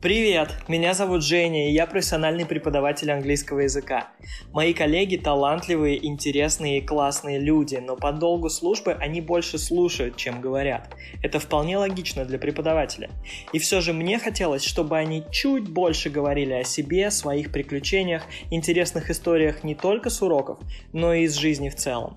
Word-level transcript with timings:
Привет, 0.00 0.54
меня 0.68 0.94
зовут 0.94 1.24
Женя, 1.24 1.68
и 1.68 1.72
я 1.72 1.84
профессиональный 1.84 2.46
преподаватель 2.46 3.10
английского 3.10 3.58
языка. 3.58 4.10
Мои 4.52 4.72
коллеги 4.72 5.16
талантливые, 5.16 6.06
интересные 6.06 6.78
и 6.78 6.86
классные 6.86 7.40
люди, 7.40 7.82
но 7.84 7.96
по 7.96 8.12
долгу 8.12 8.48
службы 8.48 8.92
они 8.92 9.20
больше 9.20 9.58
слушают, 9.58 10.14
чем 10.14 10.40
говорят. 10.40 10.94
Это 11.20 11.40
вполне 11.40 11.78
логично 11.78 12.24
для 12.24 12.38
преподавателя. 12.38 13.10
И 13.52 13.58
все 13.58 13.80
же 13.80 13.92
мне 13.92 14.20
хотелось, 14.20 14.62
чтобы 14.62 14.96
они 14.96 15.24
чуть 15.32 15.68
больше 15.68 16.10
говорили 16.10 16.52
о 16.52 16.62
себе, 16.62 17.10
своих 17.10 17.50
приключениях, 17.50 18.22
интересных 18.52 19.10
историях 19.10 19.64
не 19.64 19.74
только 19.74 20.10
с 20.10 20.22
уроков, 20.22 20.60
но 20.92 21.12
и 21.12 21.24
из 21.24 21.34
жизни 21.34 21.70
в 21.70 21.74
целом. 21.74 22.16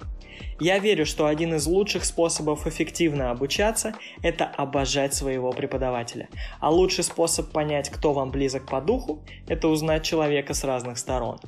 Я 0.59 0.79
верю, 0.79 1.05
что 1.05 1.25
один 1.25 1.55
из 1.55 1.65
лучших 1.67 2.05
способов 2.05 2.67
эффективно 2.67 3.31
обучаться– 3.31 3.93
это 4.23 4.45
обожать 4.45 5.13
своего 5.13 5.51
преподавателя. 5.51 6.29
А 6.59 6.69
лучший 6.69 7.03
способ 7.03 7.51
понять, 7.51 7.89
кто 7.89 8.13
вам 8.13 8.31
близок 8.31 8.67
по 8.67 8.81
духу– 8.81 9.23
это 9.47 9.67
узнать 9.67 10.03
человека 10.03 10.53
с 10.53 10.63
разных 10.63 10.97
сторон. 10.97 11.39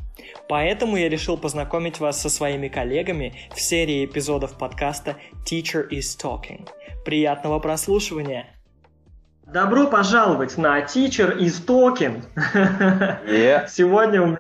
Поэтому 0.50 0.98
я 0.98 1.10
решил 1.10 1.38
познакомить 1.38 2.00
вас 2.00 2.22
со 2.22 2.30
своими 2.30 2.68
коллегами 2.68 3.34
в 3.54 3.62
серии 3.62 4.06
эпизодов 4.06 4.58
подкаста 4.58 5.18
Teacher 5.46 5.88
is 5.90 6.18
Talking. 6.22 6.68
Приятного 7.06 7.60
прослушивания! 7.60 8.48
Добро 9.46 9.88
пожаловать 9.88 10.58
на 10.58 10.80
Teacher 10.80 11.38
is 11.38 11.64
Talking! 11.66 12.24
Yeah. 13.28 13.68
Сегодня 13.68 14.22
у 14.22 14.26
меня 14.28 14.40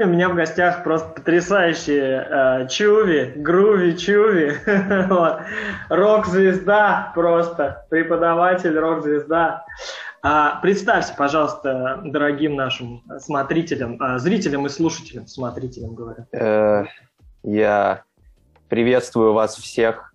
у 0.00 0.06
меня 0.06 0.28
в 0.28 0.36
гостях 0.36 0.84
просто 0.84 1.08
потрясающие 1.08 2.24
э, 2.30 2.68
Чуви, 2.68 3.32
Груви 3.34 3.96
Чуви, 3.96 4.56
рок-звезда 5.88 7.10
просто, 7.16 7.84
преподаватель, 7.90 8.78
рок-звезда. 8.78 9.64
А, 10.22 10.60
представься, 10.60 11.14
пожалуйста, 11.16 12.00
дорогим 12.04 12.54
нашим 12.54 13.02
смотрителям, 13.18 14.00
э, 14.00 14.18
зрителям 14.18 14.66
и 14.66 14.68
слушателям, 14.68 15.26
смотрителям 15.26 15.96
говорю. 15.96 16.26
Э, 16.32 16.84
я 17.42 18.04
приветствую 18.68 19.32
вас 19.32 19.56
всех. 19.56 20.14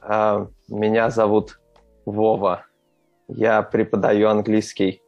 Э, 0.00 0.46
меня 0.68 1.10
зовут 1.10 1.60
Вова. 2.06 2.64
Я 3.28 3.60
преподаю 3.62 4.30
английский 4.30 5.02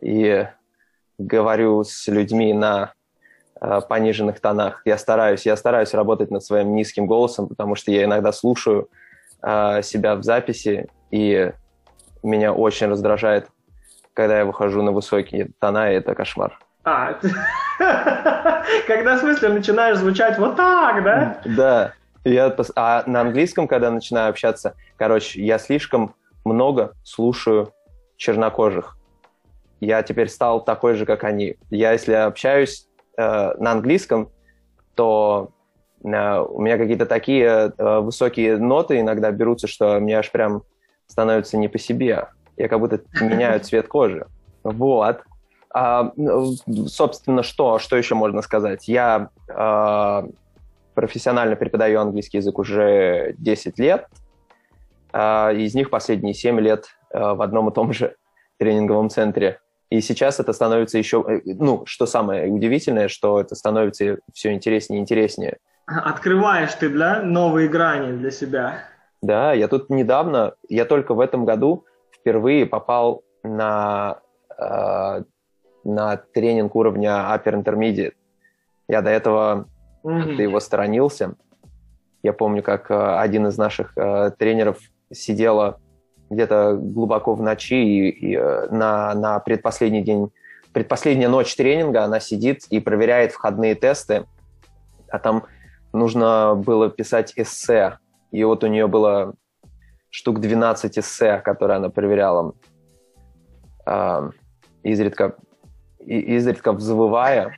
и 0.00 0.46
говорю 1.18 1.84
с 1.84 2.06
людьми 2.08 2.54
на 2.54 2.95
пониженных 3.60 4.40
тонах. 4.40 4.82
Я 4.84 4.98
стараюсь, 4.98 5.46
я 5.46 5.56
стараюсь 5.56 5.94
работать 5.94 6.30
над 6.30 6.44
своим 6.44 6.74
низким 6.74 7.06
голосом, 7.06 7.48
потому 7.48 7.74
что 7.74 7.90
я 7.90 8.04
иногда 8.04 8.32
слушаю 8.32 8.88
э, 9.42 9.82
себя 9.82 10.16
в 10.16 10.22
записи, 10.22 10.88
и 11.10 11.52
меня 12.22 12.52
очень 12.52 12.88
раздражает, 12.88 13.48
когда 14.14 14.38
я 14.38 14.44
выхожу 14.44 14.82
на 14.82 14.92
высокие 14.92 15.50
тона, 15.58 15.92
и 15.92 15.96
это 15.96 16.14
кошмар. 16.14 16.58
А, 16.84 17.18
когда 18.86 19.16
в 19.16 19.20
смысле 19.20 19.48
начинаешь 19.48 19.98
звучать 19.98 20.38
вот 20.38 20.56
так, 20.56 21.02
да? 21.02 21.40
Да. 21.44 21.92
Я, 22.24 22.54
а 22.74 23.04
на 23.06 23.20
английском, 23.20 23.68
когда 23.68 23.90
начинаю 23.90 24.30
общаться, 24.30 24.74
короче, 24.96 25.44
я 25.44 25.58
слишком 25.58 26.14
много 26.44 26.92
слушаю 27.04 27.72
чернокожих. 28.16 28.96
Я 29.80 30.02
теперь 30.02 30.28
стал 30.28 30.64
такой 30.64 30.94
же, 30.94 31.06
как 31.06 31.24
они. 31.24 31.56
Я, 31.70 31.92
если 31.92 32.14
общаюсь 32.14 32.88
э, 33.16 33.54
на 33.58 33.72
английском, 33.72 34.30
то 34.94 35.50
э, 36.02 36.38
у 36.40 36.60
меня 36.60 36.78
какие-то 36.78 37.06
такие 37.06 37.72
э, 37.76 37.98
высокие 38.00 38.58
ноты 38.58 39.00
иногда 39.00 39.30
берутся, 39.30 39.66
что 39.66 39.98
мне 40.00 40.18
аж 40.18 40.30
прям 40.30 40.62
становится 41.06 41.56
не 41.56 41.68
по 41.68 41.78
себе. 41.78 42.28
Я 42.56 42.68
как 42.68 42.80
будто 42.80 43.00
меняю 43.20 43.60
цвет 43.64 43.88
кожи. 43.88 44.26
Вот. 44.62 45.22
А, 45.72 46.12
собственно, 46.86 47.42
что, 47.42 47.78
что 47.78 47.96
еще 47.96 48.14
можно 48.14 48.40
сказать? 48.42 48.88
Я 48.88 49.28
э, 49.48 50.22
профессионально 50.94 51.56
преподаю 51.56 52.00
английский 52.00 52.38
язык 52.38 52.58
уже 52.58 53.34
10 53.38 53.78
лет. 53.78 54.06
Э, 55.12 55.54
из 55.54 55.74
них 55.74 55.90
последние 55.90 56.32
7 56.32 56.58
лет 56.60 56.86
э, 57.12 57.18
в 57.18 57.42
одном 57.42 57.68
и 57.68 57.74
том 57.74 57.92
же 57.92 58.16
тренинговом 58.58 59.10
центре 59.10 59.60
и 59.90 60.00
сейчас 60.00 60.40
это 60.40 60.52
становится 60.52 60.98
еще, 60.98 61.24
э, 61.28 61.40
ну, 61.44 61.84
что 61.86 62.06
самое 62.06 62.50
удивительное, 62.50 63.08
что 63.08 63.40
это 63.40 63.54
становится 63.54 64.18
все 64.32 64.52
интереснее 64.52 64.98
и 64.98 65.02
интереснее. 65.02 65.58
Открываешь 65.86 66.74
ты, 66.74 66.88
да, 66.88 67.22
новые 67.22 67.68
грани 67.68 68.16
для 68.16 68.30
себя. 68.30 68.80
Да, 69.22 69.52
я 69.52 69.68
тут 69.68 69.88
недавно, 69.88 70.54
я 70.68 70.84
только 70.84 71.14
в 71.14 71.20
этом 71.20 71.44
году 71.44 71.84
впервые 72.12 72.66
попал 72.66 73.22
на, 73.44 74.20
э, 74.58 75.22
на 75.84 76.16
тренинг 76.16 76.74
уровня 76.74 77.10
Upper 77.32 77.62
Intermediate. 77.62 78.14
Я 78.88 79.02
до 79.02 79.10
этого 79.10 79.68
mm-hmm. 80.04 80.42
его 80.42 80.60
сторонился. 80.60 81.34
Я 82.22 82.32
помню, 82.32 82.62
как 82.62 82.90
э, 82.90 83.18
один 83.18 83.46
из 83.46 83.56
наших 83.56 83.96
э, 83.96 84.32
тренеров 84.36 84.78
сидела 85.12 85.80
где-то 86.30 86.76
глубоко 86.80 87.34
в 87.34 87.42
ночи 87.42 87.74
и, 87.74 88.08
и 88.08 88.36
э, 88.36 88.68
на, 88.70 89.14
на 89.14 89.38
предпоследний 89.38 90.02
день, 90.02 90.30
предпоследняя 90.72 91.28
ночь 91.28 91.54
тренинга 91.54 92.04
она 92.04 92.20
сидит 92.20 92.64
и 92.70 92.80
проверяет 92.80 93.32
входные 93.32 93.74
тесты, 93.74 94.26
а 95.08 95.18
там 95.18 95.44
нужно 95.92 96.54
было 96.54 96.90
писать 96.90 97.32
эссе, 97.36 97.98
и 98.32 98.42
вот 98.44 98.64
у 98.64 98.66
нее 98.66 98.86
было 98.86 99.34
штук 100.10 100.40
12 100.40 100.98
эссе, 100.98 101.38
которые 101.38 101.76
она 101.76 101.90
проверяла, 101.90 102.54
э, 103.86 104.30
изредка, 104.82 105.36
изредка 106.00 106.72
взвывая 106.72 107.56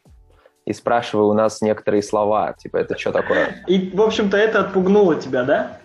и 0.66 0.72
спрашивая 0.74 1.24
у 1.24 1.32
нас 1.32 1.62
некоторые 1.62 2.02
слова, 2.02 2.52
типа, 2.52 2.76
это 2.76 2.98
что 2.98 3.10
такое? 3.10 3.64
И, 3.66 3.90
в 3.94 4.02
общем-то, 4.02 4.36
это 4.36 4.60
отпугнуло 4.60 5.16
тебя, 5.16 5.44
да? 5.44 5.78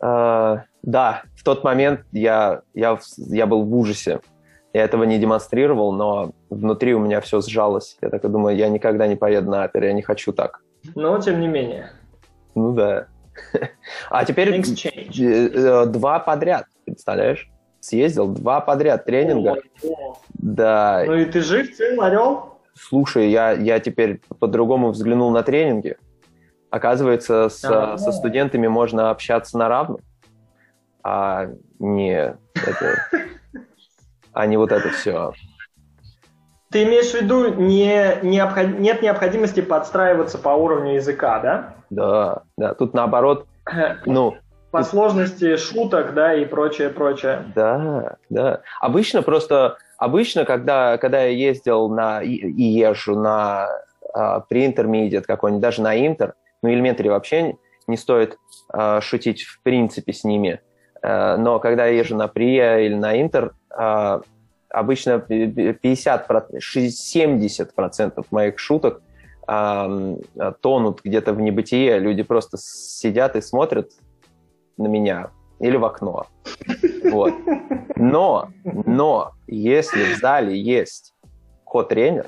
Э, 0.00 0.64
да, 0.82 1.22
тот 1.46 1.62
момент 1.62 2.00
я, 2.10 2.62
я, 2.74 2.98
я 3.16 3.46
был 3.46 3.62
в 3.62 3.72
ужасе. 3.72 4.18
Я 4.72 4.82
этого 4.82 5.04
не 5.04 5.16
демонстрировал, 5.16 5.92
но 5.92 6.32
внутри 6.50 6.92
у 6.92 6.98
меня 6.98 7.20
все 7.20 7.40
сжалось. 7.40 7.96
Я 8.02 8.10
так 8.10 8.24
и 8.24 8.28
думаю, 8.28 8.56
я 8.56 8.68
никогда 8.68 9.06
не 9.06 9.14
поеду 9.14 9.50
на 9.50 9.64
опер, 9.64 9.84
я 9.84 9.92
не 9.92 10.02
хочу 10.02 10.32
так. 10.32 10.60
Но 10.96 11.16
тем 11.20 11.40
не 11.40 11.46
менее. 11.46 11.92
Ну 12.56 12.72
да. 12.72 13.06
А 14.10 14.24
теперь 14.24 14.50
э, 14.50 14.60
э, 15.20 15.86
два 15.86 16.18
подряд, 16.18 16.66
представляешь? 16.84 17.48
Съездил 17.78 18.26
два 18.26 18.60
подряд 18.60 19.04
тренинга. 19.04 19.62
Да. 20.34 21.04
Ну 21.06 21.14
и 21.14 21.26
ты 21.26 21.42
жив, 21.42 21.76
цел, 21.76 22.02
орел? 22.02 22.58
Слушай, 22.74 23.30
я, 23.30 23.52
я 23.52 23.78
теперь 23.78 24.20
по-другому 24.40 24.90
взглянул 24.90 25.30
на 25.30 25.44
тренинги. 25.44 25.96
Оказывается, 26.70 27.48
с, 27.48 27.60
со 27.60 28.12
студентами 28.12 28.66
можно 28.66 29.10
общаться 29.10 29.56
на 29.56 29.68
равных 29.68 30.00
а 31.06 31.48
не 31.78 32.34
это, 32.54 33.22
а 34.32 34.46
не 34.46 34.56
вот 34.56 34.72
это 34.72 34.88
все. 34.90 35.32
Ты 36.72 36.82
имеешь 36.82 37.12
в 37.12 37.14
виду, 37.14 37.54
не, 37.54 38.18
необход... 38.22 38.80
нет 38.80 39.02
необходимости 39.02 39.60
подстраиваться 39.60 40.36
по 40.36 40.48
уровню 40.48 40.94
языка, 40.94 41.38
да? 41.38 41.74
Да, 41.90 42.42
да. 42.56 42.74
Тут 42.74 42.92
наоборот, 42.92 43.46
ну... 44.04 44.36
По 44.72 44.82
сложности 44.82 45.56
шуток, 45.56 46.12
да, 46.12 46.34
и 46.34 46.44
прочее, 46.44 46.90
прочее. 46.90 47.44
Да, 47.54 48.16
да. 48.28 48.62
Обычно 48.80 49.22
просто, 49.22 49.78
обычно, 49.96 50.44
когда, 50.44 50.98
когда 50.98 51.22
я 51.22 51.28
ездил 51.28 51.88
на, 51.88 52.20
и, 52.20 52.32
и 52.34 52.62
езжу 52.62 53.16
на 53.16 53.68
а, 54.12 54.42
pre-intermediate 54.50 55.22
какой-нибудь, 55.22 55.62
даже 55.62 55.82
на 55.82 55.96
интер, 56.04 56.34
ну, 56.62 56.68
elementary 56.68 57.08
вообще 57.08 57.54
не 57.86 57.96
стоит 57.96 58.38
а, 58.70 59.00
шутить 59.00 59.44
в 59.44 59.62
принципе 59.62 60.12
с 60.12 60.24
ними, 60.24 60.60
Э, 60.60 60.65
но 61.36 61.58
когда 61.60 61.86
я 61.86 61.98
езжу 61.98 62.16
на 62.16 62.28
Прия 62.28 62.78
или 62.78 62.94
на 62.94 63.20
Интер, 63.20 63.54
э, 63.70 64.20
обычно 64.70 65.20
50, 65.20 66.28
70% 66.28 68.26
моих 68.30 68.58
шуток 68.58 69.02
э, 69.48 70.16
тонут 70.60 71.00
где-то 71.04 71.32
в 71.32 71.40
небытие. 71.40 71.98
Люди 71.98 72.22
просто 72.22 72.56
сидят 72.58 73.36
и 73.36 73.40
смотрят 73.40 73.90
на 74.76 74.86
меня 74.88 75.30
или 75.60 75.76
в 75.76 75.84
окно. 75.84 76.26
Вот. 77.04 77.34
Но, 77.94 78.48
но, 78.64 79.32
если 79.46 80.14
в 80.14 80.18
зале 80.18 80.60
есть 80.60 81.14
ко-тренер, 81.64 82.26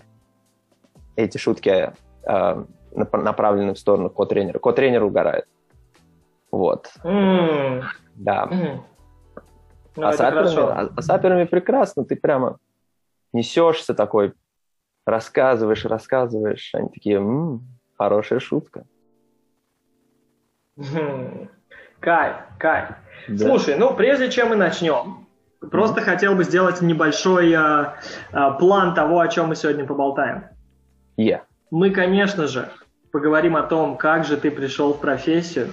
эти 1.16 1.36
шутки 1.36 1.92
э, 2.26 2.64
направлены 2.92 3.74
в 3.74 3.78
сторону 3.78 4.08
ко-тренера, 4.08 4.58
ко-тренер 4.58 5.04
угорает. 5.04 5.46
Вот. 6.50 6.90
Mm. 7.04 7.82
Да. 8.16 8.46
Ну, 9.96 10.06
а, 10.06 10.12
с 10.12 10.20
аперами, 10.20 10.58
а, 10.58 10.90
а 10.96 11.02
с 11.02 11.10
аперами 11.10 11.44
прекрасно, 11.44 12.04
ты 12.04 12.16
прямо 12.16 12.58
несешься 13.32 13.94
такой, 13.94 14.32
рассказываешь, 15.04 15.84
рассказываешь, 15.84 16.70
они 16.74 16.88
такие, 16.88 17.16
м-м, 17.16 17.62
хорошая 17.96 18.38
шутка. 18.38 18.84
Кайф, 22.00 22.36
кайф. 22.58 22.90
Да. 23.26 23.46
Слушай, 23.46 23.76
ну 23.76 23.94
прежде 23.94 24.30
чем 24.30 24.50
мы 24.50 24.56
начнем, 24.56 25.26
Просто 25.60 26.02
хотел 26.02 26.34
бы 26.36 26.44
сделать 26.44 26.80
небольшой 26.80 27.52
а, 27.54 27.96
а, 28.30 28.52
план 28.52 28.94
того, 28.94 29.18
о 29.18 29.28
чем 29.28 29.48
мы 29.48 29.56
сегодня 29.56 29.84
поболтаем. 29.84 30.44
Yeah. 31.18 31.40
Мы, 31.70 31.90
конечно 31.90 32.46
же, 32.46 32.68
поговорим 33.10 33.56
о 33.56 33.64
том, 33.64 33.96
как 33.96 34.24
же 34.24 34.36
ты 34.36 34.52
пришел 34.52 34.94
в 34.94 35.00
профессию. 35.00 35.70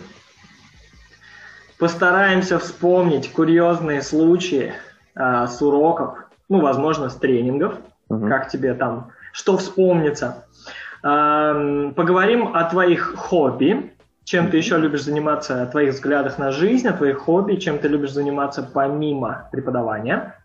Постараемся 1.77 2.57
вспомнить 2.57 3.31
курьезные 3.31 4.01
случаи 4.01 4.73
а, 5.13 5.47
с 5.47 5.61
уроков, 5.61 6.19
ну, 6.47 6.61
возможно, 6.61 7.09
с 7.09 7.15
тренингов, 7.15 7.75
mm-hmm. 8.09 8.29
как 8.29 8.47
тебе 8.49 8.73
там, 8.73 9.11
что 9.33 9.57
вспомнится. 9.57 10.45
А, 11.03 11.91
поговорим 11.91 12.55
о 12.55 12.63
твоих 12.63 13.15
хобби, 13.15 13.93
чем 14.23 14.49
ты 14.49 14.57
еще 14.57 14.77
любишь 14.77 15.03
заниматься, 15.03 15.61
о 15.61 15.65
твоих 15.67 15.93
взглядах 15.93 16.39
на 16.39 16.51
жизнь, 16.51 16.87
о 16.87 16.93
твоих 16.93 17.19
хобби, 17.19 17.55
чем 17.55 17.77
ты 17.77 17.89
любишь 17.89 18.11
заниматься 18.11 18.63
помимо 18.63 19.49
преподавания. 19.51 20.35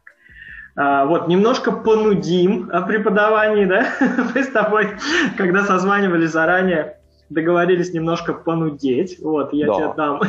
А, 0.77 1.05
вот, 1.05 1.29
немножко 1.29 1.73
понудим 1.73 2.71
о 2.73 2.83
преподавании, 2.83 3.67
да? 3.67 3.87
Мы 4.35 4.43
с 4.43 4.49
тобой, 4.49 4.97
когда 5.37 5.65
созванивались 5.65 6.31
заранее, 6.31 6.97
договорились 7.31 7.95
немножко 7.95 8.35
понудеть. 8.35 9.19
Вот, 9.23 9.53
я 9.53 9.67
да. 9.67 9.75
тебе 9.75 9.95
дам, 9.97 10.21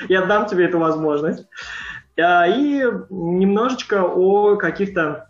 я 0.08 0.26
дам 0.26 0.46
тебе 0.46 0.64
эту 0.64 0.78
возможность. 0.78 1.46
А, 2.18 2.46
и 2.46 2.84
немножечко 3.10 4.02
о 4.04 4.56
каких-то 4.56 5.28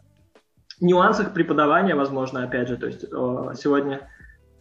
нюансах 0.81 1.35
преподавания, 1.35 1.95
возможно, 1.95 2.45
опять 2.45 2.69
же. 2.69 2.77
То 2.77 2.87
есть 2.87 3.01
сегодня 3.03 4.09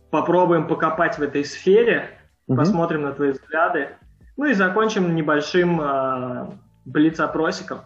попробуем 0.09 0.67
покопать 0.67 1.17
в 1.17 1.21
этой 1.21 1.45
сфере, 1.45 2.09
угу. 2.47 2.57
посмотрим 2.57 3.03
на 3.03 3.13
твои 3.13 3.31
взгляды. 3.31 3.89
Ну 4.38 4.45
и 4.45 4.53
закончим 4.53 5.15
небольшим 5.15 5.79
э, 5.81 6.47
блиц-опросиком. 6.85 7.81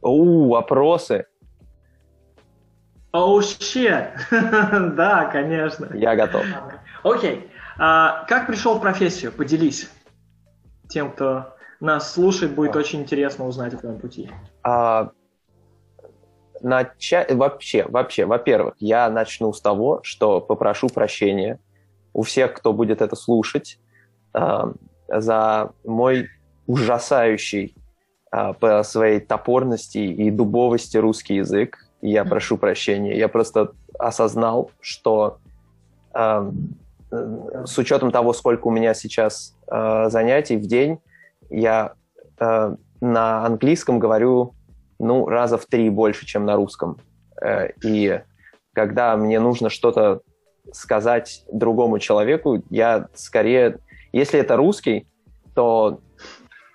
Оу, 0.00 0.54
опросы. 0.54 1.26
Оу, 3.12 3.40
oh, 3.40 3.42
shit. 3.60 4.10
да, 4.94 5.24
конечно. 5.24 5.88
Я 5.94 6.14
готов. 6.14 6.44
Окей. 7.02 7.36
Okay. 7.36 7.50
А, 7.78 8.24
как 8.26 8.46
пришел 8.46 8.78
в 8.78 8.80
профессию? 8.80 9.32
Поделись. 9.32 9.88
Тем, 10.88 11.10
кто 11.10 11.54
нас 11.80 12.12
слушает, 12.12 12.54
будет 12.54 12.76
а. 12.76 12.78
очень 12.78 13.00
интересно 13.00 13.46
узнать 13.46 13.74
о 13.74 13.78
твоем 13.78 13.98
пути. 13.98 14.30
А, 14.62 15.10
начать 16.62 17.32
вообще, 17.32 17.84
вообще, 17.84 18.24
во-первых, 18.24 18.74
я 18.78 19.10
начну 19.10 19.52
с 19.52 19.60
того, 19.60 20.00
что 20.02 20.40
попрошу 20.40 20.88
прощения 20.88 21.60
у 22.12 22.22
всех, 22.22 22.54
кто 22.54 22.72
будет 22.72 23.02
это 23.02 23.14
слушать, 23.14 23.78
э, 24.32 24.72
за 25.08 25.72
мой 25.84 26.28
ужасающий 26.66 27.74
э, 28.32 28.54
по 28.54 28.82
своей 28.82 29.20
топорности 29.20 29.98
и 29.98 30.30
дубовости 30.30 30.96
русский 30.96 31.36
язык. 31.36 31.86
Я 32.00 32.24
прошу 32.24 32.56
прощения. 32.56 33.16
Я 33.18 33.28
просто 33.28 33.72
осознал, 33.98 34.70
что 34.80 35.38
э, 36.14 36.50
с 37.64 37.78
учетом 37.78 38.10
того, 38.10 38.32
сколько 38.32 38.68
у 38.68 38.70
меня 38.70 38.94
сейчас 38.94 39.56
э, 39.70 40.08
занятий 40.08 40.56
в 40.56 40.66
день, 40.66 40.98
я 41.50 41.94
э, 42.38 42.76
на 43.00 43.46
английском 43.46 43.98
говорю 43.98 44.54
ну 44.98 45.26
раза 45.26 45.58
в 45.58 45.66
три 45.66 45.90
больше, 45.90 46.26
чем 46.26 46.44
на 46.44 46.56
русском. 46.56 46.98
Э, 47.40 47.70
и 47.82 48.20
когда 48.72 49.16
мне 49.16 49.40
нужно 49.40 49.70
что-то 49.70 50.20
сказать 50.72 51.44
другому 51.52 51.98
человеку, 51.98 52.62
я 52.70 53.08
скорее, 53.14 53.78
если 54.12 54.40
это 54.40 54.56
русский, 54.56 55.06
то 55.54 56.00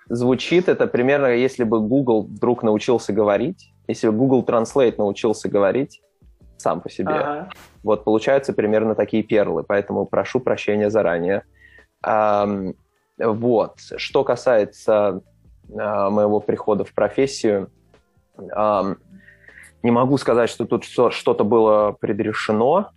звучит 0.08 0.68
это 0.68 0.86
примерно, 0.86 1.26
если 1.26 1.64
бы 1.64 1.80
Google 1.80 2.24
вдруг 2.24 2.62
научился 2.62 3.12
говорить, 3.12 3.72
если 3.86 4.08
бы 4.08 4.16
Google 4.16 4.44
Translate 4.44 4.94
научился 4.98 5.48
говорить 5.48 6.00
сам 6.62 6.80
по 6.80 6.88
себе. 6.90 7.10
Ага. 7.10 7.50
Вот 7.82 8.04
получаются 8.04 8.52
примерно 8.52 8.94
такие 8.94 9.22
перлы, 9.22 9.64
поэтому 9.64 10.06
прошу 10.06 10.40
прощения 10.40 10.90
заранее. 10.90 11.42
Um, 12.04 12.74
вот. 13.18 13.78
Что 13.96 14.24
касается 14.24 15.22
uh, 15.68 16.10
моего 16.10 16.40
прихода 16.40 16.84
в 16.84 16.94
профессию, 16.94 17.70
um, 18.38 18.96
не 19.82 19.90
могу 19.90 20.16
сказать, 20.16 20.48
что 20.48 20.64
тут 20.64 20.84
что-то 20.84 21.44
было 21.44 21.92
предрешено. 21.92 22.90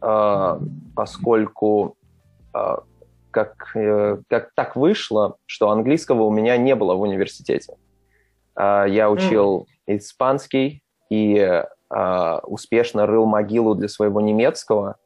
А, 0.00 0.58
поскольку 0.96 1.96
а, 2.52 2.82
как, 3.30 3.76
э, 3.76 4.18
как 4.28 4.50
так 4.54 4.76
вышло, 4.76 5.36
что 5.46 5.70
английского 5.70 6.22
у 6.22 6.30
меня 6.30 6.56
не 6.56 6.74
было 6.74 6.94
в 6.94 7.02
университете. 7.02 7.76
А, 8.54 8.86
я 8.86 9.10
учил 9.10 9.66
испанский 9.86 10.82
и 11.10 11.64
успешно 11.90 13.06
рыл 13.06 13.26
могилу 13.26 13.74
для 13.74 13.88
своего 13.88 14.20
немецкого, 14.20 14.96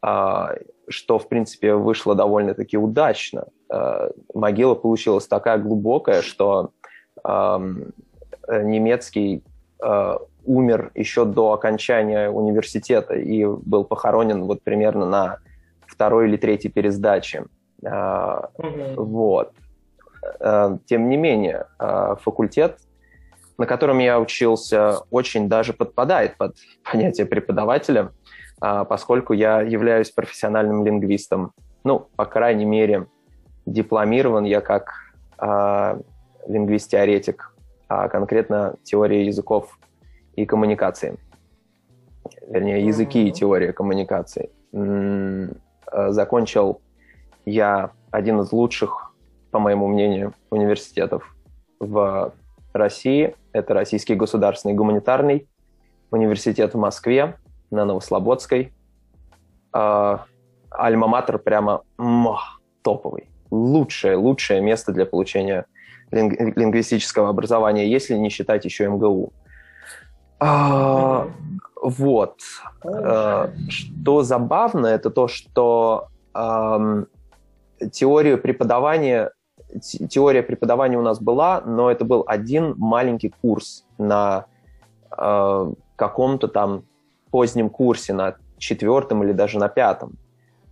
что, 0.00 1.18
в 1.18 1.28
принципе, 1.28 1.74
вышло 1.74 2.14
довольно-таки 2.14 2.76
удачно. 2.76 3.46
Могила 4.34 4.74
получилась 4.74 5.26
такая 5.26 5.58
глубокая, 5.58 6.22
что 6.22 6.70
немецкий 8.48 9.42
умер 10.44 10.90
еще 10.94 11.24
до 11.24 11.52
окончания 11.52 12.30
университета 12.30 13.14
и 13.14 13.44
был 13.44 13.84
похоронен 13.84 14.44
вот 14.44 14.62
примерно 14.62 15.06
на 15.06 15.38
второй 15.86 16.28
или 16.28 16.36
третьей 16.36 16.70
пересдаче. 16.70 17.46
Mm-hmm. 17.82 18.94
Вот. 18.96 19.52
Тем 20.86 21.08
не 21.08 21.16
менее, 21.16 21.66
факультет, 21.78 22.78
на 23.58 23.66
котором 23.66 23.98
я 23.98 24.20
учился, 24.20 24.98
очень 25.10 25.48
даже 25.48 25.72
подпадает 25.72 26.36
под 26.36 26.56
понятие 26.90 27.26
преподавателя, 27.26 28.12
поскольку 28.58 29.34
я 29.34 29.60
являюсь 29.60 30.10
профессиональным 30.10 30.84
лингвистом. 30.84 31.52
Ну, 31.84 32.08
по 32.16 32.24
крайней 32.24 32.64
мере, 32.64 33.06
дипломирован 33.66 34.44
я 34.44 34.60
как 34.62 34.94
лингвист-теоретик, 36.48 37.54
а 37.88 38.08
конкретно 38.08 38.76
теория 38.82 39.26
языков 39.26 39.78
и 40.34 40.46
коммуникации. 40.46 41.18
Вернее, 42.48 42.84
языки 42.84 43.28
и 43.28 43.32
теория 43.32 43.72
коммуникации. 43.72 44.50
Э, 44.72 46.10
закончил 46.10 46.80
я 47.44 47.90
один 48.10 48.40
из 48.40 48.52
лучших, 48.52 49.14
по 49.50 49.58
моему 49.58 49.86
мнению, 49.86 50.34
университетов 50.50 51.34
в 51.78 52.32
России. 52.76 53.34
Это 53.52 53.74
Российский 53.74 54.14
государственный 54.14 54.74
гуманитарный 54.74 55.48
университет 56.10 56.74
в 56.74 56.78
Москве 56.78 57.36
на 57.70 57.84
Новослободской. 57.84 58.72
Э, 59.72 60.18
альма-матер 60.70 61.38
прямо 61.38 61.82
мох, 61.98 62.60
топовый. 62.82 63.28
Лучшее, 63.50 64.16
лучшее 64.16 64.60
место 64.60 64.92
для 64.92 65.06
получения 65.06 65.66
лингвистического 66.10 67.28
образования, 67.28 67.88
если 67.90 68.14
не 68.14 68.28
считать 68.28 68.64
еще 68.64 68.88
МГУ. 68.88 69.32
А, 70.38 71.28
вот. 71.80 72.40
А, 72.84 73.50
что 73.68 74.22
забавно, 74.22 74.86
это 74.86 75.10
то, 75.10 75.28
что 75.28 76.08
а, 76.34 77.04
теория 77.92 78.36
преподавания 78.36 79.32
теория 79.80 80.42
преподавания 80.42 80.98
у 80.98 81.02
нас 81.02 81.20
была, 81.20 81.60
но 81.60 81.90
это 81.90 82.04
был 82.04 82.24
один 82.26 82.74
маленький 82.76 83.32
курс 83.42 83.86
на 83.98 84.46
э, 85.16 85.72
каком-то 85.96 86.48
там 86.48 86.84
позднем 87.30 87.70
курсе, 87.70 88.12
на 88.12 88.36
четвертом 88.58 89.22
или 89.22 89.32
даже 89.32 89.58
на 89.58 89.68
пятом. 89.68 90.14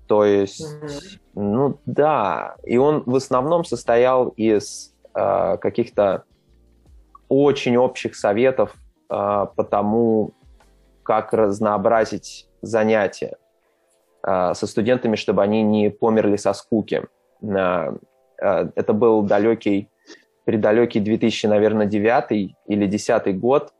То 0.07 0.25
есть, 0.25 0.63
mm-hmm. 0.63 1.19
ну 1.35 1.79
да, 1.87 2.57
и 2.65 2.77
он 2.77 3.03
в 3.07 3.17
основном 3.17 3.65
состоял 3.65 4.29
из 4.29 4.95
э, 5.15 5.57
каких-то 5.59 6.25
очень 7.29 7.77
общих 7.77 8.17
советов 8.17 8.75
а, 9.09 9.47
по 9.47 9.65
тому, 9.65 10.33
как 11.03 11.33
разнообразить 11.33 12.49
занятия 12.63 13.37
а, 14.23 14.55
со 14.55 14.67
студентами, 14.67 15.17
чтобы 15.17 15.43
они 15.43 15.63
не 15.63 15.91
померли 15.91 16.37
со 16.37 16.53
скуки. 16.53 17.05
А, 17.43 17.95
это 18.38 18.93
был 18.93 19.23
далекий, 19.23 19.88
предалекий 20.45 21.00
2000, 21.00 21.47
наверное, 21.47 21.87
9 21.87 22.55
или 22.67 22.87
10 22.87 23.38
год, 23.38 23.73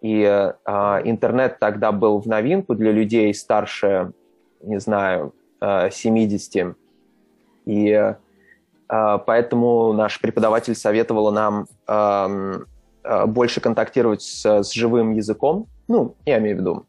и 0.00 0.22
интернет 0.24 1.58
тогда 1.60 1.92
был 1.92 2.20
в 2.20 2.26
новинку 2.26 2.74
для 2.74 2.92
людей 2.92 3.32
старше, 3.34 4.12
не 4.60 4.80
знаю, 4.80 5.32
70. 5.60 6.76
И 7.66 8.14
поэтому 8.88 9.92
наш 9.92 10.20
преподаватель 10.20 10.74
советовал 10.74 11.30
нам 11.30 11.66
Э, 13.04 13.26
больше 13.26 13.60
контактировать 13.60 14.22
с, 14.22 14.62
с 14.62 14.72
живым 14.72 15.12
языком, 15.12 15.66
ну, 15.88 16.14
я 16.24 16.38
имею 16.38 16.56
в 16.56 16.60
виду, 16.60 16.86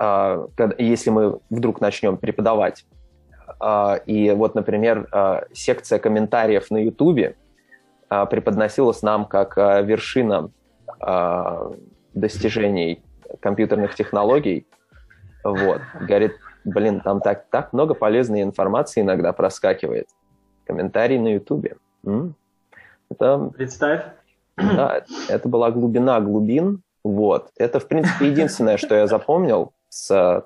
э, 0.00 0.46
если 0.78 1.10
мы 1.10 1.40
вдруг 1.50 1.80
начнем 1.80 2.16
преподавать. 2.16 2.86
Э, 3.60 3.98
и 4.06 4.30
вот, 4.30 4.54
например, 4.54 5.08
секция 5.52 5.98
комментариев 5.98 6.70
на 6.70 6.78
Ютубе 6.78 7.36
а, 8.08 8.26
преподносилась 8.26 9.02
нам 9.02 9.24
как 9.24 9.58
а, 9.58 9.82
вершина 9.82 10.50
а, 11.00 11.72
достижений 12.14 13.02
компьютерных 13.40 13.94
технологий. 13.94 14.66
Вот. 15.42 15.80
Говорит, 16.00 16.32
блин, 16.64 17.00
там 17.00 17.20
так, 17.20 17.46
так 17.50 17.72
много 17.72 17.94
полезной 17.94 18.42
информации 18.42 19.00
иногда 19.00 19.32
проскакивает. 19.32 20.08
Комментарий 20.64 21.18
на 21.18 21.34
Ютубе. 21.34 21.76
Это... 23.10 23.50
Представь. 23.54 24.04
Да, 24.56 25.02
это 25.28 25.48
была 25.48 25.70
глубина 25.70 26.20
глубин. 26.20 26.82
Вот. 27.04 27.50
Это, 27.56 27.78
в 27.78 27.86
принципе, 27.86 28.28
единственное, 28.28 28.78
что 28.78 28.94
я 28.94 29.06
запомнил 29.06 29.72
с 29.88 30.44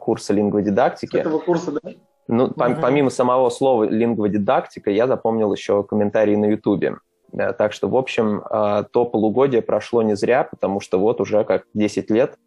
курса 0.00 0.32
лингводидактики. 0.32 1.16
С 1.16 1.20
этого 1.20 1.38
курса, 1.38 1.72
да? 1.72 1.90
Ну, 2.30 2.44
угу. 2.44 2.54
помимо 2.54 3.10
самого 3.10 3.50
слова 3.50 3.84
лингводидактика, 3.84 4.90
я 4.90 5.08
запомнил 5.08 5.52
еще 5.52 5.82
комментарии 5.82 6.36
на 6.36 6.46
Ютубе. 6.46 6.98
Да, 7.32 7.52
так 7.52 7.72
что, 7.72 7.88
в 7.88 7.96
общем, 7.96 8.42
э, 8.48 8.84
то 8.92 9.04
полугодие 9.04 9.62
прошло 9.62 10.02
не 10.02 10.14
зря, 10.14 10.44
потому 10.44 10.80
что 10.80 11.00
вот 11.00 11.20
уже 11.20 11.42
как 11.44 11.64
10 11.74 12.10
лет 12.10 12.38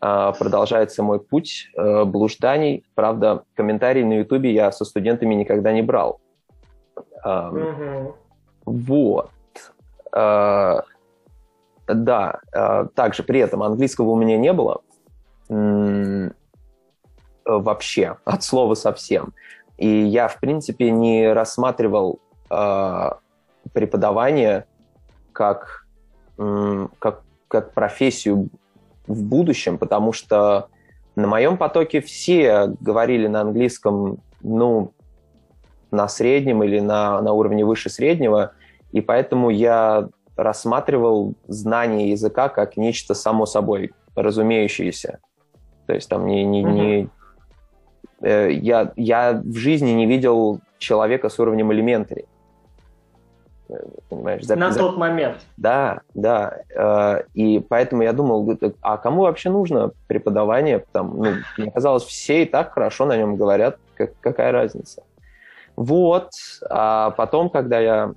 э, 0.00 0.32
продолжается 0.36 1.04
мой 1.04 1.20
путь 1.20 1.70
э, 1.76 2.04
блужданий. 2.04 2.84
Правда, 2.96 3.44
комментарии 3.54 4.02
на 4.02 4.14
Ютубе 4.14 4.52
я 4.52 4.72
со 4.72 4.84
студентами 4.84 5.34
никогда 5.34 5.72
не 5.72 5.82
брал. 5.82 6.20
Угу. 7.24 8.14
Вот. 8.66 9.30
Да, 11.86 12.40
также 12.94 13.22
при 13.24 13.40
этом 13.40 13.62
английского 13.62 14.10
у 14.10 14.16
меня 14.16 14.38
не 14.38 14.52
было 14.52 14.80
вообще, 17.44 18.16
от 18.24 18.42
слова 18.42 18.74
совсем. 18.74 19.32
И 19.76 19.88
я, 19.88 20.28
в 20.28 20.38
принципе, 20.38 20.90
не 20.90 21.32
рассматривал 21.32 22.20
э, 22.50 23.10
преподавание 23.72 24.66
как, 25.32 25.86
э, 26.38 26.88
как, 26.98 27.22
как 27.48 27.72
профессию 27.72 28.48
в 29.06 29.22
будущем, 29.22 29.78
потому 29.78 30.12
что 30.12 30.68
на 31.16 31.26
моем 31.26 31.56
потоке 31.56 32.00
все 32.00 32.68
говорили 32.80 33.26
на 33.26 33.40
английском, 33.42 34.18
ну, 34.42 34.92
на 35.90 36.08
среднем 36.08 36.62
или 36.62 36.80
на, 36.80 37.20
на 37.20 37.32
уровне 37.32 37.64
выше 37.64 37.88
среднего, 37.88 38.52
и 38.92 39.00
поэтому 39.00 39.50
я 39.50 40.08
рассматривал 40.36 41.34
знание 41.46 42.10
языка 42.10 42.48
как 42.48 42.76
нечто 42.76 43.14
само 43.14 43.46
собой 43.46 43.92
разумеющееся. 44.16 45.20
То 45.86 45.94
есть 45.94 46.08
там 46.08 46.26
не, 46.26 46.44
не, 46.44 46.62
не, 46.62 47.02
Э, 47.02 47.23
я, 48.24 48.92
я 48.96 49.42
в 49.44 49.56
жизни 49.56 49.90
не 49.90 50.06
видел 50.06 50.60
человека 50.78 51.28
с 51.28 51.38
уровнем 51.38 51.72
элементари. 51.72 52.26
Э, 53.68 53.74
понимаешь? 54.08 54.44
За, 54.44 54.56
На 54.56 54.70
за... 54.70 54.78
тот 54.78 54.96
момент. 54.96 55.38
Да, 55.56 56.00
да. 56.14 56.58
Э, 56.74 57.22
и 57.34 57.60
поэтому 57.60 58.02
я 58.02 58.12
думал, 58.12 58.58
а 58.80 58.96
кому 58.96 59.22
вообще 59.22 59.50
нужно 59.50 59.92
преподавание? 60.06 60.84
Там, 60.92 61.16
ну, 61.16 61.32
мне 61.58 61.70
казалось, 61.70 62.04
все 62.04 62.42
и 62.42 62.46
так 62.46 62.72
хорошо 62.72 63.06
на 63.06 63.16
нем 63.16 63.36
говорят, 63.36 63.78
как, 63.94 64.12
какая 64.20 64.52
разница. 64.52 65.02
Вот. 65.76 66.30
А 66.68 67.10
потом, 67.10 67.50
когда 67.50 67.80
я 67.80 68.14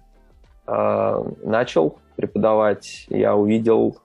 начал 1.44 1.98
преподавать, 2.18 3.06
я 3.08 3.38
увидел 3.38 3.98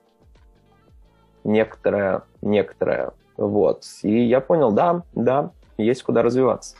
некоторое, 1.43 2.21
некоторое, 2.41 3.11
вот. 3.37 3.83
И 4.03 4.23
я 4.23 4.39
понял, 4.39 4.71
да, 4.71 5.03
да, 5.13 5.51
есть 5.77 6.03
куда 6.03 6.21
развиваться. 6.21 6.75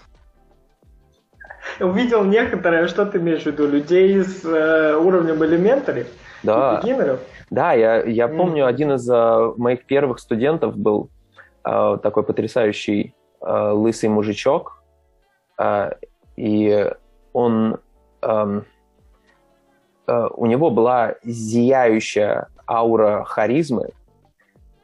Увидел 1.80 2.24
некоторые, 2.24 2.88
что 2.88 3.06
ты 3.06 3.18
имеешь 3.18 3.44
в 3.44 3.46
виду, 3.48 3.68
людей 3.68 4.24
с 4.24 4.44
э, 4.46 4.96
уровнем 4.96 5.44
элементари? 5.44 6.06
Да. 6.44 6.82
Да, 7.50 7.74
я, 7.74 8.04
я 8.04 8.26
mm. 8.26 8.38
помню, 8.38 8.66
один 8.66 8.94
из 8.94 9.10
э, 9.10 9.54
моих 9.58 9.86
первых 9.86 10.20
студентов 10.20 10.76
был 10.76 11.10
э, 11.66 11.98
такой 12.02 12.24
потрясающий 12.24 13.16
э, 13.42 13.70
лысый 13.72 14.10
мужичок, 14.10 14.84
э, 15.60 15.92
и 16.36 16.92
он... 17.32 17.80
Э, 18.22 18.62
э, 20.08 20.28
у 20.36 20.46
него 20.46 20.70
была 20.70 21.16
зияющая 21.24 22.48
аура 22.68 23.24
харизмы, 23.24 23.92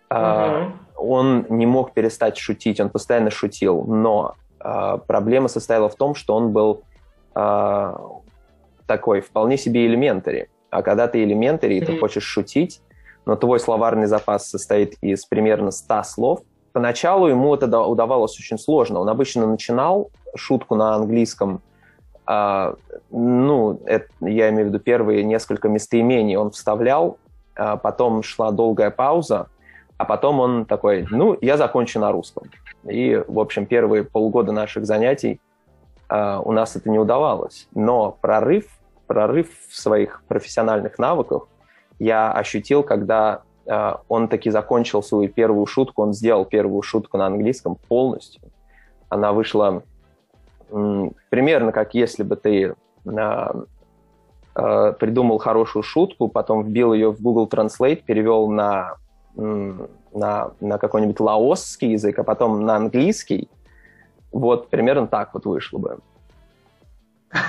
mm-hmm 0.09 0.71
он 0.99 1.45
не 1.49 1.65
мог 1.65 1.93
перестать 1.93 2.37
шутить, 2.37 2.79
он 2.79 2.89
постоянно 2.89 3.29
шутил, 3.29 3.83
но 3.83 4.35
э, 4.59 4.97
проблема 5.07 5.47
состояла 5.47 5.89
в 5.89 5.95
том, 5.95 6.15
что 6.15 6.35
он 6.35 6.51
был 6.51 6.83
э, 7.35 7.95
такой 8.85 9.21
вполне 9.21 9.57
себе 9.57 9.85
элементари. 9.85 10.49
А 10.69 10.81
когда 10.81 11.07
ты 11.07 11.23
элементари, 11.23 11.77
и 11.77 11.81
ты 11.85 11.97
хочешь 11.97 12.23
шутить, 12.23 12.81
но 13.25 13.35
твой 13.35 13.59
словарный 13.59 14.07
запас 14.07 14.49
состоит 14.49 14.95
из 15.01 15.25
примерно 15.25 15.71
100 15.71 16.03
слов, 16.03 16.39
поначалу 16.73 17.27
ему 17.27 17.53
это 17.55 17.65
удавалось 17.81 18.37
очень 18.39 18.57
сложно. 18.57 18.99
Он 18.99 19.09
обычно 19.09 19.47
начинал 19.47 20.11
шутку 20.35 20.75
на 20.75 20.95
английском, 20.95 21.61
э, 22.27 22.73
ну, 23.11 23.79
это, 23.85 24.07
я 24.21 24.49
имею 24.49 24.65
в 24.65 24.69
виду 24.69 24.79
первые 24.79 25.23
несколько 25.23 25.69
местоимений 25.69 26.35
он 26.35 26.51
вставлял, 26.51 27.17
э, 27.55 27.77
потом 27.81 28.23
шла 28.23 28.51
долгая 28.51 28.91
пауза, 28.91 29.47
а 29.99 30.05
потом 30.05 30.39
он 30.39 30.65
такой, 30.65 31.05
ну, 31.11 31.37
я 31.41 31.57
закончу 31.57 31.99
на 31.99 32.13
русском. 32.13 32.49
И, 32.85 33.21
в 33.27 33.37
общем, 33.37 33.65
первые 33.65 34.05
полгода 34.05 34.53
наших 34.53 34.85
занятий 34.85 35.41
э, 36.09 36.41
у 36.41 36.53
нас 36.53 36.77
это 36.77 36.89
не 36.89 36.97
удавалось. 36.97 37.67
Но 37.75 38.17
прорыв, 38.21 38.69
прорыв 39.07 39.49
в 39.67 39.75
своих 39.75 40.23
профессиональных 40.29 40.99
навыках 40.99 41.49
я 41.99 42.31
ощутил, 42.31 42.81
когда 42.81 43.41
э, 43.65 43.95
он 44.07 44.29
таки 44.29 44.49
закончил 44.49 45.03
свою 45.03 45.27
первую 45.27 45.65
шутку, 45.65 46.03
он 46.03 46.13
сделал 46.13 46.45
первую 46.45 46.81
шутку 46.81 47.17
на 47.17 47.25
английском 47.25 47.75
полностью. 47.75 48.41
Она 49.09 49.33
вышла 49.33 49.83
м, 50.71 51.11
примерно 51.29 51.73
как 51.73 51.93
если 51.93 52.23
бы 52.23 52.37
ты 52.37 52.73
э, 53.03 54.93
придумал 54.97 55.39
хорошую 55.39 55.83
шутку, 55.83 56.29
потом 56.29 56.63
вбил 56.63 56.93
ее 56.93 57.11
в 57.11 57.21
Google 57.21 57.49
Translate, 57.49 58.01
перевел 58.05 58.49
на 58.49 58.95
на, 59.35 60.51
на 60.59 60.77
какой-нибудь 60.77 61.19
лаосский 61.19 61.91
язык, 61.91 62.19
а 62.19 62.23
потом 62.23 62.65
на 62.65 62.75
английский, 62.75 63.49
вот 64.31 64.69
примерно 64.69 65.07
так 65.07 65.33
вот 65.33 65.45
вышло 65.45 65.77
бы. 65.77 65.99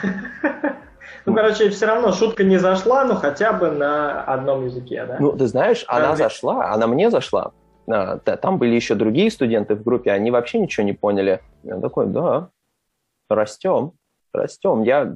Ну, 1.26 1.34
короче, 1.34 1.68
все 1.68 1.84
равно 1.86 2.12
шутка 2.12 2.44
не 2.44 2.56
зашла, 2.56 3.04
но 3.04 3.14
хотя 3.14 3.52
бы 3.52 3.70
на 3.70 4.22
одном 4.22 4.64
языке, 4.64 5.04
да? 5.04 5.18
Ну, 5.20 5.32
ты 5.36 5.46
знаешь, 5.46 5.84
она 5.86 6.16
зашла, 6.16 6.72
она 6.72 6.86
мне 6.86 7.10
зашла. 7.10 7.52
А, 7.88 8.16
там 8.18 8.58
были 8.58 8.74
еще 8.74 8.94
другие 8.94 9.30
студенты 9.30 9.74
в 9.74 9.82
группе, 9.82 10.12
они 10.12 10.30
вообще 10.30 10.58
ничего 10.58 10.86
не 10.86 10.92
поняли. 10.92 11.40
Я 11.62 11.78
такой, 11.78 12.06
да, 12.06 12.48
растем, 13.28 13.92
растем. 14.32 14.82
Я, 14.82 15.12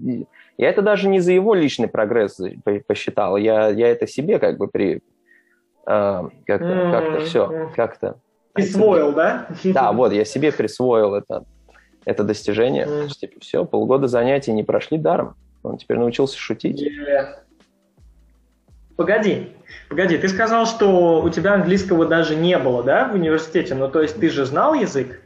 я 0.58 0.68
это 0.68 0.82
даже 0.82 1.08
не 1.08 1.20
за 1.20 1.32
его 1.32 1.54
личный 1.54 1.88
прогресс 1.88 2.38
посчитал, 2.86 3.36
я, 3.36 3.68
я 3.68 3.88
это 3.88 4.06
себе 4.06 4.38
как 4.38 4.58
бы 4.58 4.68
при, 4.68 5.02
как-то, 5.84 6.64
mm-hmm. 6.64 6.90
как-то 6.90 7.24
все, 7.24 7.70
как-то. 7.74 8.16
Присвоил, 8.52 9.12
да? 9.12 9.48
Да, 9.64 9.92
вот, 9.92 10.12
я 10.12 10.24
себе 10.24 10.52
присвоил 10.52 11.14
это, 11.14 11.44
это 12.04 12.22
достижение. 12.22 12.86
Mm. 12.86 13.02
Есть, 13.04 13.20
типа, 13.20 13.40
все, 13.40 13.64
полгода 13.64 14.06
занятий 14.06 14.52
не 14.52 14.62
прошли 14.62 14.96
даром. 14.96 15.34
Он 15.64 15.76
теперь 15.76 15.98
научился 15.98 16.38
шутить. 16.38 16.80
Yeah. 16.80 17.34
Погоди, 18.96 19.48
погоди, 19.88 20.16
ты 20.18 20.28
сказал, 20.28 20.66
что 20.66 21.20
у 21.20 21.28
тебя 21.30 21.54
английского 21.54 22.06
даже 22.06 22.36
не 22.36 22.56
было, 22.58 22.84
да, 22.84 23.08
в 23.08 23.14
университете? 23.14 23.74
Ну, 23.74 23.88
то 23.88 24.02
есть 24.02 24.20
ты 24.20 24.30
же 24.30 24.44
знал 24.44 24.74
язык? 24.74 25.20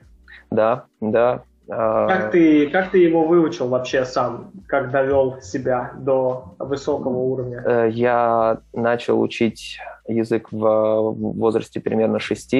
Да, 0.50 0.86
да. 1.02 1.42
А, 1.70 2.08
как 2.08 2.30
ты, 2.30 2.70
как 2.70 2.90
ты 2.90 2.98
его 2.98 3.26
выучил 3.26 3.68
вообще 3.68 4.06
сам? 4.06 4.52
Как 4.68 4.90
довел 4.90 5.42
себя 5.42 5.92
до 5.98 6.54
высокого 6.58 7.18
уровня? 7.18 7.62
Э, 7.66 7.90
я 7.90 8.60
начал 8.72 9.20
учить 9.20 9.78
язык 10.08 10.48
в 10.50 11.12
возрасте 11.12 11.80
примерно 11.80 12.18
6 12.18 12.54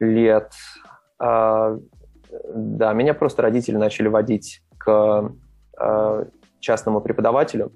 лет. 0.00 0.52
А, 1.18 1.78
да, 2.54 2.92
меня 2.92 3.14
просто 3.14 3.42
родители 3.42 3.76
начали 3.76 4.08
водить 4.08 4.62
к 4.78 5.32
а, 5.78 6.26
частному 6.60 7.00
преподавателю. 7.00 7.72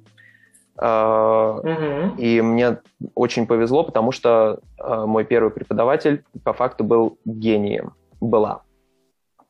Угу. 0.76 2.16
И 2.16 2.40
мне 2.40 2.78
очень 3.14 3.47
повезло, 3.47 3.85
потому 3.85 4.12
что 4.12 4.61
мой 4.78 5.25
первый 5.25 5.50
преподаватель 5.50 6.25
по 6.42 6.54
факту 6.54 6.85
был 6.85 7.19
гением. 7.26 7.92
Была 8.19 8.62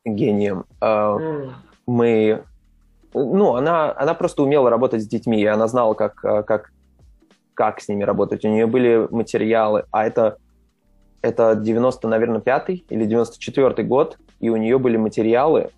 гением. 0.05 0.65
Mm. 0.81 1.51
Мы, 1.87 2.45
ну, 3.15 3.55
она, 3.57 3.95
она 3.97 4.15
просто 4.15 4.43
умела 4.43 4.71
работать 4.71 5.03
с 5.03 5.07
детьми, 5.07 5.41
и 5.41 5.47
она 5.47 5.67
знала, 5.67 5.95
как, 5.95 6.15
как, 6.17 6.73
как 7.61 7.83
с 7.83 7.89
ними 7.89 8.05
работать. 8.05 8.43
У 8.47 8.49
нее 8.49 8.67
были 8.67 9.07
материалы, 9.11 9.85
а 9.91 10.07
это, 10.07 10.39
это 11.21 11.55
90, 11.55 12.09
наверное, 12.09 12.41
пятый 12.41 12.87
или 12.89 13.05
94 13.05 13.87
год, 13.87 14.17
и 14.41 14.49
у 14.49 14.57
нее 14.57 14.79
были 14.79 14.97
материалы, 14.97 15.69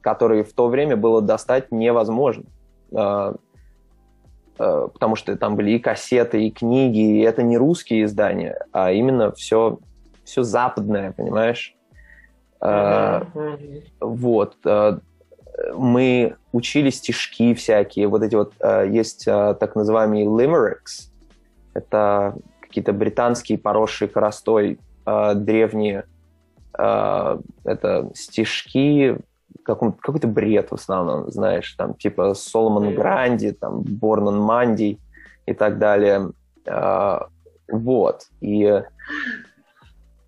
которые 0.00 0.42
в 0.42 0.52
то 0.52 0.66
время 0.66 0.96
было 0.96 1.22
достать 1.22 1.70
невозможно. 1.70 2.42
А, 2.92 3.36
э, 4.58 4.88
потому 4.92 5.14
что 5.14 5.36
там 5.36 5.54
были 5.54 5.70
и 5.70 5.78
кассеты, 5.78 6.44
и 6.44 6.50
книги, 6.50 7.18
и 7.18 7.20
это 7.20 7.44
не 7.44 7.56
русские 7.56 8.02
издания, 8.02 8.58
а 8.72 8.90
именно 8.90 9.30
все, 9.30 9.78
все 10.24 10.42
западное, 10.42 11.12
понимаешь? 11.12 11.76
Mm-hmm. 12.60 13.82
Вот. 14.00 14.56
Мы 15.76 16.36
учили 16.52 16.90
стишки 16.90 17.54
всякие, 17.54 18.08
вот 18.08 18.22
эти 18.22 18.34
вот, 18.34 18.54
есть 18.88 19.24
так 19.24 19.76
называемые 19.76 20.26
limericks, 20.26 21.10
это 21.74 22.34
какие-то 22.60 22.92
британские 22.92 23.58
поросшие 23.58 24.08
коростой 24.08 24.78
древние 25.06 26.04
это 26.72 28.10
стишки, 28.14 29.18
какой-то 29.64 30.26
бред 30.26 30.70
в 30.70 30.74
основном, 30.74 31.30
знаешь, 31.30 31.72
там 31.72 31.94
типа 31.94 32.34
Соломон 32.34 32.94
Гранди, 32.94 33.52
там 33.52 33.82
Борнан 33.82 34.38
Манди 34.38 34.98
и 35.46 35.52
так 35.52 35.78
далее. 35.78 36.30
А, 36.66 37.28
вот. 37.70 38.28
И, 38.40 38.82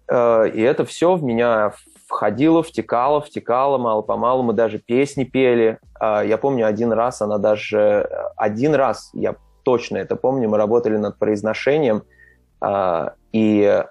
а, 0.09 0.45
и 0.45 0.61
это 0.61 0.85
все 0.85 1.15
в 1.15 1.23
меня 1.23 1.73
входило, 2.13 2.63
втекало, 2.63 3.21
втекало 3.21 3.79
мало-помалу. 3.79 4.43
Мы 4.43 4.53
даже 4.53 4.79
песни 4.79 5.25
пели. 5.25 5.79
А, 5.99 6.23
я 6.23 6.37
помню 6.37 6.67
один 6.67 6.93
раз, 6.93 7.23
она 7.23 7.39
даже... 7.39 8.09
Один 8.37 8.75
раз, 8.75 9.11
я 9.15 9.37
точно 9.65 9.97
это 9.97 10.17
помню, 10.17 10.49
мы 10.49 10.59
работали 10.59 10.97
над 10.97 11.19
произношением, 11.19 12.03
и 13.33 13.85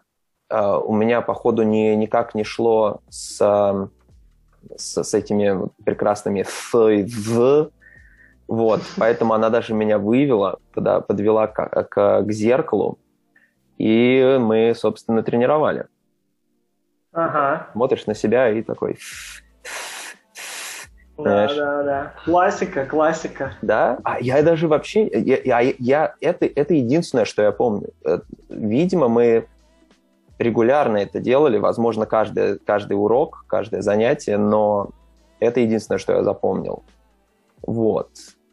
у 0.49 0.93
меня, 0.93 1.21
походу, 1.21 1.63
ни, 1.63 1.95
никак 1.95 2.35
не 2.35 2.43
шло 2.43 2.99
с 3.09 3.39
с, 4.75 5.03
с 5.03 5.13
этими 5.13 5.69
прекрасными 5.83 6.41
«ф» 6.41 6.75
и 6.75 7.03
«в». 7.03 7.71
Вот, 8.47 8.81
поэтому 8.97 9.33
она 9.33 9.49
даже 9.49 9.73
меня 9.73 9.97
вывела, 9.97 10.59
подвела 10.73 11.47
к, 11.47 11.85
к, 11.89 12.21
к 12.23 12.31
зеркалу, 12.31 12.99
и 13.77 14.37
мы, 14.41 14.73
собственно, 14.75 15.23
тренировали. 15.23 15.87
Ага. 17.13 17.67
Смотришь 17.73 18.05
на 18.07 18.15
себя 18.15 18.49
и 18.49 18.61
такой... 18.61 18.97
Да, 21.17 21.47
да, 21.53 21.83
да. 21.83 22.13
Классика, 22.25 22.85
классика. 22.85 23.53
Да? 23.61 23.99
А 24.03 24.19
я 24.19 24.41
даже 24.41 24.67
вообще... 24.67 25.07
Я, 25.07 25.59
я, 25.59 25.73
я, 25.77 26.15
это, 26.19 26.47
это 26.47 26.73
единственное, 26.73 27.25
что 27.25 27.43
я 27.43 27.51
помню. 27.51 27.89
Э, 28.03 28.19
видимо, 28.49 29.07
мы 29.07 29.45
регулярно 30.39 30.97
это 30.97 31.19
делали, 31.19 31.57
возможно, 31.57 32.07
каждый, 32.07 32.57
каждый 32.59 32.93
урок, 32.93 33.45
каждое 33.47 33.81
занятие, 33.81 34.37
но 34.37 34.89
это 35.39 35.59
единственное, 35.59 35.99
что 35.99 36.13
я 36.13 36.23
запомнил. 36.23 36.83
Вот. 37.61 38.09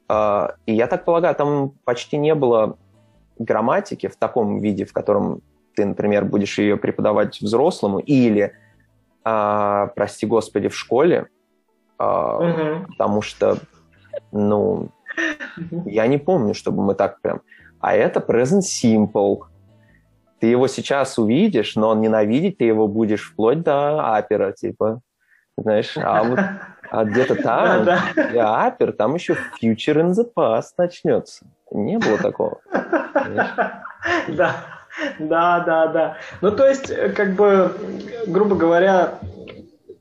А, 0.09 0.55
и 0.67 0.75
я 0.75 0.87
так 0.87 1.05
полагаю, 1.05 1.35
там 1.35 1.73
почти 1.85 2.19
не 2.19 2.35
было 2.35 2.77
грамматики 3.39 4.09
в 4.09 4.17
таком 4.17 4.61
виде, 4.61 4.85
в 4.85 4.93
котором 4.93 5.43
ты, 5.79 5.87
например, 5.87 6.25
будешь 6.25 6.59
ее 6.59 6.77
преподавать 6.77 7.41
взрослому, 7.41 8.01
или, 8.01 8.53
а, 9.23 9.87
прости 9.95 10.27
господи, 10.27 10.69
в 10.69 10.77
школе, 10.77 11.29
угу. 11.99 12.87
потому 12.89 13.23
что, 13.23 13.59
ну, 14.33 14.89
я 15.87 16.09
не 16.09 16.19
помню, 16.19 16.55
чтобы 16.55 16.83
мы 16.83 16.95
так 16.95 17.21
прям... 17.21 17.43
А 17.79 17.95
это 17.95 18.19
present 18.19 18.63
simple, 18.63 19.43
ты 20.41 20.49
его 20.49 20.67
сейчас 20.67 21.17
увидишь, 21.17 21.77
но 21.77 21.95
ненавидеть 21.95 22.59
ты 22.59 22.65
его 22.65 22.89
будешь 22.89 23.31
вплоть 23.31 23.63
до 23.63 24.17
апера, 24.17 24.51
типа. 24.51 25.01
Знаешь, 25.57 25.97
а 25.97 26.25
вот 26.25 26.41
а 26.91 27.05
где-то 27.05 27.37
там, 27.37 27.83
где 27.83 28.41
upper, 28.41 28.93
там 28.93 29.15
еще 29.15 29.37
future 29.63 30.03
in 30.03 30.11
the 30.11 30.27
past 30.37 30.71
начнется. 30.77 31.47
Не 31.71 31.99
было 31.99 32.19
такого. 32.19 32.59
Да, 34.29 34.78
да, 35.19 35.61
да, 35.61 35.87
да. 35.87 36.17
Ну, 36.41 36.51
то 36.51 36.67
есть, 36.67 36.93
как 37.15 37.35
бы, 37.35 37.73
грубо 38.27 38.57
говоря, 38.57 39.19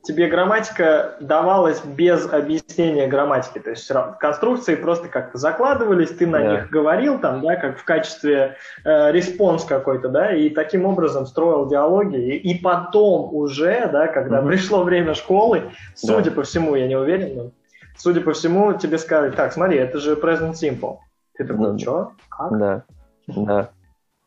тебе 0.07 0.27
грамматика 0.27 1.15
давалась 1.19 1.81
без 1.83 2.31
объяснения 2.31 3.07
грамматики. 3.07 3.59
То 3.59 3.71
есть 3.71 3.91
конструкции 4.19 4.75
просто 4.75 5.09
как-то 5.09 5.37
закладывались, 5.37 6.09
ты 6.09 6.25
на 6.25 6.39
да. 6.39 6.51
них 6.51 6.69
говорил 6.69 7.19
там, 7.19 7.41
да, 7.41 7.57
как 7.57 7.77
в 7.77 7.83
качестве 7.83 8.55
э, 8.85 9.11
response 9.11 9.65
какой-то, 9.65 10.07
да, 10.07 10.33
и 10.33 10.49
таким 10.49 10.85
образом 10.85 11.25
строил 11.25 11.67
диалоги. 11.67 12.15
И, 12.15 12.37
и 12.37 12.61
потом 12.61 13.33
уже, 13.33 13.89
да, 13.91 14.07
когда 14.07 14.39
угу. 14.39 14.47
пришло 14.47 14.83
время 14.83 15.13
школы, 15.13 15.63
судя 15.93 16.29
да. 16.29 16.31
по 16.31 16.43
всему, 16.43 16.75
я 16.75 16.87
не 16.87 16.95
уверен, 16.95 17.35
но 17.35 17.51
судя 17.97 18.21
по 18.21 18.31
всему, 18.31 18.73
тебе 18.73 18.97
сказали, 18.97 19.31
так, 19.31 19.51
смотри, 19.51 19.77
это 19.77 19.99
же 19.99 20.13
present 20.13 20.53
simple. 20.53 20.99
Ты 21.37 21.43
такой, 21.43 21.73
ну, 21.73 21.79
что? 21.79 22.11
Как? 22.29 22.57
Да, 22.57 22.83
да. 23.27 23.69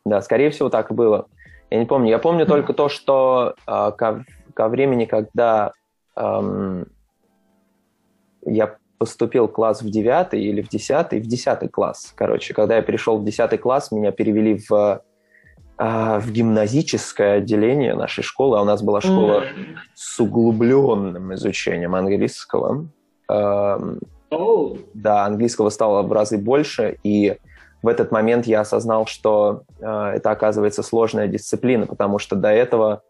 Да, 0.05 0.21
скорее 0.21 0.49
всего, 0.49 0.69
так 0.69 0.91
и 0.91 0.93
было. 0.93 1.27
Я 1.69 1.79
не 1.79 1.85
помню. 1.85 2.09
Я 2.09 2.19
помню 2.19 2.45
только 2.45 2.73
то, 2.73 2.89
что 2.89 3.55
э, 3.65 3.91
ко, 3.97 4.25
ко 4.53 4.67
времени, 4.67 5.05
когда 5.05 5.71
эм, 6.15 6.87
я 8.45 8.75
поступил 8.97 9.47
в 9.47 9.51
класс 9.51 9.81
в 9.81 9.89
девятый 9.89 10.43
или 10.43 10.61
в 10.61 10.69
десятый, 10.69 11.19
в 11.19 11.27
десятый 11.27 11.69
класс, 11.69 12.13
короче. 12.15 12.53
Когда 12.53 12.75
я 12.75 12.81
перешел 12.81 13.17
в 13.17 13.23
десятый 13.23 13.57
класс, 13.57 13.91
меня 13.91 14.11
перевели 14.11 14.61
в, 14.69 15.01
э, 15.77 16.19
в 16.19 16.31
гимназическое 16.31 17.37
отделение 17.37 17.95
нашей 17.95 18.23
школы. 18.23 18.57
А 18.57 18.61
у 18.61 18.65
нас 18.65 18.81
была 18.81 19.01
школа 19.01 19.43
mm. 19.43 19.75
с 19.93 20.19
углубленным 20.19 21.33
изучением 21.35 21.95
английского. 21.95 22.87
Эм, 23.29 23.99
oh. 24.29 24.79
Да, 24.93 25.25
английского 25.25 25.69
стало 25.69 26.01
в 26.01 26.11
разы 26.11 26.37
больше, 26.37 26.97
и 27.03 27.37
в 27.81 27.87
этот 27.87 28.11
момент 28.11 28.45
я 28.45 28.61
осознал, 28.61 29.05
что 29.07 29.63
э, 29.79 30.13
это 30.15 30.31
оказывается 30.31 30.83
сложная 30.83 31.27
дисциплина, 31.27 31.85
потому 31.85 32.19
что 32.19 32.35
до 32.35 32.49
этого 32.49 33.01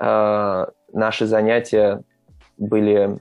э, 0.00 0.66
наши 0.92 1.26
занятия 1.26 2.02
были 2.56 3.20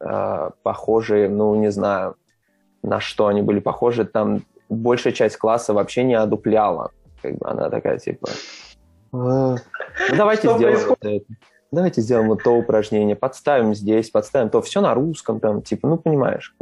э, 0.00 0.50
похожи, 0.62 1.28
ну, 1.28 1.54
не 1.56 1.70
знаю, 1.70 2.16
на 2.82 3.00
что 3.00 3.26
они 3.26 3.42
были 3.42 3.60
похожи. 3.60 4.04
Там 4.04 4.42
большая 4.68 5.12
часть 5.12 5.36
класса 5.36 5.74
вообще 5.74 6.04
не 6.04 6.14
одупляла. 6.14 6.92
Как 7.20 7.36
бы 7.36 7.48
она 7.48 7.68
такая, 7.68 7.98
типа, 7.98 8.28
ну, 9.12 9.56
давайте 10.16 10.48
сделаем 10.54 10.88
вот 10.88 10.98
это. 11.02 11.24
Давайте 11.70 12.00
сделаем 12.00 12.28
вот 12.28 12.42
то 12.42 12.52
упражнение, 12.52 13.14
подставим 13.14 13.74
здесь, 13.74 14.08
подставим 14.08 14.48
то. 14.48 14.62
Все 14.62 14.80
на 14.80 14.94
русском, 14.94 15.38
там, 15.38 15.60
типа, 15.60 15.86
ну, 15.88 15.98
понимаешь. 15.98 16.54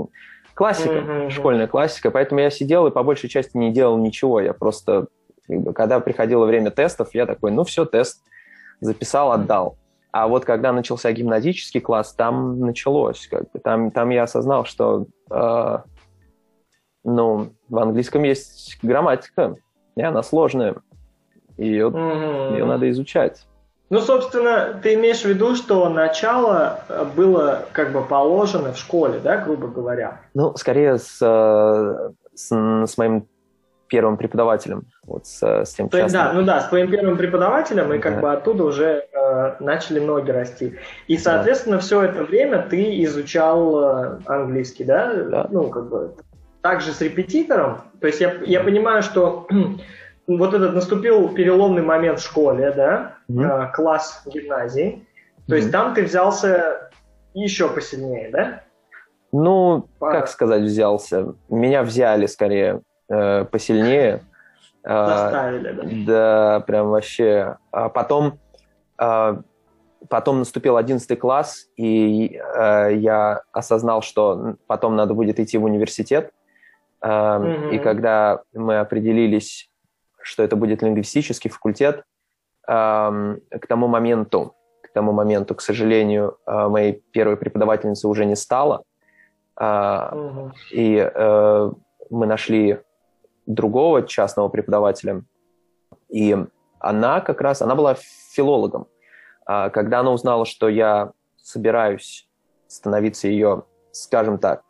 Классика, 0.57 0.95
mm-hmm. 0.95 1.31
школьная 1.31 1.66
классика. 1.66 2.11
Поэтому 2.11 2.40
я 2.40 2.49
сидел 2.49 2.87
и 2.87 2.90
по 2.90 3.03
большей 3.03 3.29
части 3.29 3.59
не 3.59 3.75
делал 3.75 3.99
ничего. 3.99 4.40
Я 4.40 4.55
просто, 4.55 5.09
когда 5.75 6.01
приходило 6.01 6.47
время 6.47 6.71
тестов, 6.71 7.11
я 7.12 7.27
такой, 7.27 7.51
ну 7.51 7.62
все, 7.64 7.85
тест 7.85 8.23
записал, 8.81 9.33
отдал. 9.33 9.77
А 10.12 10.29
вот 10.29 10.47
когда 10.47 10.73
начался 10.73 11.12
гимназический 11.12 11.83
класс, 11.83 12.14
там 12.14 12.59
началось. 12.59 13.29
Как 13.31 13.51
бы, 13.53 13.59
там, 13.59 13.90
там 13.90 14.09
я 14.09 14.23
осознал, 14.23 14.64
что 14.64 15.05
э, 15.31 15.79
ну, 17.05 17.51
в 17.69 17.79
английском 17.79 18.23
есть 18.23 18.79
грамматика, 18.83 19.57
и 19.95 20.01
она 20.01 20.23
сложная. 20.23 20.77
Ее, 21.59 21.88
mm-hmm. 21.88 22.53
ее 22.55 22.64
надо 22.64 22.88
изучать. 22.88 23.47
Ну, 23.88 24.01
собственно, 24.01 24.79
ты 24.83 24.94
имеешь 24.94 25.22
в 25.22 25.27
виду, 25.27 25.55
что 25.55 25.88
начало 25.88 26.81
э, 26.88 27.05
было 27.16 27.66
как 27.72 27.92
бы 27.92 28.03
положено 28.03 28.72
в 28.72 28.79
школе, 28.79 29.20
да, 29.22 29.37
грубо 29.37 29.68
говоря? 29.68 30.22
Ну, 30.35 30.57
скорее 30.57 30.99
с, 30.99 31.18
э, 31.20 32.11
с, 32.35 32.51
с 32.51 32.99
моим 32.99 33.29
первым 33.88 34.16
преподавателем, 34.16 34.87
вот 35.05 35.27
с, 35.27 35.40
с 35.40 35.75
тем 35.75 35.88
То 35.88 35.99
частным. 35.99 36.22
Да, 36.22 36.33
ну 36.33 36.42
да, 36.42 36.61
с 36.61 36.68
твоим 36.68 36.90
первым 36.90 37.16
преподавателем, 37.16 37.92
и 37.92 37.99
как 37.99 38.16
да. 38.16 38.20
бы 38.20 38.33
оттуда 38.33 38.64
уже 38.64 39.07
э, 39.12 39.55
начали 39.61 40.01
ноги 40.01 40.31
расти. 40.31 40.75
И, 41.07 41.16
соответственно, 41.16 41.77
да. 41.77 41.83
все 41.83 42.03
это 42.03 42.25
время 42.25 42.66
ты 42.68 43.05
изучал 43.05 43.79
э, 43.79 44.18
английский, 44.27 44.83
да? 44.83 45.14
да? 45.14 45.46
Ну, 45.51 45.70
как 45.70 45.88
бы 45.88 46.14
также 46.61 46.92
с 46.92 47.01
репетитором. 47.01 47.83
То 48.01 48.09
есть 48.09 48.20
я, 48.20 48.35
я 48.44 48.61
понимаю, 48.61 49.03
что 49.03 49.46
вот 50.27 50.55
этот 50.55 50.75
наступил 50.75 51.29
переломный 51.29 51.83
момент 51.83 52.19
в 52.19 52.25
школе, 52.25 52.73
да, 52.73 53.15
mm-hmm. 53.31 53.73
класс 53.73 54.23
гимназии. 54.27 55.07
То 55.47 55.55
mm-hmm. 55.55 55.57
есть 55.57 55.73
там 55.73 55.95
ты 55.95 56.03
взялся 56.03 56.91
еще 57.35 57.69
посильнее, 57.69 58.31
да? 58.31 58.62
Ну, 59.33 59.89
По... 59.99 60.12
как 60.12 60.29
сказать, 60.29 60.62
взялся. 60.62 61.35
Меня 61.49 61.83
взяли 61.83 62.27
скорее 62.27 62.83
э, 63.09 63.45
посильнее. 63.45 64.23
А, 64.89 65.09
Заставили, 65.09 65.73
да? 65.73 65.83
Да, 66.07 66.61
прям 66.61 66.91
вообще. 66.91 67.57
А 67.73 67.89
потом, 67.89 68.39
а, 68.97 69.41
потом 70.09 70.39
наступил 70.39 70.77
одиннадцатый 70.77 71.17
класс, 71.17 71.67
и 71.77 72.41
э, 72.41 72.95
я 72.95 73.43
осознал, 73.51 74.03
что 74.03 74.55
потом 74.69 74.95
надо 74.95 75.12
будет 75.12 75.41
идти 75.41 75.59
в 75.59 75.65
университет. 75.65 76.31
Mm-hmm. 77.03 77.71
И 77.75 77.79
когда 77.81 78.43
мы 78.55 78.79
определились 78.79 79.69
что 80.27 80.43
это 80.43 80.57
будет 80.57 80.83
лингвистический 80.83 81.51
факультет. 81.51 82.05
К 82.67 83.67
тому 83.69 83.87
моменту, 83.87 84.57
к 84.83 84.93
тому 84.93 85.12
моменту, 85.12 85.55
к 85.55 85.61
сожалению, 85.61 86.39
а, 86.47 86.69
моей 86.69 86.95
первой 87.12 87.37
преподавательницы 87.37 88.09
уже 88.09 88.25
не 88.25 88.35
стало. 88.35 88.83
Угу. 89.59 90.53
И 90.73 90.97
э, 90.99 91.71
мы 92.11 92.27
нашли 92.27 92.81
другого 93.47 94.03
частного 94.03 94.49
преподавателя. 94.49 95.23
И 96.09 96.37
она 96.79 97.21
как 97.21 97.41
раз, 97.41 97.62
она 97.62 97.75
была 97.75 97.95
филологом. 98.33 98.87
А 99.47 99.71
когда 99.71 100.01
она 100.01 100.11
узнала, 100.11 100.45
что 100.45 100.69
я 100.69 101.12
собираюсь 101.37 102.29
становиться 102.67 103.29
ее, 103.29 103.62
скажем 103.93 104.39
так, 104.39 104.62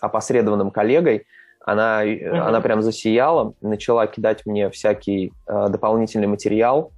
опосредованным 0.00 0.70
коллегой, 0.70 1.24
она, 1.64 2.04
mm-hmm. 2.04 2.38
она 2.38 2.60
прям 2.60 2.82
засияла, 2.82 3.54
начала 3.60 4.06
кидать 4.06 4.44
мне 4.46 4.70
всякий 4.70 5.32
э, 5.46 5.68
дополнительный 5.68 6.26
материал 6.26 6.92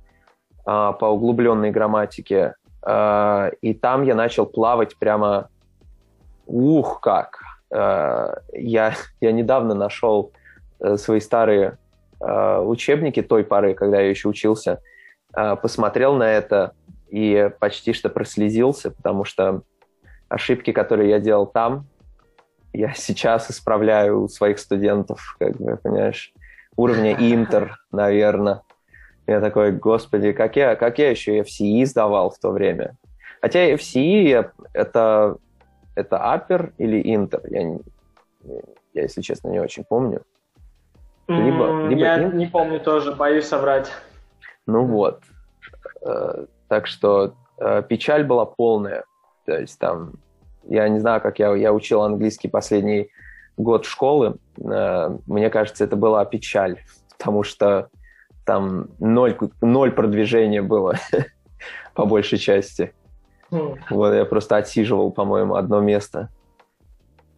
э, 0.60 0.62
по 0.64 1.06
углубленной 1.06 1.70
грамматике, 1.70 2.54
э, 2.86 3.50
и 3.60 3.74
там 3.74 4.04
я 4.04 4.14
начал 4.14 4.46
плавать 4.46 4.96
прямо, 4.98 5.48
ух, 6.46 7.00
как! 7.00 7.38
Э, 7.70 8.36
я, 8.52 8.94
я 9.20 9.32
недавно 9.32 9.74
нашел 9.74 10.32
э, 10.80 10.96
свои 10.96 11.20
старые 11.20 11.78
э, 12.20 12.58
учебники 12.58 13.22
той 13.22 13.44
поры, 13.44 13.74
когда 13.74 14.00
я 14.00 14.08
еще 14.08 14.28
учился, 14.28 14.80
э, 15.36 15.56
посмотрел 15.56 16.14
на 16.14 16.30
это 16.30 16.72
и 17.08 17.50
почти 17.60 17.92
что 17.92 18.08
прослезился, 18.08 18.90
потому 18.90 19.24
что 19.24 19.62
ошибки, 20.28 20.72
которые 20.72 21.10
я 21.10 21.20
делал 21.20 21.46
там, 21.46 21.86
я 22.74 22.92
сейчас 22.94 23.50
исправляю 23.50 24.22
у 24.22 24.28
своих 24.28 24.58
студентов, 24.58 25.36
как 25.38 25.56
бы, 25.56 25.76
понимаешь, 25.76 26.32
уровня 26.76 27.12
Интер, 27.18 27.78
наверное. 27.92 28.62
Я 29.26 29.40
такой, 29.40 29.72
господи, 29.72 30.32
как 30.32 30.56
я, 30.56 30.76
как 30.76 30.98
я 30.98 31.10
еще 31.10 31.40
FCE 31.40 31.86
сдавал 31.86 32.30
в 32.30 32.38
то 32.38 32.50
время. 32.50 32.96
Хотя 33.40 33.72
FCE 33.72 34.50
это, 34.74 35.36
это 35.94 36.16
Upper 36.16 36.72
или 36.76 37.00
Интер, 37.14 37.40
я, 37.48 37.78
я, 38.92 39.02
если 39.02 39.22
честно, 39.22 39.48
не 39.48 39.60
очень 39.60 39.84
помню. 39.84 40.22
Либо, 41.26 41.86
либо 41.88 42.00
я 42.00 42.18
Inter. 42.18 42.34
не 42.34 42.46
помню 42.46 42.80
тоже, 42.80 43.12
боюсь 43.12 43.46
соврать. 43.46 43.90
Ну 44.66 44.84
вот. 44.84 45.22
Э, 46.02 46.44
так 46.68 46.86
что 46.86 47.34
э, 47.58 47.82
печаль 47.88 48.24
была 48.24 48.44
полная. 48.44 49.04
То 49.46 49.58
есть 49.58 49.78
там 49.78 50.14
я 50.68 50.88
не 50.88 50.98
знаю, 50.98 51.20
как 51.20 51.38
я, 51.38 51.54
я 51.54 51.72
учил 51.72 52.02
английский 52.02 52.48
последний 52.48 53.10
год 53.56 53.84
школы. 53.84 54.36
Э, 54.58 55.16
мне 55.26 55.50
кажется, 55.50 55.84
это 55.84 55.96
была 55.96 56.24
печаль, 56.24 56.80
потому 57.16 57.42
что 57.42 57.88
там 58.44 58.88
ноль, 58.98 59.36
ноль 59.60 59.92
продвижения 59.92 60.62
было 60.62 60.94
по 61.94 62.04
большей 62.04 62.38
части. 62.38 62.92
Mm. 63.50 63.78
Вот 63.90 64.12
я 64.12 64.24
просто 64.24 64.56
отсиживал, 64.56 65.10
по-моему, 65.10 65.54
одно 65.54 65.80
место. 65.80 66.28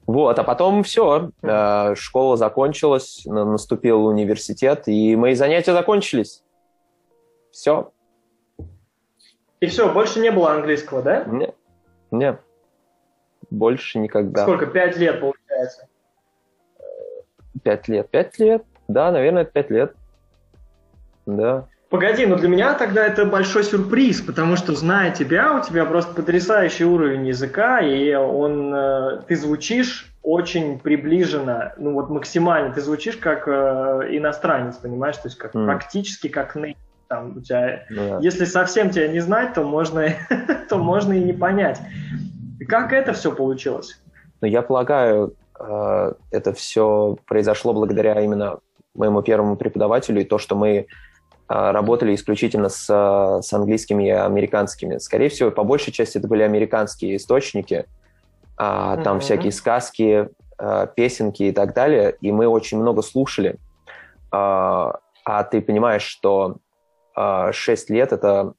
Вот, 0.07 0.39
а 0.39 0.45
потом 0.45 0.85
все, 0.85 1.31
э, 1.43 1.95
школа 1.97 2.37
закончилась, 2.37 3.23
наступил 3.25 4.07
университет, 4.07 4.85
и 4.87 5.17
мои 5.17 5.35
занятия 5.35 5.73
закончились. 5.73 6.45
Все. 7.51 7.91
И 9.59 9.67
все, 9.67 9.93
больше 9.93 10.21
не 10.21 10.31
было 10.31 10.53
английского, 10.53 11.03
да? 11.03 11.25
Нет. 11.25 11.57
Нет 12.13 12.41
больше 13.51 13.99
никогда. 13.99 14.43
Сколько? 14.43 14.67
Пять 14.67 14.97
лет, 14.97 15.21
получается? 15.21 15.87
Пять 17.63 17.89
лет. 17.89 18.11
Пять 18.11 18.39
лет. 18.39 18.65
Да, 18.89 19.11
наверное, 19.11 19.45
пять 19.45 19.71
лет. 19.71 19.95
Да. 21.27 21.67
Погоди, 21.89 22.27
но 22.27 22.37
для 22.37 22.49
меня 22.49 22.75
тогда 22.75 23.07
это 23.07 23.25
большой 23.25 23.63
сюрприз, 23.63 24.21
потому 24.21 24.57
что, 24.57 24.75
зная 24.75 25.13
тебя, 25.13 25.57
у 25.57 25.63
тебя 25.63 25.85
просто 25.85 26.15
потрясающий 26.15 26.85
уровень 26.85 27.29
языка, 27.29 27.81
и 27.81 28.13
он, 28.13 28.75
э, 28.75 29.23
ты 29.29 29.37
звучишь 29.37 30.13
очень 30.23 30.81
приближенно, 30.81 31.75
ну 31.79 31.93
вот 31.93 32.11
максимально, 32.11 32.75
ты 32.75 32.81
звучишь 32.81 33.17
как 33.17 33.47
э, 33.47 34.09
иностранец, 34.11 34.77
понимаешь, 34.77 35.17
то 35.17 35.29
есть 35.29 35.39
как 35.39 35.55
mm. 35.55 35.65
практически 35.65 36.27
как 36.27 36.57
там 37.07 37.37
у 37.37 37.41
тебя, 37.41 37.87
yeah. 37.89 38.19
если 38.21 38.47
совсем 38.47 38.91
тебя 38.91 39.07
не 39.07 39.21
знать, 39.21 39.55
то 39.55 39.63
можно, 39.63 40.09
то 40.69 40.79
можно 40.79 41.13
и 41.13 41.23
не 41.23 41.33
понять. 41.33 41.81
И 42.67 42.69
как 42.69 42.93
это 42.93 43.13
все 43.13 43.33
получилось? 43.33 44.01
Ну, 44.41 44.49
я 44.49 44.61
полагаю, 44.61 45.35
э, 45.61 46.13
это 46.33 46.53
все 46.53 47.17
произошло 47.25 47.73
благодаря 47.73 48.21
именно 48.21 48.59
моему 48.93 49.23
первому 49.23 49.57
преподавателю 49.57 50.23
и 50.23 50.25
то, 50.25 50.39
что 50.39 50.57
мы 50.57 50.69
э, 50.69 50.85
работали 51.49 52.13
исключительно 52.13 52.69
с, 52.69 52.87
с 52.87 53.53
английскими 53.53 54.09
и 54.09 54.11
американскими. 54.11 54.99
Скорее 54.99 55.29
всего, 55.29 55.53
по 55.53 55.63
большей 55.63 55.93
части 55.93 56.19
это 56.19 56.27
были 56.27 56.43
американские 56.43 57.17
источники, 57.17 57.87
а, 58.57 58.97
там 58.97 59.19
mm-hmm. 59.19 59.21
всякие 59.21 59.53
сказки, 59.53 60.29
э, 60.59 60.87
песенки 60.97 61.45
и 61.45 61.53
так 61.53 61.73
далее, 61.73 62.17
и 62.21 62.33
мы 62.33 62.49
очень 62.49 62.81
много 62.81 63.03
слушали. 63.03 63.59
А, 64.33 64.99
а 65.25 65.45
ты 65.45 65.63
понимаешь, 65.63 66.03
что 66.03 66.57
6 67.15 67.91
лет 67.91 68.13
это, 68.13 68.55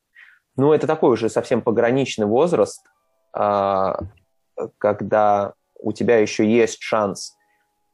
ну, 0.56 0.74
это 0.74 0.88
такой 0.88 1.12
уже 1.12 1.30
совсем 1.30 1.62
пограничный 1.62 2.26
возраст, 2.26 2.84
когда 4.78 5.54
у 5.80 5.92
тебя 5.92 6.18
еще 6.18 6.50
есть 6.50 6.82
шанс 6.82 7.36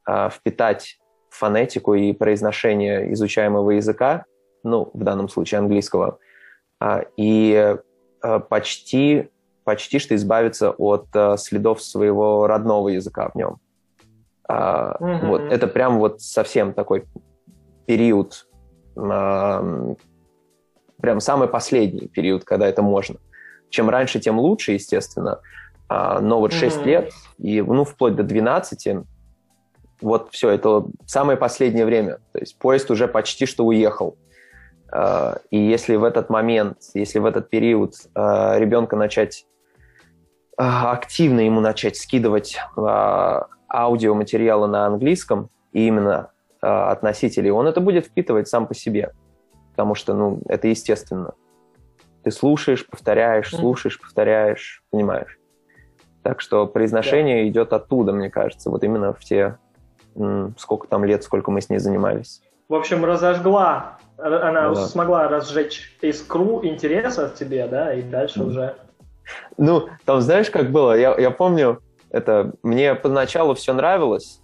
а, 0.06 0.30
впитать 0.30 1.00
фонетику 1.30 1.94
и 1.96 2.14
произношение 2.14 3.12
изучаемого 3.14 3.72
языка, 3.72 4.26
ну, 4.64 4.90
в 4.94 5.04
данном 5.04 5.28
случае 5.30 5.60
английского, 5.60 6.20
а, 6.80 7.04
и 7.18 7.76
почти, 8.50 9.30
почти 9.66 10.00
что 10.00 10.16
избавиться 10.16 10.72
от 10.72 11.08
следов 11.38 11.82
своего 11.82 12.48
родного 12.48 12.88
языка 12.88 13.30
в 13.34 13.36
нем. 13.36 13.58
Mm-hmm. 14.50 15.28
Вот, 15.28 15.42
это 15.42 15.68
прям 15.68 16.00
вот 16.00 16.22
совсем 16.22 16.74
такой 16.74 17.06
период, 17.86 18.48
прям 18.96 19.98
самый 21.20 21.50
последний 21.50 22.08
период, 22.08 22.46
когда 22.46 22.66
это 22.66 22.82
можно 22.82 23.20
чем 23.74 23.90
раньше, 23.90 24.20
тем 24.20 24.40
лучше, 24.40 24.74
естественно. 24.74 25.42
А, 25.90 26.20
но 26.22 26.40
вот 26.40 26.54
6 26.54 26.78
mm-hmm. 26.78 26.84
лет, 26.86 27.12
и, 27.40 27.62
ну, 27.62 27.84
вплоть 27.84 28.16
до 28.16 28.24
12, 28.24 29.06
вот 30.02 30.30
все, 30.32 30.50
это 30.52 30.86
самое 31.06 31.38
последнее 31.38 31.86
время. 31.86 32.20
То 32.32 32.40
есть 32.40 32.58
поезд 32.60 32.92
уже 32.92 33.08
почти 33.08 33.46
что 33.48 33.66
уехал. 33.66 34.16
А, 34.92 35.40
и 35.50 35.58
если 35.58 35.96
в 35.96 36.04
этот 36.04 36.30
момент, 36.30 36.78
если 36.94 37.18
в 37.18 37.26
этот 37.26 37.50
период 37.50 37.96
а, 38.16 38.58
ребенка 38.60 38.96
начать 38.96 39.46
активно 40.56 41.40
ему 41.40 41.62
начать 41.62 41.98
скидывать 41.98 42.60
аудиоматериалы 43.68 44.68
на 44.68 44.86
английском, 44.86 45.50
и 45.72 45.88
именно 45.88 46.30
от 46.62 47.02
носителей, 47.02 47.50
он 47.50 47.66
это 47.66 47.82
будет 47.82 48.06
впитывать 48.06 48.48
сам 48.48 48.68
по 48.68 48.76
себе. 48.76 49.14
Потому 49.72 49.96
что, 49.96 50.14
ну, 50.14 50.44
это 50.48 50.68
естественно. 50.68 51.34
Ты 52.24 52.32
слушаешь, 52.32 52.88
повторяешь, 52.88 53.50
слушаешь, 53.50 54.00
повторяешь, 54.00 54.84
понимаешь. 54.92 55.40
Так 56.24 56.40
что 56.40 56.68
произношение 56.68 57.44
да. 57.44 57.50
идет 57.50 57.74
оттуда, 57.74 58.14
мне 58.14 58.30
кажется, 58.30 58.70
вот 58.70 58.84
именно 58.84 59.14
в 59.14 59.20
те 59.20 59.58
сколько 60.58 60.88
там 60.88 61.04
лет, 61.04 61.24
сколько 61.24 61.52
мы 61.52 61.60
с 61.62 61.70
ней 61.70 61.80
занимались. 61.80 62.42
В 62.70 62.76
общем, 62.76 63.04
разожгла, 63.04 63.98
она 64.18 64.70
да. 64.70 64.76
смогла 64.76 65.28
разжечь 65.28 65.96
искру 66.02 66.64
интереса 66.64 67.30
в 67.30 67.36
тебе, 67.36 67.68
да, 67.68 67.94
и 67.94 68.02
дальше 68.02 68.40
mm. 68.40 68.46
уже. 68.46 68.76
Ну, 69.58 69.90
там 70.06 70.22
знаешь, 70.22 70.50
как 70.50 70.72
было? 70.72 70.98
Я, 70.98 71.16
я 71.18 71.32
помню, 71.32 71.82
это 72.10 72.54
мне 72.62 72.96
поначалу 72.96 73.56
все 73.56 73.74
нравилось, 73.74 74.42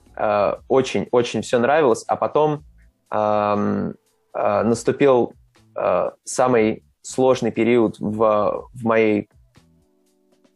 очень-очень 0.68 1.40
э, 1.40 1.44
все 1.44 1.60
нравилось, 1.60 2.04
а 2.08 2.16
потом 2.16 2.64
э, 3.12 3.94
э, 4.34 4.64
наступил 4.64 5.34
э, 5.76 6.12
самый 6.24 6.84
сложный 7.10 7.52
период 7.52 8.00
в, 8.00 8.70
в 8.72 8.86
моей 8.86 9.30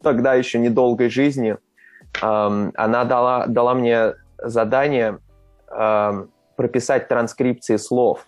тогда 0.02 0.34
еще 0.34 0.60
недолгой 0.60 1.10
жизни. 1.10 1.56
Эм, 2.22 2.72
она 2.76 3.04
дала, 3.04 3.46
дала 3.46 3.74
мне 3.74 4.14
задание 4.38 5.18
эм, 5.68 6.30
прописать 6.56 7.08
транскрипции 7.08 7.76
слов. 7.76 8.26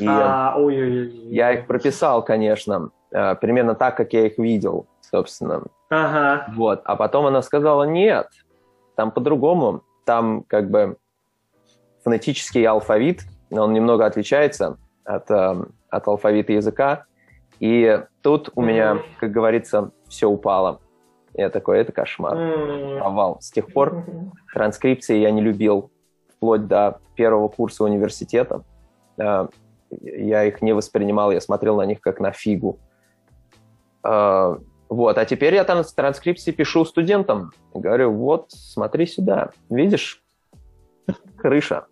И 0.00 0.06
а, 0.08 0.54
ой, 0.56 0.76
ой, 0.76 1.00
ой, 1.02 1.10
я 1.30 1.52
их 1.52 1.66
прописал, 1.66 2.24
конечно, 2.24 2.90
э, 3.12 3.34
примерно 3.36 3.74
так, 3.74 3.96
как 3.96 4.12
я 4.12 4.26
их 4.26 4.36
видел, 4.36 4.86
собственно. 5.00 5.62
Ага. 5.88 6.52
Вот. 6.54 6.82
А 6.84 6.96
потом 6.96 7.26
она 7.26 7.40
сказала, 7.40 7.84
нет, 7.84 8.28
там 8.96 9.10
по-другому. 9.10 9.84
Там 10.04 10.42
как 10.42 10.70
бы 10.70 10.96
фонетический 12.04 12.64
алфавит, 12.66 13.22
он 13.50 13.72
немного 13.72 14.04
отличается 14.04 14.76
от, 15.04 15.30
эм, 15.30 15.75
от 15.96 16.08
алфавита 16.08 16.52
языка. 16.52 17.04
И 17.58 18.02
тут 18.22 18.50
у 18.54 18.62
меня, 18.62 18.98
как 19.18 19.30
говорится, 19.30 19.90
все 20.08 20.28
упало. 20.28 20.80
Я 21.34 21.50
такой, 21.50 21.78
это 21.78 21.92
кошмар, 21.92 22.36
провал. 22.98 23.38
С 23.40 23.50
тех 23.50 23.72
пор 23.72 24.04
транскрипции 24.52 25.18
я 25.18 25.30
не 25.30 25.42
любил, 25.42 25.90
вплоть 26.36 26.66
до 26.66 27.00
первого 27.14 27.48
курса 27.48 27.84
университета. 27.84 28.62
А, 29.18 29.48
я 29.90 30.44
их 30.44 30.62
не 30.62 30.72
воспринимал, 30.72 31.30
я 31.32 31.40
смотрел 31.40 31.76
на 31.76 31.86
них 31.86 32.00
как 32.00 32.20
на 32.20 32.32
фигу. 32.32 32.78
А, 34.02 34.58
вот, 34.88 35.18
а 35.18 35.24
теперь 35.24 35.54
я 35.54 35.64
там 35.64 35.82
с 35.82 35.92
транскрипции 35.92 36.52
пишу 36.52 36.84
студентам. 36.84 37.52
Говорю, 37.74 38.12
вот, 38.12 38.46
смотри 38.50 39.06
сюда, 39.06 39.50
видишь, 39.68 40.22
крыша. 41.36 41.86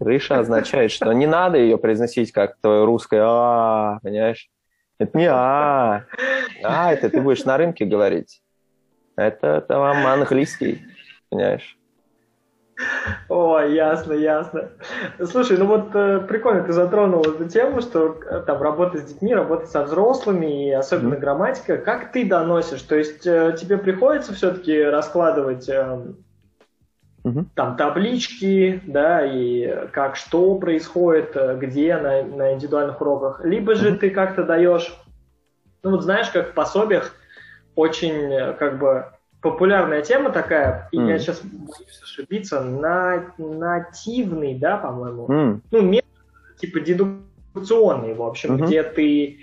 Крыша 0.00 0.38
означает, 0.38 0.90
что 0.92 1.12
не 1.12 1.26
надо 1.26 1.58
ее 1.58 1.76
произносить 1.76 2.32
как 2.32 2.56
твое 2.62 2.86
русское 2.86 3.22
а, 3.22 3.98
понимаешь? 4.02 4.48
Это 4.98 5.16
не 5.16 5.26
а, 5.26 6.06
а, 6.64 6.92
это 6.92 7.10
ты 7.10 7.20
будешь 7.20 7.44
на 7.44 7.58
рынке 7.58 7.84
говорить. 7.84 8.42
Это, 9.16 9.46
это 9.58 9.78
вам 9.78 10.06
английский, 10.06 10.82
понимаешь? 11.28 11.76
О, 13.28 13.60
ясно, 13.60 14.14
ясно. 14.14 14.70
Слушай, 15.22 15.58
ну 15.58 15.66
вот 15.66 15.94
э, 15.94 16.20
прикольно, 16.20 16.62
ты 16.62 16.72
затронул 16.72 17.20
эту 17.20 17.46
тему, 17.46 17.82
что 17.82 18.18
э, 18.26 18.42
там 18.46 18.62
работа 18.62 18.96
с 18.96 19.04
детьми, 19.04 19.34
работа 19.34 19.66
со 19.66 19.82
взрослыми, 19.82 20.68
и 20.68 20.72
особенно 20.72 21.14
mm-hmm. 21.14 21.20
грамматика. 21.20 21.76
Как 21.76 22.12
ты 22.12 22.26
доносишь? 22.26 22.80
То 22.82 22.96
есть 22.96 23.26
э, 23.26 23.54
тебе 23.60 23.76
приходится 23.76 24.32
все-таки 24.32 24.82
раскладывать 24.82 25.68
э, 25.68 25.98
mm-hmm. 27.24 27.46
там 27.54 27.76
таблички, 27.76 28.80
да, 28.86 29.24
и 29.24 29.88
как 29.92 30.16
что 30.16 30.54
происходит, 30.56 31.32
э, 31.34 31.56
где 31.58 31.96
на, 31.96 32.22
на 32.22 32.54
индивидуальных 32.54 33.00
уроках, 33.00 33.44
либо 33.44 33.74
же 33.74 33.90
mm-hmm. 33.90 33.98
ты 33.98 34.10
как-то 34.10 34.44
даешь, 34.44 34.94
ну 35.82 35.90
вот 35.90 36.02
знаешь, 36.02 36.30
как 36.30 36.50
в 36.50 36.54
пособиях, 36.54 37.14
очень 37.74 38.32
э, 38.32 38.52
как 38.54 38.78
бы 38.78 39.06
популярная 39.40 40.02
тема 40.02 40.30
такая, 40.30 40.88
и 40.92 40.98
mm. 40.98 41.08
я 41.08 41.18
сейчас 41.18 41.40
боюсь 41.42 42.00
ошибиться, 42.02 42.60
на, 42.60 43.32
нативный, 43.38 44.54
да, 44.58 44.76
по-моему, 44.76 45.26
mm. 45.26 45.60
ну, 45.70 45.80
метод, 45.80 46.10
типа 46.58 46.80
дедукционный, 46.80 48.14
в 48.14 48.22
общем, 48.22 48.56
mm-hmm. 48.56 48.66
где 48.66 48.82
ты 48.82 49.38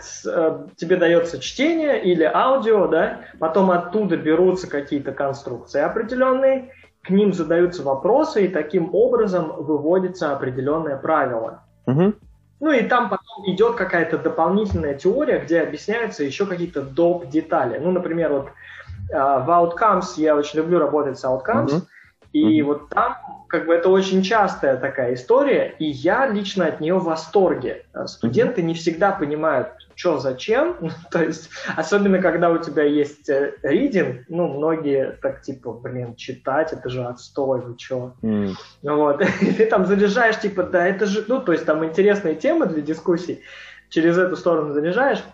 с, 0.00 0.26
э, 0.26 0.66
тебе 0.76 0.96
дается 0.96 1.40
чтение 1.40 2.02
или 2.02 2.24
аудио, 2.24 2.86
да, 2.86 3.20
потом 3.38 3.70
оттуда 3.70 4.16
берутся 4.16 4.68
какие-то 4.68 5.12
конструкции 5.12 5.80
определенные, 5.80 6.72
к 7.02 7.10
ним 7.10 7.32
задаются 7.32 7.82
вопросы, 7.82 8.46
и 8.46 8.48
таким 8.48 8.94
образом 8.94 9.52
выводится 9.56 10.32
определенное 10.32 10.96
правило. 10.96 11.62
Mm-hmm. 11.86 12.14
Ну 12.58 12.72
и 12.72 12.82
там 12.82 13.08
потом 13.08 13.44
идет 13.46 13.76
какая-то 13.76 14.18
дополнительная 14.18 14.94
теория, 14.94 15.38
где 15.38 15.60
объясняются 15.60 16.24
еще 16.24 16.46
какие-то 16.46 16.82
доп. 16.82 17.28
детали. 17.28 17.78
Ну, 17.78 17.92
например, 17.92 18.32
вот 18.32 18.48
а, 19.12 19.40
в 19.40 19.50
Outcomes 19.50 20.14
я 20.16 20.34
очень 20.34 20.58
люблю 20.58 20.78
работать 20.78 21.18
с 21.18 21.24
Outcomes, 21.24 21.66
mm-hmm. 21.66 21.86
и 22.32 22.60
mm-hmm. 22.60 22.64
вот 22.64 22.88
там 22.88 23.16
как 23.48 23.66
бы 23.66 23.74
это 23.74 23.88
очень 23.88 24.22
частая 24.22 24.76
такая 24.76 25.14
история, 25.14 25.74
и 25.78 25.84
я 25.84 26.26
лично 26.26 26.66
от 26.66 26.80
нее 26.80 26.98
в 26.98 27.04
восторге. 27.04 27.84
А, 27.92 28.06
студенты 28.06 28.62
не 28.62 28.74
всегда 28.74 29.12
понимают, 29.12 29.68
что 29.96 30.18
зачем, 30.18 30.76
то 31.10 31.22
есть 31.22 31.50
особенно 31.74 32.20
когда 32.20 32.50
у 32.50 32.58
тебя 32.58 32.84
есть 32.84 33.28
reading, 33.28 34.22
ну 34.28 34.46
многие 34.46 35.18
так 35.20 35.42
типа, 35.42 35.72
блин, 35.72 36.14
читать 36.14 36.72
это 36.72 36.88
же 36.88 37.04
отстой, 37.04 37.60
вы 37.62 37.76
чё? 37.76 38.12
Mm. 38.22 38.52
Вот, 38.82 39.22
и 39.40 39.52
ты 39.52 39.66
там 39.66 39.86
заряжаешь 39.86 40.38
типа, 40.38 40.62
да 40.62 40.86
это 40.86 41.06
же, 41.06 41.24
ну 41.26 41.40
то 41.40 41.50
есть 41.50 41.66
там 41.66 41.84
интересные 41.84 42.36
темы 42.36 42.66
для 42.66 42.82
дискуссий, 42.82 43.42
через 43.88 44.16
эту 44.16 44.36
сторону 44.36 44.72
заряжаешь, 44.72 45.24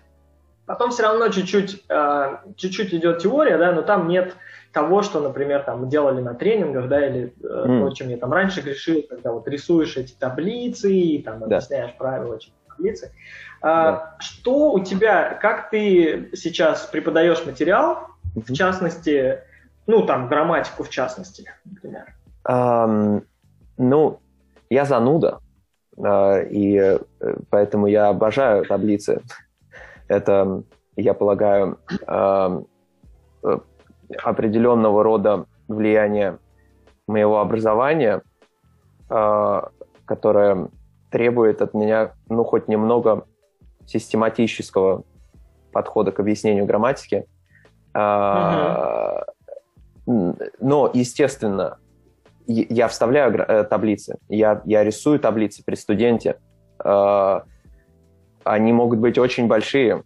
Потом 0.65 0.91
все 0.91 1.03
равно 1.03 1.29
чуть-чуть, 1.29 1.85
э, 1.89 2.37
чуть-чуть 2.57 2.95
идет 2.95 3.19
теория, 3.19 3.59
да, 3.59 3.73
но 3.73 3.83
там 3.83 4.07
нет 4.09 4.37
того, 4.73 5.03
что, 5.03 5.21
например, 5.21 5.65
там 5.65 5.89
делали 5.89 6.21
на 6.21 6.35
тренингах, 6.35 6.89
да, 6.89 7.05
или 7.05 7.35
э, 7.43 7.47
mm. 7.47 7.81
то, 7.81 7.95
чем 7.95 8.09
я 8.09 8.17
там 8.17 8.33
раньше 8.33 8.61
грешил, 8.61 9.03
когда 9.09 9.33
вот 9.33 9.47
рисуешь 9.49 9.97
эти 9.97 10.13
таблицы 10.13 10.93
и 10.93 11.21
там 11.21 11.41
да. 11.41 11.57
объясняешь 11.57 11.95
правила 11.99 12.37
этих 12.37 12.53
таблицы. 12.69 13.13
А, 13.63 13.93
да. 13.93 14.17
Что 14.19 14.73
у 14.73 14.81
тебя, 14.81 15.39
как 15.41 15.71
ты 15.71 16.31
сейчас 16.35 16.87
преподаешь 16.87 17.47
материал, 17.47 18.09
в 18.35 18.53
частности, 18.53 19.39
ну 19.87 20.05
там 20.05 20.29
грамматику 20.29 20.83
в 20.83 20.91
частности, 20.91 21.51
например? 21.65 22.15
Um, 22.49 23.25
ну, 23.79 24.19
я 24.69 24.85
зануда, 24.85 25.39
uh, 25.97 26.49
и 26.49 26.77
uh, 26.77 27.45
поэтому 27.51 27.87
я 27.87 28.09
обожаю 28.09 28.65
таблицы. 28.65 29.23
Это, 30.09 30.65
я 30.97 31.15
полагаю, 31.15 31.79
э, 32.07 32.63
определенного 34.23 35.03
рода 35.03 35.47
влияние 35.69 36.39
моего 37.07 37.41
образования, 37.41 38.23
э, 39.09 39.63
которое 40.05 40.69
требует 41.11 41.63
от 41.63 41.75
меня, 41.75 42.13
ну, 42.29 42.45
хоть 42.45 42.69
немного 42.69 43.25
систематического 43.87 45.05
подхода 45.73 46.13
к 46.13 46.21
объяснению 46.21 46.67
грамматики. 46.67 47.27
Uh-huh. 47.95 49.25
Но, 50.07 50.91
естественно, 50.95 51.79
я 52.47 52.89
вставляю 52.89 53.35
э, 53.35 53.65
таблицы, 53.65 54.19
я, 54.29 54.63
я 54.65 54.85
рисую 54.85 55.21
таблицы 55.21 55.63
при 55.65 55.75
студенте, 55.77 56.39
они 56.79 58.73
могут 58.73 58.99
быть 58.99 59.19
очень 59.19 59.47
большие, 59.47 60.03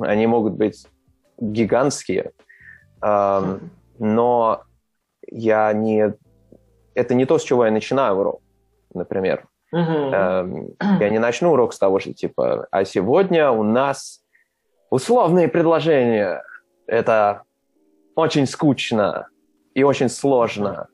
они 0.00 0.26
могут 0.26 0.54
быть 0.54 0.86
гигантские, 1.38 2.32
но 3.00 4.62
я 5.30 5.72
не... 5.72 6.14
Это 6.94 7.14
не 7.14 7.26
то, 7.26 7.38
с 7.38 7.44
чего 7.44 7.64
я 7.64 7.70
начинаю 7.70 8.16
урок, 8.16 8.40
например. 8.92 9.46
Uh-huh. 9.74 10.76
Я 11.00 11.10
не 11.10 11.18
начну 11.18 11.52
урок 11.52 11.74
с 11.74 11.78
того, 11.78 11.98
что 11.98 12.14
типа, 12.14 12.66
а 12.70 12.84
сегодня 12.84 13.50
у 13.50 13.62
нас 13.62 14.22
условные 14.90 15.48
предложения. 15.48 16.42
Это 16.86 17.42
очень 18.14 18.46
скучно 18.46 19.28
и 19.74 19.82
очень 19.82 20.08
сложно. 20.08 20.88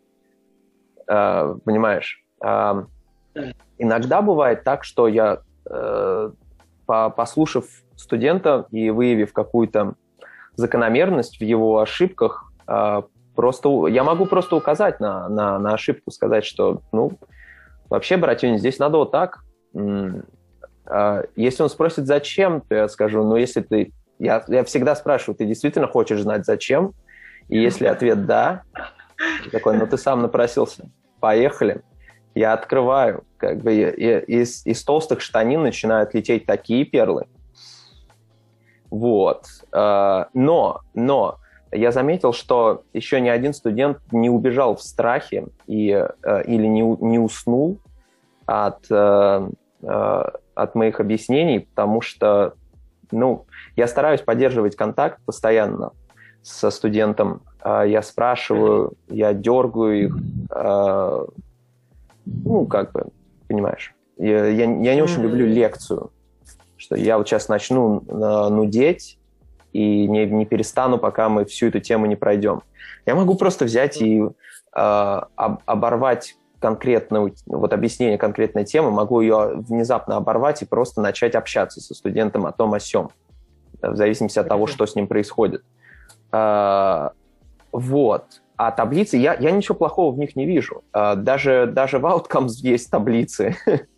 Uh, 1.06 1.60
понимаешь? 1.60 2.24
Uh, 2.42 2.86
иногда 3.78 4.22
бывает 4.22 4.64
так, 4.64 4.84
что 4.84 5.06
я 5.06 5.38
uh, 5.68 6.32
послушав 6.86 7.66
студента 7.96 8.66
и 8.70 8.90
выявив 8.90 9.32
какую-то 9.32 9.94
закономерность 10.56 11.38
в 11.38 11.42
его 11.42 11.78
ошибках, 11.78 12.52
а, 12.66 13.04
просто 13.34 13.86
я 13.88 14.04
могу 14.04 14.26
просто 14.26 14.56
указать 14.56 15.00
на, 15.00 15.28
на, 15.28 15.58
на 15.58 15.74
ошибку, 15.74 16.10
сказать, 16.10 16.44
что, 16.44 16.80
ну, 16.92 17.12
вообще, 17.94 18.16
братюнь, 18.16 18.58
здесь 18.58 18.78
надо 18.78 18.98
вот 18.98 19.10
так. 19.10 19.44
А, 20.86 21.22
если 21.36 21.62
он 21.62 21.70
спросит, 21.70 22.06
зачем, 22.06 22.60
то 22.60 22.74
я 22.74 22.88
скажу, 22.88 23.22
ну, 23.22 23.36
если 23.36 23.60
ты... 23.62 23.92
Я, 24.18 24.44
я 24.48 24.64
всегда 24.64 24.94
спрашиваю, 24.94 25.36
ты 25.36 25.44
действительно 25.44 25.88
хочешь 25.88 26.20
знать, 26.20 26.44
зачем? 26.44 26.92
И 27.48 27.58
если 27.58 27.86
ответ 27.86 28.26
«да», 28.26 28.62
такой, 29.52 29.76
ну, 29.76 29.86
ты 29.86 29.98
сам 29.98 30.22
напросился, 30.22 30.88
поехали 31.20 31.82
я 32.34 32.52
открываю, 32.52 33.24
как 33.36 33.62
бы 33.62 33.74
из, 33.74 34.66
из 34.66 34.82
толстых 34.82 35.20
штанин 35.20 35.62
начинают 35.62 36.14
лететь 36.14 36.46
такие 36.46 36.84
перлы. 36.84 37.26
Вот. 38.90 39.46
А, 39.72 40.28
но, 40.34 40.80
но 40.94 41.38
я 41.74 41.92
заметил, 41.92 42.32
что 42.32 42.84
еще 42.92 43.20
ни 43.20 43.28
один 43.28 43.52
студент 43.52 43.98
не 44.12 44.30
убежал 44.30 44.76
в 44.76 44.82
страхе 44.82 45.48
и, 45.66 45.90
э, 45.90 46.42
или 46.44 46.66
не, 46.66 46.82
не 46.82 47.18
уснул 47.18 47.78
от, 48.46 48.86
э, 48.90 49.48
э, 49.82 50.24
от 50.54 50.74
моих 50.74 51.00
объяснений, 51.00 51.60
потому 51.60 52.00
что 52.00 52.54
ну, 53.10 53.46
я 53.76 53.86
стараюсь 53.86 54.20
поддерживать 54.22 54.76
контакт 54.76 55.20
постоянно 55.24 55.92
со 56.42 56.70
студентом. 56.70 57.42
Я 57.64 58.02
спрашиваю, 58.02 58.92
я 59.08 59.32
дергаю 59.32 60.04
их, 60.04 60.16
ну, 62.26 62.66
как 62.66 62.92
бы, 62.92 63.06
понимаешь, 63.48 63.94
я, 64.18 64.46
я, 64.46 64.64
я 64.64 64.94
не 64.94 65.02
очень 65.02 65.22
люблю 65.22 65.46
лекцию, 65.46 66.10
что 66.76 66.96
я 66.96 67.16
вот 67.16 67.26
сейчас 67.28 67.48
начну 67.48 68.00
нудеть 68.50 69.18
и 69.74 70.06
не, 70.06 70.24
не 70.26 70.46
перестану, 70.46 70.98
пока 70.98 71.28
мы 71.28 71.44
всю 71.44 71.66
эту 71.66 71.80
тему 71.80 72.06
не 72.06 72.16
пройдем. 72.16 72.62
Я 73.04 73.14
могу 73.14 73.34
просто 73.34 73.64
взять 73.64 74.00
и 74.00 74.22
э, 74.22 74.28
об, 74.72 75.60
оборвать 75.66 76.36
конкретную, 76.60 77.34
вот 77.46 77.72
объяснение 77.74 78.16
конкретной 78.16 78.64
темы, 78.64 78.90
могу 78.90 79.20
ее 79.20 79.52
внезапно 79.56 80.16
оборвать 80.16 80.62
и 80.62 80.64
просто 80.64 81.02
начать 81.02 81.34
общаться 81.34 81.80
со 81.80 81.94
студентом 81.94 82.46
о 82.46 82.52
том, 82.52 82.72
о 82.72 82.80
сем, 82.80 83.10
в 83.82 83.96
зависимости 83.96 84.38
от 84.38 84.48
того, 84.48 84.66
что 84.66 84.86
с 84.86 84.94
ним 84.94 85.08
происходит. 85.08 85.62
Э, 86.32 87.10
вот. 87.72 88.40
А 88.56 88.70
таблицы, 88.70 89.16
я, 89.16 89.34
я 89.34 89.50
ничего 89.50 89.74
плохого 89.74 90.14
в 90.14 90.18
них 90.18 90.36
не 90.36 90.46
вижу. 90.46 90.84
А, 90.92 91.16
даже, 91.16 91.66
даже 91.66 91.98
в 91.98 92.06
Outcomes 92.06 92.52
есть 92.62 92.90
таблицы. 92.90 93.56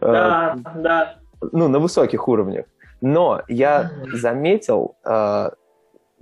Да, 0.00 0.56
да. 0.74 1.16
Ну, 1.52 1.68
на 1.68 1.78
высоких 1.78 2.26
уровнях. 2.26 2.64
Но 3.02 3.42
я 3.48 3.90
заметил, 4.14 4.96
а, 5.04 5.52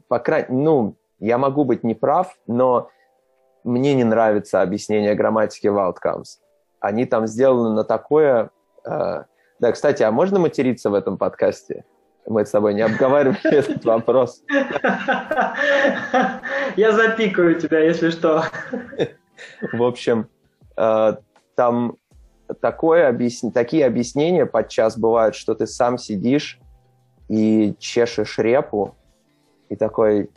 по 0.08 0.18
крайней 0.18 0.48
ну, 0.48 0.96
я 1.20 1.36
могу 1.36 1.64
быть 1.64 1.84
неправ, 1.84 2.34
но 2.46 2.88
мне 3.64 3.94
не 3.94 4.02
нравится 4.02 4.62
объяснение 4.62 5.14
грамматики 5.14 5.66
в 5.66 5.76
Outcomes. 5.76 6.38
Они 6.80 7.04
там 7.04 7.26
сделаны 7.26 7.74
на 7.74 7.84
такое... 7.84 8.50
А, 8.82 9.26
да, 9.58 9.72
кстати, 9.72 10.02
а 10.02 10.10
можно 10.10 10.38
материться 10.38 10.88
в 10.88 10.94
этом 10.94 11.18
подкасте? 11.18 11.84
Мы 12.26 12.46
с 12.46 12.50
тобой 12.50 12.72
не 12.72 12.80
обговаривали 12.80 13.38
этот 13.54 13.84
вопрос. 13.84 14.42
Я 16.76 16.92
запикаю 16.92 17.60
тебя, 17.60 17.80
если 17.80 18.08
что. 18.08 18.44
В 19.72 19.82
общем, 19.82 20.28
э, 20.78 21.16
там 21.56 21.96
такое 22.62 23.08
объяс... 23.08 23.42
такие 23.52 23.84
объяснения 23.84 24.46
подчас 24.46 24.96
бывают, 24.98 25.34
что 25.34 25.54
ты 25.54 25.66
сам 25.66 25.98
сидишь 25.98 26.58
и 27.30 27.76
чешешь 27.78 28.38
репу, 28.38 28.96
и 29.68 29.76
такой, 29.76 30.28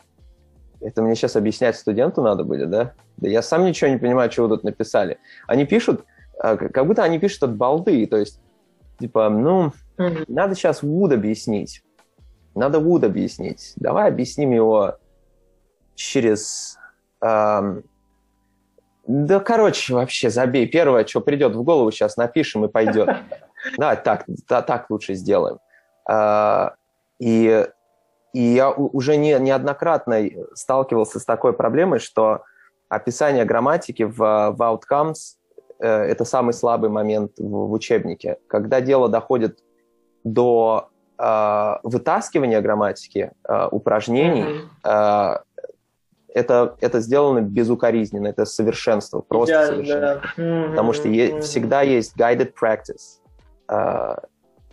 это 0.80 1.02
мне 1.02 1.16
сейчас 1.16 1.36
объяснять 1.36 1.76
студенту 1.76 2.22
надо 2.22 2.44
будет, 2.44 2.70
да? 2.70 2.94
Да 3.18 3.28
я 3.28 3.42
сам 3.42 3.66
ничего 3.66 3.90
не 3.90 3.98
понимаю, 3.98 4.30
вы 4.38 4.48
тут 4.48 4.64
написали. 4.64 5.18
Они 5.48 5.66
пишут, 5.66 6.06
э, 6.44 6.56
как 6.56 6.86
будто 6.86 7.04
они 7.04 7.18
пишут 7.18 7.44
от 7.44 7.56
балды, 7.56 8.06
то 8.06 8.18
есть, 8.18 8.40
типа, 9.00 9.30
ну, 9.30 9.74
mm-hmm. 9.98 10.26
надо 10.28 10.54
сейчас 10.54 10.84
Wood 10.84 11.16
объяснить. 11.16 11.84
Надо 12.54 12.78
Wood 12.78 13.06
объяснить. 13.08 13.74
Давай 13.76 14.08
объясним 14.08 14.52
его 14.52 14.98
через... 15.96 16.78
Эм... 17.22 17.84
Да, 19.08 19.40
короче, 19.40 19.96
вообще, 19.96 20.30
забей. 20.30 20.68
Первое, 20.68 21.06
что 21.08 21.22
придет 21.22 21.56
в 21.56 21.64
голову, 21.64 21.90
сейчас 21.90 22.18
напишем 22.18 22.66
и 22.66 22.70
пойдет. 22.70 23.10
Да, 23.78 23.96
так, 23.96 24.26
да, 24.50 24.62
так 24.62 24.90
лучше 24.90 25.14
сделаем. 25.14 25.58
А, 26.06 26.74
и, 27.24 27.68
и 28.34 28.42
я 28.42 28.72
уже 28.72 29.16
не, 29.16 29.40
неоднократно 29.40 30.22
сталкивался 30.54 31.20
с 31.20 31.26
такой 31.26 31.54
проблемой, 31.54 32.00
что 32.00 32.44
описание 32.90 33.46
грамматики 33.46 34.04
в, 34.04 34.18
в 34.18 34.62
Outcomes 34.62 35.38
э, 35.80 35.88
это 35.88 36.26
самый 36.26 36.54
слабый 36.54 36.90
момент 36.90 37.32
в, 37.38 37.68
в 37.68 37.72
учебнике. 37.72 38.40
Когда 38.48 38.82
дело 38.82 39.08
доходит 39.08 39.60
до 40.26 40.90
э, 41.18 41.76
вытаскивания 41.84 42.60
грамматики, 42.60 43.32
э, 43.48 43.68
упражнений, 43.72 44.44
mm-hmm. 44.84 45.38
э, 45.38 45.70
это, 46.36 46.76
это 46.82 47.00
сделано 47.00 47.40
безукоризненно, 47.40 48.28
это 48.28 48.44
совершенство, 48.44 49.22
просто 49.22 49.54
yeah, 49.54 49.66
совершенство. 49.68 50.42
Mm-hmm. 50.42 50.70
Потому 50.72 50.94
что 50.94 51.08
е- 51.08 51.40
всегда 51.40 51.84
есть 51.84 52.18
guided 52.18 52.54
practice. 52.62 53.22
Э, 53.70 54.18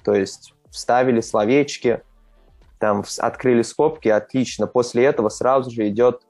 то 0.03 0.15
есть 0.15 0.55
вставили 0.71 1.21
словечки, 1.21 2.03
там 2.81 3.05
открыли 3.19 3.63
скобки, 3.63 4.09
отлично. 4.09 4.67
После 4.67 5.05
этого 5.05 5.29
сразу 5.29 5.71
же 5.71 5.87
идет 5.89 6.23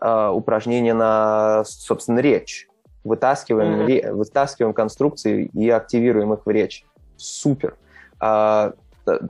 э, 0.00 0.28
упражнение 0.28 0.94
на, 0.94 1.62
собственно, 1.66 2.18
речь. 2.18 2.66
Вытаскиваем, 3.04 3.80
mm-hmm. 3.80 3.86
ре, 3.86 4.12
вытаскиваем 4.12 4.72
конструкции 4.72 5.50
и 5.52 5.68
активируем 5.68 6.32
их 6.32 6.46
в 6.46 6.50
речь. 6.50 6.84
Супер. 7.16 7.76
Э, 8.20 8.72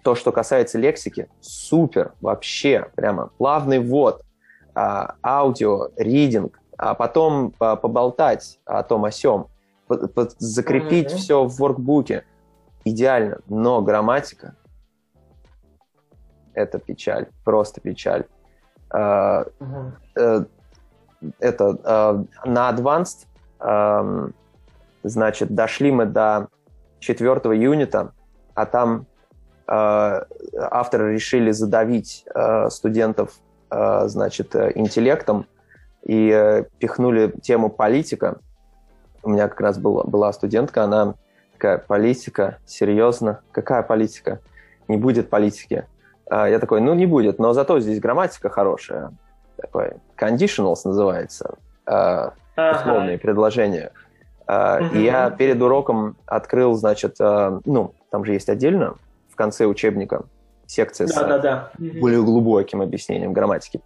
то, 0.04 0.14
что 0.14 0.30
касается 0.30 0.78
лексики, 0.78 1.28
супер, 1.40 2.12
вообще, 2.20 2.88
прямо 2.94 3.30
плавный 3.38 3.80
ввод, 3.80 4.22
э, 4.74 5.06
аудио, 5.22 5.88
ридинг, 5.96 6.60
а 6.78 6.94
потом 6.94 7.50
поболтать 7.50 8.60
о 8.64 8.84
том, 8.84 9.04
о 9.04 9.10
сем, 9.10 9.48
закрепить 10.38 11.12
mm-hmm. 11.12 11.16
все 11.16 11.44
в 11.44 11.56
воркбуке. 11.56 12.24
Идеально, 12.84 13.38
но 13.48 13.80
грамматика 13.82 14.56
это 16.54 16.78
печаль, 16.78 17.26
просто 17.44 17.80
печаль. 17.80 18.24
Uh-huh. 18.90 20.46
Это 21.38 21.78
э, 21.84 22.24
на 22.44 22.70
Advanced, 22.70 23.26
значит, 25.02 25.54
дошли 25.54 25.92
мы 25.92 26.06
до 26.06 26.48
четвертого 26.98 27.52
юнита, 27.52 28.12
а 28.54 28.66
там 28.66 29.06
авторы 29.66 31.14
решили 31.14 31.52
задавить 31.52 32.26
студентов, 32.68 33.38
значит, 33.70 34.54
интеллектом 34.74 35.46
и 36.02 36.64
пихнули 36.78 37.32
тему 37.40 37.70
политика. 37.70 38.38
У 39.22 39.30
меня 39.30 39.48
как 39.48 39.60
раз 39.60 39.78
была, 39.78 40.02
была 40.02 40.32
студентка, 40.32 40.82
она 40.82 41.14
такая, 41.52 41.78
политика, 41.78 42.58
серьезно, 42.66 43.40
какая 43.52 43.82
политика? 43.82 44.40
Не 44.88 44.96
будет 44.96 45.30
политики. 45.30 45.86
А, 46.32 46.48
я 46.48 46.58
такой, 46.58 46.80
ну, 46.80 46.94
не 46.94 47.04
будет, 47.04 47.38
но 47.38 47.52
зато 47.52 47.78
здесь 47.80 48.00
грамматика 48.00 48.48
хорошая. 48.48 49.12
Такой, 49.60 49.92
conditionals 50.18 50.80
называется, 50.84 51.56
uh, 51.86 52.32
ага. 52.56 52.78
условные 52.78 53.18
предложения. 53.18 53.92
Угу. 54.48 54.94
И 54.94 55.02
я 55.02 55.30
перед 55.30 55.60
уроком 55.60 56.16
открыл, 56.26 56.74
значит, 56.74 57.16
ну, 57.18 57.94
там 58.10 58.24
же 58.24 58.32
есть 58.32 58.48
отдельно 58.48 58.96
в 59.30 59.36
конце 59.36 59.66
учебника 59.66 60.24
секция 60.66 61.06
да, 61.06 61.12
с 61.12 61.16
да, 61.16 61.38
да. 61.38 61.70
более 62.00 62.22
глубоким 62.22 62.80
объяснением 62.80 63.34
грамматики. 63.34 63.82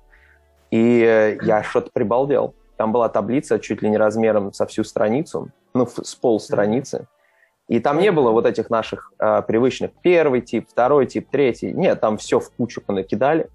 И 0.71 1.03
э, 1.03 1.39
я 1.43 1.63
что-то 1.65 1.91
прибалдел. 1.93 2.55
Там 2.77 2.93
была 2.93 3.09
таблица 3.09 3.59
чуть 3.59 3.83
ли 3.83 3.91
не 3.91 3.97
размером 3.97 4.53
со 4.53 4.67
всю 4.67 4.85
страницу, 4.85 5.51
ну, 5.75 5.87
с 5.87 6.15
пол 6.15 6.39
страницы. 6.39 7.07
И 7.69 7.81
там 7.81 7.99
не 7.99 8.13
было 8.13 8.31
вот 8.31 8.47
этих 8.47 8.71
наших 8.71 9.13
э, 9.19 9.43
привычных 9.43 9.91
первый 10.01 10.41
тип, 10.41 10.69
второй 10.71 11.07
тип, 11.07 11.29
третий. 11.31 11.73
Нет, 11.73 12.01
там 12.01 12.17
все 12.17 12.39
в 12.39 12.51
кучу 12.53 12.81
понакидали. 12.81 13.49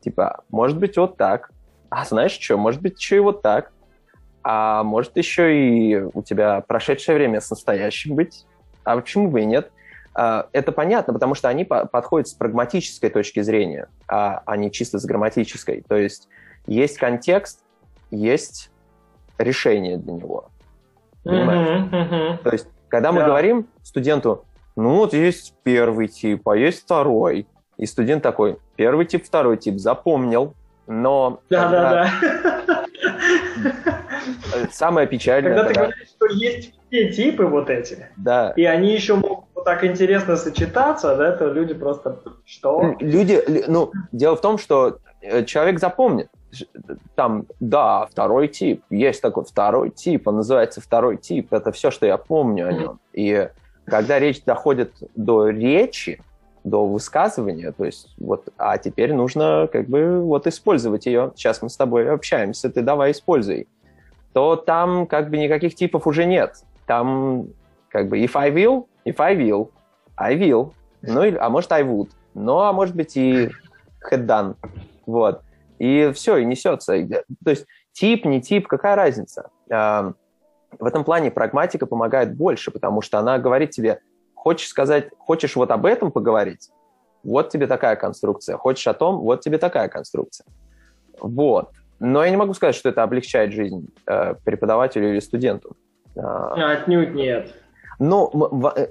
Типа, 0.00 0.42
может 0.48 0.78
быть, 0.78 0.96
вот 0.96 1.16
так. 1.16 1.50
А 1.90 2.04
знаешь 2.04 2.32
что, 2.32 2.56
может 2.56 2.80
быть, 2.80 2.98
еще 2.98 3.16
и 3.16 3.20
вот 3.20 3.42
так. 3.42 3.72
А 4.42 4.82
может 4.82 5.16
еще 5.18 5.54
и 5.54 6.00
у 6.14 6.22
тебя 6.22 6.62
прошедшее 6.62 7.16
время 7.16 7.40
с 7.40 7.50
настоящим 7.50 8.14
быть. 8.14 8.46
А 8.84 8.96
почему 8.96 9.28
бы 9.28 9.42
и 9.42 9.44
нет? 9.44 9.70
Э, 10.16 10.44
это 10.52 10.72
понятно, 10.72 11.12
потому 11.12 11.34
что 11.34 11.48
они 11.48 11.64
по 11.64 11.84
подходят 11.84 12.28
с 12.28 12.32
прагматической 12.32 13.10
точки 13.10 13.40
зрения, 13.40 13.88
а, 14.08 14.42
а 14.46 14.56
не 14.56 14.72
чисто 14.72 14.98
с 14.98 15.04
грамматической. 15.04 15.84
То 15.86 15.96
есть 15.96 16.28
есть 16.66 16.96
контекст, 16.96 17.62
есть 18.10 18.70
решение 19.36 19.98
для 19.98 20.14
него. 20.14 20.48
Понимаешь? 21.24 21.68
Mm-hmm, 21.68 22.10
mm-hmm. 22.10 22.42
То 22.42 22.50
есть 22.50 22.68
когда 22.90 23.12
мы 23.12 23.20
да. 23.20 23.26
говорим 23.26 23.68
студенту, 23.82 24.44
ну 24.76 24.96
вот 24.96 25.14
есть 25.14 25.54
первый 25.62 26.08
тип, 26.08 26.48
а 26.48 26.56
есть 26.56 26.82
второй. 26.82 27.46
И 27.76 27.86
студент 27.86 28.22
такой, 28.22 28.58
первый 28.76 29.06
тип, 29.06 29.24
второй 29.24 29.56
тип, 29.56 29.78
запомнил, 29.78 30.54
но... 30.86 31.40
Да, 31.48 31.70
да, 31.70 32.10
да. 32.66 32.84
Самое 34.70 35.06
печальное... 35.06 35.54
Когда 35.54 35.68
ты 35.68 35.74
говоришь, 35.74 36.08
что 36.08 36.26
есть 36.26 36.74
все 36.88 37.10
типы 37.10 37.46
вот 37.46 37.70
эти, 37.70 38.06
да. 38.16 38.52
и 38.56 38.64
они 38.64 38.92
еще 38.92 39.14
могут 39.14 39.46
вот 39.54 39.64
так 39.64 39.84
интересно 39.84 40.36
сочетаться, 40.36 41.16
да, 41.16 41.32
то 41.32 41.50
люди 41.50 41.72
просто... 41.72 42.20
Что? 42.44 42.96
Люди, 43.00 43.42
ну, 43.66 43.92
дело 44.12 44.36
в 44.36 44.40
том, 44.42 44.58
что 44.58 44.98
э, 45.22 45.44
человек 45.44 45.78
запомнит 45.78 46.28
там, 47.14 47.46
да, 47.60 48.06
второй 48.06 48.48
тип, 48.48 48.82
есть 48.90 49.22
такой 49.22 49.44
второй 49.44 49.90
тип, 49.90 50.28
он 50.28 50.36
называется 50.36 50.80
второй 50.80 51.16
тип, 51.16 51.52
это 51.52 51.72
все, 51.72 51.90
что 51.90 52.06
я 52.06 52.16
помню 52.16 52.68
о 52.68 52.72
нем. 52.72 53.00
И 53.12 53.48
когда 53.84 54.18
речь 54.18 54.42
доходит 54.44 54.92
до 55.14 55.48
речи, 55.48 56.20
до 56.64 56.86
высказывания, 56.86 57.72
то 57.72 57.84
есть 57.84 58.14
вот, 58.18 58.48
а 58.58 58.76
теперь 58.78 59.14
нужно 59.14 59.68
как 59.72 59.88
бы 59.88 60.20
вот 60.20 60.46
использовать 60.46 61.06
ее, 61.06 61.32
сейчас 61.34 61.62
мы 61.62 61.70
с 61.70 61.76
тобой 61.76 62.10
общаемся, 62.10 62.70
ты 62.70 62.82
давай 62.82 63.12
используй, 63.12 63.66
то 64.32 64.56
там 64.56 65.06
как 65.06 65.30
бы 65.30 65.38
никаких 65.38 65.74
типов 65.74 66.06
уже 66.06 66.26
нет. 66.26 66.56
Там 66.86 67.48
как 67.88 68.08
бы 68.08 68.18
if 68.18 68.32
I 68.34 68.50
will, 68.50 68.86
if 69.04 69.16
I 69.18 69.36
will, 69.36 69.70
I 70.16 70.36
will, 70.36 70.72
ну, 71.02 71.22
а 71.38 71.48
может 71.48 71.72
I 71.72 71.82
would, 71.82 72.10
ну, 72.34 72.58
а 72.60 72.72
может 72.72 72.94
быть 72.94 73.16
и 73.16 73.50
had 74.10 74.26
done, 74.26 74.56
вот 75.06 75.42
и 75.80 76.12
все, 76.12 76.36
и 76.36 76.44
несется. 76.44 76.92
То 77.42 77.50
есть 77.50 77.66
тип, 77.92 78.26
не 78.26 78.42
тип, 78.42 78.68
какая 78.68 78.94
разница? 78.94 79.50
В 79.68 80.84
этом 80.84 81.04
плане 81.04 81.30
прагматика 81.30 81.86
помогает 81.86 82.36
больше, 82.36 82.70
потому 82.70 83.00
что 83.00 83.18
она 83.18 83.38
говорит 83.38 83.70
тебе, 83.70 84.00
хочешь 84.34 84.68
сказать, 84.68 85.08
хочешь 85.18 85.56
вот 85.56 85.70
об 85.70 85.86
этом 85.86 86.12
поговорить, 86.12 86.70
вот 87.24 87.48
тебе 87.48 87.66
такая 87.66 87.96
конструкция, 87.96 88.56
хочешь 88.58 88.86
о 88.86 88.94
том, 88.94 89.20
вот 89.20 89.40
тебе 89.40 89.56
такая 89.56 89.88
конструкция. 89.88 90.46
Вот. 91.18 91.70
Но 91.98 92.24
я 92.24 92.30
не 92.30 92.36
могу 92.36 92.54
сказать, 92.54 92.74
что 92.74 92.90
это 92.90 93.02
облегчает 93.02 93.52
жизнь 93.52 93.88
э, 94.06 94.34
преподавателю 94.44 95.10
или 95.10 95.20
студенту. 95.20 95.76
А, 96.16 96.72
Отнюдь 96.72 97.14
нет. 97.14 97.54
Ну, 97.98 98.30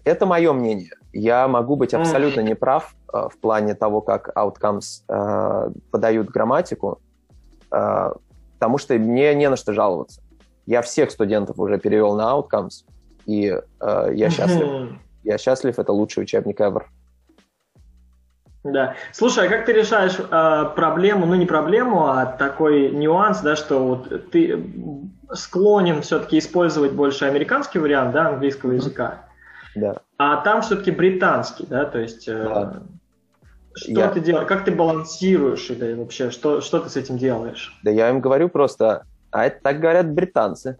это 0.03 0.25
мое 0.25 0.53
мнение. 0.53 0.93
Я 1.12 1.47
могу 1.47 1.76
быть 1.76 1.93
абсолютно 1.93 2.41
неправ 2.41 2.95
э, 3.12 3.30
в 3.32 3.39
плане 3.39 3.74
того, 3.74 4.01
как 4.01 4.30
Outcomes 4.36 5.03
э, 5.07 5.72
подают 5.91 6.30
грамматику, 6.30 6.99
э, 7.72 8.12
потому 8.53 8.78
что 8.78 8.93
мне 8.95 9.34
не 9.34 9.49
на 9.49 9.55
что 9.55 9.74
жаловаться. 9.74 10.22
Я 10.66 10.82
всех 10.82 11.10
студентов 11.10 11.60
уже 11.60 11.80
перевел 11.80 12.16
на 12.16 12.32
Outcomes, 12.34 12.86
и 13.26 13.47
э, 13.82 14.10
я 14.14 14.30
счастлив. 14.30 14.99
Я 15.24 15.38
счастлив, 15.38 15.78
это 15.78 15.91
лучший 15.91 16.24
учебник 16.24 16.62
ever. 16.62 16.84
Да. 18.64 18.95
Слушай, 19.14 19.47
а 19.47 19.49
как 19.49 19.66
ты 19.66 19.74
решаешь 19.74 20.18
э, 20.20 20.66
проблему, 20.76 21.26
ну 21.26 21.36
не 21.36 21.45
проблему, 21.45 22.07
а 22.07 22.26
такой 22.26 22.91
нюанс, 22.91 23.39
да, 23.39 23.55
что 23.55 23.80
вот 23.80 24.32
ты 24.32 24.64
склонен 25.32 26.01
все-таки 26.01 26.38
использовать 26.38 26.91
больше 26.91 27.26
американский 27.26 27.80
вариант, 27.80 28.12
да, 28.12 28.30
английского 28.30 28.74
языка. 28.74 29.26
Да. 29.76 30.01
А 30.20 30.36
там 30.41 30.61
все-таки 30.61 30.91
британский, 30.91 31.65
да, 31.65 31.86
то 31.86 31.97
есть 31.97 32.28
э, 32.28 32.43
да. 32.43 32.82
что 33.74 33.91
я... 33.91 34.09
ты 34.09 34.20
делаешь, 34.20 34.49
как 34.49 34.65
ты 34.65 34.72
балансируешь 34.72 35.70
или 35.70 35.93
вообще, 35.93 36.30
что, 36.30 36.59
что 36.59 36.82
ты 36.82 36.89
с 36.89 36.97
этим 36.97 37.17
делаешь? 37.17 37.80
Да 37.84 37.91
я 37.91 38.09
им 38.09 38.20
говорю 38.20 38.49
просто, 38.49 39.05
а 39.32 39.45
это 39.45 39.61
так 39.63 39.80
говорят 39.80 40.11
британцы. 40.11 40.78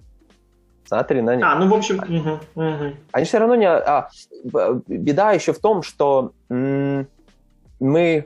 Смотри 0.84 1.22
на 1.22 1.38
них. 1.38 1.46
А, 1.46 1.56
ну, 1.56 1.70
в 1.70 1.74
общем, 1.74 2.00
угу, 2.00 2.40
угу. 2.56 2.96
Они 3.14 3.26
все 3.26 3.38
равно 3.38 3.56
не... 3.56 3.70
А, 3.70 4.10
беда 4.88 5.32
еще 5.32 5.54
в 5.54 5.60
том, 5.60 5.84
что 5.84 6.34
мы, 6.50 7.08
э, 7.80 8.26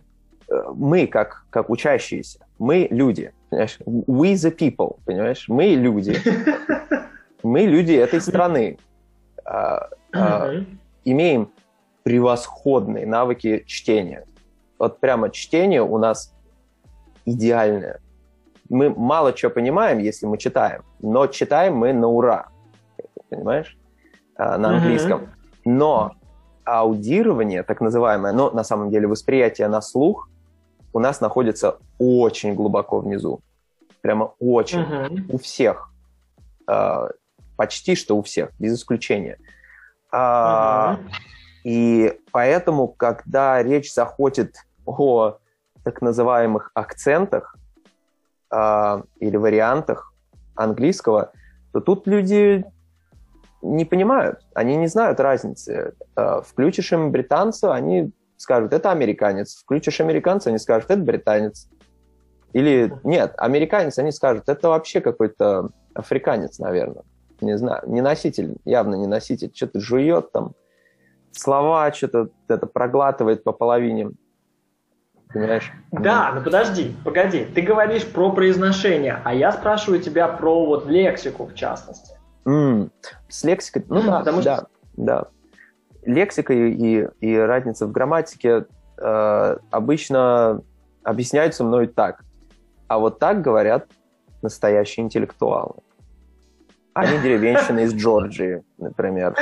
мы 0.73 1.05
как, 1.05 1.45
как 1.51 1.69
учащиеся, 1.69 2.39
мы 2.57 2.87
люди, 2.89 3.33
понимаешь? 3.51 3.77
We 3.85 4.33
the 4.33 4.55
people, 4.55 4.97
понимаешь? 5.05 5.45
Мы 5.47 5.75
люди. 5.75 6.17
Мы 7.43 7.63
люди 7.63 7.91
этой 7.91 8.21
страны. 8.21 8.79
Имеем 11.05 11.51
превосходные 12.03 13.05
навыки 13.05 13.63
чтения. 13.65 14.25
Вот 14.79 14.99
прямо 14.99 15.29
чтение 15.29 15.81
у 15.81 15.97
нас 15.97 16.33
идеальное. 17.25 17.99
Мы 18.69 18.89
мало 18.89 19.33
чего 19.33 19.51
понимаем, 19.51 19.99
если 19.99 20.25
мы 20.25 20.37
читаем, 20.37 20.83
но 20.99 21.27
читаем 21.27 21.75
мы 21.75 21.93
на 21.93 22.07
ура 22.07 22.53
понимаешь, 23.35 23.77
а, 24.35 24.57
на 24.57 24.77
английском. 24.77 25.29
Но 25.65 26.13
аудирование, 26.63 27.63
так 27.63 27.81
называемое, 27.81 28.31
но 28.31 28.51
на 28.51 28.63
самом 28.63 28.89
деле 28.89 29.07
восприятие 29.07 29.67
на 29.67 29.81
слух 29.81 30.29
у 30.93 30.99
нас 30.99 31.21
находится 31.21 31.79
очень 31.97 32.53
глубоко 32.53 32.99
внизу. 32.99 33.41
Прямо 34.01 34.33
очень. 34.39 35.25
У 35.29 35.37
всех. 35.37 35.91
А, 36.67 37.09
почти 37.57 37.95
что 37.95 38.17
у 38.17 38.21
всех, 38.21 38.51
без 38.59 38.75
исключения. 38.75 39.37
Mm-hmm. 40.13 40.99
И 41.63 42.19
поэтому, 42.31 42.87
когда 42.87 43.63
речь 43.63 43.93
заходит 43.93 44.55
о 44.85 45.37
так 45.83 46.01
называемых 46.01 46.71
акцентах 46.75 47.55
или 48.51 49.35
вариантах 49.35 50.13
английского, 50.55 51.31
то 51.71 51.81
тут 51.81 52.05
люди 52.05 52.63
не 53.63 53.85
понимают, 53.85 54.41
они 54.53 54.75
не 54.75 54.87
знают 54.87 55.19
разницы. 55.19 55.95
Э, 56.15 56.41
включишь 56.45 56.91
им 56.91 57.11
британца, 57.11 57.73
они 57.73 58.11
скажут, 58.37 58.73
это 58.73 58.91
американец. 58.91 59.55
Включишь 59.55 60.01
американца, 60.01 60.49
они 60.49 60.59
скажут, 60.59 60.91
это 60.91 61.01
британец. 61.01 61.69
Или 62.51 62.93
нет, 63.03 63.33
американец, 63.37 63.97
они 63.97 64.11
скажут, 64.11 64.49
это 64.49 64.69
вообще 64.69 65.01
какой-то 65.01 65.69
африканец, 65.95 66.59
наверное. 66.59 67.03
Не 67.43 67.57
знаю, 67.57 67.83
не 67.87 68.01
носитель, 68.01 68.57
явно 68.65 68.95
не 68.95 69.07
носитель. 69.07 69.51
Что-то 69.53 69.79
жует 69.79 70.31
там, 70.31 70.53
слова 71.31 71.91
что-то 71.91 72.29
это 72.47 72.65
проглатывает 72.67 73.43
по 73.43 73.51
половине. 73.51 74.11
Понимаешь? 75.33 75.71
Да, 75.91 76.31
ну 76.35 76.43
подожди, 76.43 76.95
погоди. 77.03 77.45
Ты 77.45 77.61
говоришь 77.61 78.05
про 78.05 78.31
произношение, 78.31 79.19
а 79.23 79.33
я 79.33 79.51
спрашиваю 79.51 79.99
тебя 79.99 80.27
про 80.27 80.65
вот 80.65 80.85
лексику 80.85 81.47
в 81.47 81.55
частности. 81.55 82.15
Mm. 82.45 82.91
С 83.29 83.43
лексикой, 83.43 83.83
ну 83.89 84.03
да, 84.03 84.19
Потому 84.19 84.41
да, 84.41 84.57
что... 84.57 84.67
да. 84.97 85.25
Лексика 86.03 86.53
и, 86.53 86.71
и, 86.71 87.07
и 87.21 87.37
разница 87.37 87.87
в 87.87 87.91
грамматике 87.91 88.65
э, 88.97 89.57
обычно 89.71 90.61
объясняются 91.03 91.63
мной 91.63 91.87
так. 91.87 92.23
А 92.87 92.99
вот 92.99 93.17
так 93.17 93.41
говорят 93.41 93.87
настоящие 94.41 95.05
интеллектуалы. 95.05 95.75
Они 96.93 97.17
деревенщины 97.19 97.81
из 97.81 97.93
Джорджии, 97.93 98.63
например. 98.77 99.35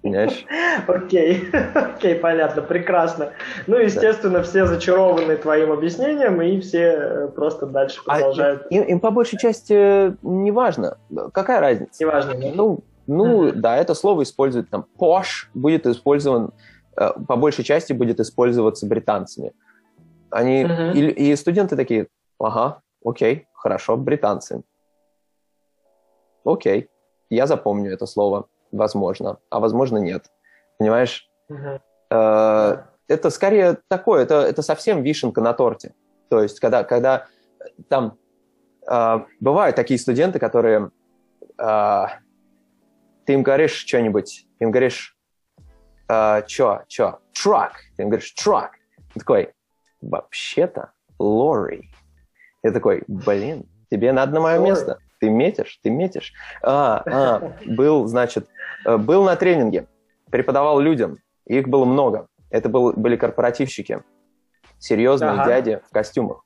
Понимаешь? 0.00 0.46
Окей, 0.86 1.50
окей, 1.74 2.14
понятно, 2.14 2.62
прекрасно. 2.62 3.32
Ну, 3.66 3.78
естественно, 3.78 4.38
да. 4.38 4.42
все 4.44 4.64
зачарованы 4.64 5.36
твоим 5.36 5.72
объяснением, 5.72 6.40
и 6.40 6.60
все 6.60 6.78
э, 6.78 7.28
просто 7.34 7.66
дальше 7.66 8.00
а 8.06 8.14
продолжают. 8.14 8.62
А 8.70 8.74
им, 8.74 8.82
им 8.84 9.00
по 9.00 9.10
большей 9.10 9.38
части 9.38 10.16
не 10.24 10.52
важно. 10.52 10.98
Какая 11.32 11.60
разница? 11.60 11.92
Не 11.98 12.06
важно, 12.06 12.34
да? 12.34 12.50
Ну, 12.54 12.84
ну 13.08 13.52
да, 13.52 13.76
это 13.76 13.94
слово 13.94 14.22
используют 14.22 14.70
там. 14.70 14.86
Posh 15.00 15.48
будет 15.52 15.84
использован, 15.86 16.52
э, 16.96 17.10
по 17.26 17.34
большей 17.34 17.64
части 17.64 17.92
будет 17.92 18.20
использоваться 18.20 18.86
британцами. 18.86 19.52
Они, 20.30 20.62
и, 20.94 21.30
и 21.32 21.36
студенты 21.36 21.74
такие, 21.74 22.06
ага, 22.38 22.82
окей, 23.04 23.48
хорошо, 23.52 23.96
британцы. 23.96 24.62
Окей, 26.48 26.88
я 27.28 27.46
запомню 27.46 27.92
это 27.92 28.06
слово 28.06 28.48
возможно, 28.72 29.38
а 29.50 29.60
возможно 29.60 29.98
нет. 29.98 30.30
Понимаешь? 30.78 31.30
Uh-huh. 31.50 31.80
Э, 32.10 32.84
это 33.06 33.30
скорее 33.30 33.78
такое, 33.88 34.22
это, 34.22 34.36
это 34.36 34.62
совсем 34.62 35.02
вишенка 35.02 35.42
на 35.42 35.52
торте. 35.52 35.94
То 36.30 36.42
есть, 36.42 36.58
когда, 36.58 36.84
когда 36.84 37.26
там 37.90 38.16
э, 38.90 39.18
бывают 39.40 39.76
такие 39.76 40.00
студенты, 40.00 40.38
которые 40.38 40.90
э, 41.58 42.04
ты 43.26 43.34
им 43.34 43.42
говоришь 43.42 43.72
что-нибудь, 43.72 44.46
им 44.60 44.70
говоришь, 44.70 45.18
э, 46.08 46.42
чё, 46.46 46.82
чё, 46.88 47.18
truck, 47.34 47.72
ты 47.96 48.04
им 48.04 48.08
говоришь 48.08 48.34
truck. 48.42 48.70
Он 49.14 49.18
такой, 49.18 49.52
вообще-то 50.00 50.92
лори. 51.18 51.90
Я 52.62 52.72
такой, 52.72 53.04
блин, 53.06 53.68
тебе 53.90 54.12
надо 54.12 54.32
на 54.32 54.40
мое 54.40 54.58
место. 54.58 54.98
Ты 55.20 55.30
метишь, 55.30 55.78
ты 55.82 55.90
метишь. 55.90 56.32
А, 56.62 57.02
а, 57.06 57.52
был, 57.66 58.06
значит, 58.06 58.48
Э, 58.84 58.96
был 58.96 59.24
на 59.24 59.36
тренинге, 59.36 59.86
преподавал 60.30 60.80
людям, 60.80 61.18
их 61.46 61.68
было 61.68 61.84
много. 61.84 62.28
Это 62.50 62.68
был, 62.68 62.92
были 62.92 63.16
корпоративщики, 63.16 64.02
серьезные 64.78 65.32
ага. 65.32 65.46
дяди 65.46 65.80
в 65.86 65.90
костюмах. 65.90 66.44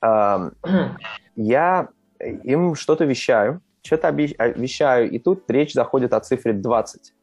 Я 0.00 1.88
им 2.20 2.74
что-то 2.74 3.04
вещаю, 3.04 3.62
что-то 3.82 4.10
вещаю, 4.10 5.10
и 5.10 5.18
тут 5.18 5.50
речь 5.50 5.72
заходит 5.72 6.12
о 6.12 6.20
цифре 6.20 6.52
20. 6.52 7.14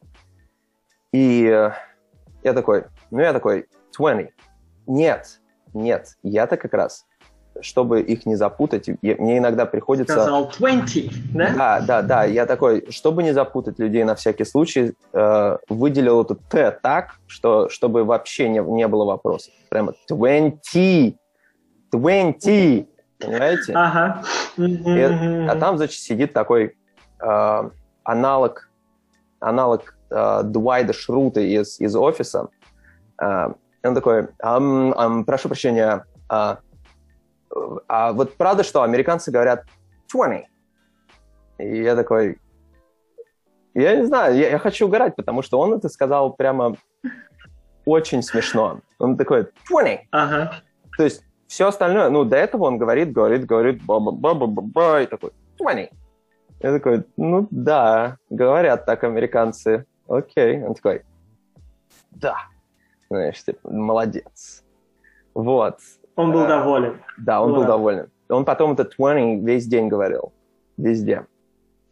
И 1.14 1.72
я 2.44 2.54
такой, 2.54 2.86
ну 3.12 3.22
я 3.22 3.34
такой, 3.34 3.68
20. 3.98 4.32
Нет, 4.88 5.40
нет, 5.74 6.18
я-то 6.24 6.58
как 6.58 6.74
раз 6.74 7.06
чтобы 7.60 8.02
их 8.02 8.26
не 8.26 8.36
запутать, 8.36 8.88
мне 9.02 9.38
иногда 9.38 9.66
приходится... 9.66 10.14
Сказал 10.14 10.50
20, 10.58 11.34
да? 11.34 11.54
Да, 11.56 11.82
да, 11.82 12.02
да. 12.02 12.24
Я 12.24 12.46
такой, 12.46 12.88
чтобы 12.90 13.24
не 13.24 13.34
запутать 13.34 13.80
людей 13.80 14.04
на 14.04 14.16
всякий 14.16 14.46
случай, 14.46 14.94
э, 15.14 15.58
выделил 15.70 16.22
эту 16.22 16.36
Т 16.36 16.72
так, 16.82 17.16
что, 17.28 17.70
чтобы 17.70 18.04
вообще 18.04 18.50
не, 18.50 18.60
не 18.60 18.88
было 18.88 19.06
вопросов. 19.06 19.54
Прямо 19.70 19.94
20, 20.08 21.16
20, 21.92 22.88
понимаете? 23.20 23.74
Ага. 23.74 24.24
И, 24.58 25.48
а 25.50 25.56
там, 25.56 25.78
значит, 25.78 26.00
сидит 26.00 26.34
такой 26.34 26.76
э, 27.20 27.70
аналог, 28.04 28.70
аналог 29.40 29.96
э, 30.10 30.42
Дуайда 30.44 30.94
Шрута 30.94 31.42
из, 31.42 31.80
из 31.80 31.96
офиса. 31.96 32.48
Э, 33.22 33.50
он 33.84 33.96
такой, 33.96 34.28
um, 34.44 34.94
um, 34.96 35.24
прошу 35.24 35.48
прощения, 35.48 36.06
uh, 36.30 36.58
а 37.88 38.14
вот 38.14 38.36
правда, 38.36 38.64
что 38.64 38.84
американцы 38.84 39.32
говорят 39.32 39.66
20. 40.12 40.46
И 41.60 41.84
я 41.84 41.96
такой, 41.96 42.40
я 43.74 43.96
не 43.96 44.06
знаю, 44.06 44.36
я, 44.36 44.50
я 44.50 44.60
хочу 44.60 44.88
угорать, 44.88 45.16
потому 45.16 45.42
что 45.42 45.60
он 45.60 45.74
это 45.74 45.90
сказал 45.90 46.34
прямо 46.34 46.76
очень 47.86 48.22
смешно. 48.22 48.82
Он 49.00 49.18
такой 49.18 49.48
20. 49.70 50.02
Ага. 50.12 50.56
То 50.98 51.04
есть 51.04 51.24
все 51.48 51.68
остальное, 51.68 52.10
ну, 52.10 52.24
до 52.24 52.38
этого 52.38 52.66
он 52.66 52.78
говорит, 52.78 53.12
говорит, 53.12 53.46
говорит, 53.46 53.84
ба-ба-ба-ба-ба, 53.84 55.02
и 55.02 55.06
такой 55.06 55.32
20. 55.58 55.92
Я 56.62 56.72
такой, 56.72 57.06
ну 57.18 57.48
да, 57.50 58.18
говорят 58.30 58.86
так 58.86 59.04
американцы. 59.04 59.86
Окей. 60.08 60.64
Он 60.64 60.76
такой, 60.76 61.04
да. 62.12 62.36
Знаешь, 63.10 63.44
типа, 63.44 63.70
молодец. 63.70 64.64
Вот. 65.34 65.80
Он 66.16 66.32
был 66.32 66.48
доволен. 66.48 67.02
Да, 67.18 67.42
он 67.42 67.54
был 67.54 67.66
доволен. 67.66 68.10
Он 68.30 68.46
потом 68.46 68.74
этот 68.74 68.96
20 68.98 69.44
весь 69.44 69.68
день 69.68 69.88
говорил. 69.88 70.34
Везде. 70.78 71.26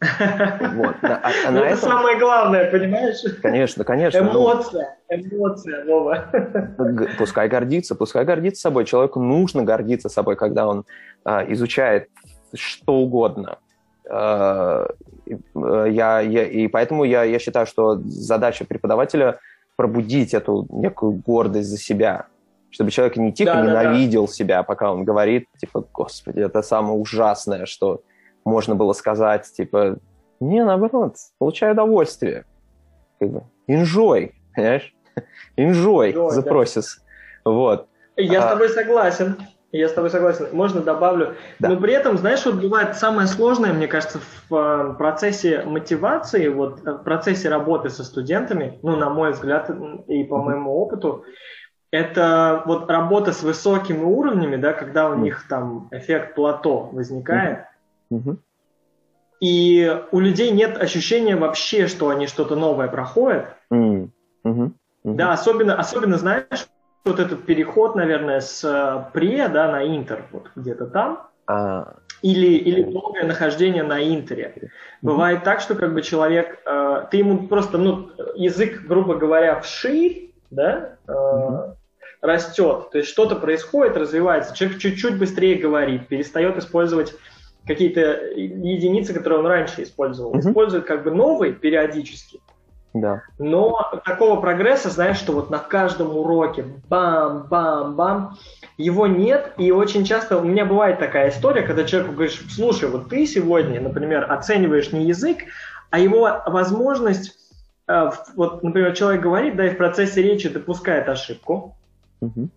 Вот. 0.00 0.96
А, 1.02 1.20
а 1.24 1.52
это 1.52 1.58
этом... 1.58 1.76
самое 1.76 2.18
главное, 2.18 2.70
понимаешь? 2.70 3.18
Конечно, 3.42 3.84
конечно. 3.84 4.18
Эмоция, 4.18 4.96
ну... 5.10 5.16
эмоция, 5.16 5.84
Вова. 5.84 6.24
Пускай 7.18 7.48
гордится, 7.48 7.94
пускай 7.94 8.24
гордится 8.24 8.62
собой. 8.62 8.86
Человеку 8.86 9.20
нужно 9.20 9.62
гордиться 9.62 10.08
собой, 10.08 10.36
когда 10.36 10.66
он 10.66 10.86
а, 11.24 11.44
изучает 11.52 12.08
что 12.54 12.94
угодно. 12.94 13.58
А, 14.08 14.86
я, 15.54 16.20
я, 16.20 16.44
и 16.44 16.66
поэтому 16.68 17.04
я, 17.04 17.24
я 17.24 17.38
считаю, 17.38 17.66
что 17.66 17.96
задача 17.96 18.64
преподавателя 18.64 19.38
пробудить 19.76 20.34
эту 20.34 20.66
некую 20.70 21.12
гордость 21.12 21.68
за 21.68 21.78
себя, 21.78 22.26
чтобы 22.70 22.90
человек 22.90 23.16
не 23.16 23.32
тихо 23.32 23.54
да, 23.54 23.62
ненавидел 23.62 24.22
да, 24.22 24.26
да. 24.28 24.32
себя, 24.32 24.62
пока 24.62 24.92
он 24.92 25.04
говорит, 25.04 25.48
типа, 25.58 25.84
господи, 25.92 26.40
это 26.40 26.62
самое 26.62 26.94
ужасное, 26.94 27.66
что 27.66 28.02
можно 28.44 28.74
было 28.74 28.92
сказать, 28.92 29.50
типа, 29.52 29.98
не, 30.40 30.64
наоборот, 30.64 31.16
получаю 31.38 31.72
удовольствие. 31.72 32.44
Как 33.18 33.30
бы, 33.30 33.42
enjoy, 33.68 34.32
понимаешь? 34.54 34.94
Enjoy, 35.56 36.12
enjoy 36.12 36.28
the 36.30 36.42
да. 36.42 36.50
process. 36.50 36.84
Вот. 37.44 37.88
Я 38.16 38.40
а, 38.40 38.42
с 38.42 38.52
тобой 38.52 38.68
согласен. 38.70 39.36
Я 39.72 39.88
с 39.88 39.92
тобой 39.92 40.10
согласен. 40.10 40.48
Можно 40.52 40.80
добавлю. 40.80 41.36
Да. 41.58 41.68
Но 41.68 41.76
при 41.76 41.92
этом, 41.92 42.18
знаешь, 42.18 42.44
вот 42.44 42.56
бывает 42.56 42.96
самое 42.96 43.28
сложное, 43.28 43.72
мне 43.72 43.86
кажется, 43.86 44.18
в 44.48 44.54
э, 44.54 44.94
процессе 44.94 45.62
мотивации, 45.62 46.48
вот 46.48 46.80
в 46.80 46.98
процессе 47.04 47.48
работы 47.48 47.88
со 47.88 48.02
студентами, 48.02 48.78
ну, 48.82 48.96
на 48.96 49.10
мой 49.10 49.32
взгляд 49.32 49.70
и 50.08 50.24
по 50.24 50.38
моему 50.38 50.72
опыту, 50.72 51.24
это 51.90 52.62
вот 52.66 52.90
работа 52.90 53.32
с 53.32 53.42
высокими 53.42 54.02
уровнями, 54.02 54.56
да, 54.56 54.72
когда 54.72 55.10
у 55.10 55.16
них 55.16 55.46
там 55.48 55.88
эффект 55.90 56.34
плато 56.34 56.90
возникает. 56.92 57.64
И 59.40 60.00
у 60.12 60.20
людей 60.20 60.50
нет 60.50 60.76
ощущения 60.80 61.34
вообще, 61.34 61.86
что 61.86 62.10
они 62.10 62.26
что-то 62.26 62.56
новое 62.56 62.88
проходят. 62.88 63.46
Да, 65.02 65.32
особенно, 65.32 65.76
особенно, 65.76 66.18
знаешь, 66.18 66.68
вот 67.06 67.18
этот 67.18 67.46
переход, 67.46 67.94
наверное, 67.94 68.40
с 68.40 68.62
э, 68.62 69.10
пре, 69.14 69.48
да, 69.48 69.72
на 69.72 69.82
интер, 69.86 70.26
вот 70.32 70.50
где-то 70.54 70.86
там, 70.86 71.26
а... 71.46 71.94
или, 72.20 72.48
или 72.48 72.82
долгое 72.82 73.24
нахождение 73.24 73.82
на 73.82 74.02
интере. 74.02 74.52
Mm-hmm. 74.54 74.68
Бывает 75.00 75.42
так, 75.42 75.60
что 75.60 75.74
как 75.74 75.94
бы 75.94 76.02
человек, 76.02 76.58
э, 76.66 77.06
ты 77.10 77.16
ему 77.16 77.48
просто, 77.48 77.78
ну, 77.78 78.10
язык, 78.34 78.82
грубо 78.82 79.14
говоря, 79.14 79.58
вширь, 79.60 80.34
да, 80.50 80.96
э, 81.08 81.12
mm-hmm. 81.12 81.76
Растет, 82.22 82.90
то 82.90 82.98
есть 82.98 83.10
что-то 83.10 83.36
происходит, 83.36 83.96
развивается, 83.96 84.54
человек 84.54 84.78
чуть-чуть 84.78 85.18
быстрее 85.18 85.56
говорит, 85.56 86.08
перестает 86.08 86.56
использовать 86.58 87.14
какие-то 87.66 88.00
единицы, 88.34 89.14
которые 89.14 89.40
он 89.40 89.46
раньше 89.46 89.82
использовал, 89.82 90.34
mm-hmm. 90.34 90.40
использует 90.40 90.84
как 90.84 91.04
бы 91.04 91.10
новые 91.10 91.52
периодически, 91.52 92.40
да. 92.92 93.22
Но 93.38 93.78
такого 94.04 94.40
прогресса, 94.40 94.90
знаешь, 94.90 95.18
что 95.18 95.32
вот 95.32 95.48
на 95.48 95.58
каждом 95.58 96.16
уроке 96.16 96.64
бам-бам-бам, 96.88 98.36
его 98.76 99.06
нет, 99.06 99.52
и 99.58 99.70
очень 99.70 100.04
часто 100.04 100.38
у 100.38 100.44
меня 100.44 100.64
бывает 100.64 100.98
такая 100.98 101.30
история, 101.30 101.62
когда 101.62 101.84
человеку 101.84 102.14
говоришь, 102.14 102.42
слушай, 102.50 102.88
вот 102.88 103.08
ты 103.08 103.26
сегодня, 103.26 103.80
например, 103.80 104.30
оцениваешь 104.30 104.90
не 104.90 105.06
язык, 105.06 105.38
а 105.90 106.00
его 106.00 106.42
возможность, 106.46 107.38
э, 107.86 108.10
вот, 108.34 108.62
например, 108.64 108.92
человек 108.96 109.22
говорит, 109.22 109.56
да, 109.56 109.66
и 109.66 109.70
в 109.70 109.76
процессе 109.76 110.20
речи 110.22 110.48
допускает 110.48 111.08
ошибку, 111.08 111.76
угу. 112.20 112.48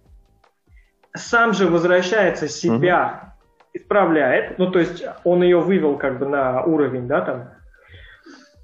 сам 1.15 1.53
же 1.53 1.67
возвращается 1.67 2.47
себя, 2.47 3.35
угу. 3.35 3.61
исправляет, 3.73 4.57
ну, 4.59 4.71
то 4.71 4.79
есть 4.79 5.03
он 5.23 5.43
ее 5.43 5.59
вывел 5.59 5.97
как 5.97 6.19
бы 6.19 6.27
на 6.27 6.63
уровень, 6.63 7.07
да, 7.07 7.21
там, 7.21 7.49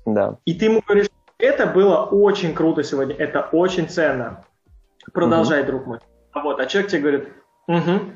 да. 0.06 0.38
И 0.46 0.54
ты 0.54 0.66
ему 0.66 0.82
говоришь, 0.86 1.10
это 1.38 1.68
было 1.68 2.06
очень 2.06 2.54
круто 2.54 2.84
сегодня, 2.84 3.16
это 3.16 3.42
очень 3.52 3.88
ценно. 3.88 4.46
Продолжай, 5.14 5.62
угу. 5.62 5.68
друг 5.68 5.86
мой. 5.88 6.00
А 6.32 6.42
вот, 6.42 6.60
а 6.60 6.66
человек 6.66 6.92
тебе 6.92 7.02
говорит, 7.02 7.30
угу. 7.68 8.14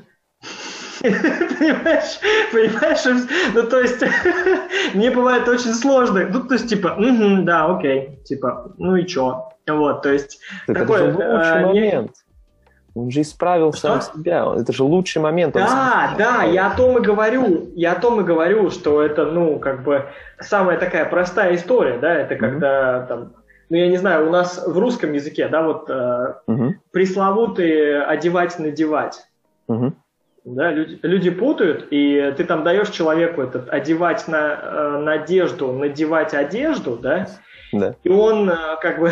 Понимаешь? 1.00 2.18
Понимаешь? 2.52 3.28
Ну, 3.54 3.62
то 3.64 3.80
есть, 3.80 4.02
мне 4.94 5.10
бывает 5.10 5.48
очень 5.48 5.74
сложно. 5.74 6.26
Ну, 6.30 6.44
то 6.44 6.54
есть, 6.54 6.68
типа, 6.68 6.96
угу, 6.98 7.42
да, 7.42 7.66
окей. 7.66 8.20
Типа, 8.24 8.72
ну 8.78 8.96
и 8.96 9.06
чё? 9.06 9.50
Вот, 9.66 10.02
то 10.02 10.12
есть, 10.12 10.40
так 10.66 10.78
такой... 10.78 11.00
Это 11.00 11.12
же 11.12 11.16
лучший 11.16 11.62
э, 11.62 11.66
момент. 11.66 12.12
Он 12.94 13.10
же 13.10 13.22
исправил 13.22 13.72
Что? 13.72 14.00
сам 14.00 14.00
себя. 14.00 14.46
Это 14.56 14.72
же 14.72 14.84
лучший 14.84 15.20
момент. 15.20 15.54
Да, 15.54 16.14
да, 16.16 16.44
я 16.44 16.68
о 16.68 16.76
том 16.76 16.98
и 16.98 17.00
говорю. 17.00 17.70
Я 17.74 17.92
о 17.92 18.00
том 18.00 18.20
и 18.20 18.24
говорю, 18.24 18.70
что 18.70 19.02
это, 19.02 19.26
ну, 19.26 19.58
как 19.58 19.82
бы 19.82 20.06
самая 20.38 20.78
такая 20.78 21.04
простая 21.04 21.56
история, 21.56 21.98
да, 21.98 22.14
это 22.14 22.36
когда 22.36 22.98
mm-hmm. 22.98 23.06
там, 23.08 23.32
ну, 23.68 23.76
я 23.76 23.88
не 23.88 23.96
знаю, 23.96 24.28
у 24.28 24.30
нас 24.30 24.64
в 24.64 24.78
русском 24.78 25.12
языке, 25.12 25.48
да, 25.48 25.62
вот 25.62 25.90
э, 25.90 26.34
mm-hmm. 26.48 26.70
пресловутые 26.92 28.02
одевать, 28.02 28.58
надевать. 28.60 29.26
Mm-hmm. 29.68 29.92
Да, 30.44 30.70
люди, 30.70 30.98
люди 31.02 31.30
путают, 31.30 31.88
и 31.90 32.32
ты 32.36 32.44
там 32.44 32.64
даешь 32.64 32.90
человеку 32.90 33.42
этот 33.42 33.70
одевать 33.70 34.28
на 34.28 34.60
э, 34.62 34.98
надежду, 34.98 35.72
надевать 35.72 36.34
одежду, 36.34 36.96
да, 36.96 37.26
да. 37.78 37.94
И 38.02 38.08
он 38.08 38.48
э, 38.48 38.56
как 38.80 38.98
бы, 38.98 39.10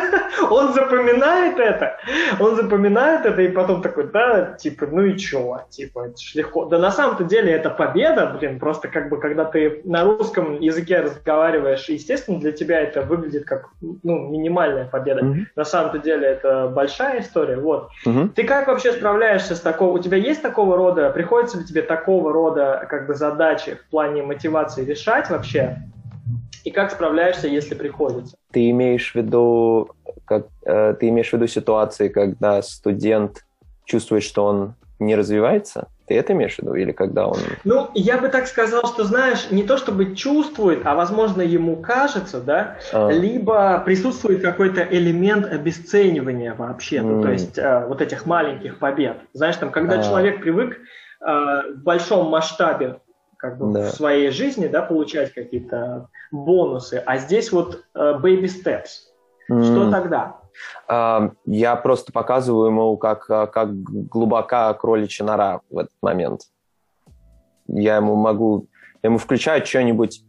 он 0.50 0.72
запоминает 0.72 1.58
это, 1.58 1.98
он 2.38 2.56
запоминает 2.56 3.26
это, 3.26 3.42
и 3.42 3.48
потом 3.48 3.82
такой, 3.82 4.08
да, 4.10 4.52
типа, 4.52 4.86
ну 4.90 5.02
и 5.02 5.16
чё, 5.16 5.62
типа, 5.70 6.06
это 6.06 6.20
ж 6.20 6.34
легко. 6.34 6.64
Да 6.64 6.78
на 6.78 6.90
самом-то 6.90 7.24
деле 7.24 7.52
это 7.52 7.70
победа, 7.70 8.36
блин, 8.38 8.58
просто 8.58 8.88
как 8.88 9.08
бы, 9.08 9.18
когда 9.18 9.44
ты 9.44 9.80
на 9.84 10.04
русском 10.04 10.60
языке 10.60 11.00
разговариваешь, 11.00 11.88
естественно, 11.88 12.38
для 12.38 12.52
тебя 12.52 12.80
это 12.80 13.02
выглядит 13.02 13.44
как, 13.44 13.68
ну, 13.80 14.28
минимальная 14.28 14.86
победа. 14.86 15.20
Mm-hmm. 15.22 15.44
На 15.56 15.64
самом-то 15.64 15.98
деле 15.98 16.26
это 16.26 16.68
большая 16.68 17.20
история, 17.20 17.56
вот. 17.56 17.90
Mm-hmm. 18.06 18.30
Ты 18.30 18.44
как 18.44 18.68
вообще 18.68 18.92
справляешься 18.92 19.54
с 19.54 19.60
такого, 19.60 19.92
у 19.92 19.98
тебя 19.98 20.16
есть 20.16 20.42
такого 20.42 20.76
рода, 20.76 21.10
приходится 21.10 21.58
ли 21.58 21.64
тебе 21.64 21.82
такого 21.82 22.32
рода, 22.32 22.86
как 22.88 23.06
бы, 23.06 23.14
задачи 23.14 23.74
в 23.74 23.90
плане 23.90 24.22
мотивации 24.22 24.84
решать 24.84 25.30
вообще? 25.30 25.76
И 26.64 26.70
как 26.70 26.90
справляешься, 26.90 27.48
если 27.48 27.74
приходится? 27.74 28.36
Ты 28.50 28.70
имеешь 28.70 29.12
в 29.12 29.14
виду, 29.14 29.90
как, 30.24 30.46
э, 30.64 30.94
ты 30.98 31.08
имеешь 31.08 31.30
в 31.30 31.32
виду 31.32 31.46
ситуации, 31.46 32.08
когда 32.08 32.62
студент 32.62 33.44
чувствует, 33.84 34.22
что 34.22 34.44
он 34.44 34.74
не 34.98 35.16
развивается? 35.16 35.88
Ты 36.06 36.16
это 36.16 36.32
имеешь 36.32 36.56
в 36.56 36.58
виду? 36.58 36.74
Или 36.74 36.92
когда 36.92 37.28
он... 37.28 37.38
Ну, 37.64 37.88
я 37.94 38.18
бы 38.18 38.28
так 38.28 38.48
сказал, 38.48 38.84
что, 38.86 39.04
знаешь, 39.04 39.50
не 39.50 39.62
то 39.62 39.76
чтобы 39.76 40.16
чувствует, 40.16 40.80
а, 40.84 40.94
возможно, 40.94 41.40
ему 41.40 41.76
кажется, 41.76 42.40
да, 42.40 42.78
а. 42.92 43.10
либо 43.10 43.80
присутствует 43.84 44.42
какой-то 44.42 44.82
элемент 44.82 45.46
обесценивания 45.46 46.54
вообще, 46.54 46.96
mm. 46.96 47.02
ну, 47.02 47.22
то 47.22 47.30
есть 47.30 47.58
э, 47.58 47.86
вот 47.86 48.02
этих 48.02 48.26
маленьких 48.26 48.78
побед. 48.78 49.18
Знаешь, 49.32 49.56
там, 49.56 49.70
когда 49.70 50.00
а. 50.00 50.02
человек 50.02 50.40
привык 50.40 50.78
э, 51.20 51.24
в 51.74 51.82
большом 51.82 52.28
масштабе 52.28 52.98
как 53.40 53.58
бы 53.58 53.72
да. 53.72 53.90
в 53.90 53.94
своей 53.94 54.30
жизни, 54.30 54.66
да, 54.66 54.82
получать 54.82 55.32
какие-то 55.32 56.08
бонусы, 56.30 57.02
а 57.04 57.16
здесь 57.18 57.50
вот 57.52 57.84
uh, 57.96 58.20
baby 58.20 58.44
steps. 58.44 59.08
Mm. 59.50 59.64
Что 59.64 59.90
тогда? 59.90 60.36
Uh, 60.88 61.32
я 61.46 61.74
просто 61.76 62.12
показываю 62.12 62.68
ему, 62.68 62.96
как, 62.98 63.30
а, 63.30 63.46
как 63.46 63.72
глубока 63.82 64.72
кроличья 64.74 65.24
нора 65.24 65.60
в 65.70 65.78
этот 65.78 65.94
момент. 66.02 66.42
Я 67.66 67.96
ему 67.96 68.14
могу, 68.14 68.66
я 69.02 69.08
ему 69.08 69.18
включаю 69.18 69.64
что-нибудь, 69.64 70.22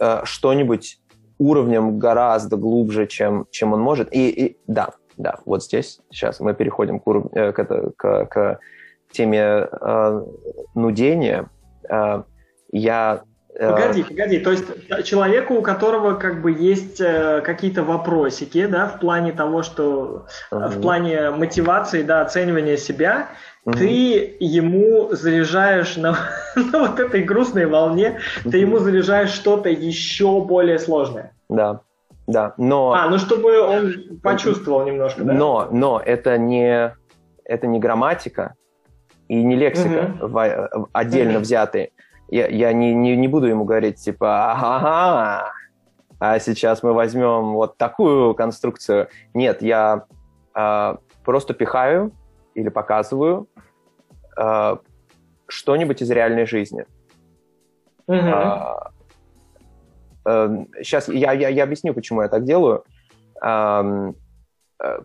uh, 0.00 0.20
что-нибудь 0.24 1.00
уровнем 1.38 1.98
гораздо 1.98 2.56
глубже, 2.56 3.06
чем, 3.06 3.46
чем 3.50 3.72
он 3.72 3.80
может. 3.80 4.12
И, 4.12 4.28
и 4.28 4.58
да, 4.66 4.90
да, 5.16 5.38
вот 5.46 5.64
здесь 5.64 6.00
сейчас 6.10 6.40
мы 6.40 6.54
переходим 6.54 7.00
к, 7.00 7.06
уров... 7.06 7.26
Э, 7.32 7.52
к, 7.52 7.58
это, 7.58 7.90
к, 7.96 8.26
к 8.26 8.60
теме 9.12 9.68
э, 9.70 10.24
нудения. 10.74 11.48
Э, 11.88 12.22
я 12.74 13.22
э, 13.54 13.70
Погоди, 13.70 14.02
погоди. 14.02 14.38
То 14.40 14.50
есть 14.50 14.64
человеку, 15.04 15.54
у 15.54 15.62
которого 15.62 16.14
как 16.14 16.42
бы 16.42 16.50
есть 16.50 17.00
э, 17.00 17.40
какие-то 17.42 17.84
вопросики, 17.84 18.66
да, 18.66 18.88
в 18.88 18.98
плане 18.98 19.32
того, 19.32 19.62
что 19.62 20.26
uh-huh. 20.50 20.68
в 20.68 20.80
плане 20.80 21.30
мотивации, 21.30 22.02
да, 22.02 22.22
оценивания 22.22 22.76
себя, 22.76 23.28
uh-huh. 23.64 23.78
ты 23.78 24.36
ему 24.40 25.10
заряжаешь 25.12 25.96
на, 25.96 26.18
на 26.56 26.80
вот 26.80 26.98
этой 26.98 27.22
грустной 27.22 27.66
волне, 27.66 28.18
uh-huh. 28.44 28.50
ты 28.50 28.58
ему 28.58 28.78
заряжаешь 28.78 29.30
что-то 29.30 29.68
еще 29.68 30.40
более 30.40 30.80
сложное. 30.80 31.32
Да, 31.48 31.80
да. 32.26 32.54
Но. 32.58 32.92
А, 32.92 33.08
ну 33.08 33.18
чтобы 33.18 33.60
он 33.60 34.18
почувствовал 34.20 34.84
немножко. 34.84 35.22
Да? 35.22 35.32
Но, 35.32 35.68
но 35.70 36.02
это 36.04 36.38
не 36.38 36.92
это 37.44 37.66
не 37.68 37.78
грамматика 37.78 38.54
и 39.28 39.40
не 39.44 39.54
лексика 39.54 40.16
uh-huh. 40.18 40.26
в, 40.26 40.88
отдельно 40.92 41.38
uh-huh. 41.38 41.42
взятые 41.42 41.90
я, 42.28 42.48
я 42.48 42.72
не, 42.72 42.94
не, 42.94 43.16
не 43.16 43.28
буду 43.28 43.46
ему 43.46 43.64
говорить, 43.64 43.96
типа, 43.96 44.52
ага, 44.52 45.52
а 46.18 46.38
сейчас 46.38 46.82
мы 46.82 46.92
возьмем 46.92 47.52
вот 47.52 47.76
такую 47.76 48.34
конструкцию. 48.34 49.08
Нет, 49.34 49.62
я 49.62 50.04
э, 50.54 50.96
просто 51.24 51.54
пихаю 51.54 52.12
или 52.54 52.68
показываю 52.68 53.48
э, 54.38 54.76
что-нибудь 55.46 56.02
из 56.02 56.10
реальной 56.10 56.46
жизни. 56.46 56.86
Mm-hmm. 58.08 58.90
Э, 60.24 60.30
э, 60.30 60.64
сейчас 60.82 61.08
я, 61.08 61.32
я, 61.32 61.48
я 61.48 61.64
объясню, 61.64 61.94
почему 61.94 62.22
я 62.22 62.28
так 62.28 62.44
делаю. 62.44 62.84
Э, 63.42 64.12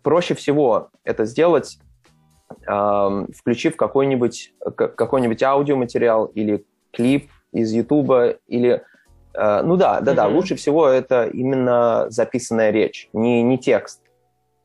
проще 0.04 0.36
всего 0.36 0.90
это 1.04 1.26
сделать, 1.26 1.80
включив 2.66 3.78
какой-нибудь 3.78 4.54
какой-нибудь 4.76 5.44
аудиоматериал 5.44 6.26
или 6.26 6.66
клип 6.92 7.30
из 7.52 7.72
Ютуба 7.72 8.36
или... 8.48 8.84
Э, 9.34 9.62
ну 9.62 9.78
да, 9.78 10.02
да, 10.02 10.12
mm-hmm. 10.12 10.16
да, 10.16 10.28
лучше 10.28 10.56
всего 10.56 10.88
это 10.88 11.26
именно 11.26 12.08
записанная 12.10 12.72
речь, 12.72 13.10
не, 13.14 13.42
не 13.44 13.58
текст. 13.58 14.02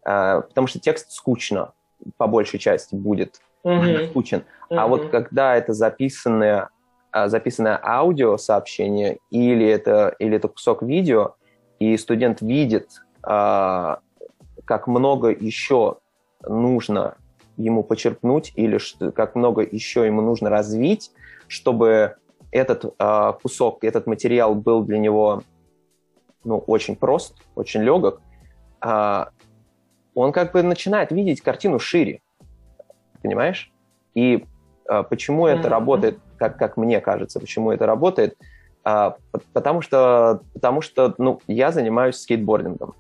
Э, 0.05 0.43
потому 0.49 0.67
что 0.67 0.81
текст 0.81 1.13
скучно, 1.13 1.73
по 2.17 2.27
большей 2.27 2.59
части 2.59 2.95
будет 2.95 3.41
mm-hmm. 3.65 4.11
скучен. 4.11 4.39
Mm-hmm. 4.39 4.77
А 4.77 4.87
вот 4.87 5.09
когда 5.11 5.57
это 5.57 5.73
записанное, 5.73 6.69
э, 7.13 7.29
записанное 7.29 7.81
аудиосообщение 7.83 9.19
или 9.31 9.67
это, 9.67 10.15
или 10.19 10.37
это 10.37 10.49
кусок 10.49 10.83
видео, 10.83 11.35
и 11.79 11.97
студент 11.97 12.41
видит, 12.41 12.89
э, 13.27 13.97
как 14.65 14.87
много 14.87 15.29
еще 15.29 15.99
нужно 16.47 17.17
ему 17.57 17.83
почерпнуть 17.83 18.53
или 18.57 18.79
как 19.13 19.35
много 19.35 19.63
еще 19.63 20.07
ему 20.07 20.23
нужно 20.23 20.51
развить, 20.51 21.13
чтобы 21.55 22.17
этот 22.51 22.85
э, 22.99 23.33
кусок, 23.43 23.85
этот 23.85 24.07
материал 24.07 24.55
был 24.55 24.83
для 24.83 24.99
него 24.99 25.43
ну, 26.45 26.59
очень 26.59 26.97
прост, 26.97 27.37
очень 27.55 27.83
легок, 27.83 28.21
э, 28.85 29.25
он 30.15 30.33
как 30.33 30.53
бы 30.53 30.63
начинает 30.63 31.11
видеть 31.11 31.41
картину 31.41 31.79
шире. 31.79 32.21
Понимаешь? 33.23 33.73
И 34.15 34.45
э, 34.89 35.03
почему 35.09 35.47
mm-hmm. 35.47 35.59
это 35.59 35.69
работает, 35.69 36.19
как, 36.37 36.59
как 36.59 36.77
мне 36.77 37.01
кажется, 37.01 37.41
почему 37.41 37.73
это 37.73 37.87
работает? 37.87 38.37
Э, 38.85 39.13
потому 39.53 39.81
что, 39.81 40.41
потому 40.53 40.81
что 40.81 41.15
ну, 41.19 41.41
я 41.47 41.73
занимаюсь 41.73 42.21
скейтбордингом. 42.21 42.95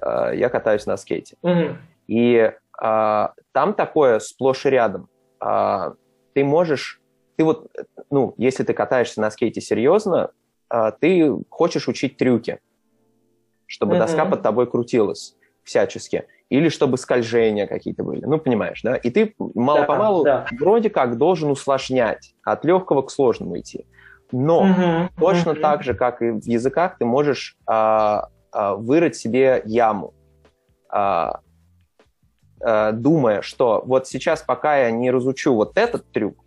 Э, 0.00 0.32
я 0.34 0.48
катаюсь 0.48 0.86
на 0.86 0.96
скейте. 0.96 1.36
Mm-hmm. 1.42 1.76
И 2.06 2.52
э, 2.82 3.28
там 3.52 3.74
такое 3.74 4.18
сплошь 4.20 4.64
и 4.66 4.70
рядом. 4.70 5.08
Э, 5.40 5.92
ты 6.34 6.44
можешь 6.44 7.00
ты 7.36 7.44
вот, 7.44 7.70
ну, 8.10 8.34
если 8.36 8.64
ты 8.64 8.72
катаешься 8.72 9.20
на 9.20 9.30
скейте 9.30 9.60
серьезно, 9.60 10.30
а, 10.68 10.90
ты 10.92 11.32
хочешь 11.50 11.88
учить 11.88 12.16
трюки, 12.16 12.60
чтобы 13.66 13.94
mm-hmm. 13.94 13.98
доска 13.98 14.24
под 14.24 14.42
тобой 14.42 14.70
крутилась 14.70 15.36
всячески, 15.62 16.26
или 16.50 16.68
чтобы 16.68 16.98
скольжения 16.98 17.66
какие-то 17.66 18.04
были, 18.04 18.24
ну, 18.24 18.38
понимаешь, 18.38 18.82
да? 18.82 18.96
И 18.96 19.10
ты 19.10 19.34
мало-помалу 19.38 20.24
да, 20.24 20.46
да. 20.50 20.56
вроде 20.58 20.90
как 20.90 21.16
должен 21.16 21.50
усложнять, 21.50 22.34
от 22.42 22.64
легкого 22.64 23.02
к 23.02 23.10
сложному 23.10 23.58
идти. 23.58 23.86
Но 24.30 24.66
mm-hmm. 24.66 25.08
точно 25.18 25.50
mm-hmm. 25.50 25.60
так 25.60 25.82
же, 25.82 25.94
как 25.94 26.22
и 26.22 26.30
в 26.30 26.44
языках, 26.44 26.98
ты 26.98 27.04
можешь 27.04 27.56
а, 27.66 28.28
а, 28.52 28.74
вырыть 28.74 29.16
себе 29.16 29.62
яму, 29.64 30.14
а, 30.88 31.40
а, 32.60 32.92
думая, 32.92 33.42
что 33.42 33.82
вот 33.86 34.06
сейчас, 34.06 34.42
пока 34.42 34.76
я 34.76 34.90
не 34.90 35.10
разучу 35.10 35.54
вот 35.54 35.76
этот 35.76 36.10
трюк, 36.12 36.43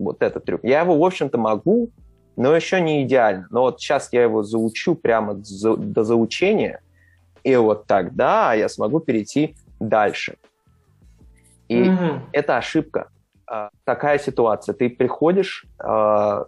вот 0.00 0.22
этот 0.22 0.44
трюк. 0.44 0.60
Я 0.64 0.80
его, 0.80 0.98
в 0.98 1.04
общем-то, 1.04 1.38
могу, 1.38 1.90
но 2.36 2.54
еще 2.54 2.80
не 2.80 3.02
идеально. 3.04 3.46
Но 3.50 3.62
вот 3.62 3.80
сейчас 3.80 4.08
я 4.12 4.22
его 4.22 4.42
заучу 4.42 4.94
прямо 4.94 5.34
до 5.34 6.04
заучения, 6.04 6.80
и 7.42 7.54
вот 7.56 7.86
тогда 7.86 8.54
я 8.54 8.68
смогу 8.68 9.00
перейти 9.00 9.54
дальше. 9.78 10.36
И 11.68 11.84
mm-hmm. 11.84 12.20
это 12.32 12.56
ошибка. 12.56 13.08
А, 13.46 13.70
такая 13.84 14.18
ситуация. 14.18 14.74
Ты 14.74 14.90
приходишь 14.90 15.64
э, 15.78 16.44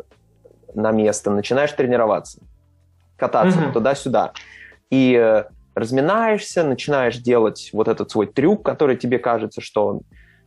на 0.74 0.90
место, 0.92 1.30
начинаешь 1.30 1.72
тренироваться, 1.72 2.40
кататься 3.16 3.58
mm-hmm. 3.58 3.72
туда-сюда, 3.72 4.32
и 4.90 5.14
э, 5.14 5.44
разминаешься, 5.74 6.64
начинаешь 6.64 7.18
делать 7.18 7.70
вот 7.72 7.88
этот 7.88 8.10
свой 8.10 8.26
трюк, 8.26 8.64
который 8.64 8.96
тебе 8.96 9.18
кажется, 9.18 9.60
что 9.60 9.86
он 9.86 10.00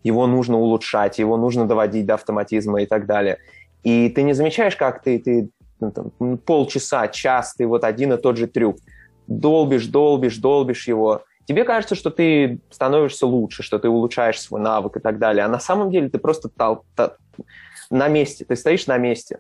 его 0.06 0.28
нужно 0.28 0.58
улучшать, 0.58 1.18
его 1.18 1.36
нужно 1.36 1.68
доводить 1.68 2.06
до 2.06 2.14
автоматизма 2.14 2.84
и 2.84 2.86
так 2.86 3.08
далее. 3.08 3.40
И 3.84 4.10
ты 4.10 4.22
не 4.22 4.34
замечаешь, 4.34 4.76
как 4.76 5.02
ты, 5.02 5.18
ты 5.18 5.50
ну, 5.80 5.92
там, 5.92 6.38
полчаса, 6.38 7.08
час, 7.08 7.56
ты 7.56 7.66
вот 7.66 7.84
один 7.84 8.14
и 8.14 8.18
тот 8.18 8.38
же 8.38 8.46
трюк. 8.46 8.78
Долбишь, 9.26 9.88
долбишь, 9.88 10.38
долбишь 10.38 10.88
его. 10.88 11.24
Тебе 11.46 11.64
кажется, 11.64 11.96
что 11.96 12.12
ты 12.12 12.60
становишься 12.70 13.26
лучше, 13.26 13.64
что 13.64 13.80
ты 13.80 13.90
улучшаешь 13.90 14.40
свой 14.40 14.62
навык 14.62 14.98
и 14.98 15.00
так 15.00 15.18
далее. 15.18 15.44
А 15.44 15.48
на 15.50 15.60
самом 15.60 15.90
деле 15.90 16.10
ты 16.10 16.20
просто 16.20 16.50
тал, 16.50 16.86
тал, 16.96 17.14
на 17.90 18.08
месте, 18.08 18.46
ты 18.46 18.56
стоишь 18.56 18.86
на 18.86 19.00
месте 19.00 19.40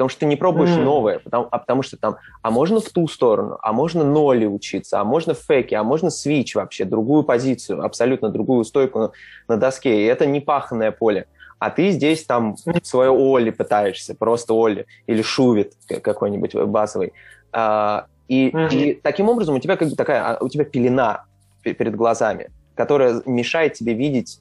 потому 0.00 0.08
что 0.08 0.20
ты 0.20 0.26
не 0.26 0.36
пробуешь 0.36 0.70
mm. 0.70 0.82
новое, 0.82 1.18
потому, 1.18 1.48
а 1.50 1.58
потому 1.58 1.82
что 1.82 1.98
там, 1.98 2.16
а 2.40 2.50
можно 2.50 2.80
в 2.80 2.88
ту 2.88 3.06
сторону, 3.06 3.58
а 3.60 3.74
можно 3.74 4.02
ноли 4.02 4.46
учиться, 4.46 4.98
а 4.98 5.04
можно 5.04 5.34
феки, 5.34 5.74
а 5.74 5.84
можно 5.84 6.08
свич 6.08 6.54
вообще, 6.54 6.86
другую 6.86 7.22
позицию, 7.22 7.84
абсолютно 7.84 8.30
другую 8.30 8.64
стойку 8.64 8.98
на, 8.98 9.10
на 9.46 9.56
доске, 9.58 10.00
и 10.00 10.06
это 10.06 10.24
не 10.24 10.40
паханное 10.40 10.90
поле. 10.90 11.26
А 11.58 11.68
ты 11.68 11.90
здесь 11.90 12.24
там 12.24 12.56
свое 12.82 13.10
Оли 13.10 13.50
пытаешься, 13.50 14.14
просто 14.14 14.54
Оли, 14.54 14.86
или 15.06 15.20
Шувит 15.20 15.74
какой-нибудь 15.86 16.54
базовый. 16.54 17.12
А, 17.52 18.06
и, 18.26 18.48
mm-hmm. 18.48 18.74
и 18.74 18.94
таким 18.94 19.28
образом 19.28 19.56
у 19.56 19.58
тебя 19.58 19.76
как 19.76 19.90
бы 19.90 19.96
такая, 19.96 20.22
а, 20.22 20.42
у 20.42 20.48
тебя 20.48 20.64
пелена 20.64 21.26
перед 21.62 21.94
глазами, 21.94 22.48
которая 22.74 23.20
мешает 23.26 23.74
тебе 23.74 23.92
видеть, 23.92 24.40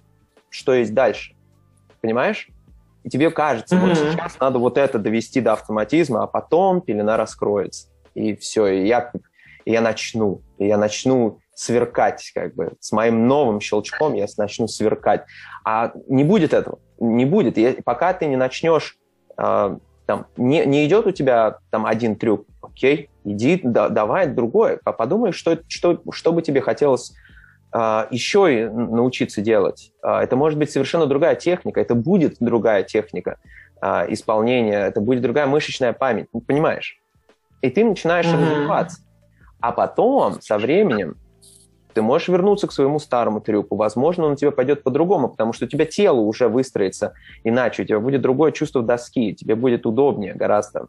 что 0.50 0.74
есть 0.74 0.94
дальше. 0.94 1.36
Понимаешь? 2.00 2.48
И 3.10 3.12
тебе 3.12 3.32
кажется, 3.32 3.76
mm-hmm. 3.76 3.88
вот 3.88 3.98
сейчас 3.98 4.40
надо 4.40 4.60
вот 4.60 4.78
это 4.78 5.00
довести 5.00 5.42
до 5.42 5.54
автоматизма, 5.54 6.24
а 6.24 6.28
потом 6.28 6.80
пелена 6.80 7.18
раскроется. 7.18 7.88
И 8.14 8.36
все, 8.36 8.68
и 8.68 8.86
я, 8.86 9.12
и 9.66 9.72
я 9.72 9.82
начну, 9.82 10.42
и 10.60 10.68
я 10.68 10.78
начну 10.78 11.40
сверкать, 11.56 12.32
как 12.36 12.54
бы, 12.54 12.74
с 12.80 12.92
моим 12.92 13.28
новым 13.28 13.62
щелчком 13.62 14.14
я 14.14 14.28
начну 14.38 14.68
сверкать. 14.68 15.26
А 15.66 15.92
не 16.08 16.24
будет 16.24 16.54
этого, 16.54 16.78
не 17.00 17.26
будет. 17.26 17.58
И 17.58 17.82
пока 17.84 18.14
ты 18.14 18.28
не 18.28 18.38
начнешь, 18.38 18.98
э, 19.38 19.78
там, 20.06 20.28
не, 20.38 20.66
не 20.66 20.86
идет 20.86 21.08
у 21.08 21.12
тебя 21.12 21.58
там 21.72 21.88
один 21.88 22.16
трюк, 22.16 22.46
окей, 22.62 23.10
иди, 23.24 23.60
да, 23.64 23.90
давай 23.90 24.28
другое, 24.28 24.78
подумай, 24.84 25.32
что, 25.32 25.58
что, 25.68 26.00
что 26.12 26.32
бы 26.32 26.44
тебе 26.44 26.62
хотелось 26.62 27.12
а, 27.12 27.16
еще 27.72 28.62
и 28.62 28.66
научиться 28.68 29.42
делать. 29.42 29.92
А, 30.02 30.24
это 30.24 30.36
может 30.36 30.58
быть 30.58 30.72
совершенно 30.72 31.06
другая 31.06 31.36
техника, 31.36 31.80
это 31.80 31.94
будет 31.94 32.38
другая 32.40 32.84
техника 32.84 33.38
а, 33.80 34.06
исполнения, 34.10 34.88
это 34.88 35.02
будет 35.02 35.22
другая 35.22 35.46
мышечная 35.46 35.94
память, 35.94 36.28
понимаешь? 36.48 37.00
И 37.62 37.70
ты 37.70 37.84
начинаешь 37.84 38.26
mm-hmm. 38.26 38.52
развиваться. 38.52 39.02
А 39.60 39.72
потом, 39.72 40.42
со 40.42 40.58
временем, 40.58 41.18
ты 41.94 42.02
можешь 42.02 42.30
вернуться 42.30 42.68
к 42.68 42.72
своему 42.72 42.98
старому 43.00 43.42
трюку. 43.42 43.76
Возможно, 43.76 44.26
он 44.26 44.34
у 44.34 44.36
тебя 44.36 44.52
пойдет 44.52 44.84
по-другому, 44.84 45.30
потому 45.30 45.54
что 45.54 45.66
у 45.66 45.68
тебя 45.68 45.86
тело 45.86 46.20
уже 46.20 46.48
выстроится 46.48 47.14
иначе, 47.44 47.84
у 47.84 47.86
тебя 47.86 48.00
будет 48.00 48.22
другое 48.22 48.52
чувство 48.52 48.82
доски, 48.82 49.34
тебе 49.34 49.56
будет 49.56 49.86
удобнее 49.86 50.34
гораздо. 50.34 50.88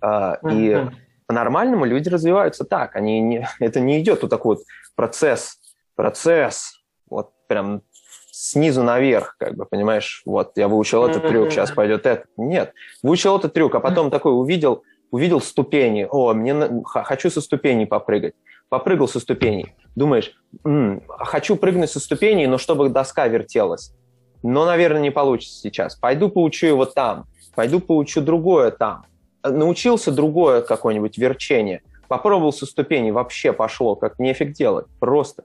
Mm-hmm. 0.00 0.38
И 0.52 0.90
по-нормальному 1.26 1.84
люди 1.84 2.08
развиваются 2.08 2.64
так. 2.64 2.94
Они 2.94 3.20
не, 3.20 3.48
это 3.60 3.80
не 3.80 4.00
идет 4.00 4.22
вот 4.22 4.30
такой 4.30 4.56
вот 4.56 4.64
процесс 4.94 5.58
процесс, 5.98 6.84
вот 7.10 7.32
прям 7.48 7.82
снизу 8.30 8.84
наверх, 8.84 9.34
как 9.36 9.56
бы, 9.56 9.64
понимаешь, 9.64 10.22
вот 10.24 10.52
я 10.54 10.68
выучил 10.68 11.04
этот 11.04 11.26
трюк, 11.26 11.50
сейчас 11.50 11.72
пойдет 11.72 12.06
это. 12.06 12.24
Нет, 12.36 12.72
выучил 13.02 13.36
этот 13.36 13.52
трюк, 13.52 13.74
а 13.74 13.80
потом 13.80 14.08
такой 14.08 14.32
увидел, 14.32 14.84
увидел 15.10 15.40
ступени, 15.40 16.06
о, 16.08 16.34
мне 16.34 16.84
хочу 16.84 17.30
со 17.30 17.40
ступеней 17.40 17.84
попрыгать. 17.84 18.34
Попрыгал 18.68 19.08
со 19.08 19.18
ступеней. 19.18 19.74
Думаешь, 19.96 20.34
м-м, 20.64 21.02
хочу 21.08 21.56
прыгнуть 21.56 21.90
со 21.90 21.98
ступеней, 21.98 22.46
но 22.46 22.58
чтобы 22.58 22.90
доска 22.90 23.26
вертелась. 23.26 23.92
Но, 24.44 24.66
наверное, 24.66 25.00
не 25.00 25.10
получится 25.10 25.58
сейчас. 25.58 25.96
Пойду 25.96 26.28
поучу 26.28 26.68
его 26.68 26.84
там, 26.84 27.24
пойду 27.56 27.80
поучу 27.80 28.20
другое 28.20 28.70
там. 28.70 29.06
Научился 29.42 30.12
другое 30.12 30.62
какое-нибудь 30.62 31.18
верчение. 31.18 31.82
Попробовал 32.06 32.52
со 32.52 32.66
ступеней, 32.66 33.10
вообще 33.10 33.52
пошло, 33.52 33.96
как 33.96 34.20
нефиг 34.20 34.52
делать, 34.52 34.86
просто. 35.00 35.42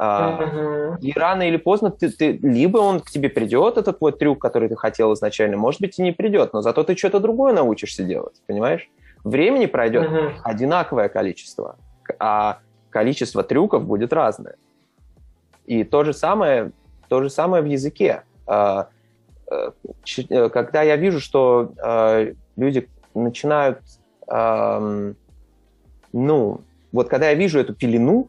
Uh-huh. 0.00 0.96
И 1.00 1.12
рано 1.12 1.48
или 1.48 1.56
поздно 1.56 1.90
ты, 1.90 2.10
ты 2.10 2.38
либо 2.40 2.78
он 2.78 3.00
к 3.00 3.10
тебе 3.10 3.28
придет, 3.28 3.78
этот 3.78 3.98
твой 3.98 4.12
трюк, 4.12 4.40
который 4.40 4.68
ты 4.68 4.76
хотел 4.76 5.12
изначально, 5.14 5.56
может 5.56 5.80
быть, 5.80 5.98
и 5.98 6.02
не 6.02 6.12
придет, 6.12 6.52
но 6.52 6.62
зато 6.62 6.84
ты 6.84 6.96
что-то 6.96 7.18
другое 7.18 7.52
научишься 7.52 8.04
делать, 8.04 8.40
понимаешь? 8.46 8.88
Времени 9.24 9.66
пройдет 9.66 10.08
uh-huh. 10.08 10.32
одинаковое 10.44 11.08
количество, 11.08 11.76
а 12.20 12.58
количество 12.90 13.42
трюков 13.42 13.84
будет 13.84 14.12
разное. 14.12 14.54
И 15.66 15.84
то 15.84 16.04
же 16.04 16.12
самое, 16.12 16.72
то 17.08 17.22
же 17.22 17.28
самое 17.28 17.62
в 17.62 17.66
языке. 17.66 18.22
А, 18.46 18.88
э, 19.50 19.70
э, 20.30 20.48
когда 20.48 20.82
я 20.82 20.96
вижу, 20.96 21.20
что 21.20 21.72
э, 21.76 22.34
люди 22.56 22.88
начинают, 23.14 23.80
ну, 26.12 26.60
вот 26.92 27.08
когда 27.08 27.30
я 27.30 27.34
вижу 27.34 27.58
эту 27.58 27.74
пелену, 27.74 28.28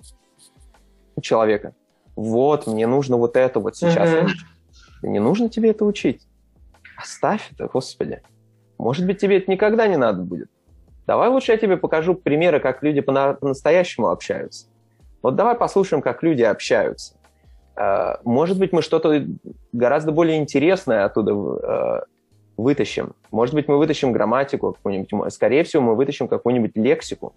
человека. 1.22 1.74
Вот, 2.16 2.68
мне 2.68 2.88
нужно 2.88 3.18
вот 3.18 3.38
это 3.38 3.60
вот 3.60 3.76
сейчас. 3.76 4.10
Mm-hmm. 4.10 4.28
Не 5.04 5.20
нужно 5.20 5.50
тебе 5.50 5.72
это 5.72 5.86
учить. 5.86 6.28
Оставь 6.98 7.50
это, 7.54 7.68
господи. 7.68 8.22
Может 8.78 9.06
быть, 9.06 9.20
тебе 9.20 9.38
это 9.38 9.50
никогда 9.50 9.88
не 9.88 9.98
надо 9.98 10.22
будет. 10.24 10.50
Давай 11.08 11.30
лучше 11.30 11.54
я 11.54 11.58
тебе 11.58 11.78
покажу 11.78 12.14
примеры, 12.14 12.60
как 12.60 12.84
люди 12.84 13.02
по-настоящему 13.02 14.10
общаются. 14.10 14.68
Вот 15.22 15.36
давай 15.36 15.56
послушаем, 15.56 16.02
как 16.02 16.24
люди 16.24 16.44
общаются. 16.44 17.16
А, 17.76 18.20
может 18.24 18.60
быть, 18.60 18.74
мы 18.74 18.82
что-то 18.82 19.26
гораздо 19.72 20.12
более 20.12 20.38
интересное 20.38 21.06
оттуда 21.06 21.34
а, 21.34 22.04
вытащим. 22.58 23.14
Может 23.32 23.56
быть, 23.56 23.68
мы 23.68 23.78
вытащим 23.78 24.12
грамматику 24.12 24.74
какую-нибудь. 24.74 25.34
Скорее 25.34 25.64
всего, 25.64 25.82
мы 25.82 25.96
вытащим 25.96 26.28
какую-нибудь 26.28 26.76
лексику 26.76 27.34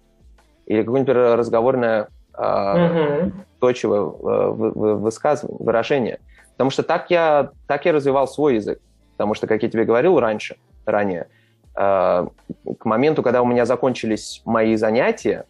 или 0.65 0.83
какое-нибудь 0.83 1.15
разговорное 1.15 2.09
угу. 2.37 3.31
точего 3.59 3.95
э, 3.95 4.71
выражения. 5.59 6.19
Потому 6.53 6.69
что 6.69 6.83
так 6.83 7.09
я, 7.09 7.51
так 7.67 7.85
я 7.85 7.93
развивал 7.93 8.27
свой 8.27 8.55
язык. 8.55 8.79
Потому 9.17 9.33
что, 9.33 9.47
как 9.47 9.63
я 9.63 9.69
тебе 9.69 9.85
говорил 9.85 10.19
раньше, 10.19 10.57
ранее, 10.85 11.27
э, 11.75 12.27
к 12.79 12.85
моменту, 12.85 13.23
когда 13.23 13.41
у 13.41 13.45
меня 13.45 13.65
закончились 13.65 14.41
мои 14.45 14.75
занятия, 14.75 15.45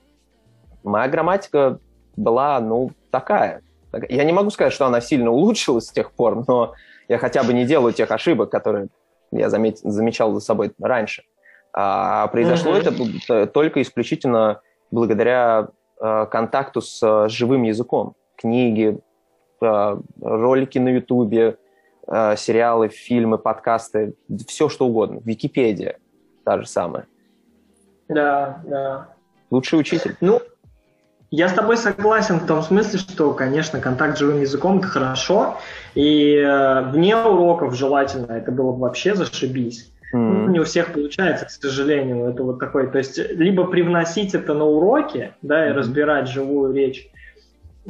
моя 0.84 1.08
грамматика 1.08 1.80
была, 2.16 2.60
ну, 2.60 2.92
такая. 3.12 3.62
Я 4.10 4.24
не 4.24 4.34
могу 4.34 4.50
сказать, 4.50 4.74
что 4.74 4.86
она 4.86 5.02
сильно 5.02 5.32
улучшилась 5.32 5.88
с 5.88 5.92
тех 5.92 6.12
пор, 6.12 6.44
но 6.48 6.74
я 7.08 7.18
хотя 7.18 7.44
бы 7.44 7.54
не 7.54 7.66
делаю 7.66 7.94
тех 7.94 8.12
ошибок, 8.12 8.50
которые 8.50 8.88
я 9.32 9.50
замет, 9.50 9.80
замечал 9.80 10.34
за 10.34 10.40
собой 10.40 10.72
раньше. 10.80 11.24
А 11.74 12.28
произошло 12.28 12.78
mm-hmm. 12.78 13.22
это 13.28 13.48
только 13.48 13.82
исключительно 13.82 14.62
благодаря 14.92 15.70
э, 15.70 15.72
контакту 16.26 16.82
с 16.82 17.02
э, 17.02 17.30
живым 17.30 17.64
языком. 17.64 18.16
Книги, 18.36 19.00
э, 19.62 19.98
ролики 20.22 20.78
на 20.80 20.90
Ютубе, 20.90 21.58
э, 22.08 22.36
сериалы, 22.36 22.90
фильмы, 22.90 23.38
подкасты, 23.38 24.16
все 24.48 24.70
что 24.70 24.88
угодно. 24.88 25.22
Википедия 25.24 25.98
та 26.44 26.60
же 26.60 26.68
самая. 26.68 27.08
Да, 28.10 28.62
да. 28.66 29.10
Лучший 29.50 29.80
учитель. 29.80 30.16
Ну, 30.20 30.42
я 31.32 31.48
с 31.48 31.54
тобой 31.54 31.78
согласен 31.78 32.40
в 32.40 32.46
том 32.46 32.62
смысле, 32.62 33.00
что, 33.00 33.34
конечно, 33.34 33.80
контакт 33.80 34.18
с 34.18 34.20
живым 34.20 34.42
языком– 34.42 34.78
это 34.80 34.88
хорошо, 34.88 35.58
и 35.96 36.36
э, 36.36 36.82
вне 36.92 37.16
уроков 37.16 37.76
желательно 37.76 38.32
это 38.34 38.52
было 38.52 38.72
бы 38.72 38.80
вообще 38.80 39.16
зашибись. 39.16 39.92
Mm-hmm. 40.14 40.50
Не 40.50 40.60
у 40.60 40.64
всех 40.64 40.94
получается, 40.94 41.46
к 41.46 41.50
сожалению, 41.50 42.30
это 42.30 42.44
вот 42.44 42.60
такой, 42.60 42.90
то 42.92 43.00
есть 43.00 43.18
либо 43.18 43.66
привносить 43.66 44.36
это 44.36 44.54
на 44.54 44.66
уроки, 44.66 45.34
да, 45.42 45.66
и 45.66 45.70
mm-hmm. 45.70 45.74
разбирать 45.74 46.28
живую 46.30 46.74
речь 46.74 47.10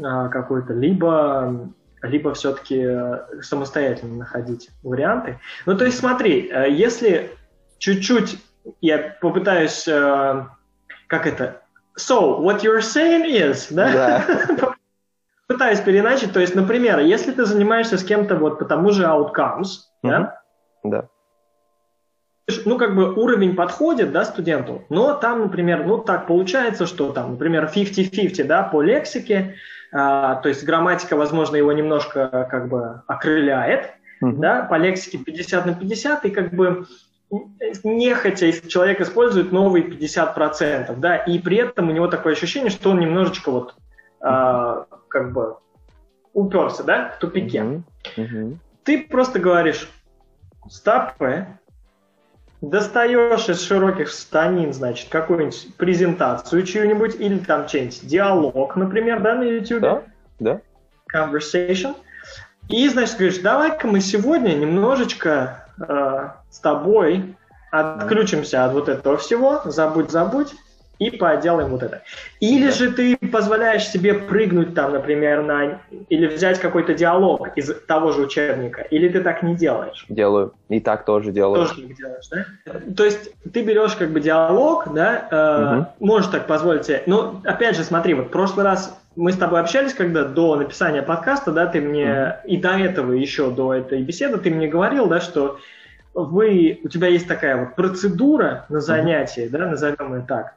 а, 0.02 0.30
какую-то, 0.30 0.74
либо 0.74 1.74
либо 2.02 2.34
все-таки 2.34 2.82
э, 2.86 3.42
самостоятельно 3.42 4.18
находить 4.18 4.70
варианты. 4.84 5.40
Ну, 5.66 5.78
то 5.78 5.86
есть 5.86 5.98
смотри, 5.98 6.50
э, 6.52 6.70
если 6.70 7.32
чуть-чуть 7.78 8.38
я 8.82 9.16
попытаюсь, 9.22 9.88
э, 9.88 10.46
как 11.08 11.26
это, 11.26 11.62
So, 11.98 12.40
what 12.40 12.64
you're 12.64 12.82
saying 12.82 13.26
is, 13.26 13.68
да? 13.70 14.26
да. 14.58 14.76
Пытаюсь 15.48 15.80
переначить, 15.80 16.34
то 16.34 16.40
есть, 16.40 16.56
например, 16.56 17.00
если 17.00 17.32
ты 17.32 17.46
занимаешься 17.46 17.98
с 17.98 18.04
кем-то 18.04 18.36
вот 18.36 18.58
по 18.58 18.66
тому 18.66 18.92
же 18.92 19.04
outcomes, 19.04 19.84
mm-hmm. 20.04 20.10
да? 20.10 20.42
Да. 20.84 21.10
Ну, 22.66 22.78
как 22.78 22.94
бы 22.96 23.14
уровень 23.14 23.56
подходит, 23.56 24.12
да, 24.12 24.26
студенту, 24.26 24.84
но 24.90 25.14
там, 25.14 25.44
например, 25.44 25.86
ну, 25.86 25.98
так 25.98 26.28
получается, 26.28 26.86
что 26.86 27.14
там, 27.14 27.32
например, 27.32 27.72
50-50, 27.74 28.44
да, 28.44 28.64
по 28.64 28.82
лексике, 28.82 29.56
а, 29.94 30.36
то 30.36 30.50
есть 30.50 30.66
грамматика, 30.66 31.16
возможно, 31.16 31.56
его 31.56 31.72
немножко 31.72 32.48
как 32.52 32.68
бы 32.68 33.02
окрыляет, 33.08 33.92
mm-hmm. 34.22 34.40
да, 34.40 34.64
по 34.64 34.76
лексике 34.76 35.20
50 35.20 35.66
на 35.66 35.74
50, 35.74 36.26
и 36.26 36.30
как 36.32 36.54
бы 36.54 36.86
нехотя 37.86 38.52
человек 38.68 39.00
использует 39.00 39.54
новые 39.54 39.86
50%, 39.86 40.96
да, 40.98 41.16
и 41.16 41.40
при 41.40 41.58
этом 41.58 41.90
у 41.90 41.94
него 41.94 42.08
такое 42.08 42.34
ощущение, 42.34 42.72
что 42.72 42.90
он 42.90 43.00
немножечко 43.00 43.52
вот 43.52 43.76
э, 44.22 44.84
как 45.08 45.32
бы 45.32 45.56
уперся, 46.34 46.84
да, 46.84 47.14
в 47.16 47.20
тупике. 47.20 47.60
Mm-hmm. 47.60 47.84
Mm-hmm. 48.18 48.58
Ты 48.84 49.08
просто 49.08 49.40
говоришь 49.40 49.90
стопы, 50.70 51.48
достаешь 52.64 53.50
из 53.50 53.62
широких 53.62 54.10
станин, 54.10 54.74
значит, 54.74 55.10
какую-нибудь 55.10 55.76
презентацию 55.76 56.64
чью-нибудь, 56.64 57.16
или 57.20 57.40
там 57.40 57.68
что-нибудь, 57.68 58.08
диалог, 58.08 58.76
например, 58.78 59.20
да, 59.20 59.36
на 59.36 59.44
YouTube. 59.44 59.82
Да, 59.82 60.02
да. 60.40 60.62
Conversation. 61.14 61.96
И, 62.70 62.88
значит, 62.88 63.18
говоришь, 63.18 63.40
давай-ка 63.40 63.86
мы 63.86 64.00
сегодня 64.00 64.54
немножечко 64.54 65.68
э, 65.78 66.30
с 66.50 66.60
тобой 66.60 67.36
отключимся 67.70 68.64
от 68.64 68.72
вот 68.72 68.88
этого 68.88 69.18
всего, 69.18 69.62
забудь, 69.66 70.10
забудь, 70.10 70.54
и 71.00 71.12
поделаем 71.12 71.70
вот 71.70 71.84
это. 71.84 72.02
Или 72.40 72.70
же 72.70 72.92
ты 72.92 73.18
позволяешь 73.18 73.88
себе 73.88 74.14
прыгнуть 74.14 74.74
там, 74.74 74.94
например, 74.94 75.44
на... 75.44 75.82
Или 76.10 76.28
взять 76.28 76.60
какой-то 76.60 76.94
диалог 76.94 77.50
из 77.58 77.74
того 77.88 78.12
же 78.12 78.22
учебника. 78.22 78.82
Или 78.82 79.10
ты 79.10 79.22
так 79.22 79.44
не 79.44 79.56
делаешь? 79.56 80.06
Делаю. 80.10 80.54
И 80.70 80.80
так 80.80 81.06
тоже 81.06 81.32
делаю. 81.32 81.68
Тоже 81.68 81.82
так 81.82 81.96
делаешь, 81.96 82.28
да? 82.30 82.46
То 82.96 83.06
есть 83.06 83.32
ты 83.52 83.64
берешь 83.64 83.96
как 83.96 84.12
бы 84.12 84.20
диалог, 84.20 84.94
да, 84.94 85.28
э, 85.30 85.78
угу. 85.78 85.88
можешь 86.00 86.30
так 86.30 86.48
позволить 86.48 86.86
себе. 86.86 87.04
Но 87.06 87.42
опять 87.44 87.76
же, 87.76 87.84
смотри, 87.84 88.14
вот 88.14 88.28
в 88.28 88.30
прошлый 88.30 88.66
раз 88.66 89.00
мы 89.16 89.32
с 89.32 89.38
тобой 89.38 89.60
общались, 89.60 89.94
когда 89.94 90.24
до 90.24 90.56
написания 90.56 91.02
подкаста, 91.02 91.52
да, 91.52 91.68
ты 91.68 91.82
мне, 91.82 92.06
mm 92.06 92.34
и 92.46 92.58
до 92.58 92.72
этого 92.72 93.14
еще, 93.14 93.52
до 93.52 93.74
этой 93.74 94.02
беседы, 94.02 94.38
ты 94.38 94.50
мне 94.50 94.68
говорил, 94.68 95.08
да, 95.08 95.20
что 95.20 95.60
вы, 96.14 96.80
у 96.84 96.88
тебя 96.90 97.08
есть 97.08 97.28
такая 97.28 97.58
вот 97.58 97.76
процедура 97.76 98.66
на 98.70 98.80
занятии, 98.80 99.46
mm 99.46 99.50
да, 99.50 99.68
назовем 99.68 100.16
ее 100.16 100.26
так, 100.28 100.54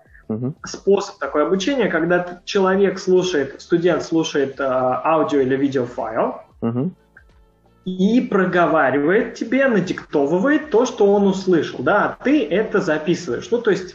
способ 0.64 1.18
такой 1.18 1.46
обучения, 1.46 1.88
когда 1.88 2.40
человек 2.44 2.98
слушает, 2.98 3.60
студент 3.60 4.02
слушает 4.02 4.60
а, 4.60 5.00
аудио 5.04 5.40
или 5.40 5.56
видеофайл, 5.56 6.40
и 7.84 8.20
проговаривает 8.20 9.34
тебе, 9.34 9.68
надиктовывает 9.68 10.70
то, 10.70 10.86
что 10.86 11.06
он 11.14 11.28
услышал, 11.28 11.78
да, 11.84 12.04
а 12.04 12.24
ты 12.24 12.44
это 12.44 12.80
записываешь. 12.80 13.48
Ну, 13.52 13.62
то 13.62 13.70
есть 13.70 13.94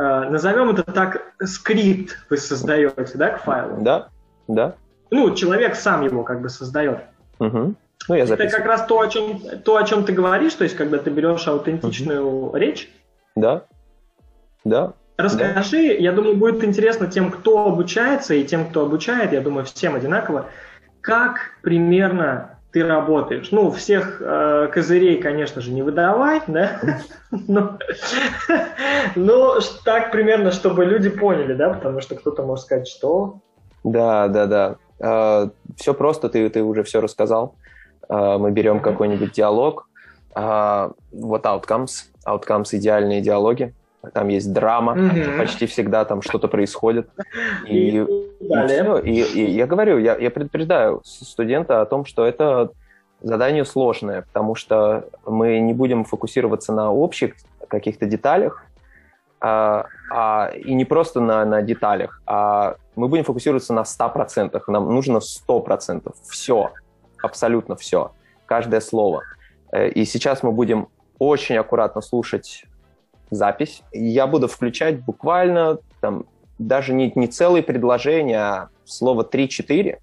Э, 0.00 0.30
назовем 0.30 0.70
это 0.70 0.82
так, 0.82 1.34
скрипт 1.44 2.16
вы 2.30 2.38
создаете, 2.38 3.18
да, 3.18 3.30
к 3.30 3.42
файлу? 3.42 3.82
Да, 3.82 4.08
да. 4.48 4.74
Ну, 5.10 5.34
человек 5.34 5.74
сам 5.74 6.02
его 6.04 6.22
как 6.22 6.40
бы 6.40 6.48
создает. 6.48 7.00
Угу. 7.38 7.74
Ну, 8.08 8.14
я 8.14 8.24
это 8.24 8.48
как 8.48 8.64
раз 8.64 8.86
то 8.86 8.98
о, 8.98 9.08
чем, 9.08 9.42
то, 9.62 9.76
о 9.76 9.84
чем 9.84 10.04
ты 10.04 10.12
говоришь, 10.12 10.54
то 10.54 10.64
есть, 10.64 10.74
когда 10.74 10.96
ты 10.96 11.10
берешь 11.10 11.46
аутентичную 11.46 12.24
угу. 12.24 12.56
речь. 12.56 12.90
Да, 13.36 13.64
да. 14.64 14.94
Расскажи, 15.22 15.88
да. 15.88 15.94
я 15.94 16.12
думаю, 16.12 16.36
будет 16.36 16.64
интересно 16.64 17.06
тем, 17.06 17.30
кто 17.30 17.66
обучается, 17.66 18.34
и 18.34 18.44
тем, 18.44 18.68
кто 18.68 18.82
обучает, 18.82 19.32
я 19.32 19.40
думаю, 19.40 19.64
всем 19.64 19.94
одинаково, 19.94 20.46
как 21.00 21.52
примерно 21.62 22.58
ты 22.72 22.86
работаешь. 22.86 23.50
Ну, 23.50 23.70
всех 23.70 24.20
э, 24.20 24.68
козырей, 24.72 25.20
конечно 25.20 25.60
же, 25.60 25.72
не 25.72 25.82
выдавай, 25.82 26.40
да, 26.46 26.80
но, 27.30 27.78
но 29.16 29.58
так 29.84 30.12
примерно, 30.12 30.52
чтобы 30.52 30.84
люди 30.84 31.08
поняли, 31.08 31.54
да, 31.54 31.70
потому 31.70 32.00
что 32.00 32.14
кто-то 32.14 32.42
может 32.42 32.66
сказать, 32.66 32.88
что... 32.88 33.40
Да, 33.82 34.28
да, 34.28 34.46
да. 34.46 34.76
Э, 35.00 35.48
все 35.76 35.94
просто, 35.94 36.28
ты, 36.28 36.48
ты 36.48 36.62
уже 36.62 36.84
все 36.84 37.00
рассказал. 37.00 37.56
Э, 38.08 38.36
мы 38.38 38.52
берем 38.52 38.80
какой-нибудь 38.80 39.32
диалог, 39.32 39.88
э, 40.36 40.90
вот 41.12 41.44
outcomes, 41.44 42.04
outcomes 42.24 42.68
идеальные 42.72 43.20
диалоги, 43.20 43.74
там 44.12 44.28
есть 44.28 44.52
драма, 44.52 44.94
mm-hmm. 44.94 45.38
почти 45.38 45.66
всегда 45.66 46.04
там 46.04 46.22
что-то 46.22 46.48
происходит. 46.48 47.08
И, 47.66 47.98
и, 47.98 48.04
все. 48.66 48.98
И, 48.98 49.22
и 49.22 49.50
я 49.50 49.66
говорю, 49.66 49.98
я, 49.98 50.16
я 50.16 50.30
предупреждаю 50.30 51.02
студента 51.04 51.82
о 51.82 51.86
том, 51.86 52.04
что 52.04 52.24
это 52.24 52.70
задание 53.20 53.64
сложное, 53.64 54.22
потому 54.22 54.54
что 54.54 55.04
мы 55.26 55.58
не 55.60 55.74
будем 55.74 56.04
фокусироваться 56.04 56.72
на 56.72 56.90
общих 56.90 57.34
каких-то 57.68 58.06
деталях, 58.06 58.64
а, 59.40 59.86
а, 60.10 60.50
и 60.54 60.74
не 60.74 60.84
просто 60.84 61.20
на, 61.20 61.44
на 61.44 61.62
деталях, 61.62 62.20
а 62.26 62.76
мы 62.96 63.08
будем 63.08 63.24
фокусироваться 63.24 63.72
на 63.72 63.82
100%. 63.82 64.60
Нам 64.66 64.92
нужно 64.92 65.18
100%. 65.18 66.14
Все, 66.28 66.70
абсолютно 67.22 67.76
все, 67.76 68.12
каждое 68.46 68.80
слово. 68.80 69.22
Э, 69.72 69.88
и 69.88 70.04
сейчас 70.04 70.42
мы 70.42 70.52
будем 70.52 70.88
очень 71.18 71.56
аккуратно 71.56 72.02
слушать 72.02 72.64
запись. 73.30 73.82
Я 73.92 74.26
буду 74.26 74.48
включать 74.48 75.04
буквально 75.04 75.78
там 76.00 76.24
даже 76.58 76.92
не, 76.92 77.12
не 77.14 77.26
целые 77.26 77.62
предложения, 77.62 78.38
а 78.38 78.68
слово 78.84 79.22
3-4. 79.22 79.98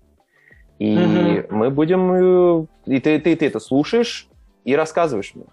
И 0.79 0.97
угу. 0.97 1.55
мы 1.55 1.69
будем... 1.69 2.13
Э, 2.13 2.65
и 2.85 2.99
ты, 2.99 3.19
ты, 3.19 3.35
ты 3.35 3.47
это 3.47 3.59
слушаешь 3.59 4.27
и 4.63 4.75
рассказываешь 4.75 5.33
мне. 5.35 5.45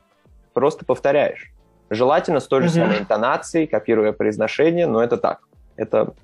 Просто 0.53 0.85
повторяешь. 0.85 1.51
Желательно 1.91 2.41
с 2.41 2.47
той 2.47 2.63
же 2.63 2.69
угу. 2.69 2.75
самой 2.75 2.99
интонацией, 2.99 3.67
копируя 3.67 4.13
произношение, 4.13 4.87
но 4.87 5.03
это 5.03 5.17
так. 5.17 5.41
Это 5.77 6.15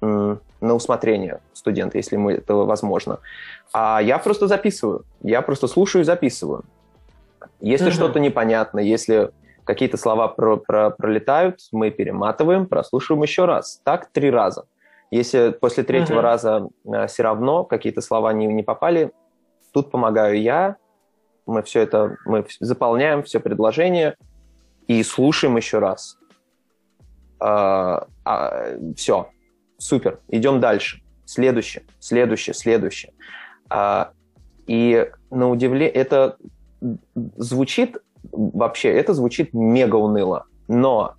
на 0.00 0.74
усмотрение 0.74 1.40
студента, 1.54 1.96
если 1.96 2.16
ему 2.16 2.30
это 2.30 2.54
возможно. 2.54 3.20
А 3.72 4.00
я 4.02 4.18
просто 4.18 4.48
записываю. 4.48 5.04
Я 5.22 5.40
просто 5.40 5.66
слушаю 5.66 6.02
и 6.02 6.04
записываю. 6.04 6.64
Если 7.60 7.86
угу. 7.86 7.94
что-то 7.94 8.20
непонятно, 8.20 8.80
если 8.80 9.30
какие-то 9.64 9.96
слова 9.96 10.28
про, 10.28 10.56
про, 10.56 10.90
пролетают, 10.90 11.60
мы 11.72 11.90
перематываем, 11.90 12.66
прослушиваем 12.66 13.22
еще 13.22 13.44
раз. 13.44 13.80
Так 13.84 14.10
три 14.12 14.30
раза. 14.30 14.66
Если 15.10 15.50
после 15.50 15.84
третьего 15.84 16.18
uh-huh. 16.18 16.22
раза 16.22 16.68
э, 16.84 17.06
все 17.06 17.22
равно 17.22 17.64
какие-то 17.64 18.00
слова 18.00 18.32
не, 18.32 18.46
не 18.46 18.62
попали, 18.62 19.12
тут 19.72 19.90
помогаю 19.90 20.40
я. 20.40 20.76
Мы 21.46 21.62
все 21.62 21.80
это 21.80 22.16
мы 22.24 22.46
заполняем 22.60 23.22
все 23.22 23.38
предложение 23.38 24.16
и 24.86 25.02
слушаем 25.02 25.56
еще 25.56 25.78
раз. 25.78 26.18
А, 27.38 28.06
а, 28.24 28.76
все, 28.96 29.28
супер, 29.78 30.20
идем 30.28 30.60
дальше. 30.60 31.02
Следующее, 31.26 31.84
следующее, 32.00 32.54
следующее. 32.54 33.12
А, 33.68 34.12
и 34.66 35.10
на 35.30 35.50
удивление 35.50 35.90
это 35.90 36.36
звучит 37.36 37.98
вообще, 38.32 38.90
это 38.90 39.14
звучит 39.14 39.52
мега 39.52 39.96
уныло. 39.96 40.46
Но 40.68 41.14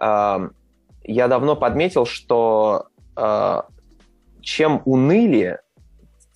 э, 0.00 0.48
я 1.04 1.28
давно 1.28 1.56
подметил, 1.56 2.06
что 2.06 2.86
э, 3.16 3.62
чем 4.40 4.82
унылее, 4.84 5.60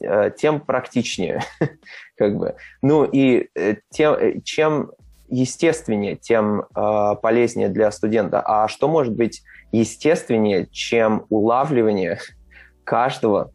э, 0.00 0.30
тем 0.36 0.61
практичнее, 0.61 1.42
как 2.16 2.36
бы. 2.36 2.57
Ну 2.82 3.05
и 3.05 3.48
э, 3.55 3.76
тем, 3.90 4.14
э, 4.14 4.40
чем 4.42 4.90
естественнее, 5.28 6.16
тем 6.16 6.64
э, 6.74 7.14
полезнее 7.22 7.68
для 7.68 7.90
студента. 7.90 8.42
А 8.44 8.68
что 8.68 8.88
может 8.88 9.14
быть 9.14 9.42
естественнее, 9.72 10.66
чем 10.70 11.26
улавливание 11.28 12.18
каждого 12.84 13.52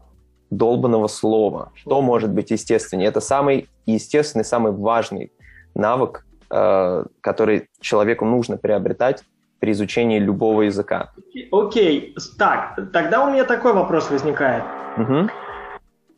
долбанного 0.49 1.07
слова? 1.07 1.71
Что 1.75 2.01
может 2.01 2.31
быть 2.31 2.51
естественнее? 2.51 3.07
Это 3.07 3.21
самый 3.21 3.69
естественный, 3.85 4.45
самый 4.45 4.71
важный 4.71 5.31
навык, 5.75 6.25
который 6.49 7.69
человеку 7.79 8.25
нужно 8.25 8.57
приобретать 8.57 9.23
при 9.59 9.71
изучении 9.71 10.19
любого 10.19 10.63
языка. 10.63 11.11
Окей, 11.51 12.15
okay. 12.15 12.21
так, 12.37 12.79
тогда 12.91 13.23
у 13.25 13.31
меня 13.31 13.43
такой 13.43 13.73
вопрос 13.73 14.09
возникает. 14.09 14.63
Угу. 14.97 15.29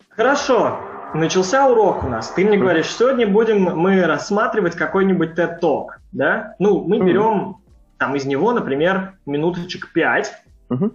Хорошо, 0.10 0.80
начался 1.14 1.68
урок 1.68 2.04
у 2.04 2.08
нас. 2.08 2.30
Ты 2.32 2.46
мне 2.46 2.58
говоришь, 2.58 2.88
сегодня 2.88 3.28
будем 3.28 3.64
мы 3.64 4.04
рассматривать 4.06 4.76
какой-нибудь 4.76 5.32
TED 5.38 5.60
Talk, 5.60 5.88
да? 6.12 6.56
Ну, 6.60 6.84
мы 6.84 7.00
берем 7.00 7.58
там 7.98 8.16
из 8.16 8.26
него, 8.26 8.52
например, 8.52 9.14
минуточек 9.26 9.92
5, 9.94 10.34
uh-huh. 10.70 10.92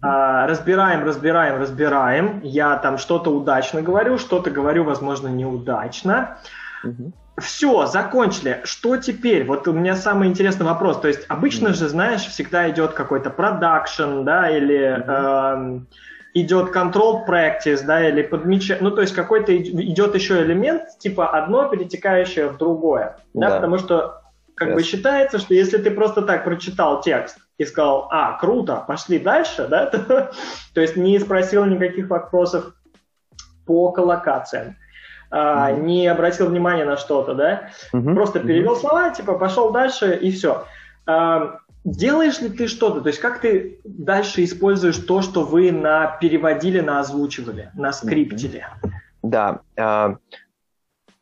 а, 0.00 0.46
разбираем, 0.46 1.04
разбираем, 1.04 1.60
разбираем. 1.60 2.40
Я 2.42 2.76
там 2.76 2.98
что-то 2.98 3.30
удачно 3.30 3.82
говорю, 3.82 4.18
что-то 4.18 4.50
говорю, 4.50 4.84
возможно, 4.84 5.28
неудачно. 5.28 6.38
Uh-huh. 6.84 7.12
Все, 7.40 7.86
закончили. 7.86 8.60
Что 8.64 8.96
теперь? 8.96 9.44
Вот 9.44 9.66
у 9.68 9.72
меня 9.72 9.96
самый 9.96 10.28
интересный 10.28 10.66
вопрос. 10.66 11.00
То 11.00 11.08
есть 11.08 11.24
обычно 11.28 11.74
же, 11.74 11.88
знаешь, 11.88 12.26
всегда 12.26 12.70
идет 12.70 12.92
какой-то 12.92 13.30
продакшн, 13.30 14.22
да, 14.24 14.50
или... 14.50 14.98
Uh-huh. 14.98 15.80
Э, 15.86 16.00
идет 16.34 16.74
control 16.74 17.26
practice, 17.26 17.84
да, 17.84 18.08
или 18.08 18.22
подмечание, 18.22 18.82
ну, 18.82 18.90
то 18.90 19.00
есть 19.00 19.14
какой-то 19.14 19.56
идет 19.56 20.14
еще 20.14 20.42
элемент, 20.42 20.98
типа 20.98 21.28
одно 21.30 21.68
перетекающее 21.68 22.48
в 22.48 22.56
другое, 22.56 23.16
да, 23.34 23.50
да 23.50 23.56
потому 23.56 23.78
что 23.78 24.22
как 24.54 24.68
yes. 24.68 24.74
бы 24.74 24.82
считается, 24.82 25.38
что 25.38 25.54
если 25.54 25.78
ты 25.78 25.90
просто 25.90 26.22
так 26.22 26.44
прочитал 26.44 27.00
текст 27.00 27.38
и 27.58 27.64
сказал, 27.64 28.08
а, 28.10 28.38
круто, 28.38 28.84
пошли 28.86 29.18
дальше, 29.18 29.66
да, 29.68 29.86
то, 29.90 30.32
то 30.74 30.80
есть 30.80 30.96
не 30.96 31.18
спросил 31.18 31.64
никаких 31.64 32.08
вопросов 32.08 32.74
по 33.66 33.90
коллокациям, 33.90 34.76
mm-hmm. 35.30 35.80
не 35.82 36.06
обратил 36.06 36.46
внимания 36.48 36.84
на 36.84 36.96
что-то, 36.96 37.34
да, 37.34 37.70
mm-hmm. 37.92 38.14
просто 38.14 38.40
перевел 38.40 38.74
mm-hmm. 38.74 38.80
слова, 38.80 39.10
типа 39.10 39.34
пошел 39.34 39.70
дальше 39.70 40.18
и 40.20 40.30
все. 40.30 40.64
А, 41.06 41.60
Делаешь 41.84 42.40
ли 42.42 42.50
ты 42.50 42.66
что-то? 42.66 43.00
То 43.00 43.08
есть 43.08 43.20
как 43.20 43.40
ты 43.40 43.80
дальше 43.84 44.44
используешь 44.44 44.98
то, 44.98 45.22
что 45.22 45.44
вы 45.44 45.72
на 45.72 46.18
переводили, 46.20 46.80
на 46.80 47.00
озвучивали, 47.00 47.70
на 47.74 47.92
скриптили? 47.92 48.66
Да. 49.22 49.60
Э, 49.76 50.16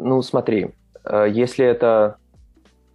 ну, 0.00 0.20
смотри, 0.22 0.70
э, 1.04 1.26
если 1.30 1.64
это 1.64 2.16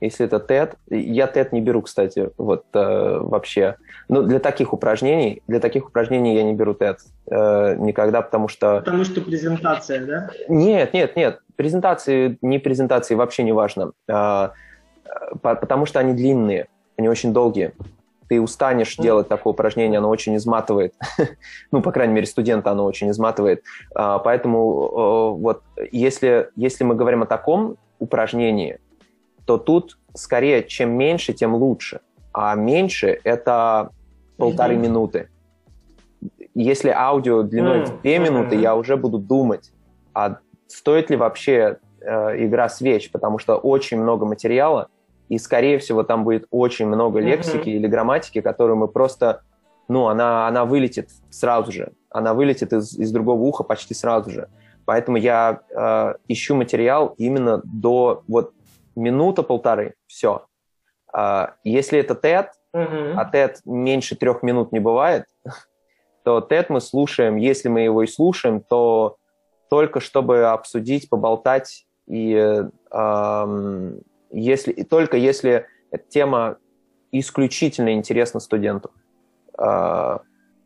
если 0.01 0.26
это 0.26 0.38
TED, 0.38 0.76
я 0.89 1.28
TED 1.28 1.49
не 1.53 1.61
беру, 1.61 1.82
кстати, 1.82 2.32
вот 2.38 2.66
э, 2.74 3.18
вообще. 3.22 3.78
Но 4.14 4.22
для 4.22 4.39
таких 4.39 4.74
упражнений, 4.74 5.41
для 5.47 5.59
таких 5.59 5.88
упражнений 5.88 6.36
я 6.36 6.43
не 6.43 6.53
беру 6.53 6.74
TED 6.74 6.97
э, 7.32 7.76
никогда, 7.80 8.22
потому 8.22 8.47
что... 8.47 8.78
Потому 8.80 9.03
что 9.05 9.22
презентация, 9.22 10.05
да? 10.05 10.30
Нет, 10.47 10.93
нет, 10.93 11.16
нет. 11.16 11.39
Презентации, 11.55 12.38
не 12.41 12.59
презентации 12.59 13.16
вообще 13.16 13.41
не 13.43 13.53
важно. 13.53 13.93
Э, 14.07 14.49
потому 15.41 15.88
что 15.88 15.99
они 15.99 16.14
длинные 16.14 16.68
они 16.97 17.09
очень 17.09 17.34
долгие. 17.34 17.74
Ты 18.30 18.39
устанешь 18.39 18.95
делать 18.97 19.28
такое 19.28 19.53
упражнение, 19.53 19.97
оно 19.97 20.09
очень 20.09 20.36
изматывает. 20.36 20.93
ну, 21.72 21.82
по 21.82 21.91
крайней 21.91 22.14
мере, 22.14 22.28
студента 22.28 22.72
оно 22.72 22.86
очень 22.86 23.09
изматывает. 23.09 23.64
А, 23.95 24.20
поэтому 24.20 25.36
вот 25.38 25.64
если, 25.91 26.49
если 26.55 26.84
мы 26.84 26.95
говорим 26.95 27.24
о 27.24 27.26
таком 27.26 27.78
упражнении, 27.97 28.80
то 29.45 29.57
тут 29.57 29.97
скорее 30.14 30.64
чем 30.64 30.91
меньше, 30.91 31.34
тем 31.34 31.55
лучше. 31.55 31.99
А 32.32 32.55
меньше– 32.55 33.20
это 33.24 33.89
полторы 34.44 34.76
mm-hmm. 34.76 34.80
минуты. 34.80 35.30
Если 36.54 36.89
аудио 36.89 37.44
длиной 37.44 37.80
mm-hmm. 37.80 37.98
в 37.98 38.02
две 38.02 38.20
минуты, 38.20 38.56
я 38.56 38.76
уже 38.76 38.98
буду 38.98 39.18
думать, 39.18 39.72
а 40.14 40.38
стоит 40.68 41.10
ли 41.10 41.16
вообще 41.16 41.78
э, 42.02 42.46
игра 42.46 42.70
свеч, 42.70 43.12
потому 43.12 43.39
что 43.39 43.56
очень 43.56 44.00
много 44.00 44.26
материала, 44.26 44.88
и, 45.30 45.38
скорее 45.38 45.78
всего, 45.80 46.04
там 46.04 46.24
будет 46.24 46.46
очень 46.52 46.88
много 46.88 47.20
лексики 47.20 47.70
mm-hmm. 47.70 47.78
или 47.78 47.88
грамматики, 47.88 48.41
которую 48.41 48.78
мы 48.78 48.88
просто, 48.88 49.41
ну, 49.88 50.08
она, 50.08 50.48
она 50.48 50.66
вылетит 50.66 51.10
сразу 51.30 51.72
же, 51.72 51.94
она 52.10 52.34
вылетит 52.34 52.74
из, 52.74 52.98
из 53.00 53.12
другого 53.12 53.41
уха 53.41 53.64
почти 53.64 53.94
сразу 53.94 54.30
же. 54.30 54.50
Поэтому 54.86 55.18
я 55.18 55.62
э, 55.70 56.14
ищу 56.28 56.56
материал 56.56 57.16
именно 57.18 57.62
до 57.64 58.24
вот 58.28 58.54
минута-полторы, 58.96 59.96
все. 60.08 60.46
Э, 61.18 61.48
если 61.64 62.00
это 62.00 62.14
TED, 62.14 62.48
mm-hmm. 62.74 63.14
а 63.16 63.30
TED 63.32 63.58
меньше 63.66 64.16
трех 64.16 64.44
минут 64.44 64.72
не 64.72 64.80
бывает, 64.80 65.26
то 66.24 66.40
TED 66.40 66.68
мы 66.70 66.82
слушаем, 66.82 67.36
если 67.36 67.70
мы 67.70 67.82
его 67.82 68.04
и 68.04 68.08
слушаем, 68.08 68.62
то 68.62 69.18
только 69.70 70.00
чтобы 70.00 70.46
обсудить, 70.46 71.10
поболтать 71.10 71.86
и 72.08 72.64
э, 72.92 73.92
если, 74.32 74.72
и 74.72 74.84
только 74.84 75.18
если 75.18 75.66
эта 75.92 76.04
тема 76.10 76.58
исключительно 77.12 77.94
интересна 77.94 78.40
студенту. 78.40 78.92
А, 79.58 80.22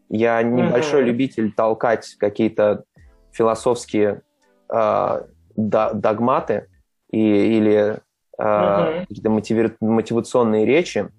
я 0.09 0.41
небольшой 0.41 1.01
mm-hmm. 1.01 1.05
любитель 1.05 1.51
толкать 1.51 2.15
какие-то 2.17 2.85
философские 3.31 4.21
э, 4.69 5.21
догматы 5.55 6.67
и, 7.11 7.19
или 7.19 7.75
э, 7.75 7.97
mm-hmm. 8.39 9.05
какие-то 9.07 9.75
мотивационные 9.81 10.65
речи. 10.65 11.09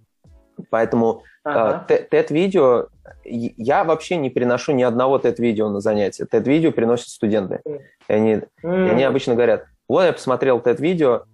Поэтому 0.71 1.23
ага. 1.45 1.87
uh 1.89 2.09
TED-видео, 2.11 2.89
я 3.25 3.85
вообще 3.85 4.17
не 4.17 4.31
приношу 4.31 4.73
ни 4.73 4.83
одного 4.83 5.19
TED-видео 5.19 5.69
на 5.69 5.81
занятия. 5.81 6.25
TED-видео 6.25 6.73
приносят 6.73 7.09
студенты. 7.09 7.61
И 7.67 8.13
они, 8.13 8.35
mm-hmm. 8.35 8.87
и 8.87 8.91
они 8.91 9.05
обычно 9.05 9.35
говорят, 9.35 9.65
вот 9.89 10.05
я 10.05 10.13
посмотрел 10.13 10.61
TED-видео, 10.61 11.25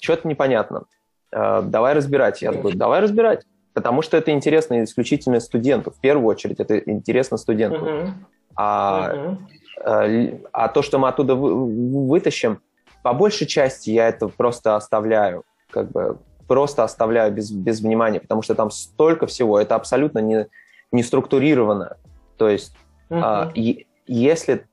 что-то 0.00 0.28
непонятно. 0.28 0.84
Э, 1.32 1.62
давай 1.62 1.94
разбирать. 1.94 2.42
Я 2.42 2.52
говорю, 2.52 2.76
давай 2.76 3.00
разбирать. 3.00 3.44
Потому 3.72 4.02
что 4.02 4.16
это 4.16 4.32
интересно 4.32 4.82
исключительно 4.82 5.40
студенту. 5.40 5.90
В 5.90 6.00
первую 6.00 6.26
очередь 6.26 6.58
это 6.58 6.78
интересно 6.78 7.36
студенту. 7.36 7.86
Uh-huh. 7.86 8.08
А, 8.56 9.36
uh-huh. 9.84 10.48
а 10.52 10.68
то, 10.68 10.82
что 10.82 10.98
мы 10.98 11.08
оттуда 11.08 11.36
вытащим, 11.36 12.60
по 13.02 13.14
большей 13.14 13.46
части 13.46 13.90
я 13.90 14.08
это 14.08 14.28
просто 14.28 14.74
оставляю. 14.76 15.44
Как 15.70 15.90
бы 15.90 16.18
просто 16.50 16.82
оставляю 16.82 17.32
без, 17.32 17.52
без 17.52 17.80
внимания, 17.80 18.18
потому 18.18 18.42
что 18.42 18.56
там 18.56 18.72
столько 18.72 19.28
всего. 19.28 19.60
Это 19.60 19.76
абсолютно 19.76 20.18
не, 20.18 20.48
не 20.90 21.04
структурировано. 21.04 21.96
То 22.38 22.48
есть 22.48 22.74
uh-huh. 23.08 23.20
а, 23.22 23.52
и, 23.54 23.86
если, 24.08 24.66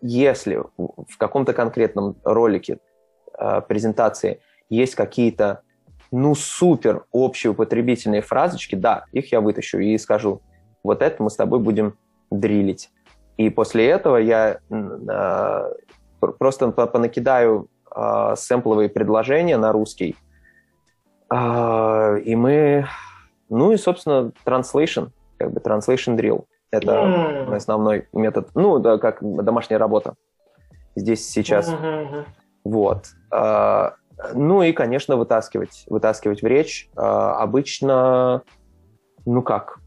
если 0.00 0.56
в 0.76 1.18
каком-то 1.18 1.52
конкретном 1.52 2.16
ролике 2.24 2.78
а, 3.34 3.60
презентации 3.60 4.40
есть 4.70 4.94
какие-то, 4.94 5.60
ну, 6.10 6.34
супер 6.34 7.04
общеупотребительные 7.12 8.22
фразочки, 8.22 8.74
да, 8.74 9.04
их 9.12 9.30
я 9.30 9.42
вытащу 9.42 9.80
и 9.80 9.98
скажу, 9.98 10.40
вот 10.82 11.02
это 11.02 11.22
мы 11.22 11.28
с 11.28 11.36
тобой 11.36 11.58
будем 11.58 11.98
дрилить. 12.30 12.88
И 13.36 13.50
после 13.50 13.86
этого 13.86 14.16
я 14.16 14.60
э, 14.70 15.72
просто 16.38 16.70
понакидаю 16.70 17.68
э, 17.94 18.34
сэмпловые 18.34 18.88
предложения 18.88 19.58
на 19.58 19.72
русский, 19.72 20.16
и 21.30 22.34
мы, 22.36 22.86
ну 23.48 23.72
и, 23.72 23.76
собственно, 23.76 24.32
translation, 24.44 25.10
как 25.38 25.52
бы 25.52 25.60
translation 25.60 26.16
drill. 26.16 26.44
Это 26.70 26.92
mm. 26.92 27.54
основной 27.54 28.08
метод, 28.12 28.50
ну, 28.54 28.78
да, 28.78 28.98
как 28.98 29.18
домашняя 29.20 29.78
работа 29.78 30.14
здесь 30.94 31.26
сейчас. 31.28 31.72
Mm-hmm. 31.72 32.24
Вот. 32.64 33.06
Ну 34.34 34.62
и, 34.62 34.72
конечно, 34.72 35.16
вытаскивать, 35.16 35.84
вытаскивать 35.86 36.42
в 36.42 36.46
речь. 36.46 36.90
А, 36.96 37.36
обычно, 37.36 38.42
ну 39.24 39.42
как, 39.42 39.78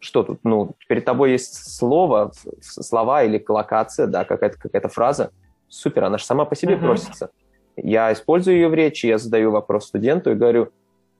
что 0.00 0.22
тут? 0.22 0.40
Ну, 0.42 0.74
перед 0.88 1.04
тобой 1.04 1.32
есть 1.32 1.76
слово, 1.76 2.32
слова 2.60 3.22
или 3.22 3.38
коллокация, 3.38 4.06
да, 4.06 4.24
какая-то 4.24 4.58
какая 4.58 4.88
фраза. 4.88 5.30
Супер, 5.68 6.04
она 6.04 6.18
же 6.18 6.24
сама 6.24 6.46
по 6.46 6.56
себе 6.56 6.74
uh-huh. 6.74 6.80
просится. 6.80 7.30
Я 7.76 8.12
использую 8.12 8.56
ее 8.56 8.68
в 8.68 8.74
речи, 8.74 9.06
я 9.06 9.18
задаю 9.18 9.50
вопрос 9.50 9.86
студенту 9.86 10.30
и 10.30 10.34
говорю, 10.34 10.70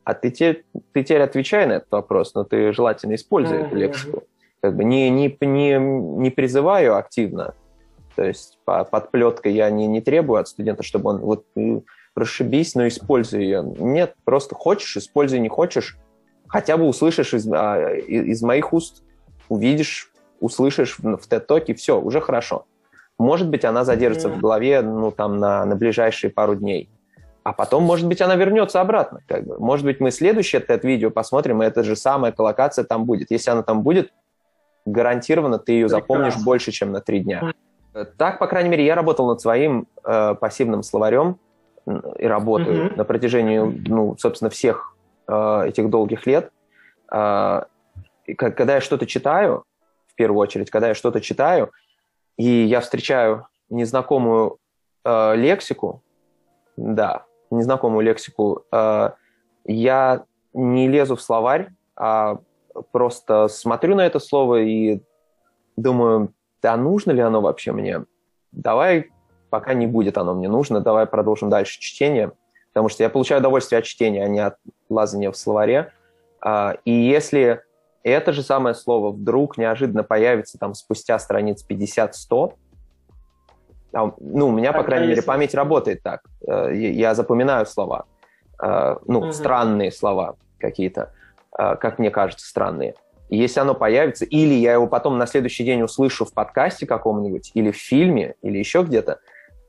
а 0.04 0.14
ты, 0.14 0.30
те, 0.30 0.62
ты 0.92 1.02
теперь 1.02 1.22
отвечай 1.22 1.66
на 1.66 1.72
этот 1.72 1.90
вопрос, 1.90 2.34
но 2.34 2.44
ты 2.44 2.72
желательно 2.72 3.14
используй 3.14 3.58
эту 3.58 3.76
лексику. 3.76 4.24
Как 4.60 4.76
бы 4.76 4.84
не, 4.84 5.10
не, 5.10 5.36
не, 5.40 5.78
не 5.78 6.30
призываю 6.30 6.96
активно, 6.96 7.54
то 8.14 8.24
есть 8.24 8.58
по, 8.64 8.84
под 8.84 9.10
плеткой 9.10 9.52
я 9.52 9.70
не, 9.70 9.86
не 9.86 10.00
требую 10.00 10.40
от 10.40 10.48
студента, 10.48 10.82
чтобы 10.82 11.10
он 11.10 11.18
вот 11.18 11.44
расшибись, 12.14 12.74
но 12.74 12.86
используй 12.86 13.42
ее. 13.42 13.62
Нет, 13.62 14.14
просто 14.24 14.54
хочешь, 14.54 14.96
используй, 14.96 15.40
не 15.40 15.48
хочешь, 15.48 15.98
хотя 16.46 16.76
бы 16.76 16.86
услышишь 16.86 17.34
из, 17.34 17.46
из 17.46 18.42
моих 18.42 18.72
уст, 18.72 19.02
увидишь, 19.48 20.12
услышишь 20.40 20.98
в 20.98 21.28
TED-токе, 21.28 21.74
все, 21.74 22.00
уже 22.00 22.20
хорошо. 22.20 22.66
Может 23.18 23.48
быть, 23.48 23.64
она 23.64 23.84
задержится 23.84 24.28
mm-hmm. 24.28 24.36
в 24.36 24.40
голове, 24.40 24.82
ну, 24.82 25.10
там, 25.10 25.38
на, 25.38 25.64
на 25.64 25.76
ближайшие 25.76 26.30
пару 26.30 26.56
дней. 26.56 26.88
А 27.44 27.52
потом, 27.52 27.82
может 27.82 28.08
быть, 28.08 28.22
она 28.22 28.36
вернется 28.36 28.80
обратно. 28.80 29.20
Как 29.28 29.44
бы. 29.44 29.58
Может 29.58 29.84
быть, 29.84 30.00
мы 30.00 30.10
следующее 30.10 30.62
это 30.66 30.86
видео 30.86 31.10
посмотрим, 31.10 31.62
и 31.62 31.66
эта 31.66 31.84
же 31.84 31.94
самая 31.94 32.32
коллокация 32.32 32.84
там 32.84 33.04
будет. 33.04 33.30
Если 33.30 33.50
она 33.50 33.62
там 33.62 33.82
будет, 33.82 34.12
гарантированно 34.86 35.58
ты 35.58 35.72
ее 35.72 35.88
запомнишь 35.90 36.42
больше, 36.42 36.72
чем 36.72 36.90
на 36.90 37.00
три 37.00 37.20
дня. 37.20 37.52
Так, 38.16 38.38
по 38.38 38.46
крайней 38.46 38.70
мере, 38.70 38.84
я 38.84 38.94
работал 38.94 39.28
над 39.28 39.40
своим 39.40 39.86
э, 40.04 40.34
пассивным 40.40 40.82
словарем 40.82 41.38
и 42.18 42.26
работаю 42.26 42.86
mm-hmm. 42.86 42.96
на 42.96 43.04
протяжении, 43.04 43.58
ну, 43.88 44.16
собственно, 44.18 44.50
всех 44.50 44.96
э, 45.28 45.66
этих 45.68 45.90
долгих 45.90 46.26
лет. 46.26 46.50
Э, 47.12 47.62
когда 48.36 48.76
я 48.76 48.80
что-то 48.80 49.06
читаю, 49.06 49.64
в 50.08 50.14
первую 50.14 50.40
очередь, 50.40 50.70
когда 50.70 50.88
я 50.88 50.94
что-то 50.94 51.20
читаю, 51.20 51.70
и 52.36 52.44
я 52.44 52.80
встречаю 52.80 53.46
незнакомую 53.68 54.56
э, 55.04 55.36
лексику, 55.36 56.02
да, 56.76 57.26
незнакомую 57.54 58.04
лексику, 58.04 58.64
э, 58.72 59.10
я 59.64 60.24
не 60.52 60.88
лезу 60.88 61.16
в 61.16 61.22
словарь, 61.22 61.70
а 61.96 62.38
просто 62.92 63.48
смотрю 63.48 63.94
на 63.94 64.06
это 64.06 64.18
слово 64.18 64.62
и 64.62 65.00
думаю, 65.76 66.32
да 66.62 66.76
нужно 66.76 67.12
ли 67.12 67.20
оно 67.20 67.40
вообще 67.40 67.72
мне? 67.72 68.04
Давай, 68.52 69.10
пока 69.50 69.74
не 69.74 69.86
будет 69.86 70.18
оно 70.18 70.34
мне 70.34 70.48
нужно, 70.48 70.80
давай 70.80 71.06
продолжим 71.06 71.50
дальше 71.50 71.80
чтение, 71.80 72.32
потому 72.72 72.88
что 72.88 73.02
я 73.02 73.10
получаю 73.10 73.40
удовольствие 73.40 73.78
от 73.78 73.84
чтения, 73.84 74.24
а 74.24 74.28
не 74.28 74.40
от 74.40 74.56
лазания 74.88 75.30
в 75.30 75.36
словаре. 75.36 75.92
А, 76.40 76.76
и 76.84 76.92
если 76.92 77.62
это 78.02 78.32
же 78.32 78.42
самое 78.42 78.74
слово 78.74 79.10
вдруг 79.10 79.56
неожиданно 79.56 80.04
появится 80.04 80.58
там 80.58 80.74
спустя 80.74 81.18
страниц 81.18 81.64
50-100, 81.68 82.54
ну, 83.94 84.48
у 84.48 84.52
меня, 84.52 84.72
по 84.72 84.82
крайней 84.82 85.08
мере, 85.08 85.22
память 85.22 85.54
работает 85.54 86.02
так. 86.02 86.22
Э, 86.46 86.74
я 86.74 87.14
запоминаю 87.14 87.66
слова, 87.66 88.04
э, 88.62 88.96
ну, 89.06 89.20
угу. 89.20 89.32
странные 89.32 89.92
слова 89.92 90.36
какие-то, 90.58 91.12
э, 91.58 91.76
как 91.76 91.98
мне 91.98 92.10
кажется, 92.10 92.46
странные. 92.46 92.94
Если 93.30 93.60
оно 93.60 93.74
появится, 93.74 94.24
или 94.24 94.54
я 94.54 94.74
его 94.74 94.86
потом 94.86 95.18
на 95.18 95.26
следующий 95.26 95.64
день 95.64 95.82
услышу 95.82 96.24
в 96.24 96.32
подкасте 96.32 96.86
каком-нибудь, 96.86 97.52
или 97.54 97.70
в 97.70 97.76
фильме, 97.76 98.34
или 98.42 98.58
еще 98.58 98.82
где-то, 98.82 99.20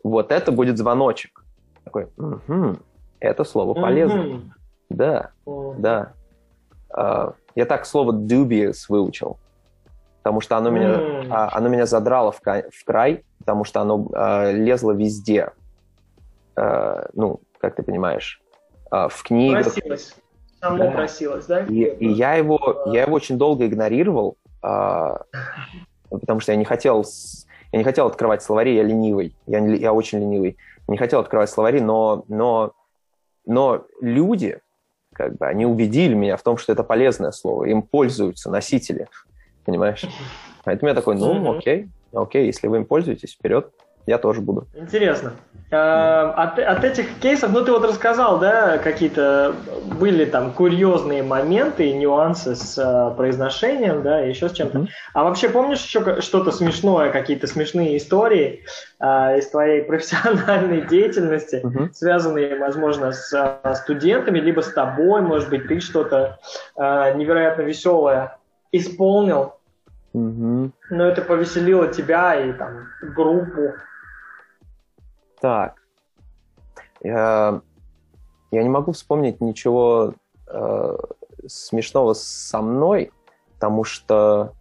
вот 0.04 0.32
это 0.32 0.52
будет 0.52 0.78
звоночек. 0.78 1.44
Такой, 1.84 2.08
угу, 2.18 2.78
это 3.20 3.44
слово 3.44 3.74
полезно. 3.74 4.22
Угу. 4.22 4.42
Да, 4.90 5.32
угу. 5.46 5.76
да. 5.78 6.14
Я 7.56 7.66
так 7.66 7.86
слово 7.86 8.12
dubious 8.12 8.86
выучил 8.90 9.38
потому 10.26 10.42
что 10.42 10.58
оно 10.58 10.72
меня, 10.72 10.90
mm. 10.90 11.50
оно 11.52 11.70
меня 11.70 11.86
задрало 11.86 12.32
в, 12.32 12.42
в 12.42 12.84
край, 12.84 13.24
потому 13.38 13.64
что 13.64 13.82
оно 13.82 14.10
э, 14.12 14.54
лезло 14.54 14.92
везде. 14.92 15.52
Э, 16.56 17.06
ну, 17.14 17.42
как 17.60 17.76
ты 17.76 17.84
понимаешь, 17.84 18.42
э, 18.92 19.08
в 19.08 19.22
книгах. 19.22 19.72
Просилось. 19.72 20.16
Само 20.60 20.78
да. 20.80 20.90
просилось, 20.90 21.46
да? 21.46 21.66
И, 21.66 21.84
и 22.00 22.08
я, 22.08 22.34
его, 22.34 22.86
я 22.88 23.04
его 23.04 23.14
очень 23.14 23.38
долго 23.38 23.68
игнорировал, 23.68 24.38
э, 24.64 25.16
потому 26.10 26.40
что 26.40 26.54
я 26.54 26.58
не 26.58 26.66
хотел... 26.66 27.06
Я 27.72 27.78
не 27.78 27.84
хотел 27.84 28.08
открывать 28.08 28.42
словари, 28.42 28.74
я 28.74 28.82
ленивый. 28.82 29.36
Я, 29.46 29.60
не, 29.60 29.78
я 29.78 29.94
очень 29.94 30.20
ленивый. 30.22 30.58
Не 30.88 30.98
хотел 30.98 31.20
открывать 31.20 31.52
словари, 31.52 31.82
но, 31.82 32.26
но, 32.30 32.74
но 33.46 33.86
люди, 34.02 34.60
как 35.14 35.38
бы, 35.38 35.46
они 35.46 35.68
убедили 35.68 36.16
меня 36.16 36.36
в 36.36 36.42
том, 36.42 36.58
что 36.58 36.72
это 36.72 36.84
полезное 36.84 37.32
слово. 37.32 37.66
Им 37.66 37.84
пользуются 37.84 38.50
носители 38.50 39.08
понимаешь? 39.66 40.06
Поэтому 40.64 40.90
я 40.90 40.96
такой, 40.96 41.16
ну, 41.16 41.58
окей, 41.58 41.90
окей, 42.14 42.48
если 42.48 42.68
вы 42.68 42.78
им 42.78 42.86
пользуетесь, 42.86 43.34
вперед, 43.34 43.72
я 44.08 44.20
тоже 44.20 44.42
буду. 44.42 44.68
Интересно. 44.76 45.34
А, 45.72 46.32
от, 46.32 46.60
от 46.60 46.84
этих 46.84 47.20
кейсов, 47.20 47.52
ну 47.52 47.66
ты 47.66 47.72
вот 47.72 47.84
рассказал, 47.84 48.40
да, 48.40 48.78
какие-то 48.78 49.56
были 50.00 50.26
там 50.26 50.52
курьезные 50.52 51.24
моменты 51.24 51.90
и 51.90 51.94
нюансы 51.94 52.56
с 52.56 52.78
а, 52.78 53.10
произношением, 53.12 54.04
да, 54.04 54.24
и 54.24 54.30
еще 54.30 54.48
с 54.48 54.52
чем-то. 54.52 54.78
Mm-hmm. 54.80 54.88
А 55.14 55.24
вообще 55.24 55.50
помнишь 55.50 55.84
еще 55.84 56.22
что-то 56.22 56.52
смешное, 56.52 57.12
какие-то 57.12 57.48
смешные 57.48 57.98
истории 57.98 58.64
а, 59.00 59.36
из 59.38 59.50
твоей 59.50 59.82
профессиональной 59.82 60.82
деятельности, 60.82 61.62
mm-hmm. 61.64 61.94
связанные, 61.94 62.60
возможно, 62.60 63.12
с 63.12 63.34
а, 63.34 63.74
студентами, 63.74 64.38
либо 64.38 64.62
с 64.62 64.72
тобой, 64.72 65.22
может 65.22 65.50
быть, 65.50 65.68
ты 65.68 65.80
что-то 65.80 66.38
а, 66.76 67.12
невероятно 67.14 67.64
веселое 67.64 68.38
исполнил, 68.72 69.55
угу. 70.16 70.72
но 70.90 71.04
это 71.06 71.22
повеселило 71.22 71.88
тебя 71.88 72.36
и 72.36 72.54
там 72.54 72.88
группу. 73.02 73.74
Так. 75.40 75.76
Я, 77.02 77.62
я 78.52 78.64
не 78.64 78.70
могу 78.70 78.94
вспомнить 78.94 79.42
ничего 79.42 80.16
э, 80.48 80.98
смешного 81.48 82.14
со 82.14 82.62
мной, 82.62 83.12
потому 83.56 83.84
что 83.84 84.54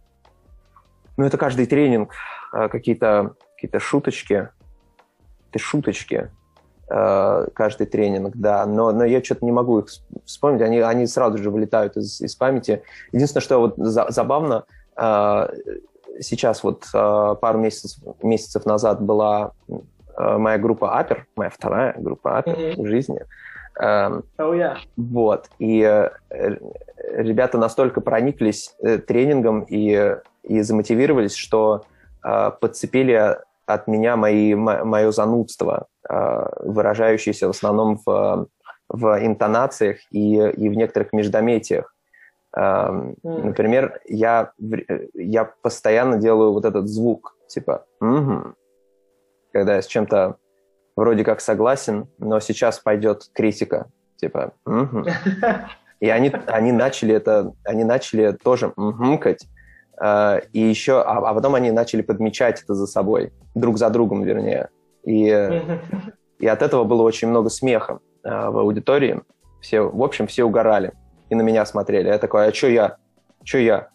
ну, 1.17 1.25
это 1.25 1.37
каждый 1.37 1.65
тренинг, 1.65 2.11
э, 2.53 2.67
какие-то 2.67 3.35
какие 3.55 3.79
шуточки, 3.79 4.49
какие 5.47 5.63
шуточки, 5.63 6.31
э, 6.89 7.47
каждый 7.53 7.87
тренинг, 7.87 8.35
да, 8.35 8.65
но, 8.65 8.91
но 8.91 9.05
я 9.05 9.23
что-то 9.23 9.45
не 9.45 9.51
могу 9.51 9.79
их 9.79 9.87
вспомнить, 10.25 10.61
они, 10.61 10.79
они 10.79 11.07
сразу 11.07 11.37
же 11.37 11.49
вылетают 11.49 11.97
из, 11.97 12.21
из 12.21 12.35
памяти. 12.35 12.83
Единственное, 13.11 13.41
что 13.41 13.59
вот 13.59 13.75
за, 13.77 14.07
забавно, 14.09 14.65
сейчас 16.19 16.63
вот 16.63 16.85
э, 16.93 17.35
пару 17.41 17.59
месяцев, 17.59 18.01
месяцев 18.23 18.65
назад 18.65 19.01
была 19.01 19.51
э, 19.67 20.37
моя 20.37 20.57
группа 20.57 20.97
Апер, 20.97 21.27
моя 21.35 21.49
вторая 21.49 21.93
группа 21.97 22.37
Апер 22.37 22.55
mm-hmm. 22.55 22.81
в 22.81 22.85
жизни. 22.87 23.19
Э, 23.79 24.21
oh, 24.37 24.53
yeah. 24.53 24.77
Вот, 24.95 25.49
и 25.59 25.81
э, 25.81 26.09
ребята 27.13 27.57
настолько 27.57 28.01
прониклись 28.01 28.75
э, 28.81 28.97
тренингом 28.97 29.63
и, 29.63 30.15
и 30.43 30.61
замотивировались, 30.61 31.35
что 31.35 31.83
подцепили 32.59 33.37
от 33.67 33.87
меня 33.87 34.15
мои, 34.15 34.55
мое 34.55 35.11
занудство, 35.11 35.85
выражающееся 36.09 37.45
в 37.45 37.51
основном 37.51 37.99
в, 38.03 38.47
в 38.89 39.19
интонациях 39.23 39.97
и, 40.09 40.37
и 40.37 40.69
в 40.69 40.73
некоторых 40.73 41.13
междометиях. 41.13 41.94
Mm. 42.57 43.15
Например, 43.23 43.99
я, 44.05 44.51
я 45.13 45.51
постоянно 45.61 46.17
делаю 46.17 46.53
вот 46.53 46.63
этот 46.63 46.87
звук, 46.87 47.35
типа 47.47 47.85
угу, 47.99 48.55
когда 49.51 49.75
я 49.75 49.81
с 49.81 49.87
чем-то 49.87 50.37
вроде 50.95 51.25
как 51.25 51.41
согласен, 51.41 52.07
но 52.17 52.39
сейчас 52.39 52.79
пойдет 52.79 53.23
критика, 53.33 53.87
типа 54.15 54.53
угу. 54.65 55.05
И 55.99 56.09
они, 56.09 56.31
они 56.47 56.71
начали 56.71 57.15
это, 57.15 57.53
они 57.63 57.83
начали 57.83 58.31
тоже 58.31 58.71
угукать, 58.75 59.45
Uh, 59.97 60.43
и 60.51 60.59
еще, 60.59 61.01
а, 61.01 61.19
а 61.19 61.33
потом 61.33 61.55
они 61.55 61.71
начали 61.71 62.01
подмечать 62.01 62.61
это 62.61 62.73
за 62.73 62.85
собой, 62.85 63.31
друг 63.55 63.77
за 63.77 63.89
другом, 63.89 64.23
вернее. 64.23 64.67
И, 65.05 65.27
и 66.37 66.47
от 66.47 66.61
этого 66.61 66.83
было 66.83 67.01
очень 67.01 67.29
много 67.29 67.49
смеха 67.49 67.99
uh, 68.25 68.51
в 68.51 68.59
аудитории. 68.59 69.21
Все, 69.61 69.79
в 69.79 70.03
общем, 70.03 70.27
все 70.27 70.43
угорали 70.43 70.91
и 71.29 71.35
на 71.35 71.41
меня 71.41 71.65
смотрели. 71.65 72.07
Я 72.07 72.17
такой, 72.17 72.47
а 72.47 72.53
что 72.53 72.67
я? 72.67 72.97
Что 73.43 73.57
я? 73.57 73.89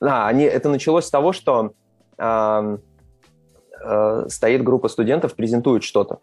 А, 0.00 0.28
они, 0.28 0.44
это 0.44 0.68
началось 0.68 1.06
с 1.06 1.10
того, 1.10 1.32
что 1.32 1.72
uh, 2.18 2.80
uh, 3.84 4.28
стоит 4.28 4.62
группа 4.62 4.88
студентов, 4.88 5.34
презентует 5.34 5.82
что-то. 5.82 6.20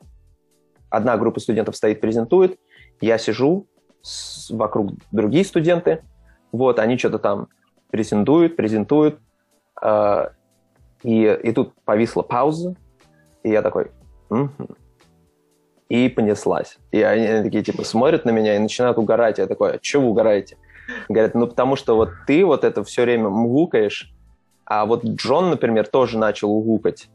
Одна 0.90 1.18
группа 1.18 1.40
студентов 1.40 1.76
стоит, 1.76 2.00
презентует, 2.00 2.58
я 3.02 3.18
сижу, 3.18 3.68
с, 4.02 4.50
вокруг 4.52 4.92
другие 5.12 5.44
студенты, 5.44 6.04
вот, 6.52 6.80
они 6.80 6.98
что-то 6.98 7.20
там 7.20 7.48
презентуют, 7.90 8.56
презентуют, 8.56 9.20
э, 9.82 10.30
и, 11.04 11.40
и 11.44 11.52
тут 11.52 11.74
повисла 11.84 12.22
пауза, 12.22 12.76
и 13.44 13.50
я 13.50 13.62
такой, 13.62 13.92
угу. 14.30 14.50
И 15.90 16.10
понеслась. 16.10 16.78
И 16.92 17.02
они, 17.02 17.26
они 17.26 17.44
такие, 17.44 17.64
типа, 17.64 17.84
смотрят 17.84 18.26
на 18.26 18.32
меня 18.32 18.56
и 18.56 18.60
начинают 18.60 18.98
угорать. 18.98 19.38
Я 19.38 19.48
такой, 19.48 19.74
а 19.74 19.80
что 19.82 20.02
вы 20.02 20.08
угораете? 20.08 20.58
Говорят, 21.10 21.36
ну 21.36 21.48
потому 21.48 21.76
что 21.76 21.96
вот 21.96 22.10
ты 22.28 22.46
вот 22.46 22.64
это 22.64 22.84
все 22.84 23.04
время 23.04 23.30
мгукаешь, 23.30 24.14
а 24.66 24.86
вот 24.86 25.04
Джон, 25.06 25.50
например, 25.50 25.88
тоже 25.88 26.18
начал 26.18 26.52
угукать. 26.52 27.10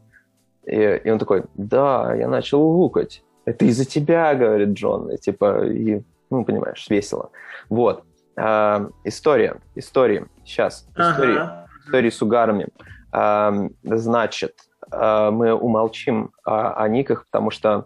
И, 0.65 1.01
и 1.03 1.09
он 1.09 1.19
такой, 1.19 1.43
да, 1.55 2.13
я 2.15 2.27
начал 2.27 2.61
угукать. 2.61 3.23
Это 3.45 3.65
из-за 3.65 3.85
тебя, 3.85 4.33
говорит 4.35 4.69
Джон. 4.69 5.11
И, 5.11 5.17
типа, 5.17 5.65
и, 5.65 6.01
ну, 6.29 6.45
понимаешь, 6.45 6.85
весело. 6.89 7.31
Вот. 7.69 8.03
А, 8.37 8.89
история, 9.03 9.57
истории, 9.75 10.27
сейчас, 10.45 10.87
истории, 10.95 11.37
ага. 11.37 11.67
истории 11.85 12.09
с 12.09 12.21
угарами. 12.21 12.67
А, 13.11 13.53
значит, 13.83 14.55
а, 14.91 15.31
мы 15.31 15.53
умолчим 15.53 16.31
о, 16.45 16.81
о 16.81 16.87
никах, 16.87 17.25
потому 17.25 17.51
что 17.51 17.85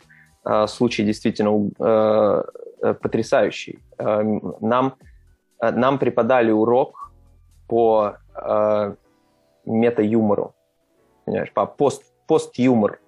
случай 0.68 1.04
действительно 1.04 1.70
а, 1.80 2.44
потрясающий. 3.02 3.80
А, 3.98 4.22
нам, 4.62 4.96
нам 5.62 5.98
преподали 6.00 6.52
урок 6.52 7.12
по 7.68 8.16
мета-юмору, 9.66 10.54
понимаешь, 11.26 11.52
по 11.52 11.66
пост, 11.66 12.04
пост-юмор, 12.28 13.00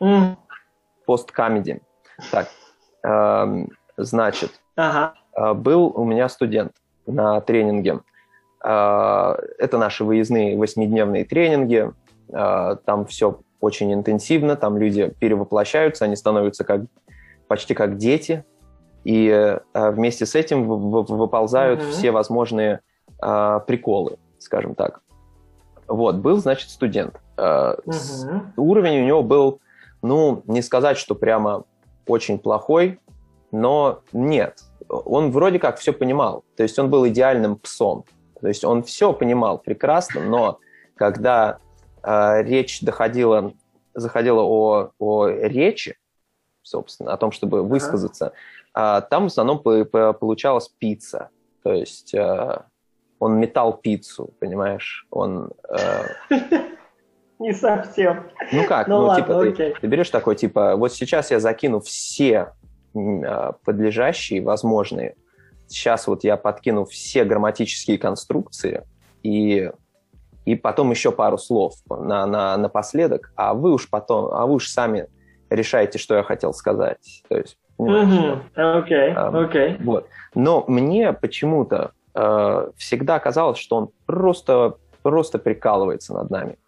М, 0.00 0.36
пост-камеди. 1.06 1.80
Так, 2.30 2.48
эм, 3.04 3.68
значит, 3.96 4.50
Ага. 4.76 5.14
э, 5.36 5.54
был 5.54 5.92
у 5.96 6.04
меня 6.04 6.28
студент 6.28 6.72
на 7.06 7.40
тренинге. 7.40 8.00
Э, 8.64 9.34
Это 9.58 9.78
наши 9.78 10.04
выездные 10.04 10.56
восьмидневные 10.58 11.24
тренинги. 11.24 11.92
Э, 12.32 12.76
Там 12.84 13.06
все 13.06 13.40
очень 13.62 13.94
интенсивно, 13.94 14.56
там 14.56 14.76
люди 14.76 15.14
перевоплощаются, 15.20 16.04
они 16.04 16.16
становятся 16.16 16.64
как, 16.64 16.82
почти 17.46 17.74
как 17.74 17.96
дети, 17.96 18.44
и 19.04 19.28
э, 19.28 19.60
вместе 19.90 20.26
с 20.26 20.34
этим 20.34 20.66
вы- 20.66 20.76
вы- 20.78 21.16
выползают 21.16 21.80
Мгм. 21.80 21.90
все 21.90 22.10
возможные 22.10 22.80
э, 23.24 23.60
приколы, 23.68 24.16
скажем 24.38 24.74
так. 24.74 25.00
Вот, 25.86 26.16
был, 26.16 26.38
значит, 26.38 26.70
студент. 26.70 27.20
С- 27.36 28.24
Мгм. 28.24 28.52
уровень 28.56 29.02
у 29.02 29.06
него 29.06 29.22
был, 29.22 29.60
ну, 30.02 30.42
не 30.46 30.60
сказать, 30.60 30.96
что 30.98 31.14
прямо 31.14 31.62
очень 32.08 32.38
плохой, 32.38 32.98
но 33.52 34.00
нет. 34.12 34.58
Он 34.88 35.30
вроде 35.30 35.60
как 35.60 35.78
все 35.78 35.92
понимал. 35.92 36.42
То 36.56 36.64
есть 36.64 36.78
он 36.80 36.90
был 36.90 37.06
идеальным 37.06 37.56
псом. 37.56 38.04
То 38.40 38.48
есть 38.48 38.64
он 38.64 38.82
все 38.82 39.12
понимал 39.12 39.58
прекрасно, 39.58 40.20
но 40.20 40.58
когда 40.96 41.58
речь 42.04 42.80
доходила, 42.80 43.52
заходила 43.94 44.42
о, 44.42 44.90
о 44.98 45.28
речи, 45.28 45.96
собственно, 46.62 47.12
о 47.12 47.16
том, 47.16 47.32
чтобы 47.32 47.62
высказаться, 47.62 48.32
а, 48.74 49.00
там 49.00 49.24
в 49.24 49.26
основном 49.26 49.58
по- 49.58 49.84
по- 49.84 50.12
получалась 50.12 50.68
пицца. 50.68 51.30
То 51.62 51.72
есть 51.72 52.14
э, 52.14 52.62
он 53.18 53.38
метал 53.38 53.76
пиццу, 53.76 54.34
понимаешь? 54.40 55.06
Он... 55.10 55.52
э, 55.68 56.04
Не 57.38 57.52
совсем. 57.52 58.30
ну 58.52 58.64
как? 58.66 58.86
Ну 58.86 59.00
ладно, 59.00 59.24
типа, 59.24 59.42
ты, 59.42 59.48
окей. 59.48 59.74
ты 59.80 59.86
берешь 59.88 60.10
такой, 60.10 60.36
типа, 60.36 60.76
вот 60.76 60.92
сейчас 60.92 61.30
я 61.32 61.40
закину 61.40 61.80
все 61.80 62.52
а, 62.94 63.52
подлежащие, 63.64 64.42
возможные. 64.42 65.16
Сейчас 65.66 66.06
вот 66.06 66.22
я 66.24 66.36
подкину 66.36 66.84
все 66.84 67.24
грамматические 67.24 67.98
конструкции 67.98 68.84
и, 69.22 69.70
и 70.44 70.54
потом 70.54 70.90
еще 70.90 71.12
пару 71.12 71.38
слов 71.38 71.74
на, 71.88 72.26
на, 72.26 72.56
напоследок, 72.56 73.32
а 73.36 73.54
вы 73.54 73.72
уж 73.72 73.88
потом, 73.88 74.32
а 74.32 74.46
вы 74.46 74.54
уж 74.54 74.68
сами 74.68 75.06
решаете, 75.50 75.98
что 75.98 76.16
я 76.16 76.22
хотел 76.22 76.52
сказать. 76.52 77.22
То 77.28 77.36
есть. 77.36 77.58
Окей, 78.54 79.12
окей. 79.12 79.76
вот. 79.80 80.06
Но 80.34 80.64
мне 80.66 81.12
почему-то 81.12 81.92
э, 82.14 82.68
всегда 82.76 83.18
казалось, 83.18 83.58
что 83.58 83.76
он 83.76 83.90
просто, 84.06 84.76
просто 85.02 85.38
прикалывается 85.38 86.14
над 86.14 86.30
нами. 86.30 86.58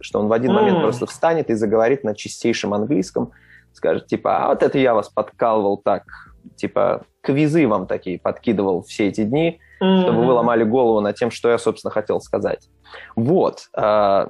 Что 0.00 0.20
он 0.20 0.28
в 0.28 0.32
один 0.32 0.52
момент 0.52 0.76
М. 0.76 0.82
просто 0.82 1.06
встанет 1.06 1.50
и 1.50 1.54
заговорит 1.54 2.04
на 2.04 2.14
чистейшем 2.14 2.72
английском, 2.72 3.32
скажет, 3.72 4.06
типа, 4.06 4.44
а 4.44 4.48
вот 4.48 4.62
это 4.62 4.78
я 4.78 4.94
вас 4.94 5.08
подкалывал 5.08 5.78
так, 5.78 6.04
типа, 6.56 7.02
квизы 7.20 7.66
вам 7.66 7.86
такие 7.86 8.18
подкидывал 8.18 8.82
все 8.82 9.08
эти 9.08 9.24
дни, 9.24 9.60
чтобы 9.78 10.24
вы 10.26 10.32
ломали 10.32 10.64
голову 10.64 11.00
над 11.00 11.16
тем, 11.16 11.30
что 11.30 11.48
я, 11.50 11.58
собственно, 11.58 11.90
хотел 11.90 12.20
сказать. 12.20 12.68
Вот. 13.16 13.68
э, 13.76 14.26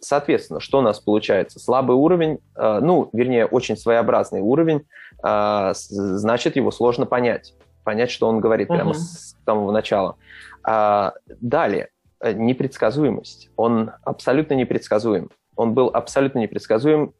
Соответственно, 0.00 0.60
что 0.60 0.78
у 0.78 0.80
нас 0.80 0.98
получается? 1.00 1.58
Слабый 1.60 1.96
уровень, 1.96 2.38
э, 2.56 2.78
ну, 2.80 3.10
вернее, 3.12 3.46
очень 3.46 3.76
своеобразный 3.76 4.40
уровень, 4.40 4.82
э, 5.24 5.72
значит, 5.74 6.56
его 6.56 6.70
сложно 6.70 7.06
понять. 7.06 7.54
Понять, 7.84 8.10
что 8.10 8.28
он 8.28 8.40
говорит 8.40 8.68
прямо 8.68 8.90
Мгм. 8.90 8.94
с 8.94 9.34
самого 9.46 9.72
начала. 9.72 10.16
А, 10.64 11.12
Далее, 11.40 11.88
непредсказуемость. 12.22 13.50
Он 13.56 13.92
абсолютно 14.04 14.54
непредсказуем. 14.54 15.30
Он 15.56 15.74
был 15.74 15.90
абсолютно 15.92 16.40
непредсказуем. 16.40 17.12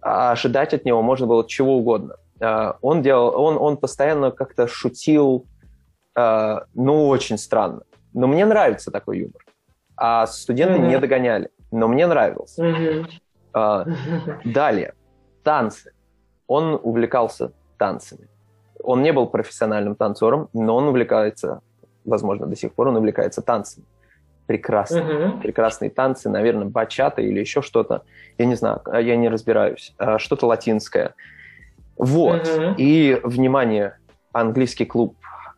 Ожидать 0.00 0.74
от 0.74 0.84
него 0.84 1.02
можно 1.02 1.26
было 1.26 1.46
чего 1.48 1.76
угодно. 1.78 2.16
Он 2.82 3.02
делал, 3.02 3.40
он, 3.40 3.56
он 3.58 3.76
постоянно 3.78 4.30
как-то 4.30 4.66
шутил, 4.68 5.46
э, 6.16 6.60
ну, 6.74 7.08
очень 7.08 7.38
странно. 7.38 7.82
Но 8.12 8.26
мне 8.26 8.44
нравится 8.46 8.90
такой 8.90 9.18
юмор. 9.18 9.44
А 9.96 10.26
студенты 10.26 10.78
Мгм. 10.78 10.88
не 10.88 10.98
догоняли. 10.98 11.50
Но 11.70 11.88
мне 11.88 12.06
нравился. 12.06 12.62
Мгм. 12.62 13.06
А, 13.52 13.84
Далее. 14.44 14.94
Танцы. 15.42 15.92
Он 16.46 16.78
увлекался 16.82 17.52
танцами. 17.78 18.28
Он 18.82 19.02
не 19.02 19.12
был 19.12 19.26
профессиональным 19.26 19.94
танцором, 19.94 20.48
но 20.52 20.76
он 20.76 20.88
увлекается, 20.88 21.60
возможно, 22.04 22.46
до 22.46 22.54
сих 22.56 22.74
пор 22.74 22.88
он 22.88 22.96
увлекается 22.96 23.40
танцами. 23.42 23.86
Прекрасно. 24.46 25.02
Мгм. 25.02 25.40
Прекрасные 25.40 25.90
танцы, 25.90 26.28
наверное, 26.28 26.66
бачата 26.66 27.22
или 27.22 27.40
еще 27.40 27.62
что-то. 27.62 28.02
Я 28.36 28.44
не 28.46 28.56
знаю, 28.56 28.82
а 28.84 29.00
я 29.00 29.16
не 29.16 29.28
разбираюсь. 29.30 29.94
А, 29.98 30.18
Что-то 30.18 30.46
латинское. 30.46 31.14
Вот. 31.96 32.46
Мгм. 32.46 32.74
И, 32.76 33.18
внимание, 33.24 33.96
английский 34.32 34.84
клуб. 34.84 35.16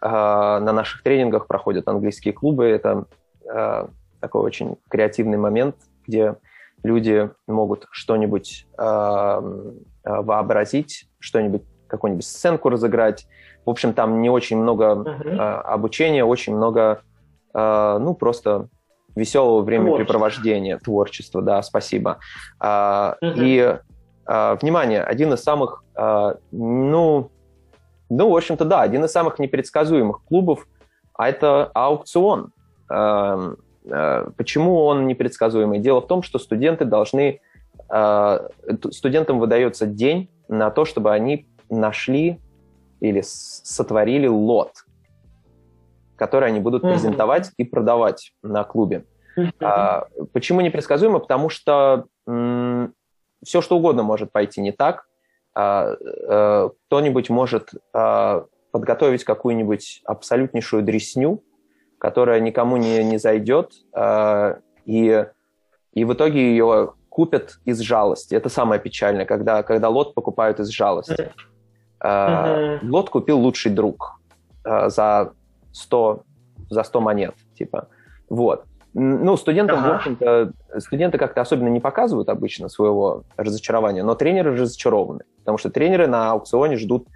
А, 0.08 0.60
На 0.60 0.72
наших 0.72 1.02
тренингах 1.02 1.48
проходят 1.48 1.88
английские 1.88 2.32
клубы. 2.32 2.66
Это 2.66 3.06
а, 3.48 3.88
такой 4.20 4.42
очень 4.42 4.76
креативный 4.88 5.36
момент, 5.36 5.74
где 6.06 6.36
люди 6.84 7.30
могут 7.48 7.86
что-нибудь 7.90 8.66
а, 8.78 9.42
вообразить, 10.04 11.08
что-нибудь, 11.18 11.62
какую-нибудь 11.88 12.24
сценку 12.24 12.68
разыграть. 12.68 13.26
В 13.64 13.70
общем, 13.70 13.94
там 13.94 14.22
не 14.22 14.30
очень 14.30 14.58
много 14.58 15.04
а, 15.38 15.60
обучения, 15.62 16.24
очень 16.24 16.54
много, 16.54 17.02
ну, 17.52 18.14
просто 18.14 18.68
веселого 19.16 19.62
времяпрепровождения, 19.62 20.78
творчества, 20.78 21.42
да, 21.42 21.62
спасибо. 21.62 22.18
Мгм. 22.60 23.16
И, 23.22 23.78
внимание, 24.26 25.02
один 25.02 25.32
из 25.32 25.42
самых, 25.42 25.82
ну, 26.52 27.30
ну, 28.08 28.30
в 28.30 28.36
общем-то, 28.36 28.64
да, 28.64 28.82
один 28.82 29.04
из 29.04 29.12
самых 29.12 29.38
непредсказуемых 29.38 30.22
клубов, 30.24 30.66
а 31.14 31.28
это 31.28 31.70
аукцион. 31.74 32.52
А, 32.88 33.54
а, 33.90 34.30
Почему 34.36 34.84
он 34.84 35.06
непредсказуемый? 35.06 35.78
Дело 35.78 36.00
в 36.00 36.06
том, 36.06 36.22
что 36.22 36.38
студенты 36.38 36.84
должны, 36.84 37.40
т- 37.88 38.92
студентам 38.92 39.38
выдается 39.38 39.86
день 39.86 40.28
на 40.48 40.70
то, 40.70 40.84
чтобы 40.84 41.12
они 41.12 41.46
нашли 41.70 42.40
или 43.00 43.22
сотворили 43.24 44.26
лот, 44.26 44.72
который 46.16 46.48
они 46.48 46.60
будут 46.60 46.82
презентовать 46.92 47.52
и 47.56 47.64
продавать 47.64 48.32
на 48.42 48.64
клубе. 48.64 49.04
А, 49.60 50.06
почему 50.32 50.60
непредсказуемо? 50.60 51.18
Потому 51.18 51.48
что 51.50 52.06
все, 53.44 53.60
что 53.60 53.76
угодно 53.76 54.02
может 54.02 54.32
пойти 54.32 54.60
не 54.60 54.72
так. 54.72 55.05
А, 55.58 55.96
э, 55.98 56.68
кто-нибудь 56.86 57.30
может 57.30 57.70
а, 57.94 58.44
подготовить 58.72 59.24
какую-нибудь 59.24 60.02
абсолютнейшую 60.04 60.82
дресню, 60.82 61.42
которая 61.96 62.40
никому 62.40 62.76
не, 62.76 63.02
не 63.02 63.16
зайдет, 63.16 63.72
а, 63.94 64.58
и, 64.84 65.26
и 65.94 66.04
в 66.04 66.12
итоге 66.12 66.50
ее 66.50 66.92
купят 67.08 67.58
из 67.64 67.78
жалости. 67.78 68.34
Это 68.34 68.50
самое 68.50 68.78
печальное, 68.78 69.24
когда, 69.24 69.62
когда 69.62 69.88
лот 69.88 70.14
покупают 70.14 70.60
из 70.60 70.68
жалости. 70.68 71.32
Мгм. 72.04 72.92
Лот 72.92 73.08
купил 73.08 73.38
лучший 73.38 73.72
друг 73.72 74.20
за 74.62 75.32
100, 75.72 76.22
за 76.68 76.82
100 76.82 77.00
монет, 77.00 77.34
типа. 77.56 77.88
Вот. 78.28 78.66
Ну, 78.92 79.38
студентам, 79.38 79.78
Ага. 79.78 79.88
в 79.88 79.96
общем-то, 79.96 80.52
студенты 80.80 81.16
как-то 81.16 81.40
особенно 81.40 81.68
не 81.68 81.80
показывают 81.80 82.28
обычно 82.28 82.68
своего 82.68 83.24
разочарования, 83.38 84.02
но 84.02 84.14
тренеры 84.14 84.54
разочарованы, 84.54 85.24
потому 85.46 85.58
что 85.58 85.70
тренеры 85.70 86.08
на 86.08 86.32
аукционе 86.32 86.76
ждут 86.76 87.06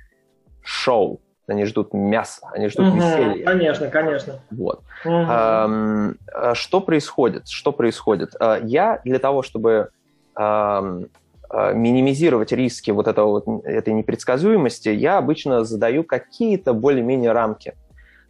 шоу, 0.62 1.20
они 1.48 1.64
ждут 1.64 1.92
мяса, 1.92 2.48
они 2.52 2.68
ждут 2.68 2.86
Мгм. 2.86 2.96
веселья. 2.96 3.44
Конечно, 3.44 3.88
конечно. 3.88 4.34
Вот. 4.52 4.82
Ам, 5.04 6.14
а 6.32 6.54
Что 6.54 6.80
происходит? 6.80 7.48
Что 7.48 7.72
происходит? 7.72 8.36
А, 8.38 8.60
Я 8.62 9.00
для 9.04 9.18
того, 9.18 9.42
чтобы 9.42 9.88
а, 10.36 10.84
минимизировать 11.74 12.52
риски 12.52 12.92
вот 12.92 13.08
этого, 13.08 13.42
вот, 13.44 13.64
этой 13.64 13.92
непредсказуемости, 13.92 14.90
я 14.90 15.18
обычно 15.18 15.64
задаю 15.64 16.04
какие-то 16.04 16.72
более-менее 16.72 17.32
рамки 17.32 17.74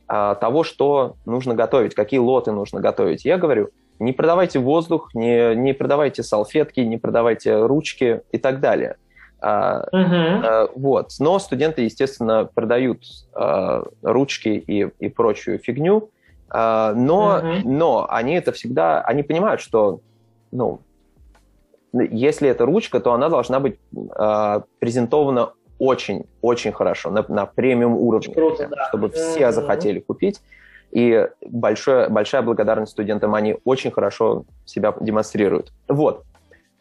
а, 0.09 0.35
того, 0.37 0.65
что 0.65 1.17
нужно 1.27 1.55
готовить, 1.55 1.95
какие 1.95 2.19
лоты 2.21 2.53
нужно 2.53 2.81
готовить. 2.81 3.27
Я 3.27 3.37
говорю, 3.37 3.69
не 3.99 4.13
продавайте 4.15 4.59
воздух, 4.61 5.11
не, 5.15 5.55
не 5.55 5.75
продавайте 5.75 6.23
салфетки, 6.23 6.81
не 6.81 6.97
продавайте 6.97 7.67
ручки 7.67 8.23
и 8.33 8.39
так 8.39 8.61
далее. 8.61 8.97
А. 9.43 9.87
Э, 9.93 10.69
Вот. 10.75 11.13
Но 11.19 11.39
студенты, 11.39 11.83
естественно, 11.83 12.45
продают 12.55 13.03
э, 13.35 13.83
ручки 14.03 14.49
и, 14.49 14.89
и 14.99 15.09
прочую 15.09 15.59
фигню, 15.59 16.11
э, 16.53 16.93
но, 16.95 17.41
Мгм. 17.43 17.79
но 17.79 18.07
они 18.09 18.35
это 18.35 18.53
всегда, 18.53 19.01
они 19.03 19.23
понимают, 19.23 19.61
что, 19.61 20.01
ну, 20.53 20.81
если 21.93 22.49
это 22.49 22.67
ручка, 22.67 23.01
то 23.01 23.13
она 23.13 23.29
должна 23.29 23.61
быть 23.61 23.79
э, 23.95 24.61
презентована 24.79 25.53
очень-очень 25.79 26.73
хорошо, 26.73 27.11
на, 27.11 27.25
на 27.29 27.47
премиум 27.47 27.95
уровне, 27.95 28.35
Круто, 28.35 28.69
да. 28.71 28.89
чтобы 28.89 29.09
все 29.11 29.47
Мгм. 29.47 29.53
захотели 29.53 30.01
купить. 30.01 30.41
И 30.93 31.27
большое, 31.47 32.09
большая 32.09 32.43
благодарность 32.43 32.93
студентам, 32.93 33.35
они 33.35 33.57
очень 33.65 33.91
хорошо 33.93 34.45
себя 34.67 34.95
демонстрируют. 35.01 35.73
Вот. 35.89 36.25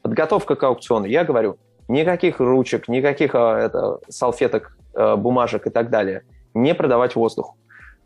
подготовка 0.02 0.56
к 0.56 0.64
аукциону. 0.64 1.06
Я 1.06 1.23
говорю, 1.26 1.57
никаких 1.90 2.40
ручек, 2.40 2.88
никаких 2.88 3.36
а, 3.36 3.60
это, 3.60 3.99
салфеток, 4.07 4.78
а, 4.94 5.18
бумажек 5.18 5.68
и 5.68 5.70
так 5.70 5.90
далее. 5.90 6.24
Не 6.53 6.74
продавать 6.74 7.16
воздух. 7.16 7.56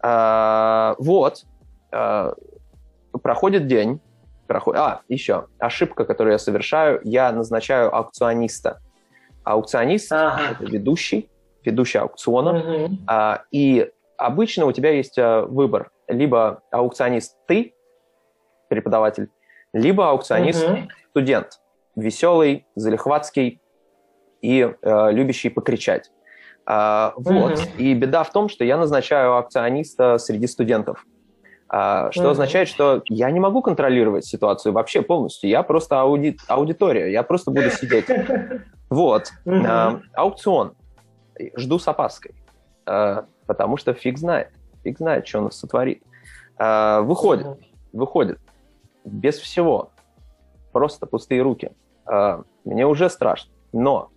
А, 0.01 0.95
вот. 0.97 1.43
А, 1.91 2.33
проходит 3.21 3.67
день. 3.67 4.01
Проходит... 4.47 4.81
А, 4.81 5.01
еще. 5.07 5.47
Ошибка, 5.59 6.05
которую 6.05 6.33
я 6.33 6.39
совершаю. 6.39 6.99
Я 7.03 7.31
назначаю 7.31 7.93
аукциониста. 7.95 8.81
Аукционист 9.43 10.11
ага.– 10.11 10.41
это 10.51 10.65
ведущий, 10.65 11.29
ведущий 11.63 11.99
аукциона. 11.99 12.59
Угу. 12.59 12.97
А, 13.07 13.43
и 13.51 13.91
обычно 14.17 14.65
у 14.65 14.71
тебя 14.71 14.91
есть 14.91 15.17
выбор. 15.17 15.91
Либо 16.07 16.61
аукционист 16.71 17.37
ты, 17.47 17.73
преподаватель, 18.69 19.29
либо 19.73 20.09
аукционист 20.09 20.67
угу. 20.67 20.77
студент. 21.09 21.59
Веселый, 21.95 22.65
залихватский 22.75 23.61
и 24.43 24.69
э, 24.81 25.11
любящий 25.11 25.49
покричать. 25.49 26.11
А, 26.65 27.13
вот. 27.15 27.53
Угу. 27.53 27.61
И 27.77 27.93
беда 27.93 28.23
в 28.23 28.31
том, 28.31 28.49
что 28.49 28.63
я 28.63 28.77
назначаю 28.77 29.33
аукциониста 29.33 30.17
среди 30.17 30.47
студентов. 30.47 31.05
А, 31.69 32.11
что 32.11 32.23
угу. 32.23 32.31
означает, 32.31 32.67
что 32.67 33.01
я 33.07 33.31
не 33.31 33.39
могу 33.39 33.61
контролировать 33.61 34.25
ситуацию 34.25 34.73
вообще 34.73 35.01
полностью. 35.01 35.49
Я 35.49 35.63
просто 35.63 36.01
ауди... 36.01 36.37
аудитория, 36.47 37.11
я 37.11 37.23
просто 37.23 37.49
буду 37.49 37.71
сидеть. 37.71 38.05
Вот. 38.89 39.31
А, 39.47 40.01
аукцион. 40.13 40.75
Жду 41.57 41.79
с 41.79 41.87
опаской. 41.87 42.35
А, 42.85 43.25
потому 43.47 43.77
что 43.77 43.93
фиг 43.93 44.19
знает. 44.19 44.49
Фиг 44.83 44.99
знает, 44.99 45.27
что 45.27 45.39
он 45.39 45.51
сотворит. 45.51 46.03
А, 46.59 47.01
выходит. 47.01 47.47
Выходит. 47.91 48.39
Без 49.03 49.39
всего. 49.39 49.89
Просто 50.73 51.07
пустые 51.07 51.41
руки. 51.41 51.71
А, 52.05 52.43
мне 52.65 52.85
уже 52.85 53.09
страшно. 53.09 53.51
Но 53.71 54.11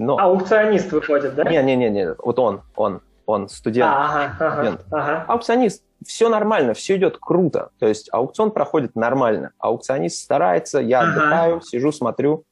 но... 0.00 0.18
Аукционист 0.18 0.90
выходит, 0.92 1.34
да? 1.34 1.44
Не-не-не, 1.44 2.14
вот 2.18 2.38
он, 2.38 2.62
он, 2.74 3.02
он 3.26 3.50
студент. 3.50 3.92
А, 3.94 4.32
ага, 4.38 4.52
студент. 4.52 4.84
Ага. 4.90 5.24
Аукционист, 5.28 5.84
все 6.06 6.30
нормально, 6.30 6.72
все 6.72 6.96
идет 6.96 7.18
круто. 7.20 7.68
То 7.78 7.86
есть 7.86 8.08
аукцион 8.10 8.50
проходит 8.50 8.96
нормально. 8.96 9.52
Аукционист 9.58 10.22
старается, 10.22 10.80
я 10.80 11.00
ага. 11.00 11.10
отдыхаю, 11.10 11.60
сижу, 11.60 11.92
смотрю, 11.92 12.44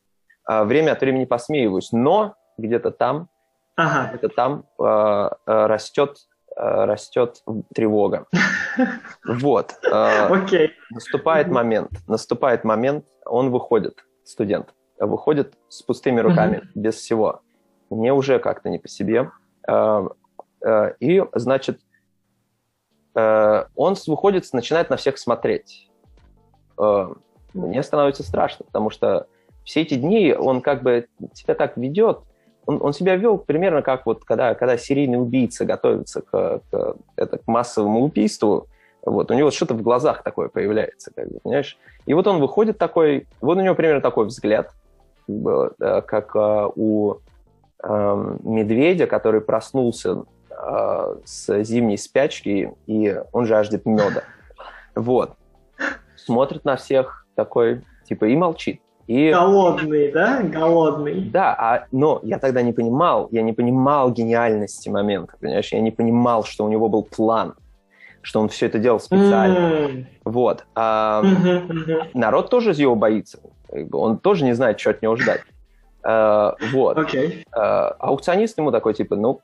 а, 0.44 0.64
время 0.64 0.92
от 0.92 1.00
времени 1.00 1.24
посмеиваюсь. 1.24 1.90
Но 1.90 2.34
где-то 2.58 2.90
там, 2.90 3.30
ага. 3.76 4.10
где-то 4.10 4.28
там 4.28 4.64
э, 4.78 5.30
растет 5.46 6.18
растет 6.54 7.42
тревога. 7.74 8.26
Вот. 9.24 9.74
Окей. 9.90 10.72
Наступает 10.90 11.48
момент, 11.48 11.90
наступает 12.06 12.64
момент, 12.64 13.06
он 13.24 13.50
выходит, 13.50 14.04
студент 14.24 14.74
выходит 14.98 15.54
с 15.68 15.82
пустыми 15.82 16.20
руками, 16.20 16.56
mm-hmm. 16.56 16.70
без 16.74 16.94
всего. 16.96 17.40
Мне 17.90 18.12
уже 18.12 18.38
как-то 18.38 18.68
не 18.68 18.78
по 18.78 18.88
себе. 18.88 19.30
А, 19.66 20.06
а, 20.64 20.94
и, 21.00 21.24
значит, 21.34 21.80
а, 23.14 23.66
он 23.74 23.96
выходит, 24.06 24.44
начинает 24.52 24.90
на 24.90 24.96
всех 24.96 25.18
смотреть. 25.18 25.88
Мне 27.54 27.82
становится 27.82 28.22
страшно, 28.22 28.66
потому 28.66 28.90
что 28.90 29.26
все 29.64 29.82
эти 29.82 29.94
дни 29.94 30.32
он 30.32 30.60
как 30.60 30.82
бы 30.82 31.08
себя 31.34 31.54
так 31.54 31.76
ведет, 31.76 32.20
он, 32.66 32.82
он 32.82 32.92
себя 32.92 33.16
вел 33.16 33.38
примерно 33.38 33.82
как 33.82 34.06
вот 34.06 34.24
когда, 34.24 34.54
когда 34.54 34.76
серийный 34.76 35.20
убийца 35.20 35.64
готовится 35.64 36.20
к, 36.20 36.60
к, 36.70 36.96
это, 37.16 37.38
к 37.38 37.46
массовому 37.48 38.04
убийству, 38.04 38.68
вот, 39.02 39.30
у 39.30 39.34
него 39.34 39.50
что-то 39.50 39.74
в 39.74 39.82
глазах 39.82 40.22
такое 40.22 40.48
появляется, 40.48 41.10
как 41.14 41.28
бы, 41.28 41.40
понимаешь? 41.40 41.78
И 42.04 42.14
вот 42.14 42.26
он 42.26 42.40
выходит 42.40 42.78
такой, 42.78 43.26
вот 43.40 43.56
у 43.56 43.60
него 43.60 43.74
примерно 43.74 44.02
такой 44.02 44.26
взгляд, 44.26 44.72
как 45.28 46.36
а, 46.36 46.68
у 46.74 47.18
медведя, 47.80 49.06
который 49.06 49.40
проснулся 49.40 50.24
а, 50.50 51.16
с 51.24 51.62
зимней 51.62 51.98
спячки, 51.98 52.72
и 52.86 53.16
он 53.32 53.46
жаждет 53.46 53.86
меда. 53.86 54.24
Вот. 54.94 55.34
Смотрит 56.16 56.64
на 56.64 56.76
всех 56.76 57.26
такой, 57.36 57.82
типа, 58.04 58.24
и 58.24 58.36
молчит. 58.36 58.80
И... 59.06 59.30
Голодный, 59.30 60.12
да? 60.12 60.42
Голодный. 60.42 61.30
Да, 61.30 61.54
а, 61.54 61.86
но 61.92 62.20
я 62.22 62.38
тогда 62.38 62.60
не 62.60 62.72
понимал, 62.72 63.28
я 63.30 63.40
не 63.42 63.54
понимал 63.54 64.10
гениальности 64.10 64.90
момента, 64.90 65.34
понимаешь? 65.40 65.72
Я 65.72 65.80
не 65.80 65.90
понимал, 65.90 66.44
что 66.44 66.64
у 66.64 66.68
него 66.68 66.90
был 66.90 67.04
план, 67.04 67.54
что 68.20 68.40
он 68.40 68.50
все 68.50 68.66
это 68.66 68.78
делал 68.78 69.00
специально. 69.00 69.58
Mm. 69.58 70.06
Вот. 70.24 70.66
А, 70.74 71.22
mm-hmm, 71.24 71.68
mm-hmm. 71.68 72.10
Народ 72.12 72.50
тоже 72.50 72.72
его 72.72 72.96
боится. 72.96 73.40
Он 73.92 74.18
тоже 74.18 74.44
не 74.44 74.54
знает, 74.54 74.80
что 74.80 74.90
от 74.90 75.02
него 75.02 75.16
ждать. 75.16 75.42
Uh, 76.02 76.54
вот. 76.72 76.96
Okay. 76.96 77.44
Uh, 77.54 77.94
аукционист 77.98 78.56
ему 78.56 78.70
такой, 78.70 78.94
типа, 78.94 79.16
ну, 79.16 79.40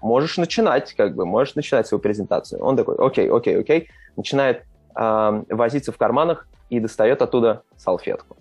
можешь 0.00 0.38
начинать, 0.38 0.94
как 0.94 1.14
бы, 1.14 1.26
можешь 1.26 1.54
начинать 1.54 1.86
свою 1.86 2.00
презентацию. 2.00 2.62
Он 2.62 2.76
такой, 2.76 2.96
окей, 2.96 3.30
окей, 3.30 3.60
окей. 3.60 3.90
Начинает 4.16 4.64
uh, 4.94 5.44
возиться 5.54 5.92
в 5.92 5.98
карманах 5.98 6.48
и 6.70 6.80
достает 6.80 7.22
оттуда 7.22 7.62
салфетку. 7.76 8.36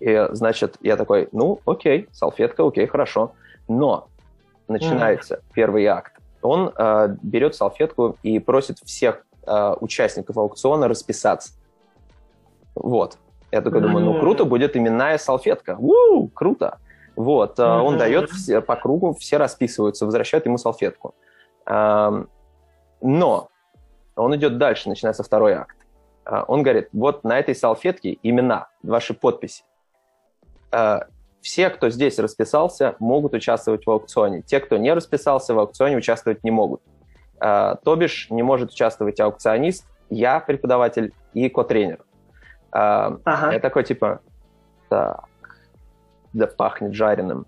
И, 0.00 0.28
значит, 0.32 0.76
я 0.80 0.96
такой, 0.96 1.28
ну, 1.32 1.60
окей, 1.64 2.08
салфетка, 2.12 2.66
окей, 2.66 2.86
хорошо. 2.86 3.32
Но 3.68 4.08
начинается 4.68 5.36
mm. 5.36 5.42
первый 5.54 5.86
акт. 5.86 6.12
Он 6.42 6.68
uh, 6.68 7.16
берет 7.22 7.54
салфетку 7.54 8.18
и 8.22 8.38
просит 8.38 8.78
всех 8.80 9.24
uh, 9.46 9.78
участников 9.80 10.36
аукциона 10.36 10.88
расписаться. 10.88 11.52
Вот. 12.74 13.16
Я 13.54 13.62
такой 13.62 13.80
думаю, 13.82 14.04
ну 14.04 14.18
круто, 14.18 14.44
будет 14.44 14.76
именная 14.76 15.16
салфетка. 15.16 15.76
У, 15.78 16.26
круто. 16.26 16.78
Вот, 17.14 17.60
mm-hmm. 17.60 17.80
он 17.82 17.98
дает 17.98 18.30
все, 18.30 18.60
по 18.60 18.74
кругу, 18.74 19.14
все 19.14 19.36
расписываются, 19.36 20.06
возвращают 20.06 20.46
ему 20.46 20.58
салфетку. 20.58 21.14
Но 21.64 23.48
он 24.16 24.34
идет 24.34 24.58
дальше, 24.58 24.88
начинается 24.88 25.22
второй 25.22 25.52
акт. 25.52 25.76
А, 26.24 26.42
он 26.48 26.64
говорит, 26.64 26.88
вот 26.92 27.22
на 27.22 27.38
этой 27.38 27.54
салфетке 27.54 28.18
имена, 28.24 28.66
ваши 28.82 29.14
подписи. 29.14 29.62
А, 30.72 31.06
все, 31.40 31.70
кто 31.70 31.90
здесь 31.90 32.18
расписался, 32.18 32.96
могут 32.98 33.34
участвовать 33.34 33.86
в 33.86 33.90
аукционе. 33.90 34.42
Те, 34.42 34.58
кто 34.58 34.76
не 34.78 34.92
расписался 34.92 35.54
в 35.54 35.60
аукционе, 35.60 35.96
участвовать 35.96 36.42
не 36.42 36.50
могут. 36.50 36.82
То 37.38 37.96
бишь 37.96 38.28
не 38.30 38.42
может 38.42 38.72
участвовать 38.72 39.20
аукционист, 39.20 39.86
я 40.10 40.40
преподаватель 40.40 41.12
и 41.34 41.48
ко-тренер. 41.48 42.04
А, 42.74 43.18
ага. 43.24 43.52
Я 43.52 43.60
такой, 43.60 43.84
типа, 43.84 44.20
так, 44.88 45.24
да 46.32 46.46
пахнет 46.48 46.92
жареным. 46.92 47.46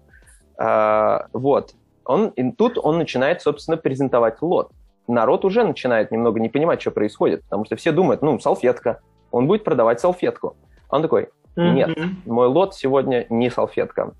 А, 0.56 1.26
вот. 1.32 1.74
Он, 2.04 2.28
и 2.28 2.52
тут 2.52 2.78
он 2.78 2.98
начинает, 2.98 3.42
собственно, 3.42 3.76
презентовать 3.76 4.40
лот. 4.40 4.70
Народ 5.08 5.44
уже 5.44 5.64
начинает 5.64 6.12
немного 6.12 6.38
не 6.38 6.48
понимать, 6.48 6.80
что 6.80 6.92
происходит, 6.92 7.42
потому 7.42 7.64
что 7.64 7.74
все 7.74 7.90
думают, 7.90 8.22
ну, 8.22 8.38
салфетка. 8.38 9.00
Он 9.32 9.48
будет 9.48 9.64
продавать 9.64 10.00
салфетку. 10.00 10.56
Он 10.88 11.02
такой, 11.02 11.30
нет, 11.56 11.88
mm-hmm. 11.88 12.10
мой 12.26 12.46
лот 12.46 12.74
сегодня 12.74 13.26
не 13.28 13.50
салфетка. 13.50 14.12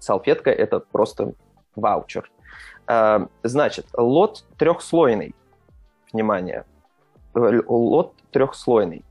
Салфетка– 0.00 0.50
это 0.50 0.80
просто 0.80 1.34
ваучер. 1.76 2.30
А, 2.88 3.28
значит, 3.44 3.86
лот 3.96 4.44
трехслойный. 4.58 5.34
Внимание. 6.12 6.64
Лот 7.34 8.14
трехслойный. 8.32 9.04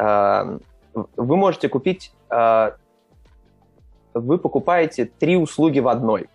Эм, 0.00 0.62
вы 0.94 1.36
можете 1.36 1.68
купить, 1.68 2.12
э, 2.30 2.70
вы 4.14 4.38
покупаете 4.38 5.04
три 5.04 5.36
услуги 5.36 5.78
в 5.78 5.88
одной. 5.88 6.30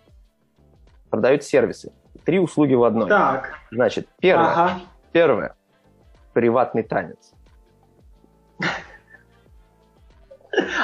Продаете 1.10 1.46
сервисы. 1.46 1.92
Три 2.24 2.38
услуги 2.38 2.74
в 2.74 2.84
одной. 2.84 3.08
Так. 3.08 3.58
Значит, 3.72 4.08
первое, 4.20 4.52
ага. 4.52 4.80
первое 5.10 5.56
приватный 6.32 6.84
танец. 6.84 7.32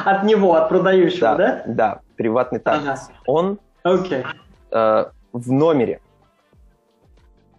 От 0.04 0.24
него, 0.24 0.54
от 0.54 0.68
продающего, 0.68 1.36
да? 1.36 1.36
Да, 1.36 1.62
да 1.66 2.00
приватный 2.16 2.58
танец. 2.58 3.08
Ага. 3.08 3.18
Он 3.26 3.58
okay. 3.84 4.26
э, 4.70 5.04
в 5.32 5.52
номере, 5.52 6.00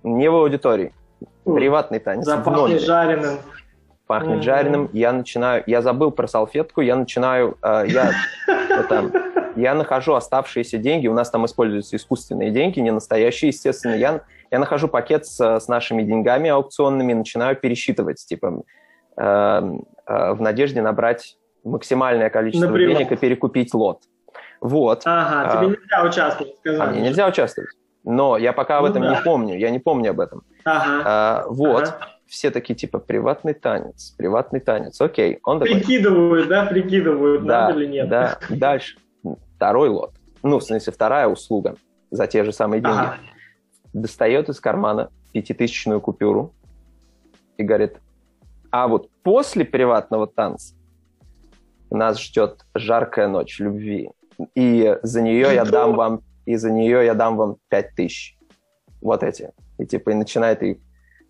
не 0.04 0.30
в 0.30 0.36
аудитории. 0.36 0.94
Приватный 1.46 2.00
танец 2.00 2.26
номере. 2.26 2.80
жареным 2.80 3.40
пахнет 4.14 4.40
mm-hmm. 4.40 4.44
жареным, 4.44 4.90
я 4.94 5.12
начинаю, 5.12 5.64
я 5.66 5.82
забыл 5.82 6.12
про 6.12 6.28
салфетку, 6.28 6.82
я 6.82 6.96
начинаю, 6.96 7.58
э, 7.64 7.86
я, 7.88 8.12
это, 8.70 9.10
я 9.56 9.74
нахожу 9.74 10.14
оставшиеся 10.14 10.78
деньги, 10.78 11.08
у 11.08 11.16
нас 11.16 11.32
там 11.32 11.48
используются 11.48 11.96
искусственные 11.96 12.52
деньги, 12.52 12.80
не 12.80 12.92
настоящие, 12.92 13.50
естественно, 13.50 13.96
я, 13.96 14.22
я 14.52 14.60
нахожу 14.60 14.88
пакет 14.88 15.26
с, 15.26 15.40
с 15.40 15.68
нашими 15.68 16.04
деньгами 16.04 16.52
аукционными, 16.52 17.14
начинаю 17.14 17.56
пересчитывать, 17.56 18.24
типа, 18.24 18.62
э, 19.18 19.24
э, 19.24 20.34
в 20.34 20.42
надежде 20.42 20.84
набрать 20.84 21.40
максимальное 21.64 22.30
количество 22.30 22.68
Например? 22.68 22.96
денег 22.96 23.12
и 23.14 23.16
перекупить 23.16 23.74
лот. 23.74 24.04
Вот. 24.62 25.02
Ага, 25.06 25.50
тебе 25.50 25.66
а, 25.66 25.70
нельзя 25.72 26.04
участвовать, 26.08 26.56
сказали. 26.58 26.88
А 26.88 26.92
мне 26.92 27.02
нельзя 27.02 27.28
участвовать. 27.28 27.72
Но 28.04 28.38
я 28.38 28.54
пока 28.54 28.78
об 28.78 28.84
ну, 28.84 28.92
этом 28.92 29.02
да. 29.02 29.16
не 29.16 29.22
помню, 29.24 29.58
я 29.58 29.72
не 29.72 29.80
помню 29.80 30.12
об 30.12 30.20
этом. 30.20 30.44
Ага. 30.66 31.02
А, 31.04 31.46
вот. 31.48 31.88
Ага 31.88 32.13
все 32.34 32.50
такие, 32.50 32.74
типа, 32.74 32.98
приватный 32.98 33.54
танец, 33.54 34.16
приватный 34.18 34.60
танец. 34.60 35.00
Окей, 35.00 35.38
он 35.44 35.60
такой... 35.60 35.76
Прикидывают, 35.76 36.48
да, 36.48 36.66
прикидывают, 36.66 37.46
Да, 37.46 37.68
надо 37.68 37.80
или 37.80 37.86
нет. 37.86 38.10
да. 38.10 38.40
Дальше. 38.50 38.98
Второй 39.56 39.90
лот. 39.90 40.16
Ну, 40.42 40.58
в 40.58 40.64
смысле, 40.64 40.92
вторая 40.92 41.28
услуга 41.28 41.76
за 42.10 42.26
те 42.26 42.44
же 42.44 42.52
самые 42.52 42.82
деньги. 42.82 42.98
Ага. 42.98 43.18
Достает 43.94 44.50
из 44.50 44.60
кармана 44.60 45.12
пятитысячную 45.32 46.02
купюру 46.02 46.56
и 47.58 47.64
говорит, 47.64 47.98
а 48.72 48.88
вот 48.88 49.12
после 49.22 49.64
приватного 49.64 50.26
танца 50.26 50.74
нас 51.92 52.20
ждет 52.20 52.66
жаркая 52.74 53.28
ночь 53.28 53.60
любви. 53.60 54.10
И 54.56 54.98
за 55.04 55.22
нее 55.22 55.54
я 55.54 55.66
дам 55.66 55.94
вам, 55.94 56.22
и 56.48 56.56
за 56.56 56.72
нее 56.72 57.06
я 57.06 57.14
дам 57.14 57.38
вам 57.38 57.58
пять 57.70 57.94
тысяч. 57.94 58.36
Вот 59.02 59.22
эти. 59.22 59.52
И 59.78 59.86
типа, 59.86 60.10
и 60.10 60.14
начинает 60.16 60.64
их 60.64 60.78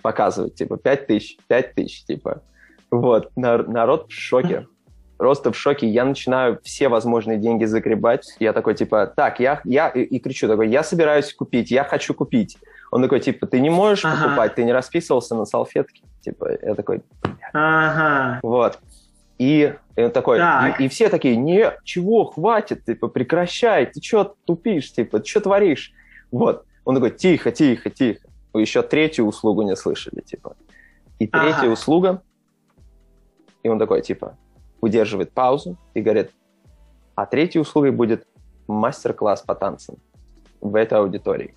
показывать, 0.04 0.54
типа, 0.54 0.78
пять 0.78 1.08
тысяч, 1.08 1.38
пять 1.48 1.74
тысяч, 1.74 2.06
типа. 2.06 2.44
Вот, 2.92 3.32
Нар- 3.36 3.68
народ 3.68 4.10
в 4.10 4.14
шоке. 4.14 4.68
Просто 5.18 5.52
в 5.52 5.58
шоке. 5.58 5.88
Я 5.88 6.06
начинаю 6.06 6.60
все 6.64 6.90
возможные 6.90 7.38
деньги 7.38 7.66
загребать. 7.66 8.36
Я 8.40 8.52
такой, 8.54 8.76
типа, 8.76 9.08
так, 9.08 9.40
я, 9.40 9.62
я 9.64 9.88
и, 9.90 10.02
и 10.02 10.20
кричу 10.20 10.48
такой, 10.48 10.70
я 10.70 10.84
собираюсь 10.84 11.34
купить, 11.34 11.72
я 11.72 11.84
хочу 11.84 12.14
купить. 12.14 12.58
Он 12.92 13.02
такой, 13.02 13.20
типа, 13.22 13.48
ты 13.48 13.60
не 13.60 13.70
можешь 13.70 14.06
Ага. 14.06 14.24
покупать, 14.26 14.56
ты 14.56 14.64
не 14.64 14.74
расписывался 14.74 15.34
на 15.36 15.46
салфетке. 15.46 16.04
Типа, 16.22 16.50
я 16.62 16.76
такой, 16.76 17.02
Ага. 17.54 18.40
вот. 18.44 18.80
И, 19.40 19.74
и 19.96 20.02
он 20.04 20.12
такой, 20.12 20.38
Так. 20.38 20.80
и, 20.80 20.86
и 20.86 20.88
все 20.90 21.10
такие, 21.10 21.36
не, 21.36 21.72
чего, 21.84 22.26
хватит, 22.26 22.86
типа, 22.86 23.08
прекращай, 23.08 23.86
ты 23.88 24.02
что 24.02 24.36
тупишь, 24.46 24.92
типа, 24.92 25.24
что 25.26 25.42
творишь? 25.42 25.92
Вот. 26.32 26.66
Он 26.86 26.96
такой, 26.96 27.12
тихо, 27.12 27.52
тихо, 27.52 27.90
тихо. 27.90 28.28
Еще 28.54 28.82
третью 28.84 29.26
услугу 29.26 29.64
не 29.64 29.76
слышали, 29.76 30.22
типа. 30.22 30.56
И 31.20 31.28
третья 31.28 31.64
Ага. 31.64 31.72
услуга, 31.72 32.22
и 33.64 33.70
он 33.70 33.80
такой, 33.80 34.02
типа, 34.02 34.38
удерживает 34.82 35.32
паузу 35.32 35.78
и 35.94 36.02
говорит, 36.02 36.32
а 37.16 37.26
третьей 37.26 37.62
услугой 37.62 37.92
будет 37.92 38.28
мастер-класс 38.68 39.42
по 39.42 39.56
танцам 39.56 39.96
в 40.62 40.76
этой 40.76 40.98
аудитории. 41.00 41.56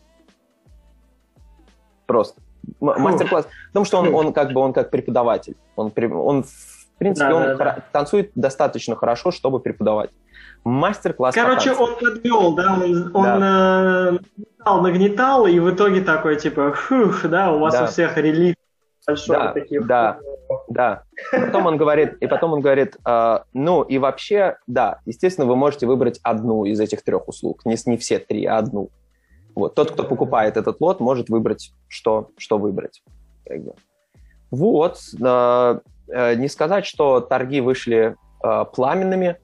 Просто. 2.06 2.40
М-. 2.80 3.02
Мастер-класс. 3.02 3.48
Потому 3.68 3.84
что 3.84 3.98
он, 3.98 4.14
он 4.14 4.32
как 4.32 4.52
бы 4.52 4.60
он 4.60 4.72
как 4.72 4.90
преподаватель. 4.90 5.56
Он, 5.76 5.92
он 5.96 6.42
в 6.44 6.98
принципе, 6.98 7.28
Да, 7.28 7.36
он 7.36 7.42
да, 7.42 7.56
да. 7.56 7.84
танцует 7.92 8.32
достаточно 8.34 8.96
хорошо, 8.96 9.30
чтобы 9.30 9.60
преподавать. 9.60 10.10
Мастер-класс 10.66 11.32
по 11.32 11.40
Короче, 11.42 11.70
танцам. 11.74 11.84
он 11.84 11.98
подвел, 12.00 12.54
да, 12.56 12.74
он, 12.74 13.10
он 13.14 13.26
э, 13.42 14.10
нагнетал, 14.10 14.82
нагнетал, 14.82 15.46
и 15.46 15.60
в 15.60 15.70
итоге 15.72 16.00
такой, 16.00 16.36
типа, 16.36 16.72
фух, 16.72 17.24
да, 17.26 17.52
у 17.52 17.60
вас 17.60 17.72
Да. 17.74 17.84
у 17.84 17.86
всех 17.86 18.16
релиз 18.16 18.56
большой, 19.06 19.36
Да, 19.36 19.52
такие, 19.52 19.80
да. 19.80 20.18
Да. 20.68 21.02
Потом 21.30 21.66
он 21.66 21.76
говорит, 21.76 22.14
и 22.20 22.26
потом 22.26 22.52
он 22.54 22.60
говорит, 22.62 22.96
э, 23.06 23.38
ну 23.52 23.82
и 23.82 23.98
вообще, 23.98 24.56
да, 24.66 24.98
естественно, 25.06 25.46
вы 25.46 25.54
можете 25.54 25.86
выбрать 25.86 26.18
одну 26.24 26.64
из 26.64 26.80
этих 26.80 27.02
трех 27.02 27.28
услуг, 27.28 27.64
не, 27.64 27.76
не 27.86 27.96
все 27.96 28.18
три, 28.18 28.44
а 28.44 28.58
одну. 28.58 28.90
Вот 29.54 29.76
тот, 29.76 29.92
кто 29.92 30.02
покупает 30.02 30.56
этот 30.56 30.80
лот, 30.80 30.98
может 30.98 31.28
выбрать, 31.28 31.70
что, 31.86 32.30
что 32.38 32.58
выбрать. 32.58 33.04
Вот. 34.50 34.98
э, 35.22 35.80
э, 36.08 36.34
не 36.34 36.48
сказать, 36.48 36.86
что 36.86 37.20
торги 37.20 37.60
вышли 37.60 38.16
э, 38.42 38.64
пламенными, 38.74 39.36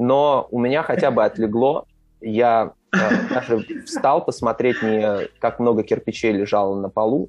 но 0.00 0.48
у 0.50 0.58
меня 0.58 0.82
хотя 0.82 1.10
бы 1.10 1.24
отлегло. 1.24 1.84
Я 2.22 2.72
э, 2.92 2.98
даже 3.28 3.58
встал 3.84 4.24
посмотреть, 4.24 4.82
не 4.82 5.28
как 5.38 5.60
много 5.60 5.82
кирпичей 5.82 6.32
лежало 6.32 6.74
на 6.74 6.88
полу, 6.88 7.28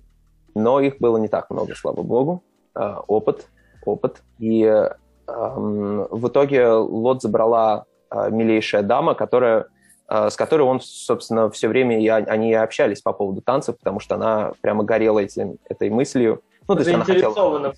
но 0.56 0.80
их 0.80 0.98
было 0.99 1.18
не 1.18 1.27
так 1.27 1.49
много, 1.49 1.76
слава 1.76 2.02
богу. 2.02 2.43
Э, 2.73 2.95
опыт, 3.07 3.48
опыт. 3.85 4.22
И 4.39 4.64
эм, 4.64 6.07
в 6.10 6.27
итоге 6.30 6.68
лот 6.69 7.22
забрала 7.22 7.84
э, 8.10 8.30
милейшая 8.31 8.84
дама, 8.84 9.15
которая, 9.15 9.65
с 10.07 10.35
которой 10.38 10.61
он, 10.61 10.80
собственно, 10.81 11.49
все 11.49 11.68
время 11.68 11.95
о- 12.15 12.31
они 12.31 12.52
и 12.52 12.53
общались 12.53 13.02
по 13.02 13.11
поводу 13.11 13.41
танцев, 13.41 13.77
потому 13.77 13.99
что 13.99 14.15
она 14.15 14.53
прямо 14.61 14.85
горела 14.85 15.19
этим, 15.19 15.57
этой 15.68 15.89
мыслью. 15.89 16.41
Ну, 16.69 16.76
то 16.76 16.81
есть 16.81 16.93
она 16.93 17.03
хотела... 17.03 17.34
Была? 17.34 17.73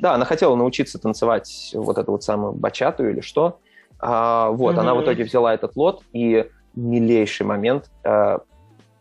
Да, 0.00 0.14
она 0.14 0.24
хотела 0.24 0.56
научиться 0.56 0.98
танцевать 0.98 1.72
вот 1.74 1.98
эту 1.98 2.10
вот 2.10 2.24
самую 2.24 2.54
бачату 2.54 3.08
или 3.08 3.20
что. 3.20 3.58
А, 4.02 4.50
вот, 4.50 4.76
она 4.76 4.94
в 4.94 5.02
итоге 5.02 5.24
взяла 5.24 5.54
этот 5.54 5.76
лот, 5.76 6.02
и 6.12 6.46
милейший 6.74 7.46
момент. 7.46 7.90
а, 8.04 8.40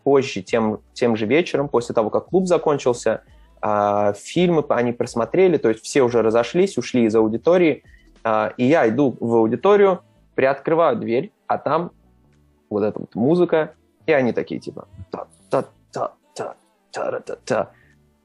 позже, 0.04 0.42
тем, 0.42 0.80
тем 0.94 1.16
же 1.16 1.26
вечером, 1.26 1.70
после 1.70 1.96
того, 1.96 2.10
как 2.10 2.26
клуб 2.28 2.48
закончился, 2.48 3.24
а, 3.62 4.12
фильмы 4.14 4.66
они 4.70 4.92
просмотрели, 4.92 5.58
то 5.58 5.70
есть 5.70 5.84
все 5.84 6.02
уже 6.02 6.22
разошлись, 6.22 6.78
ушли 6.78 7.06
из 7.06 7.16
аудитории, 7.16 7.84
а, 8.24 8.54
и 8.58 8.66
я 8.66 8.88
иду 8.90 9.16
в 9.20 9.36
аудиторию, 9.36 10.02
приоткрываю 10.36 10.98
дверь, 10.98 11.32
а 11.48 11.58
там 11.58 11.92
вот 12.70 12.84
эта 12.84 13.00
вот 13.00 13.16
музыка, 13.16 13.74
и 14.06 14.12
они 14.12 14.34
такие 14.34 14.60
типа 14.60 14.88
та-та-та-та-та-та-та. 15.12 17.72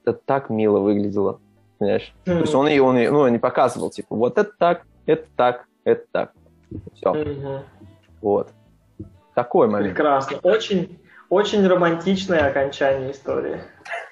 Это 0.05 0.21
так 0.25 0.51
мило 0.51 0.79
выглядело, 0.79 1.41
понимаешь? 1.79 2.15
То 2.25 2.39
есть 2.39 2.55
он 2.55 2.69
ее, 2.69 2.83
он 2.83 2.95
ну, 2.95 3.27
не 3.29 3.39
показывал, 3.39 3.91
типа, 3.91 4.15
вот 4.15 4.39
это 4.39 4.53
так, 4.57 4.87
это 5.05 5.27
так, 5.37 5.67
это 5.85 6.07
так. 6.13 6.33
Все, 6.95 7.13
Мгм. 7.15 7.61
вот. 8.21 8.51
Такой 9.35 9.69
момент, 9.69 9.95
Прекрасно. 9.95 10.39
Очень, 10.43 10.99
очень 11.29 11.67
романтичное 11.67 12.49
окончание 12.49 13.11
истории. 13.13 13.61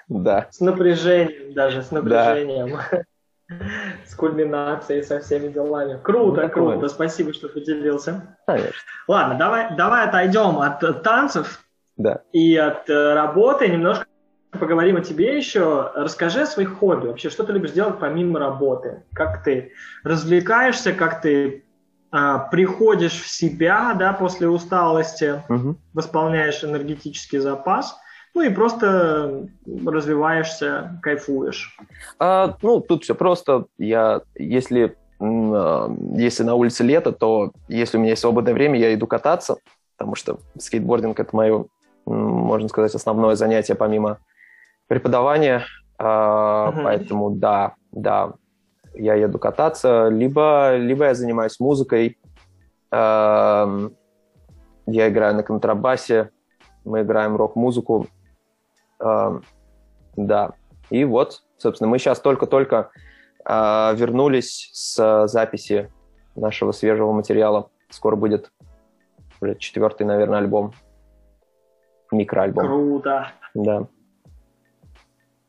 да. 0.08 0.48
С 0.50 0.60
напряжением 0.60 1.54
даже, 1.54 1.82
с 1.82 1.90
напряжением. 1.90 2.78
С 4.06 4.14
кульминацией, 4.14 5.02
со 5.02 5.20
всеми 5.20 5.48
делами. 5.48 5.98
Круто, 6.02 6.40
Ну, 6.42 6.48
такое. 6.48 6.72
круто. 6.72 6.88
Спасибо, 6.88 7.32
что 7.34 7.48
поделился. 7.48 8.36
Конечно, 8.46 8.72
Ладно, 9.06 9.36
давай, 9.38 9.76
давай 9.76 10.06
отойдем 10.08 10.58
от 10.60 10.82
э, 10.82 10.94
танцев 10.94 11.62
да. 11.98 12.22
и 12.32 12.56
от 12.56 12.88
э, 12.88 13.12
работы. 13.14 13.68
Немножко 13.68 14.06
поговорим 14.58 14.96
о 14.96 15.00
тебе 15.02 15.36
еще. 15.36 15.92
Расскажи 15.94 16.40
о 16.42 16.46
своих 16.46 16.78
хобби. 16.78 17.08
Вообще, 17.08 17.28
что 17.28 17.44
ты 17.44 17.52
любишь 17.52 17.72
делать 17.72 17.98
помимо 17.98 18.38
работы? 18.40 19.02
Как 19.14 19.44
ты 19.44 19.72
развлекаешься, 20.04 20.94
как 20.94 21.20
ты 21.20 21.63
приходишь 22.50 23.20
в 23.20 23.28
себя 23.28 23.94
да, 23.98 24.12
после 24.12 24.48
усталости, 24.48 25.42
Мгм. 25.48 25.78
восполняешь 25.92 26.62
энергетический 26.62 27.38
запас, 27.38 27.96
ну 28.34 28.42
и 28.42 28.50
просто 28.50 29.48
развиваешься, 29.86 30.98
кайфуешь. 31.02 31.76
А, 32.18 32.56
ну, 32.62 32.80
тут 32.80 33.04
все 33.04 33.14
просто. 33.14 33.66
Я, 33.78 34.22
если, 34.36 34.96
а, 35.20 35.90
если 36.14 36.42
на 36.44 36.54
улице 36.54 36.84
лето, 36.84 37.12
то 37.12 37.52
если 37.68 37.96
у 37.96 38.00
меня 38.00 38.10
есть 38.10 38.22
свободное 38.22 38.54
время, 38.54 38.78
я 38.78 38.94
иду 38.94 39.06
кататься, 39.06 39.56
потому 39.96 40.14
что 40.14 40.38
скейтбординг 40.58 41.18
это 41.18 41.34
мое, 41.34 41.66
можно 42.06 42.68
сказать, 42.68 42.94
основное 42.94 43.34
занятие 43.36 43.74
помимо 43.74 44.18
преподавания. 44.88 45.64
А, 45.98 46.70
Мгм. 46.70 46.84
Поэтому 46.84 47.30
да, 47.30 47.74
да, 47.92 48.32
я 48.94 49.14
еду 49.14 49.38
кататься, 49.38 50.08
либо, 50.08 50.76
либо 50.76 51.06
я 51.06 51.14
занимаюсь 51.14 51.58
музыкой. 51.60 52.18
Ам, 52.90 53.92
Я 54.86 55.08
играю 55.08 55.34
на 55.34 55.42
контрабасе, 55.42 56.30
мы 56.84 57.02
играем 57.02 57.36
рок-музыку. 57.36 58.06
Ам, 58.98 59.42
Да, 60.16 60.52
и 60.90 61.04
вот, 61.04 61.42
собственно, 61.56 61.88
мы 61.90 61.98
сейчас 61.98 62.20
только-только 62.20 62.90
а, 63.44 63.92
вернулись 63.94 64.70
с 64.72 65.26
записи 65.26 65.90
нашего 66.36 66.72
свежего 66.72 67.12
материала. 67.12 67.70
Скоро 67.90 68.16
будет 68.16 68.50
четвертый, 69.58 70.04
наверное, 70.06 70.38
альбом. 70.38 70.72
Микроальбом. 72.12 72.66
Круто, 72.66 73.32
Да. 73.54 73.86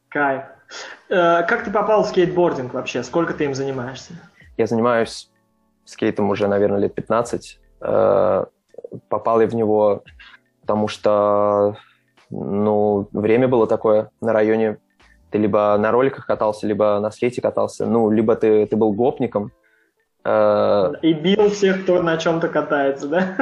кайф. 0.10 0.44
Э, 1.10 1.44
Как 1.44 1.64
ты 1.64 1.72
попал 1.72 2.04
в 2.04 2.08
скейтбординг 2.08 2.74
вообще? 2.74 3.04
Сколько 3.04 3.34
ты 3.34 3.46
им 3.46 3.54
занимаешься? 3.54 4.14
Я 4.58 4.68
занимаюсь 4.68 5.30
скейтом 5.86 6.30
уже, 6.30 6.48
наверное, 6.48 6.80
лет 6.80 6.94
15. 6.96 7.60
Э, 7.82 8.46
Попал 9.10 9.42
я 9.42 9.48
в 9.48 9.56
него, 9.56 10.04
потому 10.62 10.88
что 10.88 11.78
ну, 12.30 13.08
время 13.12 13.48
было 13.48 13.68
такое 13.68 14.10
на 14.22 14.34
районе. 14.34 14.78
Ты 15.32 15.38
либо 15.38 15.76
на 15.78 15.92
роликах 15.92 16.26
катался, 16.26 16.66
либо 16.68 17.00
на 17.00 17.12
скейте 17.12 17.42
катался. 17.42 17.86
Ну, 17.86 18.10
либо 18.10 18.36
ты, 18.36 18.66
ты 18.66 18.76
был 18.76 18.94
гопником. 18.94 19.52
Э, 20.28 20.92
И 21.04 21.14
бил 21.14 21.50
всех, 21.52 21.84
кто 21.84 22.02
на 22.02 22.18
чем-то 22.18 22.48
катается, 22.48 23.08
да? 23.08 23.36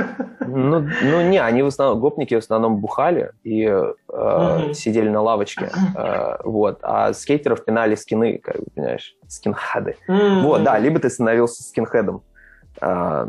Ну, 0.45 0.85
ну 1.01 1.22
не, 1.22 1.41
они 1.41 1.64
в 1.64 1.68
основном, 1.68 1.99
гопники 2.01 2.35
в 2.35 2.39
основном 2.39 2.77
бухали 2.77 3.31
и 3.43 3.64
э, 3.65 4.73
сидели 4.73 5.07
на 5.07 5.22
лавочке, 5.22 5.69
э, 5.95 6.38
вот, 6.43 6.80
а 6.81 7.14
скейтеров 7.14 7.64
пинали 7.64 7.95
скины, 7.95 8.38
как 8.43 8.57
бы, 8.57 8.65
понимаешь, 8.76 9.15
скинхеды. 9.27 9.95
Вот, 10.07 10.64
да, 10.64 10.77
либо 10.77 10.99
ты 10.99 11.10
становился 11.10 11.64
скинхедом, 11.64 12.22
э, 12.81 13.27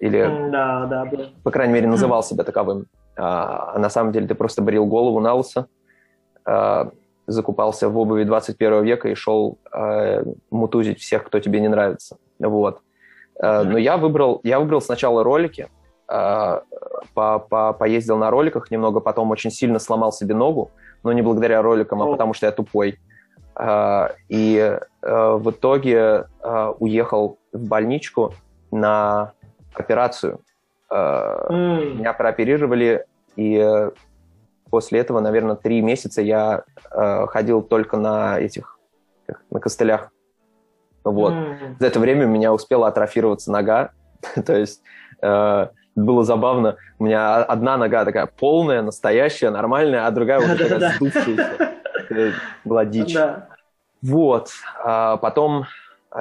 или, 0.00 0.50
Да, 0.50 0.86
да, 0.86 1.04
да. 1.04 1.24
по 1.44 1.52
крайней 1.52 1.74
мере, 1.74 1.86
называл 1.86 2.24
себя 2.24 2.42
таковым, 2.42 2.86
а, 3.16 3.72
а 3.74 3.78
на 3.78 3.88
самом 3.88 4.10
деле 4.10 4.26
ты 4.26 4.34
просто 4.34 4.60
брил 4.62 4.84
голову 4.86 5.20
на 5.20 5.34
лысо, 5.34 5.68
э, 6.44 6.84
закупался 7.28 7.88
в 7.88 7.96
обуви 7.96 8.24
21 8.24 8.82
века 8.82 9.08
и 9.08 9.14
шел 9.14 9.58
э, 9.72 10.24
мутузить 10.50 10.98
всех, 10.98 11.22
кто 11.24 11.38
тебе 11.38 11.60
не 11.60 11.68
нравится. 11.68 12.16
Вот. 12.38 12.80
Э, 13.40 13.62
но 13.62 13.78
я 13.78 13.96
выбрал, 13.96 14.40
я 14.44 14.60
выбрал 14.60 14.80
сначала 14.80 15.24
ролики, 15.24 15.68
э, 16.08 16.60
по, 17.14 17.38
по, 17.38 17.72
поездил 17.72 18.16
на 18.16 18.30
роликах 18.30 18.70
немного, 18.70 19.00
потом 19.00 19.30
очень 19.30 19.50
сильно 19.50 19.78
сломал 19.78 20.12
себе 20.12 20.34
ногу, 20.34 20.70
но 21.02 21.12
не 21.12 21.22
благодаря 21.22 21.62
роликам, 21.62 22.02
а 22.02 22.06
потому 22.06 22.34
что 22.34 22.46
я 22.46 22.52
тупой. 22.52 22.98
Э, 23.58 24.08
и 24.28 24.78
в 25.02 25.50
итоге 25.50 26.28
уехал 26.78 27.38
в 27.52 27.68
больничку 27.68 28.32
на 28.70 29.32
операцию. 29.74 30.40
Mm. 30.90 31.96
Меня 31.96 32.14
прооперировали, 32.14 33.04
и 33.36 33.90
после 34.70 35.00
этого, 35.00 35.20
наверное, 35.20 35.56
три 35.56 35.82
месяца 35.82 36.22
я 36.22 36.64
ходил 36.90 37.60
только 37.60 37.98
на 37.98 38.38
этих, 38.38 38.78
на 39.50 39.60
костылях. 39.60 40.10
Вот. 41.04 41.32
Mm. 41.32 41.76
За 41.78 41.86
это 41.86 42.00
время 42.00 42.26
у 42.26 42.30
меня 42.30 42.52
успела 42.52 42.88
атрофироваться 42.88 43.52
нога. 43.52 43.90
То 44.46 44.56
есть 44.56 44.82
э, 45.22 45.68
было 45.94 46.24
забавно. 46.24 46.76
У 46.98 47.04
меня 47.04 47.42
одна 47.42 47.76
нога 47.76 48.04
такая 48.04 48.26
полная, 48.26 48.82
настоящая, 48.82 49.50
нормальная, 49.50 50.06
а 50.06 50.10
другая 50.10 50.40
уже 50.40 50.56
такая 50.56 50.92
сдувшаяся. 50.92 51.74
Была 52.64 52.84
дичь. 52.84 53.16
Вот. 54.02 54.50
А 54.82 55.16
потом 55.16 55.66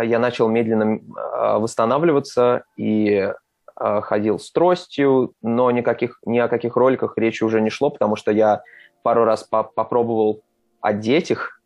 я 0.02 0.20
начал 0.20 0.48
медленно 0.48 1.00
а, 1.16 1.60
восстанавливаться 1.60 2.64
и 2.78 3.32
а, 3.76 4.02
ходил 4.02 4.40
с 4.40 4.52
тростью, 4.52 5.34
но 5.42 5.70
никаких, 5.72 6.20
ни 6.26 6.40
о 6.40 6.48
каких 6.48 6.76
роликах 6.76 7.18
речи 7.18 7.44
уже 7.44 7.62
не 7.62 7.70
шло, 7.70 7.90
потому 7.90 8.16
что 8.16 8.32
я 8.32 8.64
пару 9.04 9.24
раз 9.24 9.44
по 9.44 9.64
попробовал 9.64 10.42
одеть 10.82 11.32
их, 11.32 11.62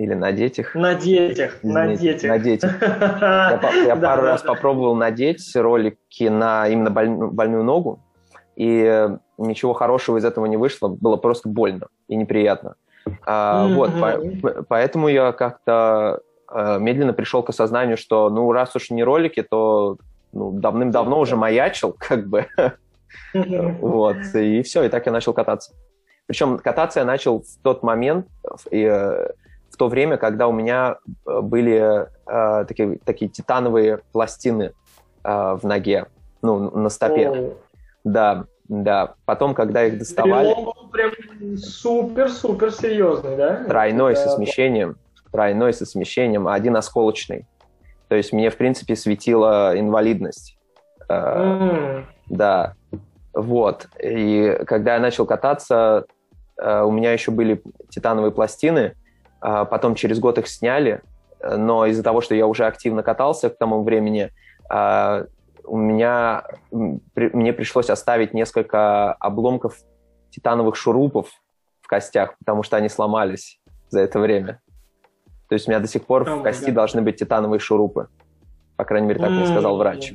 или 0.00 0.14
надеть 0.14 0.58
их. 0.58 0.74
На 0.74 0.94
детях, 0.94 1.58
на 1.62 1.94
детях. 1.94 2.30
На 2.30 2.38
детях. 2.38 2.80
Я, 2.80 3.60
я 3.84 3.96
да, 3.96 4.08
пару 4.08 4.22
да, 4.22 4.28
раз 4.28 4.42
да. 4.42 4.54
попробовал 4.54 4.94
надеть 4.94 5.54
ролики 5.54 6.24
на 6.24 6.68
именно 6.68 6.90
больную, 6.90 7.30
больную 7.30 7.64
ногу, 7.64 8.00
и 8.56 9.08
ничего 9.36 9.74
хорошего 9.74 10.16
из 10.16 10.24
этого 10.24 10.46
не 10.46 10.56
вышло, 10.56 10.88
было 10.88 11.16
просто 11.16 11.50
больно 11.50 11.88
и 12.08 12.16
неприятно. 12.16 12.76
А, 13.26 13.66
mm-hmm. 13.66 13.74
Вот, 13.74 13.90
по, 14.00 14.62
поэтому 14.64 15.08
я 15.08 15.32
как-то 15.32 16.22
а, 16.48 16.78
медленно 16.78 17.12
пришел 17.12 17.42
к 17.42 17.50
осознанию, 17.50 17.98
что, 17.98 18.30
ну, 18.30 18.50
раз 18.52 18.74
уж 18.76 18.88
не 18.88 19.04
ролики, 19.04 19.42
то 19.42 19.98
ну, 20.32 20.50
давным-давно 20.52 21.20
уже 21.20 21.36
маячил, 21.36 21.94
как 21.98 22.26
бы. 22.26 22.46
Вот, 23.34 24.16
и 24.34 24.62
все, 24.62 24.84
и 24.84 24.88
так 24.88 25.04
я 25.04 25.12
начал 25.12 25.34
кататься. 25.34 25.74
Причем 26.26 26.58
кататься 26.58 27.00
я 27.00 27.04
начал 27.04 27.40
в 27.40 27.62
тот 27.62 27.82
момент, 27.82 28.28
и, 28.70 28.86
в 28.86 29.26
то 29.80 29.88
время, 29.88 30.18
когда 30.18 30.46
у 30.46 30.52
меня 30.52 30.98
э, 31.26 31.40
были 31.40 32.06
э, 32.26 32.64
такие, 32.66 32.98
такие 33.02 33.30
титановые 33.30 34.00
пластины 34.12 34.74
э, 35.24 35.30
в 35.54 35.64
ноге, 35.64 36.04
ну, 36.42 36.70
на 36.76 36.90
стопе. 36.90 37.30
О. 37.30 37.54
Да, 38.04 38.44
да. 38.68 39.14
Потом, 39.24 39.54
когда 39.54 39.86
их 39.86 39.96
доставали... 39.96 40.54
прям 40.92 41.12
супер-супер 41.56 42.70
серьезный, 42.72 43.38
да? 43.38 43.64
Тройной 43.64 44.12
Это... 44.12 44.20
со 44.20 44.36
смещением. 44.36 44.96
Тройной 45.32 45.72
со 45.72 45.86
смещением, 45.86 46.46
а 46.46 46.52
один 46.52 46.76
осколочный. 46.76 47.46
То 48.08 48.16
есть 48.16 48.34
мне, 48.34 48.50
в 48.50 48.58
принципе, 48.58 48.96
светила 48.96 49.72
инвалидность. 49.78 50.58
Mm. 51.08 52.04
Да. 52.28 52.74
Вот. 53.32 53.88
И 53.98 54.58
когда 54.66 54.96
я 54.96 55.00
начал 55.00 55.24
кататься, 55.24 56.04
э, 56.58 56.82
у 56.82 56.90
меня 56.90 57.14
еще 57.14 57.30
были 57.30 57.62
титановые 57.88 58.30
пластины, 58.30 58.94
потом 59.40 59.94
через 59.94 60.18
год 60.18 60.38
их 60.38 60.48
сняли, 60.48 61.02
но 61.42 61.86
из-за 61.86 62.02
того, 62.02 62.20
что 62.20 62.34
я 62.34 62.46
уже 62.46 62.66
активно 62.66 63.02
катался 63.02 63.50
к 63.50 63.58
тому 63.58 63.82
времени, 63.82 64.30
а, 64.68 65.24
у 65.64 65.76
меня, 65.76 66.44
мне 66.70 67.52
пришлось 67.52 67.90
оставить 67.90 68.34
несколько 68.34 69.12
обломков 69.14 69.78
титановых 70.30 70.76
шурупов 70.76 71.28
в 71.80 71.86
костях, 71.86 72.36
потому 72.38 72.62
что 72.62 72.76
они 72.76 72.88
сломались 72.88 73.60
за 73.88 74.00
это 74.00 74.18
время. 74.18 74.60
То 75.48 75.54
есть 75.54 75.66
у 75.66 75.70
меня 75.70 75.80
до 75.80 75.88
сих 75.88 76.06
пор 76.06 76.22
oh 76.22 76.40
в 76.40 76.42
кости 76.42 76.70
God. 76.70 76.72
должны 76.72 77.02
быть 77.02 77.16
титановые 77.16 77.58
шурупы. 77.58 78.08
По 78.76 78.84
крайней 78.84 79.08
мере, 79.08 79.20
так 79.20 79.30
mm-hmm. 79.30 79.34
мне 79.34 79.46
сказал 79.46 79.76
врач. 79.76 80.14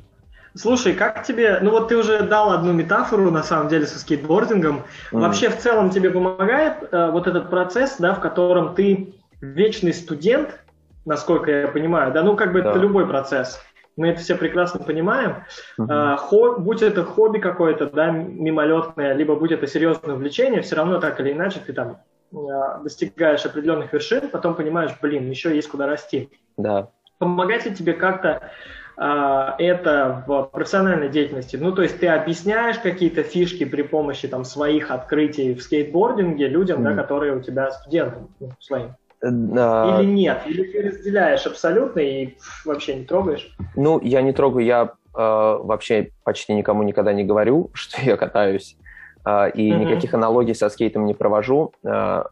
Слушай, 0.55 0.93
как 0.93 1.23
тебе... 1.23 1.59
Ну 1.61 1.71
вот 1.71 1.89
ты 1.89 1.97
уже 1.97 2.21
дал 2.21 2.51
одну 2.51 2.71
метафору, 2.71 3.29
на 3.29 3.43
самом 3.43 3.67
деле, 3.67 3.85
со 3.85 3.99
скейтбордингом. 3.99 4.83
Mm. 5.11 5.19
Вообще, 5.19 5.49
в 5.49 5.57
целом, 5.57 5.89
тебе 5.89 6.09
помогает 6.09 6.77
э, 6.91 7.11
вот 7.11 7.27
этот 7.27 7.49
процесс, 7.49 7.97
да, 7.99 8.13
в 8.13 8.21
котором 8.21 8.73
ты 8.73 9.13
вечный 9.41 9.93
студент, 9.93 10.59
насколько 11.05 11.51
я 11.51 11.67
понимаю, 11.67 12.13
да, 12.13 12.23
ну 12.23 12.35
как 12.35 12.53
бы 12.53 12.61
да. 12.61 12.71
это 12.71 12.79
любой 12.79 13.07
процесс. 13.07 13.59
Мы 13.97 14.09
это 14.09 14.19
все 14.21 14.35
прекрасно 14.35 14.81
понимаем. 14.81 15.43
Mm-hmm. 15.79 15.87
А, 15.89 16.17
хо, 16.17 16.57
будь 16.57 16.81
это 16.81 17.03
хобби 17.03 17.39
какое-то, 17.39 17.85
да, 17.87 18.09
мимолетное, 18.11 19.13
либо 19.13 19.35
будь 19.35 19.51
это 19.51 19.67
серьезное 19.67 20.15
увлечение, 20.15 20.61
все 20.61 20.75
равно 20.75 20.99
так 20.99 21.19
или 21.19 21.31
иначе 21.31 21.59
ты 21.65 21.71
там 21.71 21.99
а, 22.33 22.79
достигаешь 22.79 23.45
определенных 23.45 23.93
вершин, 23.93 24.29
потом 24.29 24.55
понимаешь, 24.55 24.91
блин, 25.01 25.29
еще 25.29 25.55
есть 25.55 25.69
куда 25.69 25.85
расти. 25.85 26.29
Да. 26.57 26.89
Помогает 27.19 27.65
ли 27.65 27.73
тебе 27.73 27.93
как-то 27.93 28.51
это 28.97 30.23
в 30.25 30.49
профессиональной 30.51 31.09
деятельности? 31.09 31.57
Ну, 31.57 31.73
то 31.73 31.81
есть 31.81 31.99
ты 31.99 32.07
объясняешь 32.07 32.79
какие-то 32.79 33.23
фишки 33.23 33.65
при 33.65 33.81
помощи 33.81 34.27
там 34.27 34.45
своих 34.45 34.91
открытий 34.91 35.53
в 35.53 35.61
скейтбординге 35.61 36.47
людям, 36.47 36.81
mm. 36.81 36.83
да, 36.83 37.01
которые 37.01 37.35
у 37.35 37.41
тебя 37.41 37.71
студенты 37.71 38.19
ну, 38.39 38.51
своим? 38.59 38.95
Э, 39.21 40.01
Или 40.01 40.05
нет? 40.05 40.41
Или 40.45 40.63
ты 40.71 40.87
разделяешь 40.87 41.45
абсолютно 41.45 41.99
и 41.99 42.35
вообще 42.63 42.95
не 42.95 43.05
трогаешь? 43.05 43.55
Ну, 43.75 43.99
я 44.01 44.21
не 44.21 44.33
трогаю, 44.33 44.65
я 44.65 44.83
э, 44.83 44.89
вообще 45.13 46.11
почти 46.23 46.53
никому 46.53 46.83
никогда 46.83 47.13
не 47.13 47.23
говорю, 47.23 47.71
что 47.73 48.01
я 48.01 48.17
катаюсь, 48.17 48.77
э, 49.25 49.51
и 49.51 49.71
mm-hmm. 49.71 49.77
никаких 49.77 50.13
аналогий 50.13 50.55
со 50.55 50.69
скейтом 50.69 51.05
не 51.05 51.13
провожу. 51.13 51.73
Э, 51.83 52.23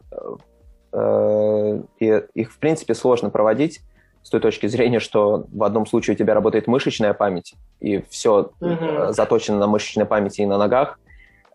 э, 0.92 1.82
и 2.00 2.24
их, 2.34 2.52
в 2.52 2.60
принципе, 2.60 2.94
сложно 2.94 3.30
проводить 3.30 3.82
с 4.24 4.30
той 4.30 4.40
точки 4.40 4.68
зрения, 4.68 5.00
что 5.00 5.46
в 5.52 5.64
одном 5.64 5.86
случае 5.86 6.16
у 6.16 6.18
тебя 6.18 6.34
работает 6.34 6.68
мышечная 6.68 7.14
память, 7.14 7.56
и 7.80 8.04
все 8.10 8.52
mm-hmm. 8.62 9.12
заточено 9.12 9.58
на 9.58 9.68
мышечной 9.68 10.06
памяти 10.06 10.42
и 10.42 10.46
на 10.46 10.58
ногах, 10.58 11.00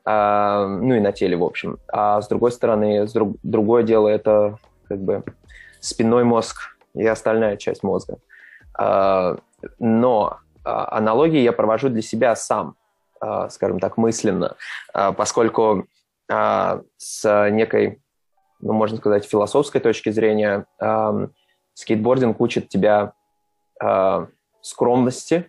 а, 0.04 0.66
ну 0.66 0.94
и 0.94 1.00
на 1.00 1.12
теле, 1.12 1.36
в 1.36 1.44
общем. 1.44 1.78
А 1.92 2.20
с 2.20 2.28
другой 2.28 2.52
стороны, 2.52 3.08
с 3.08 3.12
друг, 3.12 3.36
другое 3.42 3.82
дело 3.82 4.08
это 4.08 4.56
как 4.88 5.00
бы 5.00 5.22
спинной 5.80 6.24
мозг 6.24 6.76
и 6.94 7.06
остальная 7.06 7.56
часть 7.56 7.82
мозга. 7.82 8.18
А, 8.78 9.36
но 9.78 10.38
а, 10.64 10.96
аналогии 10.96 11.40
я 11.40 11.52
провожу 11.52 11.88
для 11.88 12.02
себя 12.02 12.36
сам, 12.36 12.74
а, 13.20 13.48
скажем 13.50 13.80
так, 13.80 13.96
мысленно, 13.96 14.56
а, 14.92 15.12
поскольку 15.12 15.86
с 16.30 17.48
некой, 17.50 18.02
ну, 18.60 18.74
можно 18.74 18.98
сказать, 18.98 19.24
философской 19.24 19.80
точки 19.80 20.10
зрения 20.10 20.66
скейтбординг 21.78 22.40
учит 22.40 22.68
тебя 22.68 23.12
э, 23.80 24.26
скромности, 24.60 25.48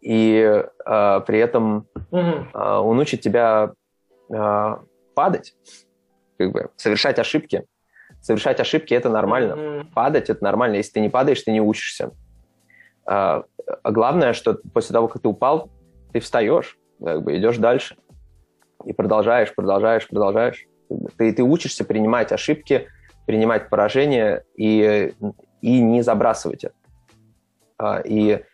и 0.00 0.62
э, 0.86 1.20
при 1.26 1.38
этом 1.40 1.88
mm-hmm. 2.12 2.46
э, 2.54 2.76
он 2.78 3.00
учит 3.00 3.20
тебя 3.20 3.72
э, 4.32 4.76
падать, 5.14 5.56
как 6.38 6.52
бы 6.52 6.70
совершать 6.76 7.18
ошибки. 7.18 7.64
Совершать 8.20 8.60
ошибки 8.60 8.94
это 8.94 9.08
нормально. 9.08 9.54
Mm-hmm. 9.54 9.92
Падать 9.92 10.30
это 10.30 10.44
нормально. 10.44 10.76
Если 10.76 10.92
ты 10.92 11.00
не 11.00 11.08
падаешь, 11.08 11.42
ты 11.42 11.50
не 11.50 11.60
учишься. 11.60 12.12
Э, 13.04 13.42
а 13.82 13.90
главное, 13.90 14.34
что 14.34 14.54
после 14.72 14.92
того, 14.92 15.08
как 15.08 15.20
ты 15.20 15.26
упал, 15.26 15.68
ты 16.12 16.20
встаешь, 16.20 16.78
как 17.02 17.24
бы 17.24 17.36
идешь 17.36 17.58
дальше 17.58 17.96
и 18.84 18.92
продолжаешь, 18.92 19.52
продолжаешь, 19.52 20.06
продолжаешь. 20.06 20.64
Ты, 21.18 21.32
ты 21.32 21.42
учишься 21.42 21.84
принимать 21.84 22.30
ошибки, 22.30 22.86
принимать 23.26 23.68
поражение 23.68 24.44
и, 24.56 25.14
и 25.60 25.80
не 25.80 26.02
забрасывать 26.02 26.64
это. 26.64 26.74
А, 27.78 28.00
и 28.00 28.44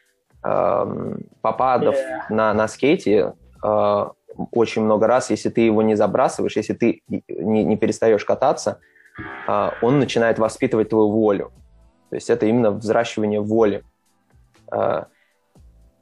попадав 0.43 1.95
yeah. 1.95 2.23
на, 2.31 2.55
на 2.55 2.67
скейте 2.67 3.35
а, 3.63 4.13
очень 4.53 4.83
много 4.83 5.07
раз, 5.07 5.29
если 5.29 5.51
ты 5.51 5.61
его 5.61 5.83
не 5.83 5.97
забрасываешь, 5.97 6.57
если 6.57 6.73
ты 6.73 7.03
не, 7.09 7.65
не 7.65 7.77
перестаешь 7.77 8.25
кататься, 8.25 8.79
а, 9.47 9.75
он 9.83 9.99
начинает 9.99 10.39
воспитывать 10.39 10.89
твою 10.89 11.11
волю. 11.11 11.53
То 12.09 12.17
есть 12.17 12.31
это 12.31 12.47
именно 12.47 12.71
взращивание 12.71 13.41
воли. 13.41 13.85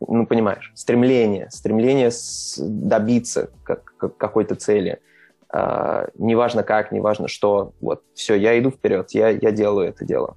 Ну, 0.01 0.27
понимаешь, 0.27 0.71
стремление, 0.77 1.51
стремление 1.51 2.11
добиться 2.59 3.51
как, 3.65 3.93
как, 3.97 4.17
какой-то 4.17 4.55
цели– 4.55 5.01
Uh, 5.51 6.11
неважно 6.19 6.63
как, 6.63 6.93
неважно 6.93 7.27
что, 7.27 7.73
вот, 7.81 8.03
все, 8.13 8.35
я 8.35 8.59
иду 8.59 8.71
вперед, 8.71 9.13
я, 9.13 9.31
я 9.31 9.51
делаю 9.51 9.89
это 9.89 10.05
дело. 10.05 10.37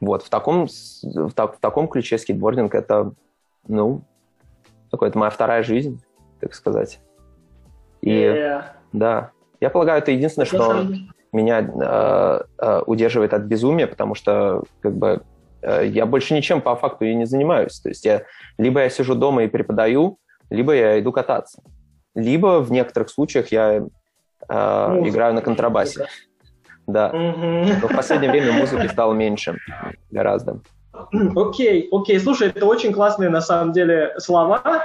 Вот, 0.00 0.22
в 0.22 0.30
таком, 0.30 0.66
в, 1.02 1.32
так, 1.32 1.56
в 1.56 1.60
таком 1.60 1.86
ключе 1.86 2.16
скейтбординг 2.16 2.74
это, 2.74 3.12
ну, 3.68 4.00
такой, 4.90 5.08
это 5.10 5.18
моя 5.18 5.30
вторая 5.30 5.62
жизнь, 5.62 6.02
так 6.40 6.54
сказать. 6.54 7.00
И, 8.00 8.12
yeah. 8.12 8.64
да, 8.94 9.32
я 9.60 9.68
полагаю, 9.68 9.98
это 9.98 10.10
единственное, 10.10 10.46
что, 10.46 10.86
меня 11.32 11.60
э, 11.60 12.40
э, 12.58 12.82
удерживает 12.86 13.34
от 13.34 13.42
безумия, 13.42 13.86
потому 13.86 14.14
что 14.14 14.64
как 14.80 14.94
бы 14.94 15.22
э, 15.62 15.86
я 15.86 16.06
больше 16.06 16.34
ничем 16.34 16.60
по 16.60 16.74
факту 16.76 17.04
и 17.04 17.14
не 17.14 17.24
занимаюсь. 17.24 17.78
То 17.80 17.88
есть 17.88 18.04
я 18.04 18.22
либо 18.58 18.80
я 18.80 18.90
сижу 18.90 19.14
дома 19.14 19.44
и 19.44 19.48
преподаю, 19.48 20.18
либо 20.48 20.74
я 20.74 20.98
иду 20.98 21.12
кататься, 21.12 21.62
либо 22.14 22.60
в 22.60 22.70
некоторых 22.72 23.10
случаях 23.10 23.52
я 23.52 23.76
э, 23.76 23.82
играю 24.48 25.34
на 25.34 25.42
контрабасе. 25.42 26.06
Да. 26.86 27.12
Но 27.12 27.88
в 27.88 27.94
последнее 27.94 28.30
время 28.30 28.52
музыки 28.52 28.86
стало 28.88 29.14
меньше 29.14 29.58
гораздо. 30.10 30.60
Окей, 31.36 31.88
окей. 31.90 32.18
Слушай, 32.18 32.48
это 32.48 32.66
очень 32.66 32.92
классные 32.92 33.30
на 33.30 33.40
самом 33.40 33.72
деле 33.72 34.14
слова. 34.18 34.84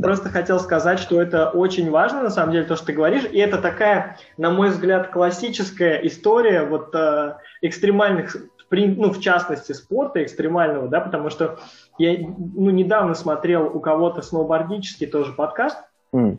Просто 0.00 0.30
хотел 0.30 0.58
сказать, 0.60 0.98
что 0.98 1.20
это 1.20 1.50
очень 1.50 1.90
важно, 1.90 2.22
на 2.22 2.30
самом 2.30 2.52
деле, 2.52 2.64
то, 2.64 2.76
что 2.76 2.86
ты 2.86 2.92
говоришь. 2.94 3.24
И 3.30 3.38
это 3.38 3.58
такая, 3.58 4.16
на 4.38 4.50
мой 4.50 4.70
взгляд, 4.70 5.10
классическая 5.10 5.96
история 6.06 6.64
вот 6.64 6.94
э, 6.94 7.34
экстремальных, 7.60 8.34
ну, 8.70 9.12
в 9.12 9.20
частности, 9.20 9.72
спорта 9.72 10.22
экстремального, 10.22 10.88
да, 10.88 11.00
потому 11.00 11.28
что 11.28 11.58
я 11.98 12.16
ну, 12.18 12.70
недавно 12.70 13.14
смотрел 13.14 13.66
у 13.66 13.80
кого-то 13.80 14.22
сноубордический 14.22 15.06
тоже 15.06 15.32
подкаст, 15.32 15.76
mm. 16.14 16.38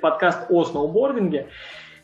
Подкаст 0.00 0.46
о 0.48 0.64
сноубординге, 0.64 1.48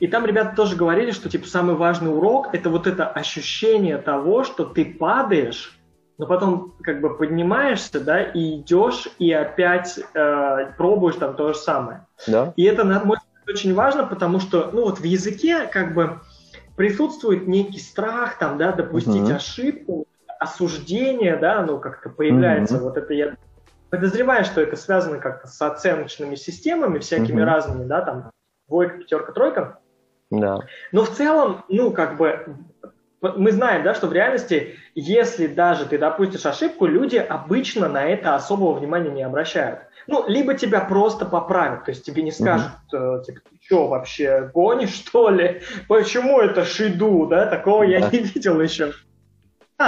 и 0.01 0.09
там 0.09 0.27
ребята 0.27 0.57
тоже 0.57 0.74
говорили, 0.74 1.12
что 1.12 1.29
типа 1.29 1.47
самый 1.47 1.77
важный 1.77 2.12
урок 2.12 2.49
это 2.53 2.70
вот 2.70 2.87
это 2.87 3.07
ощущение 3.07 3.99
того, 3.99 4.43
что 4.43 4.65
ты 4.65 4.85
падаешь, 4.85 5.79
но 6.19 6.27
потом 6.27 6.74
как 6.83 7.01
бы 7.01 7.16
поднимаешься, 7.16 8.01
да, 8.01 8.23
и 8.23 8.57
идешь, 8.57 9.09
и 9.19 9.33
опять 9.33 10.01
э, 10.15 10.73
пробуешь 10.77 11.16
там 11.16 11.37
то 11.37 11.53
же 11.53 11.59
самое. 11.59 12.07
Да. 12.27 12.53
И 12.57 12.65
это, 12.65 12.85
на 12.85 13.05
мой 13.05 13.19
взгляд, 13.19 13.49
очень 13.49 13.74
важно, 13.74 14.05
потому 14.05 14.41
что, 14.41 14.70
ну 14.73 14.85
вот 14.85 14.99
в 14.99 15.05
языке 15.05 15.66
как 15.66 15.95
бы 15.95 16.20
присутствует 16.77 17.47
некий 17.47 17.79
страх, 17.79 18.39
там, 18.39 18.59
да, 18.59 18.73
допустить 18.73 19.23
угу. 19.23 19.35
ошибку, 19.35 20.07
осуждение, 20.39 21.37
да, 21.37 21.62
ну 21.62 21.79
как-то 21.79 22.09
появляется. 22.09 22.77
Угу. 22.77 22.85
Вот 22.85 22.97
это 22.97 23.15
я 23.15 23.37
подозреваю, 23.93 24.43
что 24.47 24.62
это 24.62 24.74
связано 24.74 25.19
как-то 25.19 25.48
с 25.48 25.60
оценочными 25.60 26.35
системами 26.35 26.98
всякими 26.98 27.43
угу. 27.43 27.44
разными, 27.44 27.85
да, 27.85 28.01
там 28.01 28.31
двойка, 28.66 28.97
пятерка, 28.97 29.32
тройка. 29.32 29.78
Да. 30.31 30.60
Но 30.93 31.05
в 31.05 31.10
целом, 31.10 31.62
ну, 31.69 31.90
как 31.93 32.16
бы 32.16 32.56
мы 33.20 33.52
знаем, 33.52 33.82
да, 33.82 33.93
что 33.93 34.06
в 34.06 34.14
реальности, 34.14 34.77
если 34.94 35.47
даже 35.47 35.85
ты 35.85 35.98
допустишь 35.98 36.47
ошибку, 36.47 36.86
люди 36.86 37.16
обычно 37.16 37.86
на 37.86 38.02
это 38.02 38.35
особого 38.35 38.73
внимания 38.73 39.10
не 39.10 39.23
обращают. 39.23 39.81
Ну, 40.06 40.27
либо 40.27 40.55
тебя 40.55 40.81
просто 40.81 41.27
поправят, 41.27 41.85
то 41.85 41.90
есть 41.90 42.02
тебе 42.06 42.23
не 42.23 42.32
скажут, 42.32 42.73
mm-hmm. 42.94 43.24
типа, 43.24 43.40
ты 43.40 43.56
что, 43.60 43.89
вообще 43.89 44.51
гонишь, 44.55 44.94
что 44.94 45.28
ли? 45.28 45.60
Почему 45.86 46.40
это 46.40 46.64
шиду, 46.64 47.27
да? 47.27 47.44
Такого 47.44 47.82
я 47.82 48.01
не 48.01 48.20
видел 48.20 48.59
еще. 48.59 48.94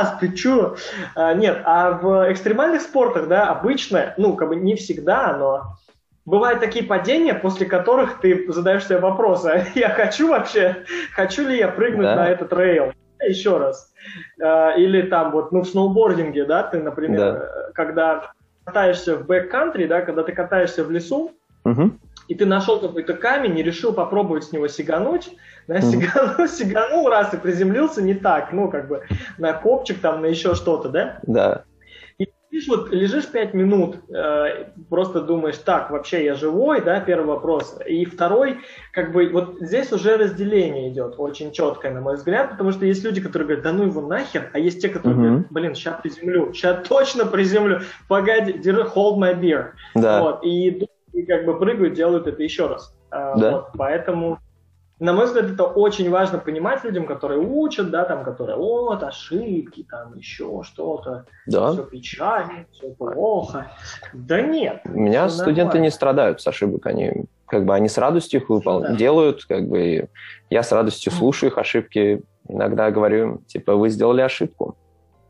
А, 0.00 0.16
ты 0.18 0.32
чё? 0.32 0.76
А, 1.14 1.34
нет, 1.34 1.62
а 1.64 1.92
в 1.92 2.32
экстремальных 2.32 2.82
спортах, 2.82 3.28
да, 3.28 3.48
обычно, 3.48 4.14
ну, 4.16 4.34
как 4.34 4.48
бы 4.48 4.56
не 4.56 4.74
всегда, 4.74 5.36
но 5.36 5.76
бывают 6.24 6.60
такие 6.60 6.84
падения, 6.84 7.34
после 7.34 7.66
которых 7.66 8.20
ты 8.20 8.50
задаешь 8.52 8.84
себе 8.84 8.98
вопрос, 8.98 9.44
а 9.44 9.64
я 9.74 9.90
хочу 9.90 10.28
вообще, 10.28 10.84
хочу 11.12 11.46
ли 11.46 11.58
я 11.58 11.68
прыгнуть 11.68 12.06
да. 12.06 12.16
на 12.16 12.28
этот 12.28 12.52
рейл? 12.52 12.92
еще 13.26 13.58
раз. 13.58 13.92
Э, 14.38 14.78
или 14.78 15.02
там 15.02 15.30
вот, 15.32 15.52
ну, 15.52 15.62
в 15.62 15.68
сноубординге, 15.68 16.44
да, 16.44 16.62
ты, 16.62 16.82
например, 16.82 17.32
да. 17.32 17.48
когда 17.74 18.32
катаешься 18.64 19.16
в 19.16 19.26
бэк-кантри, 19.26 19.86
да, 19.86 20.02
когда 20.02 20.22
ты 20.22 20.32
катаешься 20.32 20.84
в 20.84 20.90
лесу, 20.90 21.32
угу. 21.64 21.92
И 22.28 22.34
ты 22.34 22.46
нашел 22.46 22.80
какой-то 22.80 23.14
камень 23.14 23.58
и 23.58 23.62
решил 23.62 23.92
попробовать 23.92 24.44
с 24.44 24.52
него 24.52 24.68
сигануть, 24.68 25.30
да, 25.66 25.80
сиганул, 25.80 26.48
сиганул 26.48 27.08
раз 27.08 27.34
и 27.34 27.36
приземлился 27.36 28.02
не 28.02 28.14
так, 28.14 28.52
ну, 28.52 28.70
как 28.70 28.88
бы 28.88 29.02
на 29.38 29.52
копчик 29.52 30.00
там, 30.00 30.22
на 30.22 30.26
еще 30.26 30.54
что-то, 30.54 30.88
да? 30.88 31.18
Да 31.22 31.64
лежишь, 32.54 32.68
вот, 32.68 32.90
лежишь 32.90 33.26
пять 33.26 33.54
минут, 33.54 33.96
э, 34.08 34.66
просто 34.88 35.20
думаешь, 35.20 35.58
так, 35.58 35.90
вообще 35.90 36.24
я 36.24 36.34
живой, 36.34 36.80
да, 36.82 37.00
первый 37.00 37.26
вопрос. 37.26 37.78
И 37.86 38.04
второй, 38.04 38.58
как 38.92 39.12
бы, 39.12 39.28
вот 39.30 39.56
здесь 39.60 39.92
уже 39.92 40.16
разделение 40.16 40.90
идет 40.90 41.14
очень 41.18 41.52
четкое, 41.52 41.92
на 41.92 42.00
мой 42.00 42.14
взгляд, 42.14 42.50
потому 42.50 42.70
что 42.70 42.86
есть 42.86 43.04
люди, 43.04 43.20
которые 43.20 43.46
говорят, 43.46 43.64
да 43.64 43.72
ну 43.72 43.84
его 43.84 44.00
нахер, 44.00 44.50
а 44.52 44.58
есть 44.58 44.80
те, 44.80 44.88
которые 44.88 45.18
uh-huh. 45.18 45.28
говорят, 45.28 45.46
блин, 45.50 45.74
сейчас 45.74 46.00
приземлю, 46.00 46.52
сейчас 46.52 46.86
точно 46.86 47.26
приземлю, 47.26 47.80
погоди, 48.08 48.52
держи, 48.52 48.82
hold 48.82 49.18
my 49.18 49.38
beer. 49.38 49.70
Да. 49.94 50.20
Вот, 50.20 50.44
и, 50.44 50.68
и 50.68 50.88
как 51.24 51.44
бы 51.44 51.58
прыгают, 51.58 51.94
делают 51.94 52.26
это 52.26 52.42
еще 52.42 52.66
раз. 52.66 52.94
Э, 53.10 53.32
да. 53.36 53.50
Вот, 53.52 53.68
поэтому 53.76 54.38
на 55.00 55.12
мой 55.12 55.26
взгляд, 55.26 55.50
это 55.50 55.64
очень 55.64 56.08
важно 56.08 56.38
понимать 56.38 56.84
людям, 56.84 57.06
которые 57.06 57.40
учат, 57.40 57.90
да, 57.90 58.04
там, 58.04 58.22
которые, 58.24 58.56
вот, 58.56 59.02
ошибки, 59.02 59.86
там, 59.90 60.14
еще 60.14 60.62
что-то, 60.62 61.26
да. 61.46 61.72
все 61.72 61.82
печально, 61.84 62.66
все 62.70 62.90
плохо. 62.90 63.72
Да 64.12 64.40
нет. 64.40 64.82
У 64.84 65.00
меня 65.00 65.28
студенты 65.28 65.64
нормально. 65.64 65.82
не 65.84 65.90
страдают 65.90 66.40
с 66.40 66.46
ошибок, 66.46 66.86
они 66.86 67.26
как 67.46 67.64
бы 67.66 67.74
они 67.74 67.88
с 67.88 67.98
радостью 67.98 68.40
их 68.40 68.48
выпол... 68.48 68.80
да. 68.80 68.94
делают, 68.94 69.44
как 69.44 69.68
бы 69.68 70.08
я 70.48 70.62
с 70.62 70.72
радостью 70.72 71.12
слушаю 71.12 71.50
их 71.50 71.58
ошибки, 71.58 72.22
иногда 72.48 72.90
говорю, 72.90 73.42
типа, 73.46 73.74
вы 73.74 73.90
сделали 73.90 74.22
ошибку, 74.22 74.76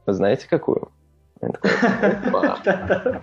вы 0.06 0.12
знаете 0.12 0.46
какую? 0.48 0.90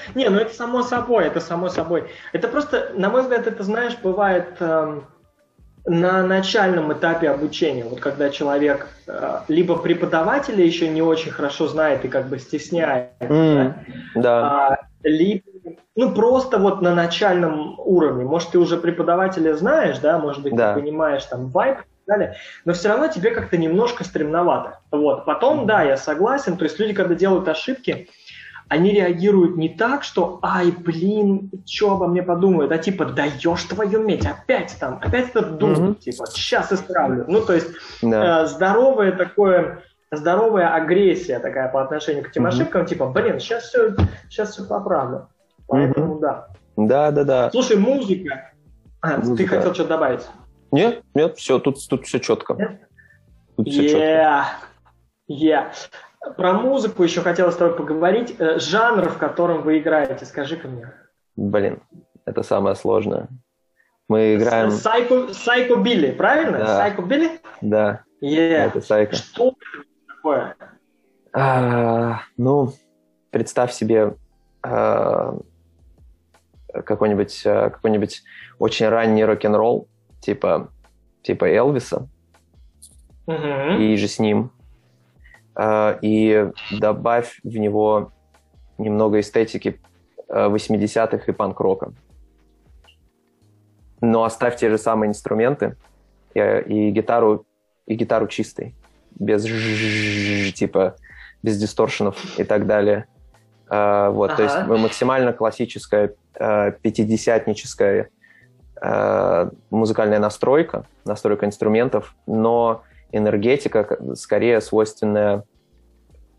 Не, 0.14 0.28
ну 0.28 0.38
это 0.38 0.54
само 0.54 0.82
собой, 0.82 1.26
это 1.26 1.40
само 1.40 1.68
собой. 1.68 2.10
Это 2.32 2.48
просто, 2.48 2.92
на 2.94 3.10
мой 3.10 3.22
взгляд, 3.22 3.46
это, 3.46 3.62
знаешь, 3.62 3.96
бывает 4.02 4.56
эм, 4.60 5.04
на 5.86 6.22
начальном 6.22 6.92
этапе 6.92 7.30
обучения, 7.30 7.84
вот 7.84 8.00
когда 8.00 8.30
человек 8.30 8.88
э, 9.06 9.40
либо 9.48 9.76
преподавателя 9.76 10.64
еще 10.64 10.88
не 10.88 11.02
очень 11.02 11.30
хорошо 11.30 11.68
знает 11.68 12.04
и 12.04 12.08
как 12.08 12.28
бы 12.28 12.38
стесняет, 12.38 13.10
mm, 13.20 13.74
да. 14.16 14.68
А, 14.68 14.78
либо 15.02 15.42
ну 15.96 16.14
просто 16.14 16.58
вот 16.58 16.82
на 16.82 16.94
начальном 16.94 17.78
уровне, 17.78 18.24
может 18.24 18.50
ты 18.50 18.58
уже 18.58 18.76
преподавателя 18.76 19.54
знаешь, 19.54 19.98
да, 19.98 20.18
может 20.18 20.42
быть 20.42 20.54
да. 20.54 20.74
ты 20.74 20.80
понимаешь 20.80 21.24
там 21.24 21.48
вайп 21.48 21.78
далее, 22.10 22.36
но 22.64 22.72
все 22.72 22.88
равно 22.88 23.08
тебе 23.08 23.30
как-то 23.30 23.56
немножко 23.56 24.04
стремновато, 24.04 24.80
вот. 24.90 25.24
Потом, 25.24 25.66
да, 25.66 25.82
я 25.82 25.96
согласен, 25.96 26.56
то 26.56 26.64
есть 26.64 26.78
люди, 26.78 26.92
когда 26.92 27.14
делают 27.14 27.48
ошибки, 27.48 28.08
они 28.70 28.92
реагируют 28.92 29.56
не 29.56 29.68
так, 29.68 30.04
что 30.04 30.38
«Ай, 30.42 30.70
блин, 30.70 31.50
что 31.66 31.94
обо 31.94 32.06
мне 32.06 32.22
подумают?» 32.22 32.70
а 32.70 32.78
типа 32.78 33.04
«Даешь 33.04 33.64
твою 33.64 34.00
медь, 34.00 34.24
опять 34.24 34.76
там, 34.78 35.00
опять 35.02 35.30
этот 35.30 35.58
дум, 35.58 35.72
mm-hmm. 35.72 35.94
типа 35.96 36.26
«Сейчас 36.26 36.72
исправлю». 36.72 37.24
Ну, 37.26 37.44
то 37.44 37.52
есть 37.52 37.66
да. 38.00 38.42
э, 38.42 38.46
здоровое 38.46 39.10
такое, 39.10 39.82
здоровая 40.12 40.72
агрессия 40.72 41.40
такая 41.40 41.68
по 41.68 41.82
отношению 41.82 42.22
к 42.22 42.28
этим 42.28 42.46
mm-hmm. 42.46 42.48
ошибкам, 42.48 42.86
типа 42.86 43.06
«Блин, 43.06 43.40
сейчас 43.40 43.64
все, 43.64 43.96
сейчас 44.28 44.52
все 44.52 44.64
поправлю». 44.64 45.26
Поэтому 45.66 46.14
mm-hmm. 46.14 46.20
да. 46.20 46.46
Да, 46.76 47.10
да, 47.10 47.24
да. 47.24 47.50
Слушай, 47.50 47.76
музыка. 47.76 48.52
А, 49.00 49.16
музыка. 49.16 49.36
Ты 49.36 49.46
хотел 49.48 49.74
что-то 49.74 49.88
добавить? 49.90 50.22
Нет, 50.72 51.02
нет, 51.14 51.36
все, 51.36 51.58
тут, 51.58 51.76
тут 51.88 52.06
все 52.06 52.20
четко. 52.20 52.78
Тут 53.56 53.68
все 53.68 53.86
yeah. 53.86 54.44
четко. 55.28 55.72
Yeah. 56.28 56.34
Про 56.36 56.52
музыку 56.52 57.02
еще 57.02 57.22
хотелось 57.22 57.54
с 57.54 57.58
тобой 57.58 57.76
поговорить. 57.76 58.36
Э, 58.38 58.58
жанр, 58.58 59.08
в 59.08 59.18
котором 59.18 59.62
вы 59.62 59.78
играете, 59.78 60.24
скажи-ка 60.26 60.68
мне. 60.68 60.92
Блин, 61.36 61.82
это 62.26 62.42
самое 62.42 62.76
сложное. 62.76 63.28
Мы 64.08 64.34
играем... 64.34 64.70
Сайко, 64.70 65.32
Сайко 65.32 65.76
Билли, 65.76 66.10
правильно? 66.10 66.58
Да. 66.58 66.76
Сайко 66.76 67.02
Билли? 67.02 67.40
Да. 67.60 68.02
Yeah. 68.22 68.66
Это 68.66 68.80
Сайко. 68.80 69.16
Что 69.16 69.48
это 69.48 70.14
такое? 70.14 70.56
А, 71.32 72.20
ну, 72.36 72.72
представь 73.30 73.72
себе 73.72 74.16
а, 74.62 75.38
какой-нибудь 76.72 77.42
а, 77.46 77.70
какой-нибудь 77.70 78.22
очень 78.58 78.88
ранний 78.88 79.24
рок-н-ролл, 79.24 79.88
типа, 80.20 80.70
типа 81.22 81.44
Элвиса, 81.50 82.08
угу. 83.26 83.78
и 83.78 83.96
же 83.96 84.08
с 84.08 84.18
ним 84.18 84.52
Э, 85.60 85.98
и 86.00 86.50
добавь 86.70 87.40
в 87.42 87.56
него 87.56 88.12
немного 88.78 89.20
эстетики 89.20 89.80
80-х 90.28 91.16
э, 91.16 91.30
и 91.30 91.32
панк-рока. 91.32 91.92
Но 94.00 94.24
оставь 94.24 94.56
те 94.56 94.70
же 94.70 94.78
самые 94.78 95.10
инструменты 95.10 95.76
и, 96.34 96.40
и 96.40 96.90
гитару 96.90 97.44
и 97.86 97.94
гитару 97.94 98.28
чистой, 98.28 98.74
без 99.18 99.44
типа 100.54 100.96
без 101.42 101.58
дисторшенов 101.58 102.16
и 102.38 102.44
так 102.44 102.66
далее. 102.66 103.06
Uh, 103.68 104.10
вот, 104.10 104.32
ага. 104.32 104.36
то 104.36 104.42
есть 104.42 104.82
максимально 104.82 105.32
классическая 105.32 106.14
пятидесятническая 106.34 108.10
музыкальная 109.70 110.18
настройка, 110.18 110.84
настройка 111.04 111.46
инструментов, 111.46 112.14
но 112.26 112.82
энергетика 113.12 113.98
скорее 114.14 114.60
свойственная 114.60 115.44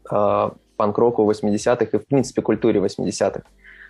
э, 0.09 0.49
панк-року 0.75 1.29
80-х 1.29 1.85
и, 1.85 1.99
в 1.99 2.07
принципе, 2.07 2.41
культуре 2.41 2.79
80-х, 2.79 3.43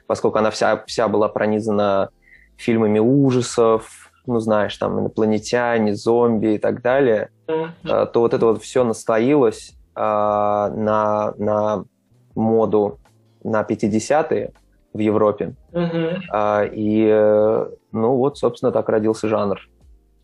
поскольку 0.07 0.37
она 0.37 0.51
вся, 0.51 0.83
вся 0.85 1.07
была 1.07 1.29
пронизана 1.29 2.09
фильмами 2.57 2.99
ужасов, 2.99 4.11
ну 4.25 4.39
знаешь, 4.39 4.75
там 4.77 4.99
инопланетяне, 4.99 5.95
зомби 5.95 6.55
и 6.55 6.57
так 6.57 6.81
далее, 6.81 7.29
mm-hmm. 7.47 8.11
то 8.11 8.19
вот 8.19 8.33
это 8.33 8.45
вот 8.45 8.61
все 8.61 8.83
наслоилось 8.83 9.73
на, 9.95 11.33
на 11.37 11.85
моду 12.35 12.99
на 13.43 13.63
50-е 13.63 14.51
в 14.93 14.99
Европе. 14.99 15.55
Mm-hmm. 15.71 16.69
И, 16.73 17.07
ну 17.91 18.15
вот, 18.15 18.37
собственно, 18.37 18.71
так 18.71 18.89
родился 18.89 19.27
жанр, 19.27 19.59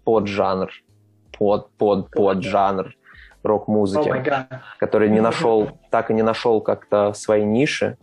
поджанр, 0.03 0.71
под, 1.37 1.69
под, 1.77 2.09
под 2.11 2.43
жанр 2.43 2.93
рок-музыки, 3.43 4.09
oh 4.09 4.59
который 4.77 5.09
не 5.09 5.21
нашел, 5.21 5.69
так 5.89 6.11
и 6.11 6.13
не 6.13 6.23
нашел 6.23 6.59
как-то 6.61 7.13
своей 7.13 7.45
ниши, 7.45 7.97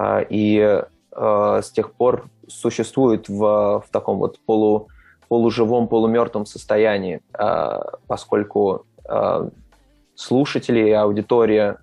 и 0.00 0.82
с 1.12 1.70
тех 1.72 1.92
пор 1.92 2.28
существует 2.46 3.28
в, 3.28 3.82
в 3.86 3.90
таком 3.90 4.18
вот 4.18 4.38
полу, 4.46 4.88
полуживом, 5.28 5.88
полумертвом 5.88 6.46
состоянии, 6.46 7.20
поскольку 8.06 8.86
слушатели, 10.14 10.90
аудитория 10.90 11.78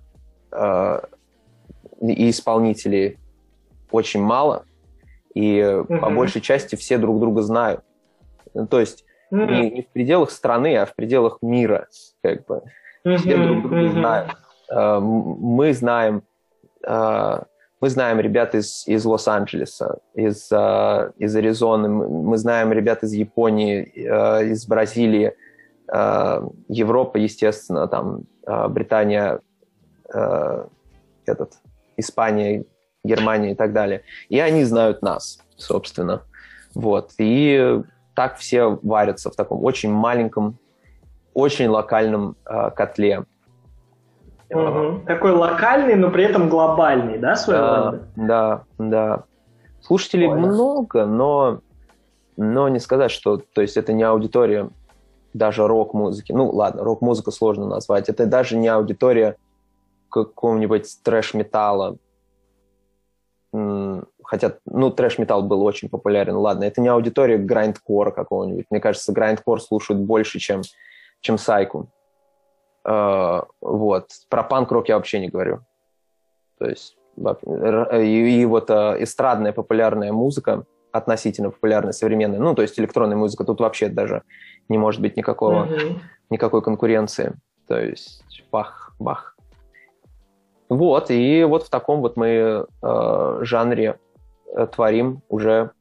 и 2.02 2.30
исполнителей 2.30 3.20
очень 3.96 4.22
мало, 4.22 4.66
и 5.34 5.58
mm-hmm. 5.58 6.00
по 6.00 6.10
большей 6.10 6.42
части 6.42 6.76
все 6.76 6.98
друг 6.98 7.20
друга 7.20 7.42
знают. 7.42 7.82
То 8.70 8.80
есть 8.80 9.04
mm-hmm. 9.32 9.52
не, 9.52 9.72
не 9.72 9.82
в 9.82 9.88
пределах 9.88 10.32
страны, 10.32 10.78
а 10.78 10.86
в 10.86 10.96
пределах 10.96 11.40
мира, 11.42 11.88
как 12.22 12.46
бы. 12.46 12.62
Mm-hmm. 13.06 13.18
Все 13.18 13.38
друг 13.38 13.62
друга 13.62 13.76
mm-hmm. 13.76 13.92
знают. 13.92 14.32
Uh, 14.74 15.00
мы 15.00 15.74
знаем, 15.74 16.24
uh, 16.88 17.46
мы 17.80 17.90
знаем 17.90 18.20
ребят 18.20 18.56
из, 18.56 18.88
из 18.88 19.06
Лос-Анджелеса, 19.06 20.00
из, 20.16 20.52
uh, 20.52 21.14
из 21.18 21.36
Аризоны, 21.36 21.88
мы 21.88 22.36
знаем 22.38 22.74
ребят 22.74 23.04
из 23.04 23.14
Японии, 23.14 23.84
из 23.84 24.66
Бразилии, 24.66 25.34
Европа, 25.88 27.18
естественно, 27.18 27.88
там 27.88 28.24
Британия, 28.70 29.40
этот, 30.08 31.54
Испания, 31.96 32.66
Германия 33.06 33.52
и 33.52 33.56
так 33.56 33.74
далее. 33.74 34.02
И 34.30 34.40
они 34.40 34.64
знают 34.64 35.02
нас, 35.02 35.40
собственно. 35.58 36.22
Вот. 36.74 37.12
И 37.18 37.82
так 38.14 38.38
все 38.38 38.80
варятся 38.82 39.30
в 39.30 39.36
таком 39.36 39.64
очень 39.64 39.92
маленьком, 39.92 40.58
очень 41.34 41.68
локальном 41.68 42.36
э, 42.46 42.72
котле. 42.72 43.26
Угу. 44.50 45.04
Такой 45.08 45.32
локальный, 45.32 45.96
но 45.96 46.12
при 46.12 46.24
этом 46.24 46.50
глобальный, 46.50 47.18
да, 47.18 47.36
своего 47.36 47.66
да, 47.66 47.86
рода? 47.86 48.08
Да, 48.16 48.64
да. 48.78 49.24
Слушателей 49.82 50.28
Понял. 50.28 50.48
много, 50.48 51.06
но, 51.06 51.60
но 52.38 52.70
не 52.70 52.80
сказать, 52.80 53.12
что 53.12 53.42
то 53.54 53.62
есть 53.62 53.78
это 53.78 53.94
не 53.94 54.04
аудитория 54.04 54.70
даже 55.34 55.68
рок-музыки. 55.68 56.32
Ну, 56.32 56.50
ладно, 56.50 56.84
рок-музыку 56.84 57.32
сложно 57.32 57.68
назвать. 57.68 58.08
Это 58.08 58.26
даже 58.26 58.56
не 58.56 58.68
аудитория 58.68 59.36
какого-нибудь 60.10 60.88
трэш-металла, 61.04 61.98
хотя, 64.24 64.58
ну, 64.66 64.92
трэш-металл 64.92 65.44
был 65.44 65.64
очень 65.64 65.90
популярен, 65.90 66.36
ладно, 66.36 66.64
это 66.64 66.82
не 66.82 66.88
аудитория 66.88 67.38
грайндкора 67.38 68.12
какого-нибудь. 68.12 68.66
Мне 68.70 68.80
кажется, 68.80 69.14
грайндкор 69.14 69.62
слушают 69.62 70.02
больше, 70.02 70.40
чем, 70.40 70.62
чем 71.22 71.38
сайку. 71.38 71.90
Uh, 72.88 73.46
вот. 73.62 74.10
Про 74.30 74.44
панк-рок 74.44 74.90
я 74.90 74.98
вообще 74.98 75.20
не 75.20 75.30
говорю. 75.30 75.62
То 76.60 76.68
есть, 76.68 76.98
и, 77.18 78.42
и 78.42 78.46
вот 78.46 78.70
uh, 78.70 79.02
эстрадная 79.02 79.54
популярная 79.54 80.12
музыка, 80.12 80.66
относительно 80.92 81.50
популярная, 81.50 81.94
современная, 81.94 82.40
ну, 82.40 82.56
то 82.56 82.62
есть 82.62 82.80
электронная 82.80 83.18
музыка, 83.18 83.44
тут 83.44 83.60
вообще 83.60 83.90
даже 83.90 84.24
не 84.70 84.78
может 84.78 85.02
быть 85.02 85.18
никакого, 85.18 85.66
mm-hmm. 85.66 86.00
никакой 86.30 86.62
конкуренции. 86.62 87.34
То 87.68 87.80
есть, 87.80 88.24
бах, 88.52 88.94
бах. 89.00 89.35
Вот, 90.70 91.12
и 91.12 91.44
вот 91.44 91.64
в 91.64 91.70
таком 91.70 92.02
вот 92.02 92.18
мы 92.18 92.66
э, 92.82 93.40
жанре 93.42 94.00
э, 94.56 94.68
творим 94.74 95.22
уже, 95.30 95.72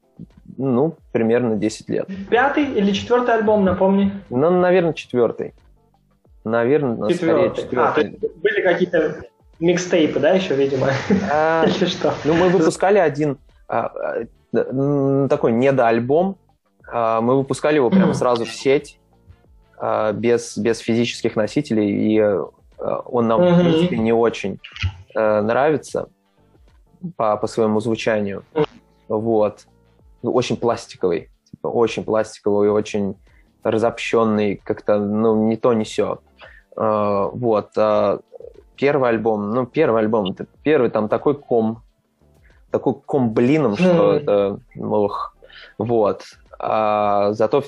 ну, 0.58 0.96
примерно 1.12 1.56
10 1.56 1.88
лет. 1.88 2.08
Пятый 2.28 2.64
или 2.64 2.92
четвертый 2.92 3.34
альбом, 3.34 3.64
напомни? 3.64 4.12
Ну, 4.28 4.50
наверное, 4.50 4.92
четвертый. 4.92 5.54
Наверное, 6.44 7.08
четвертый. 7.08 7.50
скорее 7.50 7.64
четвертый. 7.64 8.18
А, 8.22 8.40
были 8.42 8.62
какие-то 8.62 9.24
микстейпы, 9.58 10.20
да, 10.20 10.30
еще, 10.30 10.54
видимо? 10.54 10.88
А, 11.32 11.64
или 11.66 11.86
что? 11.86 12.12
Ну, 12.24 12.34
мы 12.34 12.50
выпускали 12.50 12.98
один 12.98 13.38
а, 13.66 13.90
а, 14.52 15.28
такой 15.28 15.52
недоальбом. 15.52 16.36
А, 16.92 17.22
мы 17.22 17.36
выпускали 17.36 17.76
его 17.76 17.88
прямо 17.88 18.12
сразу 18.14 18.44
в 18.44 18.50
сеть, 18.50 18.98
а, 19.78 20.12
без, 20.12 20.58
без 20.58 20.78
физических 20.78 21.36
носителей, 21.36 21.90
и 21.90 22.38
он 22.78 23.28
нам, 23.28 23.40
mm-hmm. 23.40 23.52
в 23.52 23.58
принципе, 23.60 23.98
не 23.98 24.12
очень 24.12 24.60
э, 25.14 25.40
нравится 25.40 26.08
по, 27.16 27.36
по 27.36 27.46
своему 27.46 27.80
звучанию. 27.80 28.44
Вот. 29.08 29.66
Ну, 30.22 30.32
очень 30.32 30.56
пластиковый. 30.56 31.30
Типа, 31.50 31.68
очень 31.68 32.04
пластиковый, 32.04 32.70
очень 32.70 33.16
разобщенный, 33.62 34.56
как-то, 34.56 34.98
ну, 34.98 35.46
не 35.46 35.56
то, 35.56 35.72
не 35.72 35.84
все. 35.84 36.20
Э, 36.76 37.28
вот. 37.32 37.70
Э, 37.76 38.18
первый 38.76 39.10
альбом, 39.10 39.50
ну, 39.50 39.66
первый 39.66 40.02
альбом, 40.02 40.32
это 40.32 40.46
первый 40.62 40.90
там 40.90 41.08
такой 41.08 41.34
ком, 41.34 41.82
такой 42.70 42.94
ком 42.94 43.32
блином, 43.32 43.76
что 43.76 44.14
mm-hmm. 44.14 44.20
это, 44.20 44.60
ох, 44.80 45.36
вот. 45.78 46.22
А, 46.58 47.32
зато 47.32 47.64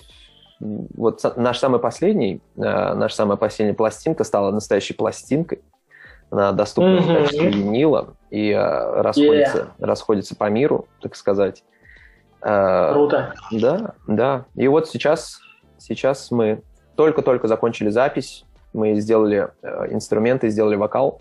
вот 0.60 1.22
наш 1.36 1.58
самый 1.58 1.80
последний, 1.80 2.40
э, 2.56 2.60
наша 2.94 3.14
самая 3.14 3.36
последняя 3.36 3.74
пластинка 3.74 4.24
стала 4.24 4.50
настоящей 4.50 4.94
пластинкой. 4.94 5.62
Она 6.30 6.52
доступна 6.52 6.96
mm-hmm. 6.96 7.02
в 7.02 7.22
качестве 7.22 7.48
винила 7.50 8.14
и 8.30 8.50
э, 8.50 9.00
расходится, 9.02 9.58
yeah. 9.58 9.84
расходится 9.84 10.34
по 10.34 10.48
миру, 10.48 10.88
так 11.00 11.14
сказать. 11.14 11.62
Э, 12.42 12.92
Круто. 12.92 13.34
Да, 13.52 13.94
да. 14.06 14.44
И 14.54 14.66
вот 14.66 14.88
сейчас, 14.88 15.40
сейчас 15.78 16.30
мы 16.30 16.62
только-только 16.96 17.48
закончили 17.48 17.90
запись, 17.90 18.44
мы 18.72 18.94
сделали 18.96 19.48
инструменты, 19.90 20.48
сделали 20.48 20.76
вокал. 20.76 21.20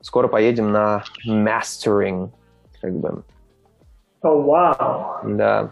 Скоро 0.00 0.28
поедем 0.28 0.72
на 0.72 1.04
mastering, 1.28 2.30
как 2.80 2.92
бы. 2.94 3.22
О, 4.22 4.28
oh, 4.28 4.42
вау. 4.42 5.24
Wow. 5.24 5.36
Да. 5.36 5.70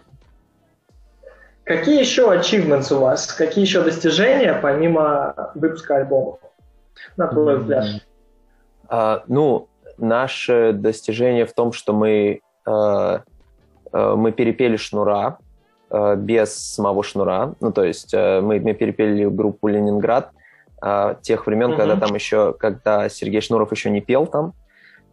Какие 1.69 1.99
еще 1.99 2.23
achievements 2.33 2.91
у 2.91 2.99
вас? 2.99 3.31
Какие 3.31 3.63
еще 3.63 3.83
достижения 3.83 4.55
помимо 4.59 5.51
выпуска 5.53 5.97
альбома? 5.97 6.39
На 7.15 7.27
твой 7.27 7.59
взгляд. 7.59 7.85
Uh, 8.89 9.21
ну, 9.27 9.67
наше 9.99 10.73
достижение 10.73 11.45
в 11.45 11.53
том, 11.53 11.71
что 11.71 11.93
мы, 11.93 12.39
uh, 12.67 13.21
uh, 13.91 14.15
мы 14.15 14.31
перепели 14.31 14.77
Шнура 14.77 15.37
без 16.17 16.55
самого 16.55 17.03
Шнура. 17.03 17.53
Ну, 17.59 17.71
то 17.71 17.83
есть 17.83 18.13
мы, 18.15 18.59
мы 18.59 18.73
перепели 18.73 19.25
группу 19.25 19.67
Ленинград 19.67 20.31
тех 21.21 21.45
времен, 21.45 21.71
mm-hmm. 21.71 21.77
когда 21.77 21.95
там 21.97 22.15
еще, 22.15 22.53
когда 22.53 23.09
Сергей 23.09 23.41
Шнуров 23.41 23.71
еще 23.71 23.91
не 23.91 24.01
пел 24.01 24.25
там. 24.25 24.53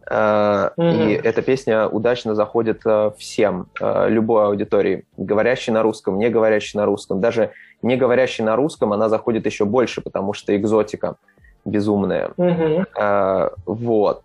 Mm-hmm. 0.09 1.09
И 1.09 1.13
эта 1.21 1.41
песня 1.41 1.87
удачно 1.87 2.33
заходит 2.33 2.81
э, 2.85 3.11
всем, 3.17 3.67
э, 3.81 4.07
любой 4.09 4.45
аудитории, 4.45 5.05
говорящей 5.17 5.73
на 5.73 5.83
русском, 5.83 6.17
не 6.17 6.29
говорящей 6.29 6.79
на 6.79 6.85
русском. 6.85 7.19
Даже 7.19 7.51
не 7.81 7.97
говорящей 7.97 8.45
на 8.45 8.55
русском 8.55 8.93
она 8.93 9.09
заходит 9.09 9.45
еще 9.45 9.65
больше, 9.65 10.01
потому 10.01 10.31
что 10.31 10.55
экзотика 10.55 11.17
безумная. 11.65 12.31
Mm-hmm. 12.37 13.51
Вот. 13.65 14.23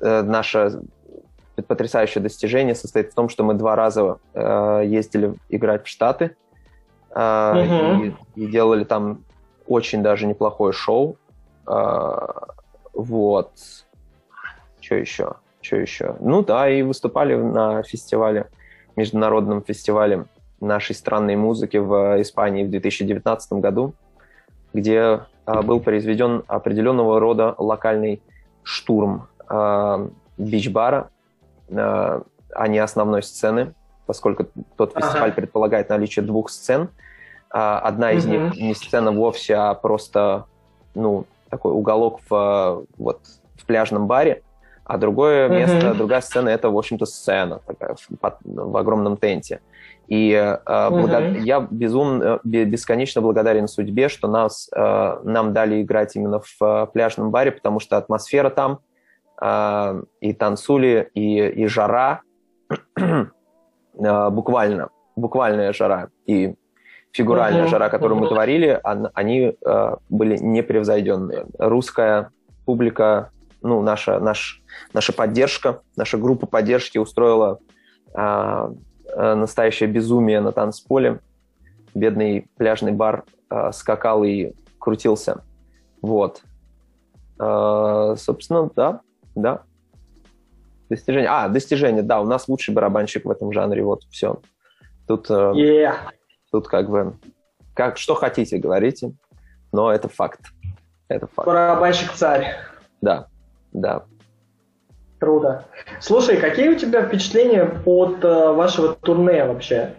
Наше 0.00 0.80
потрясающее 1.68 2.22
достижение 2.22 2.74
состоит 2.74 3.12
в 3.12 3.14
том, 3.14 3.28
что 3.28 3.44
мы 3.44 3.52
два 3.52 3.76
раза 3.76 4.16
ездили 4.34 5.34
играть 5.50 5.84
в 5.84 5.88
Штаты 5.88 6.36
mm-hmm. 7.10 8.14
и, 8.34 8.40
и 8.40 8.46
делали 8.46 8.84
там 8.84 9.24
очень 9.66 10.02
даже 10.02 10.26
неплохое 10.26 10.72
шоу. 10.72 11.18
Вот. 12.94 13.50
Что 14.86 14.94
еще? 14.94 15.32
Что 15.62 15.76
еще? 15.76 16.16
Ну 16.20 16.44
да, 16.44 16.68
и 16.68 16.82
выступали 16.82 17.34
на 17.34 17.82
фестивале, 17.82 18.46
международном 18.94 19.64
фестивале 19.64 20.26
нашей 20.60 20.94
странной 20.94 21.34
музыки 21.34 21.76
в 21.76 22.22
Испании 22.22 22.62
в 22.62 22.70
2019 22.70 23.54
году, 23.54 23.94
где 24.72 25.22
а, 25.44 25.62
был 25.62 25.80
произведен 25.80 26.44
определенного 26.46 27.18
рода 27.18 27.52
локальный 27.58 28.22
штурм 28.62 29.26
а, 29.48 30.08
бич-бара, 30.38 31.10
а, 31.68 32.22
а 32.54 32.68
не 32.68 32.78
основной 32.78 33.24
сцены, 33.24 33.74
поскольку 34.06 34.46
тот 34.76 34.94
фестиваль 34.94 35.30
ага. 35.30 35.34
предполагает 35.34 35.88
наличие 35.88 36.24
двух 36.24 36.48
сцен. 36.48 36.90
А, 37.50 37.80
одна 37.80 38.12
из 38.12 38.24
угу. 38.24 38.34
них 38.34 38.54
не 38.54 38.74
сцена 38.74 39.10
вовсе, 39.10 39.56
а 39.56 39.74
просто 39.74 40.44
ну, 40.94 41.24
такой 41.50 41.72
уголок 41.72 42.20
в, 42.30 42.84
вот, 42.96 43.20
в 43.56 43.66
пляжном 43.66 44.06
баре, 44.06 44.44
А 44.86 44.98
другое 44.98 45.48
место, 45.48 45.88
mm-hmm. 45.88 45.94
другая 45.94 46.20
сцена 46.20 46.48
это, 46.48 46.70
в 46.70 46.78
общем-то, 46.78 47.06
сцена 47.06 47.58
такая 47.66 47.96
в, 47.96 48.38
в 48.44 48.76
огромном 48.76 49.16
тенте. 49.16 49.60
И 50.06 50.30
э, 50.30 50.58
mm-hmm. 50.64 51.40
я 51.40 51.66
безумно, 51.68 52.38
бесконечно 52.44 53.20
благодарен 53.20 53.66
судьбе, 53.66 54.08
что 54.08 54.28
нас, 54.28 54.70
э, 54.72 55.16
нам 55.24 55.52
дали 55.52 55.82
играть 55.82 56.14
именно 56.14 56.38
в 56.38 56.62
э, 56.62 56.86
пляжном 56.92 57.32
баре, 57.32 57.50
потому 57.50 57.80
что 57.80 57.96
атмосфера 57.96 58.48
там, 58.48 58.78
э, 59.42 60.02
и 60.20 60.32
танцули, 60.32 61.10
и, 61.14 61.38
и 61.40 61.66
жара, 61.66 62.20
э, 62.96 63.24
буквально, 64.30 64.90
буквальная 65.16 65.72
жара, 65.72 66.10
и 66.26 66.54
фигуральная 67.10 67.64
mm-hmm. 67.64 67.68
жара, 67.70 67.88
которую 67.88 68.20
мы 68.20 68.28
творили, 68.28 68.80
они 68.84 69.56
э, 69.60 69.96
были 70.08 70.36
непревзойденные. 70.36 71.46
Русская 71.58 72.30
публика, 72.64 73.30
ну, 73.66 73.82
наша, 73.82 74.20
наш, 74.20 74.62
наша 74.92 75.12
поддержка, 75.12 75.80
наша 75.96 76.18
группа 76.18 76.46
поддержки 76.46 76.98
устроила 76.98 77.58
э, 78.14 78.68
настоящее 79.16 79.88
безумие 79.88 80.40
на 80.40 80.52
танцполе. 80.52 81.20
Бедный 81.94 82.48
пляжный 82.56 82.92
бар 82.92 83.24
э, 83.50 83.72
скакал 83.72 84.24
и 84.24 84.52
крутился. 84.78 85.42
Вот. 86.02 86.42
Э, 87.38 88.14
собственно, 88.16 88.70
да, 88.74 89.00
да. 89.34 89.62
Достижение. 90.88 91.28
А, 91.28 91.48
достижение, 91.48 92.02
да, 92.02 92.20
у 92.20 92.26
нас 92.26 92.48
лучший 92.48 92.72
барабанщик 92.72 93.24
в 93.24 93.30
этом 93.30 93.52
жанре, 93.52 93.82
вот, 93.82 94.04
все. 94.10 94.40
Тут... 95.06 95.30
Э, 95.30 95.52
yeah. 95.54 95.94
Тут 96.52 96.68
как 96.68 96.88
бы, 96.88 97.14
как, 97.74 97.98
что 97.98 98.14
хотите, 98.14 98.58
говорите, 98.58 99.12
но 99.72 99.92
это 99.92 100.08
факт. 100.08 100.40
Это 101.08 101.26
факт. 101.26 101.46
Барабанщик 101.46 102.12
царь. 102.12 102.56
Да, 103.00 103.26
да. 103.76 104.04
Круто. 105.18 105.64
Слушай, 106.00 106.36
какие 106.36 106.68
у 106.68 106.74
тебя 106.74 107.02
впечатления 107.02 107.80
от 107.86 108.22
э, 108.22 108.52
вашего 108.52 108.94
турне 108.94 109.44
вообще? 109.44 109.94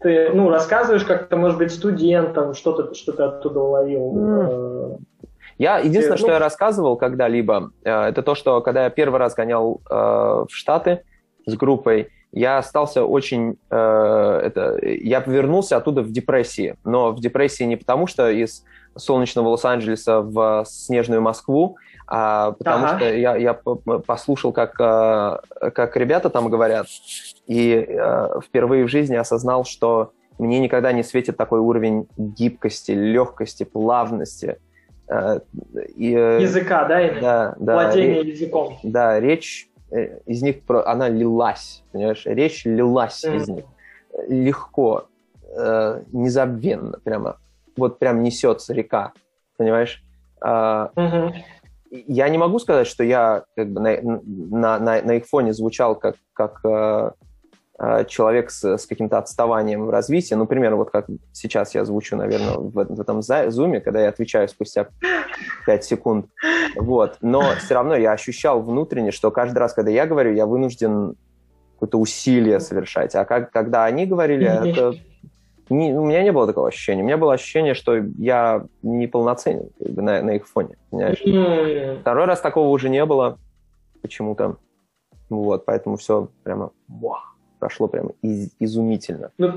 Ты, 0.00 0.30
ну, 0.32 0.48
рассказываешь 0.48 1.04
как-то, 1.04 1.36
может 1.36 1.58
быть, 1.58 1.72
студентам, 1.72 2.54
что-то, 2.54 2.94
что 2.94 3.12
ты 3.12 3.22
оттуда 3.22 3.60
уловил? 3.60 4.14
Mm. 4.14 4.98
Я 5.58 5.78
единственное, 5.78 6.16
ты, 6.16 6.18
что 6.18 6.28
ну... 6.28 6.32
я 6.34 6.38
рассказывал 6.38 6.96
когда-либо, 6.96 7.72
э, 7.84 7.90
это 7.90 8.22
то, 8.22 8.34
что 8.34 8.60
когда 8.60 8.84
я 8.84 8.90
первый 8.90 9.18
раз 9.18 9.34
гонял 9.34 9.80
э, 9.90 9.94
в 9.94 10.48
Штаты 10.50 11.02
с 11.46 11.54
группой, 11.56 12.08
я 12.32 12.58
остался 12.58 13.04
очень... 13.04 13.58
Э, 13.68 14.40
это, 14.44 14.78
я 14.82 15.20
вернулся 15.20 15.76
оттуда 15.76 16.02
в 16.02 16.12
депрессии. 16.12 16.76
Но 16.84 17.10
в 17.10 17.20
депрессии 17.20 17.64
не 17.64 17.76
потому, 17.76 18.06
что 18.06 18.30
из 18.30 18.64
солнечного 18.96 19.48
Лос-Анджелеса 19.48 20.20
в 20.20 20.64
снежную 20.66 21.20
Москву, 21.20 21.76
а 22.12 22.50
потому 22.52 22.86
ага. 22.86 22.96
что 22.96 23.14
я, 23.14 23.36
я 23.36 23.54
послушал, 23.54 24.52
как, 24.52 24.74
э, 24.80 25.70
как 25.70 25.96
ребята 25.96 26.28
там 26.28 26.50
говорят, 26.50 26.88
и 27.46 27.86
э, 27.88 28.40
впервые 28.44 28.84
в 28.84 28.88
жизни 28.88 29.14
осознал, 29.14 29.64
что 29.64 30.10
мне 30.36 30.58
никогда 30.58 30.90
не 30.90 31.04
светит 31.04 31.36
такой 31.36 31.60
уровень 31.60 32.08
гибкости, 32.16 32.90
легкости, 32.90 33.62
плавности. 33.62 34.58
Э, 35.06 35.38
и, 35.94 36.10
Языка, 36.10 36.84
да? 36.86 37.00
Да, 37.20 37.54
да. 37.60 37.74
Владение 37.74 38.22
языком. 38.22 38.76
Да, 38.82 39.20
речь 39.20 39.68
из 40.26 40.42
них 40.42 40.56
она 40.68 41.08
лилась, 41.08 41.84
понимаешь, 41.92 42.22
речь 42.24 42.64
лилась 42.64 43.24
mm-hmm. 43.24 43.36
из 43.36 43.48
них 43.48 43.64
легко, 44.28 45.06
незабвенно, 46.12 46.98
прямо, 47.02 47.38
вот 47.76 47.98
прям 47.98 48.22
несется 48.22 48.72
река, 48.72 49.12
понимаешь? 49.56 50.04
mm-hmm. 50.40 51.34
Я 51.90 52.28
не 52.28 52.38
могу 52.38 52.58
сказать, 52.58 52.86
что 52.86 53.02
я 53.02 53.44
как 53.56 53.68
бы 53.70 53.80
на, 53.80 54.78
на, 54.78 55.02
на, 55.02 55.14
их 55.14 55.26
фоне 55.26 55.52
звучал 55.52 55.96
как, 55.96 56.16
как 56.34 56.60
э, 56.64 57.10
Э, 57.82 58.04
человек 58.06 58.50
с, 58.50 58.62
с 58.62 58.84
каким-то 58.84 59.16
отставанием 59.16 59.86
в 59.86 59.90
развитии, 59.90 60.34
например, 60.34 60.76
вот 60.76 60.90
как 60.90 61.06
сейчас 61.32 61.74
я 61.74 61.86
звучу, 61.86 62.14
наверное, 62.14 62.58
в, 62.58 62.72
в 62.72 63.00
этом 63.00 63.22
зуме, 63.22 63.80
когда 63.80 64.02
я 64.02 64.10
отвечаю 64.10 64.48
спустя 64.50 64.88
5 65.64 65.84
секунд, 65.84 66.26
вот, 66.76 67.16
но 67.22 67.42
все 67.56 67.72
равно 67.72 67.96
я 67.96 68.12
ощущал 68.12 68.60
внутренне, 68.60 69.12
что 69.12 69.30
каждый 69.30 69.60
раз, 69.60 69.72
когда 69.72 69.90
я 69.90 70.04
говорю, 70.04 70.34
я 70.34 70.44
вынужден 70.44 71.16
какое-то 71.76 71.98
усилие 71.98 72.60
совершать, 72.60 73.14
а 73.14 73.24
как, 73.24 73.50
когда 73.50 73.86
они 73.86 74.04
говорили, 74.04 74.44
это 74.44 74.94
не, 75.70 75.96
у 75.96 76.04
меня 76.04 76.22
не 76.22 76.32
было 76.32 76.46
такого 76.46 76.68
ощущения. 76.68 77.02
У 77.02 77.06
меня 77.06 77.16
было 77.16 77.34
ощущение, 77.34 77.74
что 77.74 77.96
я 78.18 78.66
неполноценен 78.82 79.70
как 79.78 79.92
бы, 79.92 80.02
на, 80.02 80.22
на 80.22 80.30
их 80.32 80.46
фоне. 80.46 80.76
Понимаешь? 80.90 82.00
Второй 82.00 82.26
раз 82.26 82.40
такого 82.40 82.68
уже 82.68 82.88
не 82.88 83.04
было 83.04 83.38
почему-то. 84.02 84.56
Вот, 85.28 85.64
поэтому 85.64 85.96
все 85.96 86.28
прямо 86.42 86.72
вау 86.88 87.18
прошло 87.60 87.86
прям 87.86 88.08
из, 88.22 88.50
изумительно. 88.58 89.30
Ну, 89.38 89.52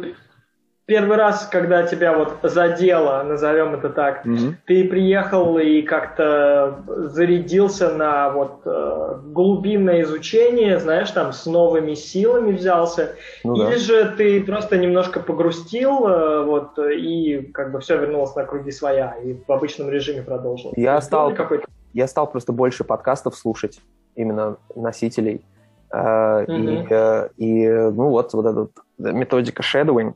первый 0.86 1.18
раз, 1.18 1.48
когда 1.52 1.84
тебя 1.84 2.18
вот 2.18 2.38
задело, 2.44 3.24
назовем 3.24 3.76
это 3.76 3.90
так, 3.90 4.26
mm-hmm. 4.26 4.54
ты 4.66 4.88
приехал 4.88 5.58
и 5.58 5.82
как-то 5.82 6.84
зарядился 6.88 7.94
на 7.94 8.30
вот 8.32 8.62
э, 8.66 9.20
глубинное 9.24 10.02
изучение, 10.02 10.80
знаешь, 10.80 11.12
там 11.12 11.32
с 11.32 11.46
новыми 11.46 11.94
силами 11.94 12.52
взялся, 12.52 13.16
ну, 13.44 13.56
или 13.56 13.76
да. 13.76 13.80
же 13.80 14.14
ты 14.18 14.44
просто 14.44 14.78
немножко 14.78 15.20
погрустил, 15.20 16.08
э, 16.08 16.44
вот 16.44 16.78
и 16.78 17.50
как 17.54 17.72
бы 17.72 17.80
все 17.80 17.98
вернулось 17.98 18.36
на 18.36 18.44
круги 18.44 18.72
своя 18.72 19.16
и 19.24 19.36
в 19.48 19.52
обычном 19.52 19.90
режиме 19.90 20.22
продолжил. 20.22 20.74
Я 20.76 21.00
стал, 21.02 21.34
я 21.94 22.08
стал 22.08 22.30
просто 22.30 22.52
больше 22.52 22.84
подкастов 22.84 23.36
слушать 23.36 23.80
именно 24.16 24.58
носителей 24.76 25.46
Mm-hmm. 25.96 27.30
И, 27.38 27.46
и, 27.46 27.70
ну 27.70 28.10
вот, 28.10 28.34
вот 28.34 28.46
эта 28.48 28.68
методика 28.98 29.62
shadowing, 29.62 30.16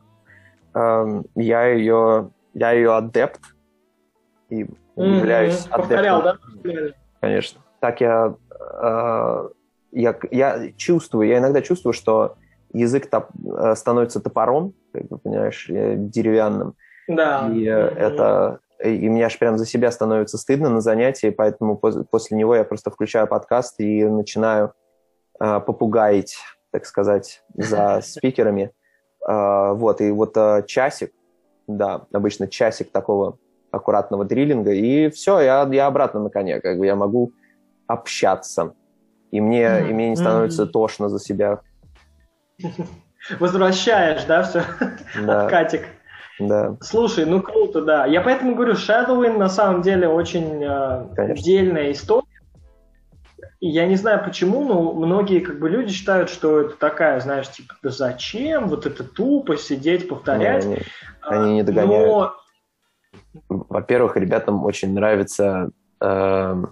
эм, 0.74 1.26
я 1.36 1.66
ее, 1.66 2.32
я 2.54 2.72
ее 2.72 2.96
адепт 2.96 3.42
и 4.50 4.64
mm-hmm. 4.64 4.70
являюсь 4.96 5.66
Повторял, 5.66 6.22
адептом. 6.22 6.62
да? 6.64 6.94
Конечно. 7.22 7.62
Так 7.80 8.02
я, 8.02 8.36
э, 8.52 9.50
я, 9.92 10.20
я 10.32 10.72
чувствую, 10.78 11.28
я 11.28 11.38
иногда 11.40 11.62
чувствую, 11.62 11.94
что 11.94 12.36
язык 12.74 13.10
топ, 13.10 13.28
э, 13.46 13.76
становится 13.76 14.20
топором, 14.20 14.74
как 14.94 15.08
ты 15.08 15.18
понимаешь, 15.18 15.66
деревянным. 15.68 16.76
Да. 17.08 17.50
И 17.52 17.66
mm-hmm. 17.66 17.98
это 17.98 18.60
и 18.84 19.10
мне 19.10 19.26
аж 19.26 19.40
прям 19.40 19.58
за 19.58 19.66
себя 19.66 19.90
становится 19.90 20.38
стыдно 20.38 20.70
на 20.70 20.82
занятии, 20.82 21.32
поэтому 21.32 21.78
после 21.78 22.38
него 22.38 22.56
я 22.56 22.64
просто 22.64 22.92
включаю 22.92 23.26
подкаст 23.26 23.80
и 23.80 24.06
начинаю 24.06 24.74
Э, 25.40 25.60
попугаить, 25.60 26.38
так 26.72 26.86
сказать, 26.86 27.44
за 27.54 28.02
спикерами. 28.02 28.72
Э, 29.28 29.74
вот, 29.74 30.02
и 30.02 30.10
вот 30.12 30.36
э, 30.38 30.64
часик, 30.66 31.12
да, 31.68 32.06
обычно 32.14 32.48
часик 32.48 32.92
такого 32.92 33.38
аккуратного 33.72 34.24
дриллинга, 34.24 34.72
и 34.72 35.10
все, 35.10 35.42
я, 35.42 35.68
я 35.72 35.88
обратно 35.88 36.22
на 36.22 36.30
коне, 36.30 36.62
как 36.62 36.78
бы 36.78 36.86
я 36.86 36.96
могу 36.96 37.34
общаться. 37.88 38.74
И 39.32 39.42
мне, 39.42 39.64
mm-hmm. 39.64 39.90
и 39.90 39.94
мне 39.94 40.10
не 40.12 40.16
становится 40.16 40.64
mm-hmm. 40.64 40.72
тошно 40.72 41.10
за 41.10 41.20
себя. 41.20 41.60
Возвращаешь, 43.40 44.24
да, 44.24 44.44
все? 44.44 44.64
Да. 45.22 45.44
Откатик. 45.46 45.84
Да. 46.40 46.78
Слушай, 46.82 47.26
ну 47.26 47.42
круто, 47.42 47.82
да. 47.82 48.06
Я 48.06 48.22
поэтому 48.22 48.56
говорю, 48.56 48.74
Shadowing 48.74 49.38
на 49.38 49.50
самом 49.50 49.82
деле 49.82 50.08
очень 50.08 50.64
э, 50.64 51.08
отдельная 51.18 51.92
история. 51.92 52.27
Я 53.60 53.88
не 53.88 53.96
знаю 53.96 54.24
почему, 54.24 54.64
но 54.64 54.94
многие 54.94 55.40
как 55.40 55.60
бы 55.60 55.68
люди 55.68 55.92
считают, 55.92 56.30
что 56.30 56.62
это 56.62 56.76
такая, 56.78 57.20
знаешь, 57.20 57.50
типа, 57.50 57.74
да 57.82 57.90
зачем, 57.90 58.68
вот 58.68 58.86
это 58.86 59.04
тупо 59.04 59.58
сидеть, 59.58 60.08
повторять. 60.08 60.66
Не, 60.66 60.76
они, 60.76 60.84
они 61.22 61.54
не 61.56 61.64
догоняют. 61.64 62.08
Но... 62.08 62.36
Во-первых, 63.50 64.16
ребятам 64.16 64.64
очень 64.64 64.94
нравится 64.94 65.72
э, 66.00 66.64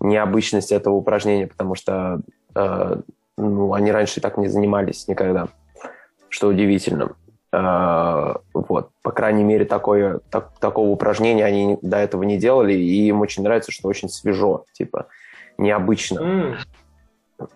необычность 0.00 0.72
этого 0.72 0.94
упражнения, 0.94 1.46
потому 1.46 1.74
что 1.74 2.20
э, 2.54 2.96
ну, 3.36 3.74
они 3.74 3.92
раньше 3.92 4.22
так 4.22 4.38
не 4.38 4.48
занимались 4.48 5.06
никогда, 5.06 5.48
что 6.30 6.48
удивительно. 6.48 7.14
Э, 7.52 8.36
вот, 8.54 8.90
по 9.02 9.12
крайней 9.12 9.44
мере, 9.44 9.66
такое, 9.66 10.20
так, 10.30 10.58
такого 10.60 10.88
упражнения 10.88 11.44
они 11.44 11.78
до 11.82 11.98
этого 11.98 12.22
не 12.22 12.38
делали, 12.38 12.72
и 12.72 13.08
им 13.08 13.20
очень 13.20 13.42
нравится, 13.42 13.70
что 13.70 13.88
очень 13.88 14.08
свежо, 14.08 14.64
типа 14.72 15.08
необычно. 15.58 16.18
Mm. 16.18 16.56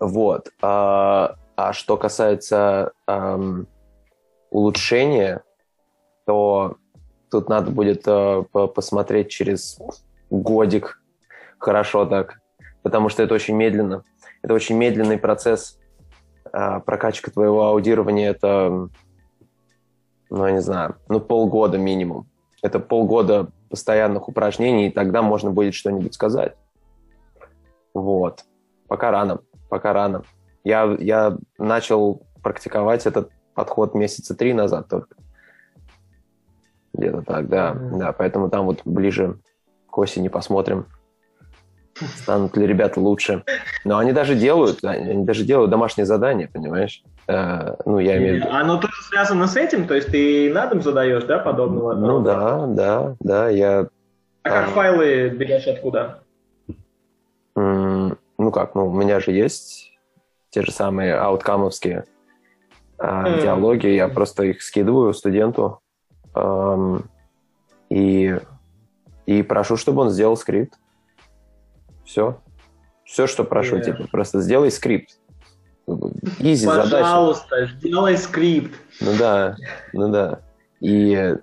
Вот. 0.01 0.51
А, 0.63 1.37
а 1.57 1.73
что 1.73 1.97
касается 1.97 2.93
эм, 3.07 3.67
улучшения, 4.51 5.43
то 6.27 6.77
тут 7.31 7.49
надо 7.49 7.71
будет 7.71 8.03
э, 8.07 8.45
посмотреть 8.53 9.29
через 9.29 9.79
годик 10.31 11.03
хорошо 11.59 12.07
так, 12.07 12.41
потому 12.83 13.09
что 13.09 13.23
это 13.23 13.35
очень 13.35 13.57
медленно. 13.57 14.05
Это 14.43 14.55
очень 14.55 14.77
медленный 14.77 15.19
процесс. 15.19 15.79
Э, 16.53 16.81
прокачка 16.81 17.31
твоего 17.31 17.65
аудирования 17.65 18.29
это, 18.29 18.89
ну, 20.31 20.47
я 20.47 20.53
не 20.53 20.61
знаю, 20.61 20.97
ну, 21.09 21.21
полгода 21.21 21.79
минимум. 21.79 22.27
Это 22.63 22.79
полгода 22.79 23.51
постоянных 23.69 24.29
упражнений, 24.29 24.89
и 24.89 24.93
тогда 24.93 25.21
можно 25.21 25.51
будет 25.51 25.75
что-нибудь 25.75 26.15
сказать. 26.15 26.57
Вот. 27.95 28.45
пока 28.89 29.11
рано, 29.11 29.41
пока 29.69 29.93
рано. 29.93 30.23
Я, 30.65 30.97
я 30.99 31.37
начал 31.59 32.23
практиковать 32.43 33.07
этот 33.07 33.31
подход 33.55 33.95
месяца 33.95 34.35
три 34.35 34.53
назад 34.53 34.89
только. 34.89 35.17
Где-то 36.93 37.23
так, 37.23 37.49
да. 37.49 37.73
Mm-hmm. 37.73 37.99
Да, 37.99 38.13
поэтому 38.13 38.51
там 38.51 38.67
вот 38.67 38.83
ближе 38.85 39.39
к 39.91 39.99
осени 39.99 40.29
посмотрим, 40.29 40.87
станут 42.17 42.57
ли 42.57 42.67
ребята 42.67 43.01
лучше. 43.01 43.45
Но 43.85 43.99
они 43.99 44.13
даже 44.13 44.35
делают, 44.35 44.85
они 44.85 45.25
даже 45.25 45.45
делают 45.45 45.71
домашние 45.71 46.07
задания, 46.07 46.49
понимаешь? 46.53 47.03
Э, 47.29 47.77
ну, 47.85 47.99
я 47.99 48.19
имею 48.19 48.35
в 48.35 48.37
виду. 48.39 48.49
Оно 48.51 48.79
тоже 48.79 49.03
связано 49.09 49.47
с 49.47 49.57
этим? 49.57 49.87
То 49.87 49.95
есть 49.95 50.09
ты 50.09 50.53
на 50.53 50.67
дом 50.67 50.83
задаешь, 50.83 51.25
да, 51.25 51.39
подобного? 51.39 51.95
Ну 51.95 52.21
да, 52.21 52.67
да, 52.67 53.17
да, 53.21 53.49
я... 53.49 53.89
А 54.43 54.51
как 54.51 54.69
файлы 54.71 55.31
берешь 55.31 55.67
откуда? 55.67 56.24
Ну 57.57 58.51
как, 58.53 58.75
ну 58.75 58.89
у 58.89 58.93
меня 58.93 59.21
же 59.21 59.31
есть 59.31 59.93
те 60.51 60.63
же 60.63 60.73
самые 60.73 61.15
outcome 61.15 61.63
овские 61.63 62.05
mm. 62.99 63.43
диалоги, 63.43 63.89
я 63.89 64.09
просто 64.09 64.45
их 64.45 64.63
скидываю 64.63 65.13
студенту 65.15 65.81
эм, 66.35 67.11
и, 67.91 68.39
и 69.27 69.43
прошу, 69.43 69.77
чтобы 69.77 70.03
он 70.03 70.11
сделал 70.11 70.37
скрипт. 70.37 70.75
Все. 72.05 72.41
Все, 73.05 73.27
что 73.27 73.45
прошу, 73.45 73.77
yeah. 73.77 73.85
типа, 73.85 74.09
просто 74.11 74.41
сделай 74.41 74.71
скрипт. 74.71 75.19
Easy 76.39 76.67
Пожалуйста, 76.67 77.49
задача. 77.51 77.77
сделай 77.77 78.17
скрипт. 78.17 78.75
Ну 79.01 79.13
да, 79.19 79.57
ну 79.93 80.11
да. 80.11 80.41
И, 80.81 81.37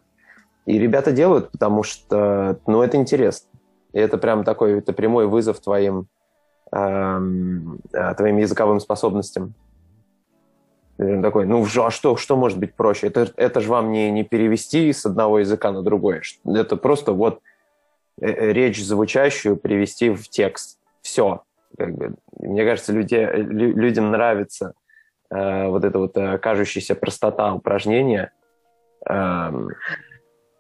и 0.65 0.79
ребята 0.79 1.11
делают, 1.11 1.51
потому 1.51 1.83
что, 1.83 2.59
ну, 2.65 2.81
это 2.81 2.97
интересно. 2.97 3.50
И 3.93 3.99
это 3.99 4.17
прям 4.17 4.43
такой, 4.43 4.79
это 4.79 4.93
прямой 4.93 5.27
вызов 5.27 5.59
твоим, 5.59 6.07
эм, 6.71 7.79
э, 7.93 8.15
твоим 8.15 8.37
языковым 8.37 8.79
способностям. 8.79 9.53
такой, 10.97 11.45
ну 11.45 11.65
а 11.65 11.91
что, 11.91 12.15
что 12.15 12.37
может 12.37 12.59
быть 12.59 12.75
проще? 12.75 13.07
Это, 13.07 13.31
это 13.35 13.59
же 13.59 13.69
вам 13.69 13.91
не, 13.91 14.11
не 14.11 14.23
перевести 14.23 14.93
с 14.93 15.05
одного 15.05 15.39
языка 15.39 15.71
на 15.71 15.81
другой. 15.81 16.21
Это 16.45 16.77
просто 16.77 17.11
вот 17.11 17.41
э, 18.21 18.27
э, 18.27 18.53
речь 18.53 18.83
звучащую 18.83 19.57
привести 19.57 20.09
в 20.09 20.29
текст. 20.29 20.79
Все. 21.01 21.43
Как 21.77 21.95
бы, 21.95 22.15
мне 22.39 22.65
кажется, 22.65 22.93
люди, 22.93 23.15
лю, 23.15 23.75
людям 23.75 24.11
нравится 24.11 24.73
э, 25.29 25.67
вот 25.67 25.83
эта 25.83 25.97
вот 25.97 26.15
э, 26.17 26.37
кажущаяся 26.37 26.95
простота 26.95 27.53
упражнения. 27.53 28.31
Э, 29.09 29.51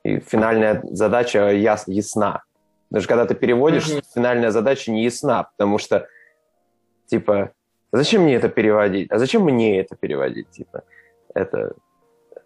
и 0.03 0.19
финальная 0.19 0.81
задача 0.89 1.51
яс, 1.51 1.87
ясна. 1.87 2.43
Даже 2.91 3.07
когда 3.07 3.25
ты 3.25 3.33
переводишь, 3.33 3.87
mm-hmm. 3.87 4.03
финальная 4.13 4.51
задача 4.51 4.91
не 4.91 5.03
ясна, 5.03 5.43
потому 5.43 5.77
что, 5.77 6.07
типа, 7.07 7.51
зачем 7.91 8.23
мне 8.23 8.35
это 8.35 8.49
переводить? 8.49 9.09
А 9.11 9.17
зачем 9.17 9.43
мне 9.43 9.79
это 9.79 9.95
переводить? 9.95 10.49
Типа, 10.51 10.83
это... 11.33 11.73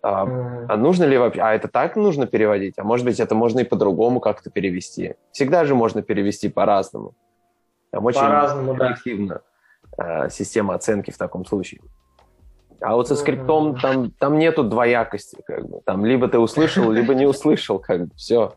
А, 0.03 0.25
mm-hmm. 0.25 0.65
а 0.69 0.77
нужно 0.77 1.05
ли 1.05 1.17
вообще... 1.17 1.41
А 1.41 1.55
это 1.55 1.67
так 1.67 1.95
нужно 1.95 2.27
переводить? 2.27 2.75
А 2.77 2.83
может 2.83 3.05
быть, 3.05 3.19
это 3.19 3.33
можно 3.33 3.61
и 3.61 3.63
по-другому 3.63 4.19
как-то 4.19 4.51
перевести? 4.51 5.15
Всегда 5.31 5.65
же 5.65 5.73
можно 5.73 6.03
перевести 6.03 6.47
по-разному. 6.47 7.15
Там 7.89 8.05
очень 8.05 8.21
объективно 8.21 9.41
да. 9.97 10.29
система 10.29 10.75
оценки 10.75 11.09
в 11.09 11.17
таком 11.17 11.43
случае. 11.45 11.81
А 12.81 12.95
вот 12.95 13.07
со 13.07 13.15
скриптом 13.15 13.79
там, 13.79 14.11
там 14.11 14.37
нету 14.37 14.63
двоякости, 14.63 15.41
как 15.47 15.67
бы. 15.67 15.81
Там 15.85 16.05
либо 16.05 16.27
ты 16.27 16.37
услышал, 16.37 16.91
либо 16.91 17.15
не 17.15 17.25
услышал, 17.25 17.79
как 17.79 18.07
бы, 18.07 18.15
все. 18.15 18.53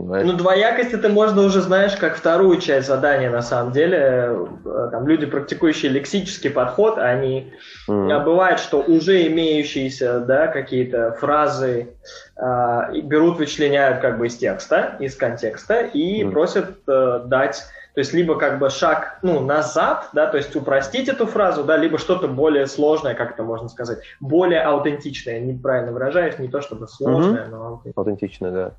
Понимаешь? 0.00 0.26
Ну, 0.26 0.32
двоякость 0.34 0.92
это 0.92 1.08
можно 1.08 1.42
уже, 1.42 1.60
знаешь, 1.60 1.96
как 1.96 2.16
вторую 2.16 2.60
часть 2.60 2.88
задания, 2.88 3.30
на 3.30 3.42
самом 3.42 3.72
деле. 3.72 4.36
Э, 4.64 4.88
там 4.90 5.06
люди, 5.06 5.26
практикующие 5.26 5.90
лексический 5.90 6.50
подход, 6.50 6.98
они 6.98 7.52
mm. 7.88 8.24
бывает, 8.24 8.60
что 8.60 8.80
уже 8.80 9.26
имеющиеся, 9.26 10.20
да, 10.20 10.46
какие-то 10.46 11.12
фразы 11.12 11.88
э, 12.36 13.00
берут, 13.02 13.38
вычленяют 13.38 14.00
как 14.00 14.18
бы 14.18 14.26
из 14.26 14.36
текста, 14.36 14.96
из 15.00 15.16
контекста 15.16 15.80
и 15.80 16.22
mm. 16.22 16.30
просят 16.30 16.76
э, 16.86 17.22
дать 17.26 17.64
то 17.94 18.00
есть 18.00 18.12
либо 18.12 18.38
как 18.38 18.60
бы 18.60 18.70
шаг 18.70 19.18
ну, 19.22 19.40
назад, 19.40 20.10
да, 20.12 20.28
то 20.28 20.36
есть 20.36 20.54
упростить 20.54 21.08
эту 21.08 21.26
фразу, 21.26 21.64
да, 21.64 21.76
либо 21.76 21.98
что-то 21.98 22.28
более 22.28 22.68
сложное, 22.68 23.14
как 23.16 23.32
это 23.32 23.42
можно 23.42 23.68
сказать, 23.68 23.98
более 24.20 24.60
аутентичное. 24.60 25.40
Неправильно 25.40 25.90
выражаюсь, 25.90 26.38
не 26.38 26.46
то 26.46 26.60
чтобы 26.60 26.86
сложное, 26.86 27.46
mm-hmm. 27.46 27.50
но 27.50 27.82
аутентичное. 27.96 28.52
да. 28.52 28.72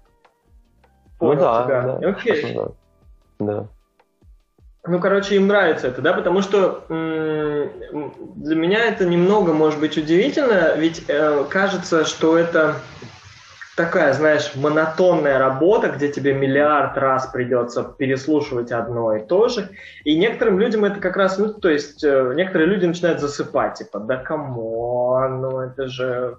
Понял 1.20 1.36
ну, 1.36 1.42
да, 1.42 1.64
тебя. 1.64 1.82
Да, 1.82 2.10
Окей. 2.10 2.56
Да. 2.56 2.68
да. 3.40 3.68
Ну, 4.88 5.00
короче, 5.00 5.36
им 5.36 5.48
нравится 5.48 5.88
это, 5.88 6.02
да, 6.02 6.14
потому 6.14 6.42
что 6.42 6.86
м- 6.90 8.14
для 8.38 8.56
меня 8.56 8.86
это 8.86 9.06
немного, 9.06 9.54
может 9.54 9.80
быть, 9.80 9.98
удивительно, 9.98 10.76
ведь 10.76 11.04
э, 11.08 11.46
кажется, 11.50 12.06
что 12.06 12.38
это 12.38 12.76
такая, 13.76 14.14
знаешь, 14.14 14.52
монотонная 14.56 15.38
работа, 15.38 15.90
где 15.90 16.10
тебе 16.12 16.34
миллиард 16.34 16.98
раз 16.98 17.28
придется 17.28 17.84
переслушивать 17.84 18.72
одно 18.72 19.16
и 19.16 19.26
то 19.26 19.48
же. 19.48 19.70
И 20.04 20.18
некоторым 20.18 20.60
людям 20.60 20.86
это 20.86 21.00
как 21.00 21.16
раз, 21.18 21.38
ну, 21.38 21.54
то 21.54 21.70
есть, 21.70 22.04
э, 22.04 22.34
некоторые 22.36 22.68
люди 22.68 22.86
начинают 22.86 23.20
засыпать, 23.22 23.76
типа, 23.76 24.00
да 24.00 24.18
come 24.18 24.89
on, 24.89 25.42
ну 25.42 25.60
это 25.60 25.88
же... 25.88 26.38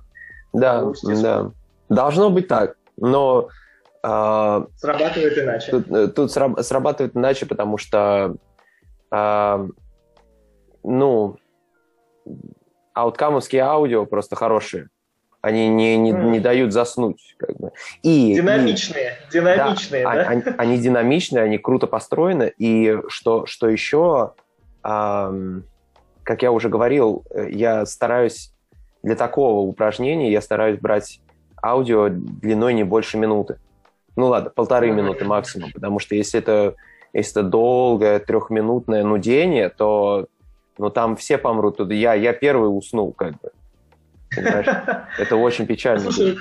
Да, 0.53 0.85
да. 1.03 1.51
Должно 1.89 2.31
быть 2.31 2.49
так, 2.49 2.77
но... 2.97 3.49
Э, 4.03 4.65
срабатывает 4.77 5.39
иначе. 5.39 5.71
Тут, 5.71 5.91
э, 5.91 6.09
тут 6.09 6.33
срабатывает 6.33 7.17
иначе, 7.17 7.47
потому 7.47 7.77
что, 7.77 8.37
э, 9.13 9.69
ну, 10.83 11.37
ауткамовские 12.95 13.63
аудио 13.63 14.07
просто 14.07 14.37
хорошие. 14.37 14.89
Они 15.43 15.69
не, 15.69 15.97
не, 15.97 16.13
не 16.13 16.41
дают 16.41 16.73
заснуть. 16.73 17.35
Как 17.39 17.57
бы. 17.57 17.73
и, 18.03 18.35
динамичные, 18.35 19.17
и, 19.29 19.33
динамичные, 19.33 20.05
да? 20.05 20.15
да? 20.15 20.21
Они, 20.23 20.43
они 20.59 20.79
динамичные, 20.79 21.45
они 21.45 21.59
круто 21.59 21.87
построены. 21.87 22.53
И 22.59 22.99
что, 23.09 23.47
что 23.47 23.69
еще, 23.69 24.35
эм, 24.85 25.65
как 26.25 26.43
я 26.43 26.53
уже 26.53 26.69
говорил, 26.69 27.25
я 27.35 27.87
стараюсь 27.87 28.53
для 29.03 29.17
такого 29.17 29.67
упражнения, 29.67 30.31
я 30.31 30.43
стараюсь 30.43 30.79
брать 30.79 31.21
аудио 31.63 32.09
длиной 32.11 32.75
не 32.75 32.85
больше 32.85 33.17
минуты. 33.17 33.59
Ну 34.17 34.27
ладно, 34.27 34.51
полторы 34.51 34.91
минуты 34.91 35.25
максимум, 35.25 35.71
потому 35.73 35.99
что 35.99 36.15
если 36.15 36.41
это, 36.41 36.75
если 37.13 37.41
это 37.41 37.43
долгое 37.49 38.19
трехминутное 38.19 39.05
нудение, 39.05 39.69
то 39.69 40.27
ну, 40.79 40.91
там 40.91 41.17
все 41.17 41.39
помрут. 41.39 41.79
Я, 41.91 42.15
я 42.15 42.33
первый 42.33 42.67
уснул, 42.67 43.13
как 43.13 43.35
бы. 43.41 43.51
Это 45.19 45.37
очень 45.37 45.67
печально. 45.67 46.11
Слушай, 46.11 46.39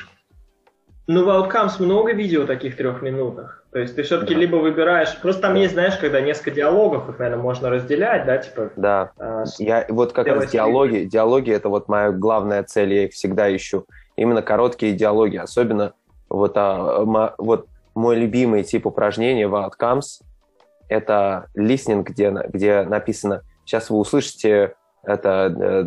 ну, 1.11 1.25
в 1.25 1.27
Outcomes 1.27 1.81
много 1.81 2.13
видео 2.13 2.45
таких 2.45 2.77
трех 2.77 3.01
минутах. 3.01 3.65
То 3.71 3.79
есть 3.79 3.95
ты 3.95 4.03
все-таки 4.03 4.35
да. 4.35 4.39
либо 4.39 4.57
выбираешь... 4.57 5.17
Просто 5.19 5.41
там 5.41 5.55
да. 5.55 5.59
есть, 5.59 5.73
знаешь, 5.73 5.97
когда 5.97 6.21
несколько 6.21 6.51
диалогов, 6.51 7.09
их, 7.09 7.17
наверное, 7.17 7.41
можно 7.41 7.71
разделять, 7.71 8.27
да, 8.27 8.37
типа... 8.37 8.69
Да. 8.75 9.11
А, 9.17 9.43
я 9.57 9.87
вот 9.89 10.13
как 10.13 10.27
раз 10.27 10.51
диалоги, 10.51 11.05
диалоги— 11.05 11.51
это 11.53 11.69
вот 11.69 11.87
моя 11.87 12.11
главная 12.11 12.61
цель, 12.63 12.93
я 12.93 13.05
их 13.05 13.13
всегда 13.13 13.53
ищу. 13.55 13.85
Именно 14.17 14.43
короткие 14.43 14.93
диалоги, 14.93 15.37
особенно 15.37 15.93
вот, 16.29 16.53
а, 16.55 17.03
вот 17.37 17.67
мой 17.95 18.15
любимый 18.15 18.63
тип 18.63 18.85
упражнения 18.85 19.47
в 19.47 19.55
Outcomes— 19.55 20.21
это 20.87 21.47
listening, 21.57 22.03
где, 22.03 22.31
где 22.49 22.83
написано... 22.83 23.43
Сейчас 23.65 23.91
вы 23.91 23.97
услышите 23.97 24.73
это 25.03 25.55
э, 25.61 25.85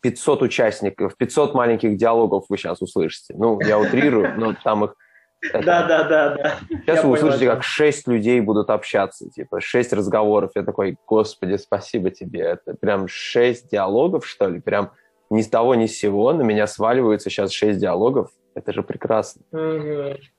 500 0.00 0.42
участников, 0.42 1.16
500 1.16 1.54
маленьких 1.54 1.96
диалогов 1.96 2.46
вы 2.48 2.56
сейчас 2.56 2.80
услышите. 2.80 3.34
Ну, 3.36 3.60
я 3.60 3.78
утрирую, 3.78 4.34
но 4.38 4.54
там 4.64 4.84
их... 4.84 4.94
Да, 5.52 5.86
да, 5.86 6.04
да, 6.04 6.34
да. 6.34 6.56
Сейчас 6.68 7.04
вы 7.04 7.12
услышите, 7.12 7.46
как 7.46 7.62
6 7.62 8.08
людей 8.08 8.40
будут 8.40 8.70
общаться, 8.70 9.30
типа 9.30 9.60
6 9.60 9.92
разговоров. 9.92 10.50
Я 10.54 10.64
такой, 10.64 10.96
господи, 11.06 11.56
спасибо 11.56 12.10
тебе. 12.10 12.40
Это 12.40 12.74
прям 12.74 13.06
6 13.06 13.70
диалогов, 13.70 14.26
что 14.26 14.48
ли? 14.48 14.60
Прям 14.60 14.90
ни 15.30 15.42
с 15.42 15.48
того, 15.48 15.74
ни 15.74 15.86
с 15.86 15.96
сего 15.96 16.32
на 16.32 16.42
меня 16.42 16.66
сваливаются 16.66 17.30
сейчас 17.30 17.52
6 17.52 17.78
диалогов. 17.78 18.30
Это 18.58 18.72
же 18.72 18.82
прекрасно. 18.82 19.42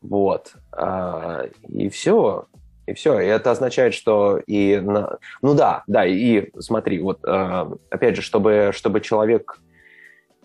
Вот. 0.02 0.54
А, 0.74 1.46
и 1.70 1.88
все. 1.88 2.48
И 2.86 2.94
все. 2.94 3.20
И 3.22 3.26
это 3.26 3.52
означает, 3.52 3.94
что 3.94 4.42
и... 4.46 4.78
На... 4.78 5.18
Ну 5.42 5.56
да, 5.56 5.84
да, 5.88 6.06
и 6.06 6.50
смотри, 6.60 7.00
вот 7.02 7.20
э, 7.26 7.66
опять 7.90 8.18
же, 8.18 8.22
чтобы, 8.22 8.72
чтобы 8.74 9.00
человек 9.00 9.60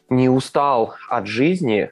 не 0.09 0.29
устал 0.29 0.95
от 1.09 1.27
жизни, 1.27 1.91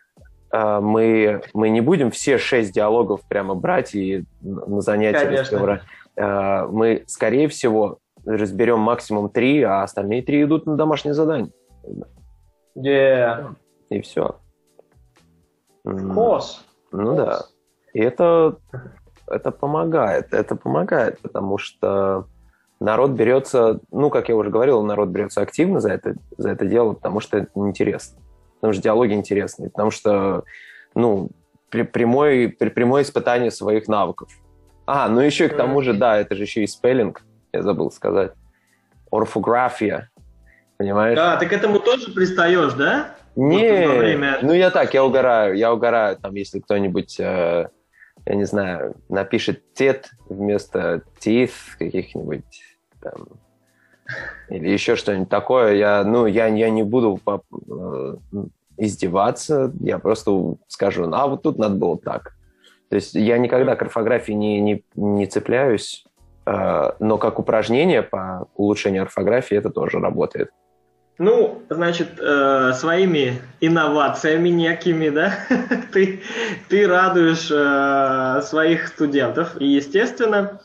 э, 0.53 0.81
мы, 0.81 1.43
мы 1.53 1.69
не 1.71 1.81
будем 1.81 2.13
все 2.13 2.39
шесть 2.39 2.73
диалогов 2.73 3.23
прямо 3.27 3.57
брать 3.57 3.97
и 3.97 4.25
на 4.41 4.81
занятия 4.83 5.41
разговаривать. 5.41 5.83
Э, 6.17 6.67
мы, 6.71 7.03
скорее 7.09 7.49
всего, 7.49 7.99
разберем 8.25 8.79
максимум 8.79 9.31
три, 9.31 9.63
а 9.63 9.83
остальные 9.83 10.23
три 10.23 10.45
идут 10.45 10.67
на 10.67 10.77
домашнее 10.77 11.15
задание. 11.15 11.51
Yeah. 12.77 13.57
И 13.91 14.01
все. 14.01 14.37
Of 15.87 16.15
course. 16.15 16.61
Ну 16.91 17.17
да. 17.17 17.43
И 17.93 18.01
это 18.01 18.57
это 19.27 19.51
помогает. 19.51 20.33
Это 20.33 20.57
помогает, 20.57 21.21
потому 21.21 21.59
что 21.59 22.27
народ 22.81 23.13
берется, 23.13 23.81
ну, 23.91 24.11
как 24.11 24.29
я 24.29 24.37
уже 24.37 24.51
говорил, 24.51 24.83
народ 24.83 25.09
берется 25.09 25.41
активно 25.41 25.81
за 25.81 25.93
это, 25.93 26.15
за 26.37 26.51
это 26.51 26.67
дело, 26.67 26.93
потому 26.93 27.21
что 27.21 27.39
это 27.39 27.51
интересно. 27.55 28.21
Потому 28.61 28.75
что 28.75 28.83
диалоги 28.83 29.13
интересные, 29.15 29.71
потому 29.71 29.91
что, 29.91 30.45
ну, 30.95 31.31
при, 31.71 31.83
прямое, 31.83 32.49
при, 32.49 32.69
прямое 32.69 33.03
испытание 33.03 33.51
своих 33.51 33.89
навыков. 33.89 34.31
А, 34.87 35.09
ну 35.09 35.21
еще 35.21 35.47
и 35.47 35.49
к 35.49 35.57
тому 35.57 35.81
же, 35.83 35.95
да, 35.95 36.19
это 36.19 36.35
же 36.35 36.43
еще 36.43 36.63
и 36.63 36.67
спеллинг, 36.67 37.23
я 37.53 37.63
забыл 37.63 37.91
сказать. 37.91 38.33
Орфография, 39.11 40.11
понимаешь? 40.77 41.17
Да, 41.17 41.37
ты 41.37 41.47
к 41.47 41.53
этому 41.53 41.79
тоже 41.81 42.13
пристаешь, 42.13 42.75
да? 42.75 43.15
Не, 43.37 43.87
вот 43.87 43.99
время... 43.99 44.39
ну 44.43 44.53
я 44.53 44.71
так, 44.71 44.93
я 44.95 45.05
угораю, 45.05 45.57
я 45.57 45.73
угораю, 45.73 46.17
там, 46.17 46.35
если 46.35 46.61
кто-нибудь, 46.61 47.19
э, 47.19 47.69
я 48.27 48.35
не 48.35 48.45
знаю, 48.45 48.95
напишет 49.09 49.73
тет 49.73 50.11
вместо 50.29 51.03
teeth 51.25 51.53
каких-нибудь, 51.79 52.45
там, 53.01 53.29
или 54.49 54.69
еще 54.69 54.97
что-нибудь 54.97 55.31
такое, 55.31 55.75
я, 55.75 56.05
ну, 56.05 56.27
я, 56.27 56.47
я 56.47 56.69
не 56.69 56.83
буду 56.83 57.19
по, 57.25 57.43
э, 57.51 58.17
издеваться, 58.77 59.73
я 59.81 59.99
просто 59.99 60.57
скажу, 60.69 61.09
а 61.11 61.27
вот 61.27 61.43
тут 61.43 61.59
надо 61.59 61.77
было 61.77 61.99
так. 61.99 62.35
То 62.91 62.97
есть 62.97 63.15
я 63.15 63.39
никогда 63.39 63.77
к 63.77 63.83
орфографии 63.83 64.33
не, 64.33 64.61
не, 64.61 64.85
не 64.95 65.27
цепляюсь, 65.27 66.05
э, 66.45 66.91
но 66.99 67.17
как 67.17 67.39
упражнение 67.39 68.03
по 68.03 68.49
улучшению 68.57 69.05
орфографии 69.05 69.57
это 69.57 69.71
тоже 69.71 69.99
работает. 69.99 70.51
Ну, 71.19 71.63
значит, 71.69 72.19
э, 72.19 72.73
своими 72.75 73.41
инновациями 73.61 74.49
некими, 74.49 75.11
да, 75.11 75.35
ты, 75.93 76.23
ты 76.69 76.87
радуешь 76.87 77.51
э, 77.51 78.43
своих 78.43 78.89
студентов. 78.89 79.57
И, 79.61 79.67
естественно, 79.67 80.61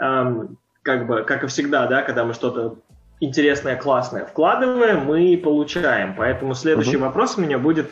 э, 0.00 0.46
как 0.82 1.06
бы, 1.06 1.22
как 1.22 1.44
и 1.44 1.46
всегда, 1.48 1.86
да, 1.86 2.02
когда 2.02 2.24
мы 2.24 2.34
что-то 2.34 2.76
интересное, 3.20 3.76
классное 3.76 4.24
вкладываем, 4.24 5.04
мы 5.04 5.36
получаем. 5.42 6.14
Поэтому 6.16 6.54
следующий 6.54 6.96
uh-huh. 6.96 7.06
вопрос 7.06 7.36
у 7.36 7.42
меня 7.42 7.58
будет 7.58 7.90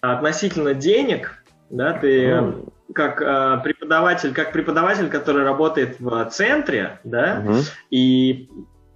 относительно 0.00 0.74
денег. 0.74 1.44
Да, 1.70 1.94
ты 1.94 2.26
uh-huh. 2.26 2.72
как 2.94 3.22
э, 3.22 3.60
преподаватель, 3.62 4.34
как 4.34 4.52
преподаватель, 4.52 5.08
который 5.08 5.44
работает 5.44 6.00
в 6.00 6.24
центре, 6.30 7.00
да, 7.04 7.42
uh-huh. 7.42 7.62
и 7.90 8.50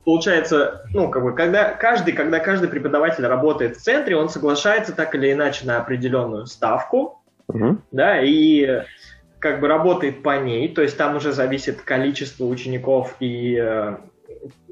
получается, 0.07 0.83
ну, 0.95 1.11
как 1.11 1.25
бы, 1.25 1.35
когда 1.35 1.73
каждый, 1.73 2.13
когда 2.13 2.39
каждый 2.39 2.69
преподаватель 2.69 3.27
работает 3.27 3.77
в 3.77 3.83
центре, 3.83 4.17
он 4.17 4.29
соглашается 4.29 4.95
так 4.95 5.17
или 5.17 5.33
иначе 5.33 5.67
на 5.67 5.79
определенную 5.79 6.47
ставку, 6.47 7.21
uh-huh. 7.51 7.77
да, 7.91 8.21
и 8.23 8.85
как 9.41 9.59
бы 9.59 9.67
работает 9.67 10.23
по 10.23 10.39
ней, 10.39 10.73
то 10.73 10.81
есть 10.81 10.97
там 10.97 11.17
уже 11.17 11.33
зависит 11.33 11.83
количество 11.83 12.45
учеников 12.45 13.17
и 13.19 13.59
э, 13.61 13.97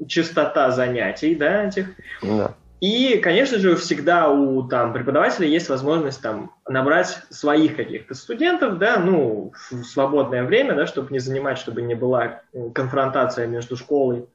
частота 0.07 0.71
занятий, 0.71 1.35
да, 1.35 1.65
этих. 1.65 1.87
Да. 2.23 2.53
И, 2.79 3.17
конечно 3.17 3.57
же, 3.57 3.75
всегда 3.75 4.29
у 4.29 4.63
там, 4.63 4.93
преподавателя 4.93 5.47
есть 5.47 5.67
возможность 5.67 6.21
там, 6.21 6.53
набрать 6.65 7.19
своих 7.29 7.75
каких-то 7.75 8.13
студентов, 8.13 8.77
да, 8.77 8.99
ну, 8.99 9.51
в 9.69 9.83
свободное 9.83 10.45
время, 10.45 10.75
да, 10.75 10.85
чтобы 10.87 11.11
не 11.11 11.19
занимать, 11.19 11.57
чтобы 11.57 11.81
не 11.81 11.95
была 11.95 12.41
конфронтация 12.73 13.47
между 13.47 13.75
школой 13.75 14.27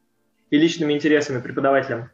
и 0.51 0.59
личными 0.59 0.93
интересами 0.93 1.40
преподавателя. 1.40 2.10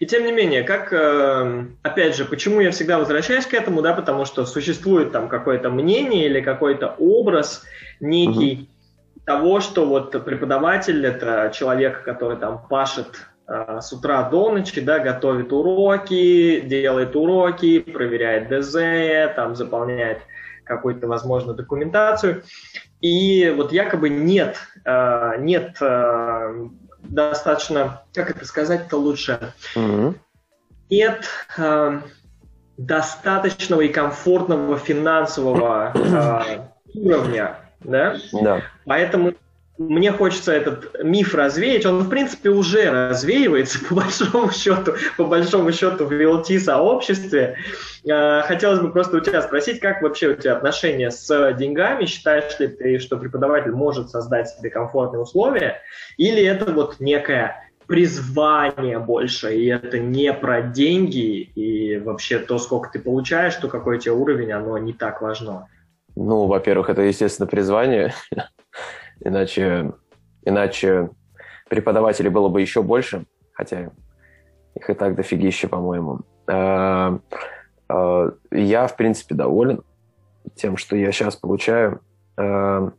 И 0.00 0.06
тем 0.06 0.24
не 0.24 0.32
менее, 0.32 0.64
как, 0.64 0.92
э, 0.92 1.66
опять 1.82 2.16
же, 2.16 2.24
почему 2.24 2.60
я 2.60 2.70
всегда 2.72 2.98
возвращаюсь 2.98 3.46
к 3.46 3.54
этому, 3.54 3.80
да, 3.80 3.94
потому 3.94 4.24
что 4.24 4.44
существует 4.44 5.12
там 5.12 5.28
какое-то 5.28 5.70
мнение 5.70 6.26
или 6.26 6.40
какой-то 6.40 6.94
образ 6.98 7.64
некий, 8.00 8.68
того, 9.24 9.60
что 9.60 9.86
вот 9.86 10.24
преподаватель 10.24 11.04
это 11.06 11.50
человек, 11.54 12.02
который 12.04 12.36
там 12.36 12.66
пашет 12.68 13.26
э, 13.48 13.78
с 13.80 13.92
утра 13.92 14.28
до 14.28 14.50
ночи, 14.50 14.80
да, 14.80 14.98
готовит 14.98 15.52
уроки, 15.52 16.60
делает 16.60 17.16
уроки, 17.16 17.80
проверяет 17.80 18.48
ДЗ, 18.48 19.34
там 19.34 19.54
заполняет 19.54 20.18
какую-то, 20.64 21.06
возможно, 21.06 21.54
документацию. 21.54 22.42
И 23.00 23.52
вот 23.56 23.72
якобы 23.72 24.08
нет, 24.08 24.56
э, 24.84 25.34
нет 25.38 25.76
э, 25.80 26.68
достаточно, 27.04 28.02
как 28.12 28.30
это 28.30 28.44
сказать-то 28.44 28.96
лучше, 28.96 29.52
mm-hmm. 29.74 30.14
нет 30.90 31.24
э, 31.56 32.00
достаточного 32.76 33.82
и 33.82 33.88
комфортного 33.88 34.78
финансового 34.78 35.92
э, 35.94 36.60
уровня 36.94 37.58
да? 37.84 38.16
Да. 38.32 38.62
Поэтому 38.84 39.34
мне 39.76 40.12
хочется 40.12 40.52
этот 40.52 41.02
миф 41.02 41.34
развеять. 41.34 41.84
Он, 41.84 42.04
в 42.04 42.08
принципе, 42.08 42.50
уже 42.50 42.90
развеивается, 42.90 43.78
по 43.88 43.96
большому 43.96 44.50
счету, 44.52 44.92
по 45.16 45.24
большому 45.24 45.72
счету 45.72 46.06
в 46.06 46.12
VLT-сообществе. 46.12 47.56
А, 48.08 48.42
хотелось 48.42 48.80
бы 48.80 48.92
просто 48.92 49.16
у 49.16 49.20
тебя 49.20 49.42
спросить, 49.42 49.80
как 49.80 50.02
вообще 50.02 50.28
у 50.28 50.34
тебя 50.34 50.56
отношения 50.56 51.10
с 51.10 51.52
деньгами? 51.54 52.06
Считаешь 52.06 52.58
ли 52.60 52.68
ты, 52.68 52.98
что 52.98 53.16
преподаватель 53.16 53.72
может 53.72 54.10
создать 54.10 54.48
себе 54.48 54.70
комфортные 54.70 55.20
условия? 55.20 55.80
Или 56.18 56.42
это 56.44 56.72
вот 56.72 57.00
некое 57.00 57.60
призвание 57.86 58.98
больше, 58.98 59.54
и 59.54 59.66
это 59.66 59.98
не 59.98 60.32
про 60.32 60.62
деньги, 60.62 61.42
и 61.54 61.98
вообще 61.98 62.38
то, 62.38 62.58
сколько 62.58 62.90
ты 62.90 62.98
получаешь, 62.98 63.56
то 63.56 63.68
какой 63.68 63.96
у 63.96 64.00
тебя 64.00 64.14
уровень, 64.14 64.52
оно 64.52 64.78
не 64.78 64.92
так 64.92 65.20
важно? 65.20 65.68
Ну, 66.16 66.46
во-первых, 66.46 66.88
это, 66.88 67.02
естественно, 67.02 67.46
призвание, 67.46 68.14
иначе, 69.24 69.92
иначе 70.44 71.10
преподавателей 71.68 72.30
было 72.30 72.48
бы 72.48 72.60
еще 72.60 72.82
больше, 72.82 73.24
хотя 73.52 73.90
их 74.74 74.90
и 74.90 74.94
так 74.94 75.14
дофигища, 75.14 75.68
по-моему. 75.68 76.20
А, 76.46 77.18
а, 77.88 78.32
я, 78.50 78.86
в 78.86 78.96
принципе, 78.96 79.34
доволен 79.34 79.82
тем, 80.54 80.76
что 80.76 80.96
я 80.96 81.10
сейчас 81.10 81.36
получаю. 81.36 82.00
А, 82.36 82.90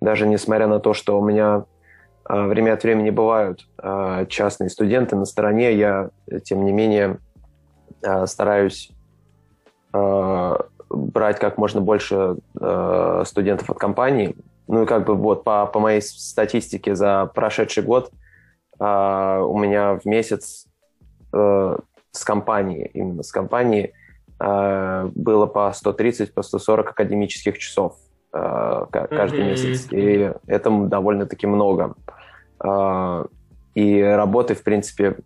даже 0.00 0.26
несмотря 0.26 0.66
на 0.66 0.80
то, 0.80 0.94
что 0.94 1.18
у 1.18 1.24
меня 1.24 1.64
время 2.26 2.74
от 2.74 2.82
времени 2.84 3.10
бывают 3.10 3.66
частные 4.28 4.70
студенты 4.70 5.16
на 5.16 5.24
стороне, 5.24 5.74
я, 5.74 6.10
тем 6.44 6.64
не 6.64 6.70
менее, 6.70 7.18
стараюсь 8.26 8.92
брать 10.90 11.38
как 11.38 11.56
можно 11.56 11.80
больше 11.80 12.36
э, 12.60 13.22
студентов 13.26 13.70
от 13.70 13.78
компании. 13.78 14.36
Ну 14.70 14.84
и 14.84 14.86
как 14.86 15.04
бы 15.04 15.16
вот 15.16 15.42
по, 15.42 15.66
по 15.66 15.80
моей 15.80 16.00
статистике 16.00 16.94
за 16.94 17.26
прошедший 17.34 17.82
год 17.82 18.12
э, 18.78 19.40
у 19.44 19.58
меня 19.58 19.98
в 19.98 20.04
месяц 20.04 20.66
э, 21.32 21.76
с 22.12 22.24
компании, 22.24 22.88
именно 22.94 23.24
с 23.24 23.32
компании, 23.32 23.92
э, 24.38 25.10
было 25.12 25.46
по 25.46 25.72
130, 25.72 26.32
по 26.32 26.42
140 26.42 26.90
академических 26.90 27.58
часов 27.58 27.96
э, 28.32 28.86
каждый 28.92 29.40
mm-hmm. 29.40 29.50
месяц. 29.50 29.88
И 29.90 30.32
это 30.46 30.70
довольно-таки 30.70 31.48
много. 31.48 31.96
Э, 32.64 33.24
и 33.74 34.00
работы, 34.00 34.54
в 34.54 34.62
принципе, 34.62 35.16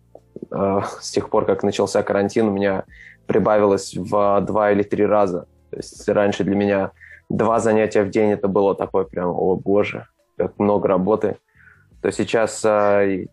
э, 0.51 0.79
с 0.99 1.11
тех 1.11 1.29
пор, 1.29 1.45
как 1.45 1.61
начался 1.61 2.01
карантин, 2.01 2.47
у 2.47 2.51
меня 2.51 2.85
прибавилось 3.27 3.95
в 3.95 4.41
два 4.41 4.71
или 4.71 4.81
три 4.81 5.05
раза. 5.05 5.45
То 5.69 5.77
есть 5.77 6.09
раньше 6.09 6.43
для 6.43 6.55
меня 6.55 6.91
два 7.29 7.59
занятия 7.59 8.03
в 8.03 8.09
день 8.09 8.31
это 8.31 8.47
было 8.47 8.75
такое 8.75 9.05
прям, 9.05 9.29
о 9.29 9.55
боже, 9.55 10.07
как 10.37 10.57
много 10.59 10.87
работы. 10.87 11.37
То 12.01 12.11
сейчас 12.11 12.63
э, 12.63 13.25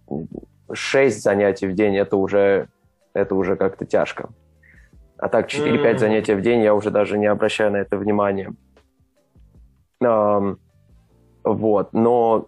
шесть 0.72 1.22
занятий 1.22 1.66
в 1.66 1.74
день 1.74 1.96
это 1.96 2.16
уже, 2.16 2.68
это 3.12 3.34
уже 3.34 3.56
как-то 3.56 3.84
тяжко. 3.84 4.30
А 5.18 5.28
так 5.28 5.48
4-5 5.48 5.76
mm-hmm. 5.76 5.98
занятий 5.98 6.34
в 6.34 6.40
день 6.40 6.62
я 6.62 6.74
уже 6.74 6.90
даже 6.90 7.18
не 7.18 7.26
обращаю 7.26 7.72
на 7.72 7.76
это 7.76 7.96
внимания. 7.96 8.52
вот, 11.44 11.92
но 11.92 12.46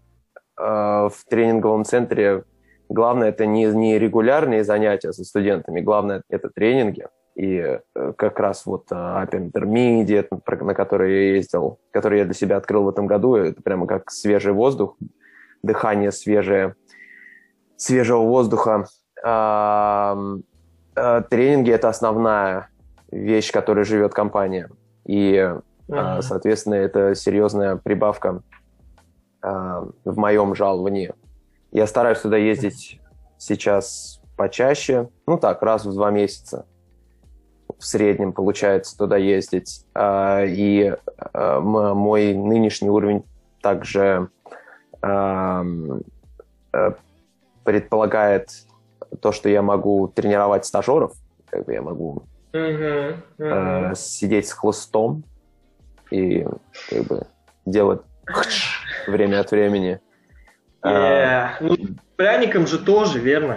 э, 0.58 0.62
в 0.62 1.14
тренинговом 1.28 1.84
центре 1.84 2.44
главное 2.88 3.28
это 3.28 3.46
не, 3.46 3.66
не 3.66 3.98
регулярные 3.98 4.64
занятия 4.64 5.12
со 5.12 5.24
студентами, 5.24 5.80
главное 5.80 6.22
это 6.28 6.48
тренинги 6.48 7.06
и 7.34 7.80
э, 7.94 8.12
как 8.16 8.38
раз 8.38 8.64
вот 8.64 8.90
э, 8.92 8.94
Upper 8.94 9.50
Intermediate, 9.50 10.64
на 10.64 10.74
который 10.74 11.12
я 11.12 11.34
ездил, 11.36 11.80
который 11.90 12.20
я 12.20 12.24
для 12.24 12.34
себя 12.34 12.56
открыл 12.56 12.84
в 12.84 12.88
этом 12.88 13.06
году, 13.06 13.34
это 13.34 13.60
прямо 13.60 13.86
как 13.86 14.10
свежий 14.10 14.52
воздух, 14.52 14.96
дыхание 15.62 16.12
свежее, 16.12 16.76
свежего 17.76 18.20
воздуха. 18.20 18.86
Э, 19.24 20.14
тренинги– 21.28 21.70
это 21.72 21.88
основная 21.88 22.68
вещь, 23.10 23.50
которой 23.50 23.84
живет 23.84 24.14
компания. 24.14 24.70
И, 25.04 25.34
mm-hmm. 25.88 26.22
соответственно, 26.22 26.74
это 26.74 27.16
серьезная 27.16 27.76
прибавка 27.76 28.42
в 29.42 30.16
моем 30.16 30.54
жаловании. 30.54 31.12
Я 31.72 31.86
стараюсь 31.88 32.20
туда 32.20 32.36
ездить 32.36 33.00
сейчас 33.38 34.22
почаще, 34.36 35.10
ну 35.26 35.36
так, 35.36 35.60
раз 35.62 35.84
в 35.84 35.92
два 35.92 36.10
месяца 36.10 36.64
в 37.78 37.84
среднем 37.84 38.32
получается 38.32 38.96
туда 38.96 39.16
ездить. 39.16 39.84
А, 39.94 40.44
и 40.44 40.94
а, 41.32 41.60
мой 41.60 42.34
нынешний 42.34 42.90
уровень 42.90 43.24
также 43.60 44.28
а, 45.02 45.64
предполагает 47.64 48.50
то, 49.20 49.32
что 49.32 49.48
я 49.48 49.62
могу 49.62 50.08
тренировать 50.08 50.66
стажеров, 50.66 51.14
как 51.48 51.64
бы 51.64 51.72
я 51.72 51.82
могу 51.82 52.24
э, 53.38 53.92
сидеть 53.94 54.48
с 54.48 54.52
хлыстом 54.52 55.24
и 56.10 56.46
как 56.90 57.02
бы 57.04 57.26
делать 57.64 58.02
время 59.06 59.40
от 59.40 59.50
времени. 59.50 60.00
Э, 60.82 60.88
Э, 60.88 61.48
Ну, 61.60 61.76
пряником 62.16 62.66
же 62.66 62.78
тоже, 62.78 63.18
верно? 63.18 63.56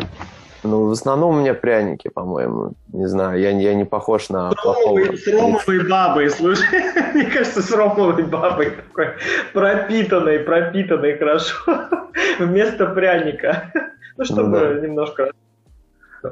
Ну, 0.64 0.88
в 0.88 0.92
основном 0.92 1.36
у 1.36 1.40
меня 1.40 1.54
пряники, 1.54 2.08
по-моему. 2.10 2.74
Не 2.94 3.08
знаю, 3.08 3.40
я, 3.40 3.52
я 3.52 3.74
не 3.74 3.86
похож 3.86 4.30
на 4.30 4.52
плохого. 4.52 5.16
С 5.16 5.28
ромовой 5.28 5.88
бабой, 5.88 6.30
слушай. 6.30 6.66
Мне 7.14 7.26
кажется, 7.26 7.62
с 7.62 7.72
ромовой 7.72 8.24
бабой 8.24 8.72
такой 8.72 9.14
пропитанной, 9.54 10.40
пропитанной 10.40 11.18
хорошо. 11.18 11.56
Вместо 12.40 12.88
пряника. 12.88 13.72
Ну, 14.18 14.26
чтобы 14.26 14.60
да. 14.60 14.88
немножко... 14.88 15.32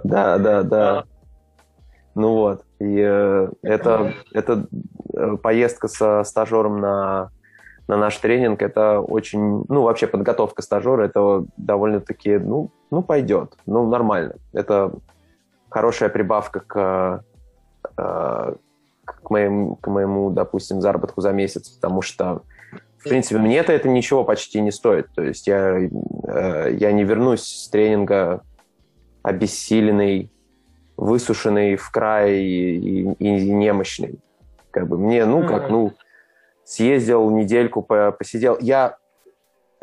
Да, 0.04 0.38
да, 0.38 0.64
да. 0.64 1.04
Ну 2.16 2.34
вот. 2.34 2.64
И 2.80 2.98
э, 3.00 3.50
это, 3.62 4.14
это 4.34 4.66
э, 5.14 5.38
поездка 5.42 5.88
со 5.88 6.24
стажером 6.24 6.82
на, 6.82 7.30
на 7.88 7.98
наш 7.98 8.18
тренинг, 8.18 8.62
это 8.62 9.00
очень, 9.00 9.64
ну, 9.68 9.84
вообще 9.84 10.08
подготовка 10.08 10.62
стажера, 10.62 11.04
это 11.06 11.46
довольно-таки, 11.58 12.38
ну, 12.38 12.70
ну, 12.92 13.04
пойдет, 13.04 13.54
ну, 13.66 13.88
нормально. 13.88 14.36
Это 14.54 14.92
хорошая 15.70 16.10
прибавка 16.10 16.60
к, 16.62 17.24
э, 17.98 18.56
к, 19.06 19.30
моему, 19.30 19.76
к 19.76 19.88
моему, 19.88 20.32
допустим, 20.32 20.82
заработку 20.82 21.22
за 21.22 21.32
месяц, 21.32 21.70
потому 21.70 22.02
что, 22.02 22.42
в 22.98 23.04
принципе, 23.04 23.38
мне-то 23.40 23.72
это 23.72 23.88
ничего 23.88 24.24
почти 24.24 24.62
не 24.62 24.72
стоит. 24.72 25.08
То 25.16 25.22
есть 25.22 25.46
я, 25.46 25.78
э, 25.78 26.72
я 26.80 26.92
не 26.92 27.04
вернусь 27.04 27.44
с 27.44 27.70
тренинга 27.70 28.42
обессиленный, 29.22 30.32
высушенный 30.98 31.76
в 31.76 31.92
край 31.92 32.36
и, 32.36 32.78
и- 32.78 33.16
и 33.20 33.52
немощный. 33.54 34.20
Как 34.72 34.88
бы 34.88 34.98
мне, 34.98 35.26
ну, 35.26 35.46
как, 35.48 35.70
ну, 35.70 35.94
съездил 36.66 37.30
недельку, 37.30 37.82
по- 37.82 38.12
посидел. 38.12 38.58
Я, 38.60 38.98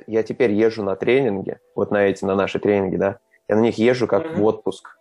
я 0.07 0.23
теперь 0.23 0.53
езжу 0.53 0.83
на 0.83 0.97
тренинги, 0.97 1.59
вот 1.75 1.91
на 1.91 2.05
эти, 2.05 2.25
на 2.25 2.35
наши 2.35 2.59
тренинги, 2.59 2.97
да, 2.97 3.19
я 3.49 3.57
на 3.57 3.61
них 3.61 3.79
езжу 3.79 4.07
как 4.07 4.27
Мгм. 4.27 4.41
в 4.41 4.45
отпуск. 4.45 4.99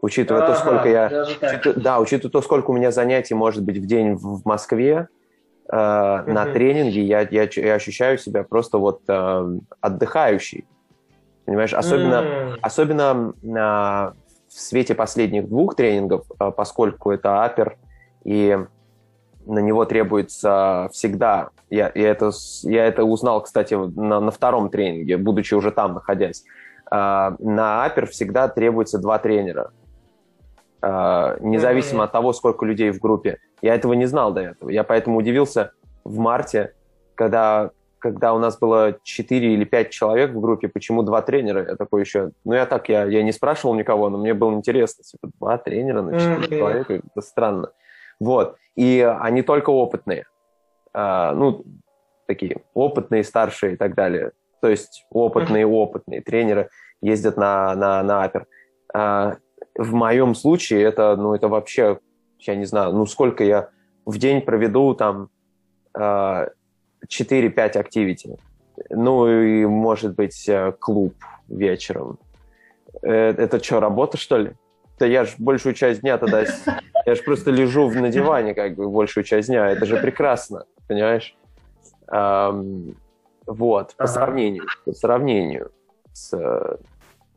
Учитывая 0.00 0.42
то, 0.42 0.52
Ага, 0.52 0.60
сколько 0.60 0.88
я... 0.88 1.26
да, 1.76 2.00
учитывая 2.00 2.30
то, 2.30 2.42
сколько 2.42 2.70
у 2.70 2.74
меня 2.74 2.90
занятий 2.90 3.34
может 3.34 3.62
быть 3.64 3.78
в 3.78 3.86
день 3.86 4.14
в, 4.14 4.42
Москве, 4.44 5.08
э, 5.70 5.76
на 5.76 6.46
тренинге 6.52 7.02
я, 7.02 7.20
я, 7.30 7.48
я 7.54 7.74
ощущаю 7.74 8.18
себя 8.18 8.42
просто 8.42 8.78
вот 8.78 9.00
э, 9.08 9.58
отдыхающий. 9.80 10.66
Понимаешь, 11.46 11.74
особенно... 11.74 12.56
Особенно 12.62 13.34
а, 13.58 14.14
в 14.48 14.60
свете 14.60 14.94
последних 14.94 15.48
двух 15.48 15.74
тренингов, 15.74 16.26
а, 16.38 16.50
поскольку 16.50 17.10
это 17.10 17.44
апер, 17.44 17.76
и 18.24 18.58
на 19.46 19.58
него 19.58 19.84
требуется 19.84 20.88
всегда, 20.92 21.50
я, 21.70 21.90
я, 21.94 22.08
это, 22.10 22.30
я 22.62 22.86
это 22.86 23.04
узнал, 23.04 23.42
кстати, 23.42 23.74
на, 23.74 24.20
на 24.20 24.30
втором 24.30 24.70
тренинге, 24.70 25.16
будучи 25.16 25.54
уже 25.54 25.70
там 25.70 25.94
находясь, 25.94 26.44
А, 26.90 27.34
на 27.38 27.84
апер 27.84 28.06
всегда 28.06 28.48
требуется 28.48 28.98
два 28.98 29.18
тренера, 29.18 29.72
А, 30.82 31.36
независимо 31.40 32.04
от 32.04 32.12
того, 32.12 32.32
сколько 32.32 32.64
людей 32.64 32.90
в 32.90 33.00
группе. 33.00 33.38
Я 33.62 33.74
этого 33.74 33.94
не 33.94 34.06
знал 34.06 34.32
до 34.32 34.40
этого. 34.40 34.70
Я 34.70 34.84
поэтому 34.84 35.18
удивился 35.18 35.72
в 36.04 36.18
марте, 36.18 36.74
когда 37.14 37.70
когда 38.04 38.34
у 38.34 38.38
нас 38.38 38.58
было 38.58 38.98
4 39.02 39.54
или 39.54 39.64
5 39.64 39.88
человек 39.88 40.32
в 40.32 40.38
группе, 40.38 40.68
почему 40.68 41.02
два 41.02 41.22
тренера? 41.22 41.66
Я 41.70 41.76
такой 41.76 42.02
еще... 42.02 42.32
Ну, 42.44 42.52
я 42.52 42.66
так, 42.66 42.90
я, 42.90 43.06
я 43.06 43.22
не 43.22 43.32
спрашивал 43.32 43.74
никого, 43.74 44.10
но 44.10 44.18
мне 44.18 44.34
было 44.34 44.52
интересно. 44.52 45.02
Типа, 45.04 45.30
два 45.40 45.56
тренера 45.56 46.02
на 46.02 46.20
4 46.20 46.36
Мгм. 46.36 46.48
человека? 46.48 46.92
Это 46.92 47.26
странно. 47.26 47.70
Вот. 48.20 48.56
И 48.76 49.00
они 49.20 49.42
только 49.42 49.70
опытные. 49.70 50.24
А, 50.92 51.32
ну, 51.34 51.64
такие 52.26 52.62
опытные, 52.74 53.24
старшие 53.24 53.74
и 53.74 53.76
так 53.76 53.94
далее. 53.94 54.32
То 54.60 54.68
есть 54.68 55.06
опытные, 55.10 55.66
опытные 55.66 56.22
тренеры 56.22 56.70
ездят 57.00 57.36
на, 57.36 57.74
на, 57.74 58.02
на 58.02 58.24
апер. 58.24 58.46
А, 58.92 59.36
в 59.76 59.92
моем 59.92 60.34
случае 60.34 60.82
это, 60.82 61.16
ну, 61.16 61.34
это 61.34 61.48
вообще, 61.48 61.98
я 62.40 62.54
не 62.56 62.64
знаю, 62.64 62.92
ну, 62.92 63.06
сколько 63.06 63.44
я 63.44 63.68
в 64.06 64.18
день 64.18 64.40
проведу 64.40 64.94
там 64.94 65.28
а, 65.92 66.48
4-5 67.08 67.78
активити. 67.78 68.36
Ну 68.90 69.28
и, 69.28 69.64
может 69.66 70.14
быть, 70.14 70.48
э, 70.48 70.72
клуб 70.80 71.14
вечером. 71.48 72.18
Э, 73.02 73.30
Это 73.30 73.62
что, 73.62 73.80
работа, 73.80 74.16
что 74.16 74.36
ли? 74.38 74.52
Да 74.98 75.06
я 75.06 75.24
же 75.24 75.32
большую 75.38 75.74
часть 75.74 76.00
дня 76.00 76.18
тогда... 76.18 76.44
Я 77.06 77.14
же 77.14 77.22
просто 77.22 77.50
лежу 77.50 77.90
на 77.90 78.08
диване 78.08 78.54
как 78.54 78.76
бы 78.76 78.88
большую 78.88 79.24
часть 79.24 79.48
дня. 79.48 79.68
Это 79.68 79.84
же 79.84 79.96
прекрасно, 79.98 80.64
понимаешь? 80.88 81.36
Вот, 83.46 83.94
по 83.96 84.06
сравнению, 84.06 84.64
по 84.84 84.92
сравнению 84.92 85.70
с, 86.12 86.32
э, 86.32 86.76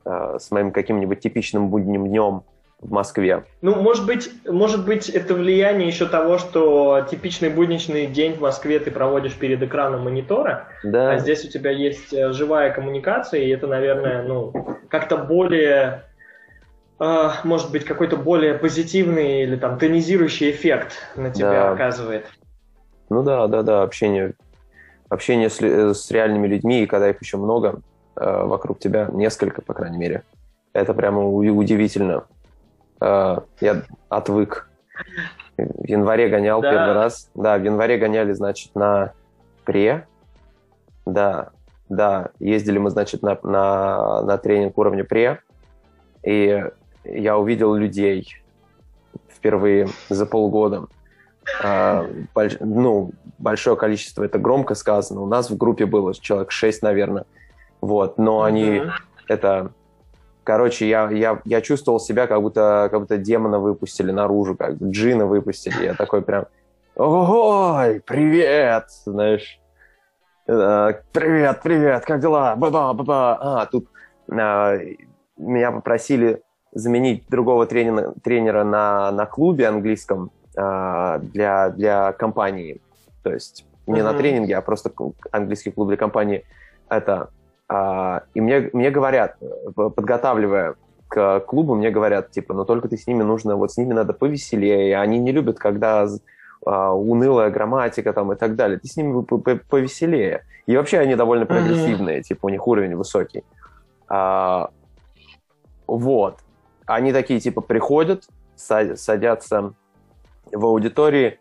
э, 0.06 0.38
с 0.40 0.52
моим 0.52 0.72
каким-нибудь 0.72 1.20
типичным 1.20 1.70
будним 1.70 2.08
днем 2.08 2.44
в 2.80 2.92
Москве. 2.92 3.44
Ну, 3.62 3.76
может 3.82 4.06
быть, 4.06 4.30
может 4.46 4.86
быть, 4.86 5.10
это 5.10 5.34
влияние 5.34 5.88
еще 5.88 6.06
того, 6.06 6.38
что 6.38 7.06
типичный 7.10 7.50
будничный 7.50 8.06
день 8.06 8.36
в 8.36 8.42
Москве 8.42 8.80
ты 8.80 8.92
проводишь 8.92 9.34
перед 9.34 9.62
экраном 9.64 10.04
монитора, 10.04 10.68
Да, 10.84 11.12
а 11.12 11.18
здесь 11.18 11.44
у 11.44 11.50
тебя 11.50 11.72
есть 11.72 12.14
э, 12.14 12.32
живая 12.34 12.72
коммуникация, 12.72 13.42
и 13.42 13.50
это, 13.50 13.68
наверное, 13.68 14.24
ну, 14.24 14.54
как-то 14.90 15.18
более, 15.18 16.06
может 17.00 17.72
быть, 17.72 17.86
какой-то 17.86 18.18
более 18.18 18.56
позитивный 18.56 19.44
или 19.44 19.56
там 19.56 19.78
тонизирующий 19.78 20.52
эффект 20.52 20.94
на 21.16 21.30
тебя 21.30 21.52
Да. 21.52 21.72
оказывает. 21.72 22.26
Ну 23.10 23.24
да, 23.24 23.48
да, 23.48 23.62
да, 23.62 23.84
общение, 23.84 24.34
общение 25.10 25.50
с, 25.50 25.62
с 25.62 26.12
реальными 26.12 26.48
людьми, 26.48 26.84
и 26.84 26.88
когда 26.88 27.10
их 27.10 27.22
еще 27.22 27.38
много 27.38 27.82
э, 28.16 28.44
вокруг 28.46 28.80
тебя, 28.80 29.10
несколько, 29.14 29.62
по 29.62 29.74
крайней 29.74 29.98
мере, 29.98 30.24
это 30.74 30.94
прямо 30.94 31.26
удивительно. 31.26 32.26
Э, 33.00 33.38
я 33.62 33.84
отвык. 34.10 34.70
В 35.58 35.86
январе 35.88 36.30
гонял 36.30 36.62
Да. 36.62 36.72
первый 36.72 36.94
раз. 36.94 37.30
Да, 37.36 37.58
в 37.58 37.64
январе 37.64 37.98
гоняли, 37.98 38.34
значит, 38.34 38.76
на 38.76 39.14
пре. 39.66 40.08
Да, 41.06 41.50
да, 41.90 42.30
ездили 42.40 42.78
мы, 42.80 42.90
значит, 42.90 43.22
на, 43.22 43.38
на, 43.44 44.22
на 44.24 44.38
тренинг 44.38 44.78
уровня 44.78 45.04
пре. 45.04 45.40
И 46.24 46.64
я 47.10 47.38
увидел 47.38 47.74
людей 47.76 48.28
впервые 49.30 49.88
за 50.10 50.26
полгода. 50.26 50.88
А, 51.64 52.06
больш- 52.36 52.58
ну, 52.60 53.12
большое 53.38 53.78
количество, 53.78 54.24
это 54.24 54.38
громко 54.40 54.76
сказано. 54.76 55.22
У 55.22 55.28
нас 55.28 55.50
в 55.50 55.58
группе 55.58 55.86
было 55.86 56.14
человек 56.14 56.52
6, 56.52 56.82
наверное. 56.82 57.26
Вот, 57.80 58.18
но 58.18 58.44
они, 58.44 58.80
Мгм. 58.82 58.92
это, 59.28 59.72
короче, 60.44 60.88
я, 60.90 61.10
я, 61.12 61.40
я 61.46 61.62
чувствовал 61.62 62.00
себя, 62.00 62.28
как 62.28 62.42
будто, 62.42 62.88
как 62.92 63.00
будто 63.02 63.18
демона 63.18 63.60
выпустили 63.60 64.12
наружу, 64.12 64.56
как 64.58 64.76
джина 64.82 65.26
выпустили. 65.28 65.84
Я 65.86 65.94
такой 65.94 66.22
прям, 66.24 66.48
ой, 66.96 68.02
привет, 68.06 68.86
знаешь. 69.06 69.60
Э, 70.48 70.94
Привет, 71.12 71.62
привет, 71.62 72.06
как 72.06 72.20
дела? 72.20 72.56
Ба-ба, 72.56 72.94
ба-ба. 72.94 73.38
А, 73.62 73.66
тут 73.68 73.88
а, 74.32 74.78
меня 75.38 75.72
попросили 75.72 76.42
заменить 76.78 77.24
другого 77.30 77.66
тренера, 77.66 78.14
тренера 78.24 78.64
на, 78.64 79.12
на 79.12 79.26
клубе 79.26 79.68
английском 79.68 80.32
а, 80.56 81.20
для, 81.20 81.70
для 81.70 82.12
компании. 82.14 82.80
То 83.24 83.32
есть 83.34 83.66
не 83.88 84.02
на 84.02 84.10
Мгм. 84.12 84.18
тренинге, 84.18 84.58
а 84.58 84.62
просто 84.62 84.92
английский 85.32 85.72
клуб 85.72 85.88
для 85.88 85.98
компании. 85.98 86.44
Это, 86.90 87.30
а, 87.68 88.24
и 88.34 88.42
мне, 88.42 88.70
мне 88.74 88.92
говорят, 88.92 89.36
э, 89.42 89.46
подготавливая 89.72 90.76
к 91.08 91.40
клубу, 91.42 91.76
мне 91.76 91.90
говорят, 91.90 92.32
типа, 92.32 92.54
ну 92.54 92.66
только 92.66 92.88
ты 92.88 92.98
с 92.98 93.08
ними 93.08 93.24
нужно, 93.24 93.56
вот 93.56 93.72
с 93.72 93.78
ними 93.78 93.94
надо 93.94 94.14
повеселее, 94.14 95.00
они 95.00 95.20
не 95.20 95.32
любят, 95.32 95.58
когда 95.58 96.06
а, 96.66 96.94
унылая 96.94 97.50
грамматика 97.50 98.12
там 98.14 98.32
и 98.34 98.36
так 98.36 98.56
далее. 98.56 98.78
Ты 98.78 98.88
с 98.88 98.98
ними 98.98 99.22
по- 99.24 99.38
по- 99.38 99.60
повеселее. 99.70 100.44
И 100.66 100.76
вообще 100.76 101.00
они 101.00 101.16
довольно 101.16 101.46
прогрессивные, 101.46 102.22
типа 102.24 102.48
у 102.48 102.50
них 102.50 102.68
уровень 102.68 102.96
высокий. 102.96 103.44
А, 104.10 104.70
вот. 105.88 106.40
Они 106.88 107.12
такие 107.12 107.40
типа 107.40 107.62
приходят, 107.62 108.24
са- 108.56 108.96
садятся 108.96 109.74
в 110.52 110.66
аудитории. 110.66 111.40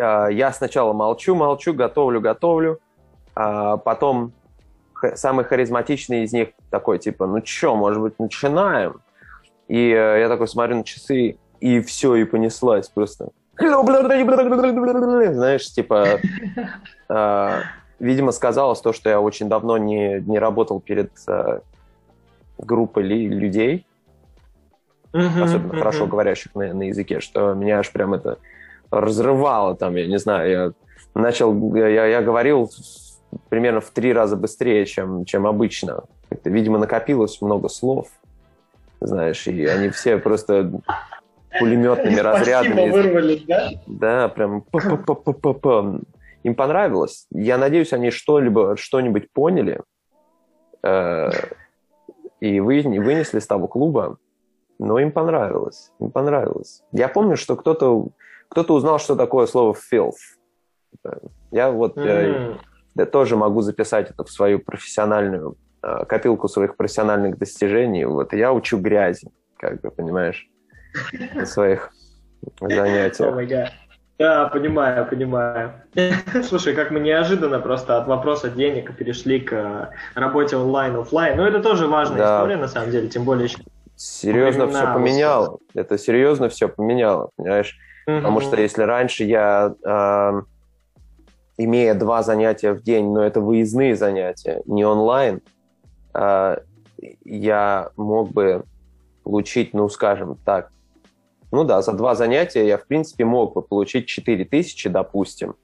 А, 0.00 0.28
я 0.28 0.52
сначала 0.52 0.92
молчу, 0.92 1.34
молчу, 1.34 1.74
готовлю, 1.74 2.20
готовлю. 2.20 2.78
А 3.34 3.76
потом 3.76 4.32
самый 5.14 5.44
харизматичный 5.44 6.22
из 6.22 6.32
них 6.32 6.50
такой 6.70 6.98
типа, 6.98 7.26
ну 7.26 7.40
чё, 7.40 7.74
может 7.74 8.00
быть, 8.00 8.18
начинаем? 8.18 9.00
И 9.68 9.90
э, 9.90 10.20
я 10.20 10.28
такой 10.28 10.48
смотрю 10.48 10.76
на 10.76 10.84
часы, 10.84 11.36
и 11.60 11.80
все, 11.80 12.14
и 12.16 12.24
понеслась 12.24 12.88
просто. 12.88 13.30
Знаешь, 15.34 15.70
типа, 15.72 16.20
э, 17.08 17.60
видимо, 17.98 18.32
сказалось 18.32 18.80
то, 18.80 18.92
что 18.92 19.10
я 19.10 19.20
очень 19.20 19.48
давно 19.48 19.78
не, 19.78 20.20
не 20.20 20.38
работал 20.38 20.80
перед, 20.80 21.10
э, 21.26 21.60
группы 22.58 23.02
ли, 23.02 23.28
людей, 23.28 23.86
Мгм, 25.12 25.42
особенно 25.42 25.68
мгм. 25.68 25.78
хорошо 25.78 26.06
говорящих 26.06 26.54
на, 26.54 26.72
на 26.72 26.82
языке, 26.84 27.20
что 27.20 27.54
меня 27.54 27.78
аж 27.78 27.92
прям 27.92 28.14
это 28.14 28.38
разрывало 28.90 29.74
там, 29.76 29.96
я 29.96 30.06
не 30.06 30.18
знаю, 30.18 30.50
я 30.50 30.72
начал, 31.14 31.74
я, 31.74 32.06
я 32.06 32.22
говорил 32.22 32.70
примерно 33.48 33.80
в 33.80 33.90
три 33.90 34.12
раза 34.12 34.36
быстрее, 34.36 34.84
чем, 34.86 35.24
чем 35.24 35.46
обычно. 35.46 36.04
Это, 36.30 36.50
видимо, 36.50 36.78
накопилось 36.78 37.40
много 37.40 37.68
слов, 37.68 38.08
знаешь, 39.00 39.46
и 39.46 39.66
они 39.66 39.88
все 39.90 40.18
просто 40.18 40.70
пулеметными 41.58 42.18
разрядами. 42.18 42.90
вырвались, 42.90 43.44
да? 43.44 43.70
Да, 43.86 44.28
прям. 44.28 44.64
Им 46.42 46.54
понравилось. 46.56 47.26
Я 47.30 47.56
надеюсь, 47.56 47.92
они 47.92 48.10
что-либо, 48.10 48.76
что-нибудь 48.76 49.30
поняли 49.32 49.80
э, 50.82 51.30
и 52.40 52.58
вы, 52.58 52.82
вынесли 52.82 53.38
с 53.38 53.46
того 53.46 53.68
клуба, 53.68 54.18
но 54.82 54.98
им 54.98 55.12
понравилось. 55.12 55.92
Им 56.00 56.10
понравилось. 56.10 56.82
Я 56.92 57.08
помню, 57.08 57.36
что 57.36 57.56
кто-то 57.56 58.08
кто 58.48 58.74
узнал, 58.74 58.98
что 58.98 59.16
такое 59.16 59.46
слово 59.46 59.74
filth. 59.92 60.12
Я 61.50 61.70
вот 61.70 61.96
э, 61.96 62.34
М. 62.34 62.58
да, 62.94 63.06
тоже 63.06 63.36
могу 63.36 63.62
записать 63.62 64.10
это 64.10 64.24
в 64.24 64.30
свою 64.30 64.58
профессиональную 64.58 65.56
э, 65.82 66.04
копилку 66.04 66.48
своих 66.48 66.76
профессиональных 66.76 67.38
достижений. 67.38 68.04
Вот 68.04 68.34
я 68.34 68.52
учу 68.52 68.78
грязи, 68.78 69.30
как 69.58 69.80
бы, 69.80 69.90
понимаешь, 69.90 70.46
на 71.34 71.46
своих 71.46 71.92
занятиях. 72.60 73.48
гад. 73.48 73.72
Да, 74.18 74.48
понимаю, 74.48 75.06
понимаю. 75.08 75.72
Слушай, 76.44 76.74
как 76.74 76.90
мы 76.90 77.00
неожиданно 77.00 77.58
просто 77.58 77.96
от 77.96 78.06
вопроса 78.06 78.50
денег 78.50 78.94
перешли 78.96 79.40
к 79.40 79.52
э, 79.52 79.88
работе 80.14 80.56
онлайн, 80.56 80.94
офлайн. 80.96 81.38
Ну, 81.38 81.44
это 81.44 81.60
тоже 81.60 81.86
важная 81.86 82.18
Да. 82.18 82.36
история, 82.36 82.56
на 82.56 82.68
самом 82.68 82.90
деле, 82.90 83.08
тем 83.08 83.24
более... 83.24 83.48
Серьезно 84.04 84.64
Времена 84.64 84.80
все 84.80 84.94
поменяло. 84.94 85.58
Это 85.74 85.96
серьезно 85.96 86.48
все 86.48 86.68
поменяло, 86.68 87.30
понимаешь? 87.36 87.78
Потому 88.04 88.40
что 88.40 88.60
если 88.60 88.82
раньше 88.82 89.22
я, 89.22 89.76
э, 89.84 90.42
имея 91.56 91.94
два 91.94 92.24
занятия 92.24 92.72
в 92.72 92.82
день, 92.82 93.12
но 93.12 93.22
это 93.22 93.40
выездные 93.40 93.94
занятия, 93.94 94.60
не 94.66 94.84
онлайн, 94.84 95.40
э, 96.14 96.56
я 97.24 97.90
мог 97.96 98.32
бы 98.32 98.64
получить, 99.22 99.72
ну, 99.72 99.88
скажем 99.88 100.36
так, 100.44 100.72
ну 101.52 101.62
да, 101.62 101.80
за 101.80 101.92
два 101.92 102.16
занятия 102.16 102.66
я, 102.66 102.78
в 102.78 102.86
принципе, 102.88 103.24
мог 103.24 103.54
бы 103.54 103.62
получить 103.62 104.08
4 104.08 104.44
тысячи, 104.46 104.88
допустим, 104.88 105.54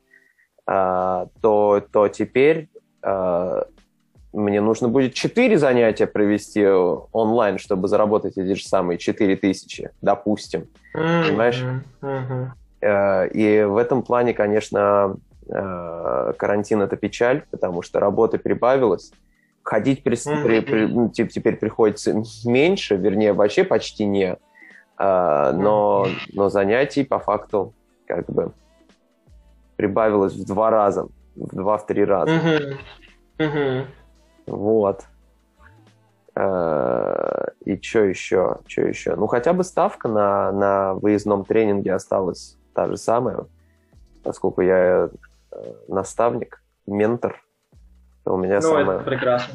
а, 0.65 1.27
то, 1.41 1.83
то 1.93 2.07
теперь 2.07 2.69
а, 3.03 3.65
мне 4.33 4.61
нужно 4.61 4.89
будет 4.89 5.15
4 5.15 5.59
занятия 5.59 6.07
провести 6.07 6.67
онлайн, 6.67 7.59
чтобы 7.59 7.89
заработать 7.89 8.37
эти 8.37 8.55
же 8.55 8.63
самые 8.65 8.99
4 8.99 9.37
тысячи, 9.37 9.91
допустим. 10.03 10.67
М, 10.95 11.25
понимаешь? 11.29 11.65
Э, 12.81 13.29
И 13.29 13.63
в 13.65 13.77
этом 13.77 14.03
плане, 14.03 14.35
конечно, 14.35 15.17
э, 15.49 16.33
карантин 16.37 16.83
это 16.83 16.97
печаль, 16.97 17.43
потому 17.51 17.83
что 17.83 18.01
работы 18.01 18.39
прибавилось. 18.39 19.13
Ходить 19.63 20.03
при- 20.03 20.17
при- 20.43 20.61
при- 20.61 20.87
ну, 20.87 21.09
теперь 21.11 21.57
приходится 21.57 22.13
меньше, 22.45 22.97
вернее, 22.97 23.33
вообще 23.33 23.65
почти 23.65 24.05
не. 24.05 24.37
Но, 25.01 26.09
но 26.33 26.49
занятий 26.49 27.05
по 27.05 27.19
факту 27.21 27.73
как 28.07 28.27
бы 28.27 28.53
прибавилось 29.77 30.35
в 30.35 30.45
два 30.45 30.71
раза, 30.71 31.07
в 31.37 31.55
два-в 31.55 31.87
три 31.87 32.05
раза. 32.05 32.33
Мгм. 32.35 32.79
Мгм. 33.39 33.87
Вот. 34.49 35.05
Э, 36.35 37.47
И 37.65 37.81
что 37.81 38.05
еще? 38.05 38.59
Что 38.67 38.83
еще? 38.83 39.15
Ну, 39.17 39.27
хотя 39.27 39.53
бы 39.53 39.65
ставка 39.65 40.09
на, 40.09 40.53
на 40.53 40.95
выездном 40.95 41.45
тренинге 41.45 41.95
осталась 41.95 42.57
та 42.75 42.87
же 42.87 42.97
самая, 42.97 43.47
поскольку 44.23 44.61
я 44.61 45.09
э, 45.51 45.73
наставник, 45.89 46.63
ментор, 46.87 47.43
то 48.25 48.35
у 48.35 48.37
меня 48.37 48.57
Ну, 48.57 48.63
самая 48.63 48.99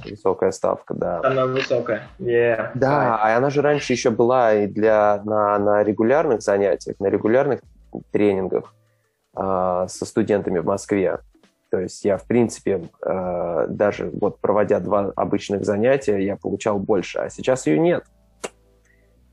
высокая 0.03 0.51
ставка, 0.51 0.93
да. 0.93 1.21
Она 1.23 1.45
высокая. 1.45 2.07
Yeah. 2.19 2.71
Да, 2.75 3.17
а 3.17 3.37
она 3.37 3.49
же 3.49 3.61
раньше 3.61 3.93
еще 3.93 4.09
была 4.09 4.53
и 4.53 4.67
для 4.67 5.21
на, 5.25 5.57
на 5.59 5.83
регулярных 5.83 6.41
занятиях, 6.41 6.99
на 6.99 7.07
регулярных 7.07 7.61
тренингах 8.11 8.73
а, 9.35 9.87
со 9.87 10.05
студентами 10.05 10.59
в 10.59 10.65
Москве. 10.65 11.19
То 11.73 11.79
есть 11.79 12.05
я, 12.05 12.19
в 12.19 12.27
принципе, 12.27 12.87
а, 13.01 13.65
даже 13.65 14.11
вот 14.11 14.39
проводя 14.39 14.79
два 14.79 15.11
обычных 15.15 15.65
занятия, 15.65 16.19
я 16.19 16.37
получал 16.37 16.77
больше, 16.77 17.17
а 17.17 17.31
сейчас 17.31 17.65
ее 17.65 17.79
нет. 17.79 18.03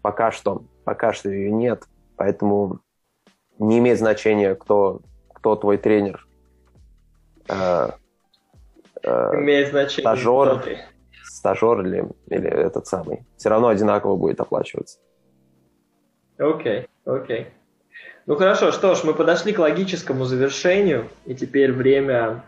Пока 0.01 0.31
что, 0.31 0.65
пока 0.85 1.13
что 1.13 1.29
ее 1.29 1.53
нет, 1.53 1.85
поэтому 2.17 2.81
не 3.59 3.79
имеет 3.81 3.99
значения, 3.99 4.55
кто, 4.55 5.03
кто 5.35 5.55
твой 5.55 5.77
тренер. 5.77 6.27
А, 7.47 7.97
а, 9.05 9.35
Имеет 9.37 9.69
значение. 9.69 10.01
стажер. 10.01 10.49
кто 10.49 10.59
ты. 10.61 10.79
стажер 11.23 11.83
или, 11.83 12.09
или 12.29 12.49
этот 12.49 12.87
самый. 12.87 13.27
Все 13.37 13.51
равно 13.51 13.69
одинаково 13.69 14.17
будет 14.17 14.41
оплачиваться. 14.41 14.99
Окей, 16.39 16.89
окей. 17.05 17.49
Ну 18.31 18.37
хорошо, 18.37 18.71
что 18.71 18.95
ж, 18.95 19.03
мы 19.03 19.13
подошли 19.13 19.53
к 19.53 19.59
логическому 19.59 20.25
завершению, 20.25 21.09
и 21.27 21.35
теперь 21.35 21.73
время 21.73 22.45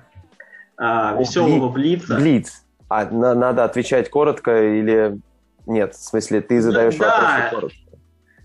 а, 0.77 1.17
О, 1.17 1.21
веселого 1.21 1.69
блица. 1.71 2.15
Блиц. 2.15 2.63
А 2.89 3.05
на- 3.07 3.35
надо 3.35 3.65
отвечать 3.65 4.09
коротко 4.09 4.63
или 4.63 5.19
нет? 5.67 5.97
В 5.97 6.05
смысле, 6.05 6.41
ты 6.41 6.61
задаешь 6.61 6.95
Да. 6.95 7.09
вопросы 7.09 7.51
коротко. 7.51 7.99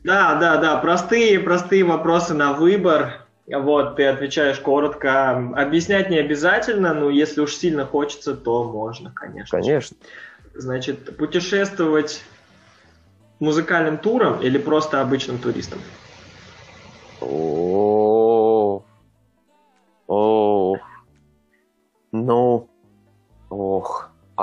Да, 0.03 0.33
да, 0.39 0.57
да, 0.57 0.77
простые, 0.77 1.39
простые 1.39 1.83
вопросы 1.83 2.33
на 2.33 2.53
выбор. 2.53 3.27
Вот, 3.45 3.97
ты 3.97 4.07
отвечаешь 4.07 4.57
коротко. 4.57 5.37
Объяснять 5.55 6.09
не 6.09 6.17
обязательно, 6.17 6.95
но 6.95 7.11
если 7.11 7.41
уж 7.41 7.53
сильно 7.53 7.85
хочется, 7.85 8.33
то 8.35 8.63
можно, 8.63 9.11
конечно. 9.11 9.59
Конечно. 9.59 9.95
Значит, 10.55 11.15
путешествовать 11.15 12.23
музыкальным 13.39 13.99
туром 13.99 14.41
или 14.41 14.57
просто 14.57 15.01
обычным 15.01 15.37
туристом? 15.37 15.77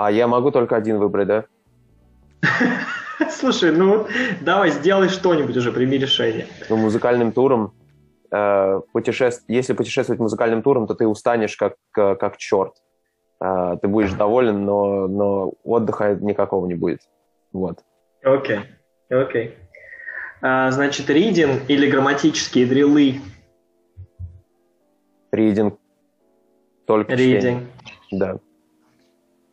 А 0.05 0.11
я 0.11 0.27
могу 0.29 0.51
только 0.51 0.77
один 0.77 0.99
выбрать, 0.99 1.29
да? 1.29 1.45
Слушай, 3.31 3.73
ну 3.73 4.07
давай 4.43 4.71
сделай 4.71 5.09
что-нибудь 5.09 5.57
уже, 5.57 5.73
прими 5.73 5.97
решение. 5.97 6.47
Ну, 6.69 6.77
музыкальным 6.77 7.33
туром. 7.33 7.73
э, 8.31 8.81
путешеств- 8.93 9.45
Если 9.49 9.73
путешествовать 9.73 10.21
музыкальным 10.21 10.63
туром, 10.63 10.87
то 10.87 10.95
ты 10.95 11.07
устанешь 11.07 11.57
как, 11.57 11.77
как, 11.91 12.21
как 12.21 12.37
черт. 12.37 12.75
Э, 13.41 13.79
ты 13.81 13.89
будешь 13.89 14.13
доволен, 14.13 14.67
но, 14.67 15.09
но 15.09 15.53
отдыха 15.63 16.17
никакого 16.21 16.67
не 16.67 16.75
будет. 16.75 17.01
Вот. 17.55 17.79
Окей, 18.23 18.61
окей. 19.09 19.55
А, 20.43 20.71
значит, 20.71 21.09
ридинг 21.09 21.63
или 21.71 21.91
грамматические 21.91 22.67
дрелы? 22.67 23.21
Ридинг. 25.33 25.79
Только 26.87 27.15
чтение. 27.15 27.41
Ридинг. 27.41 27.63
Да, 28.11 28.39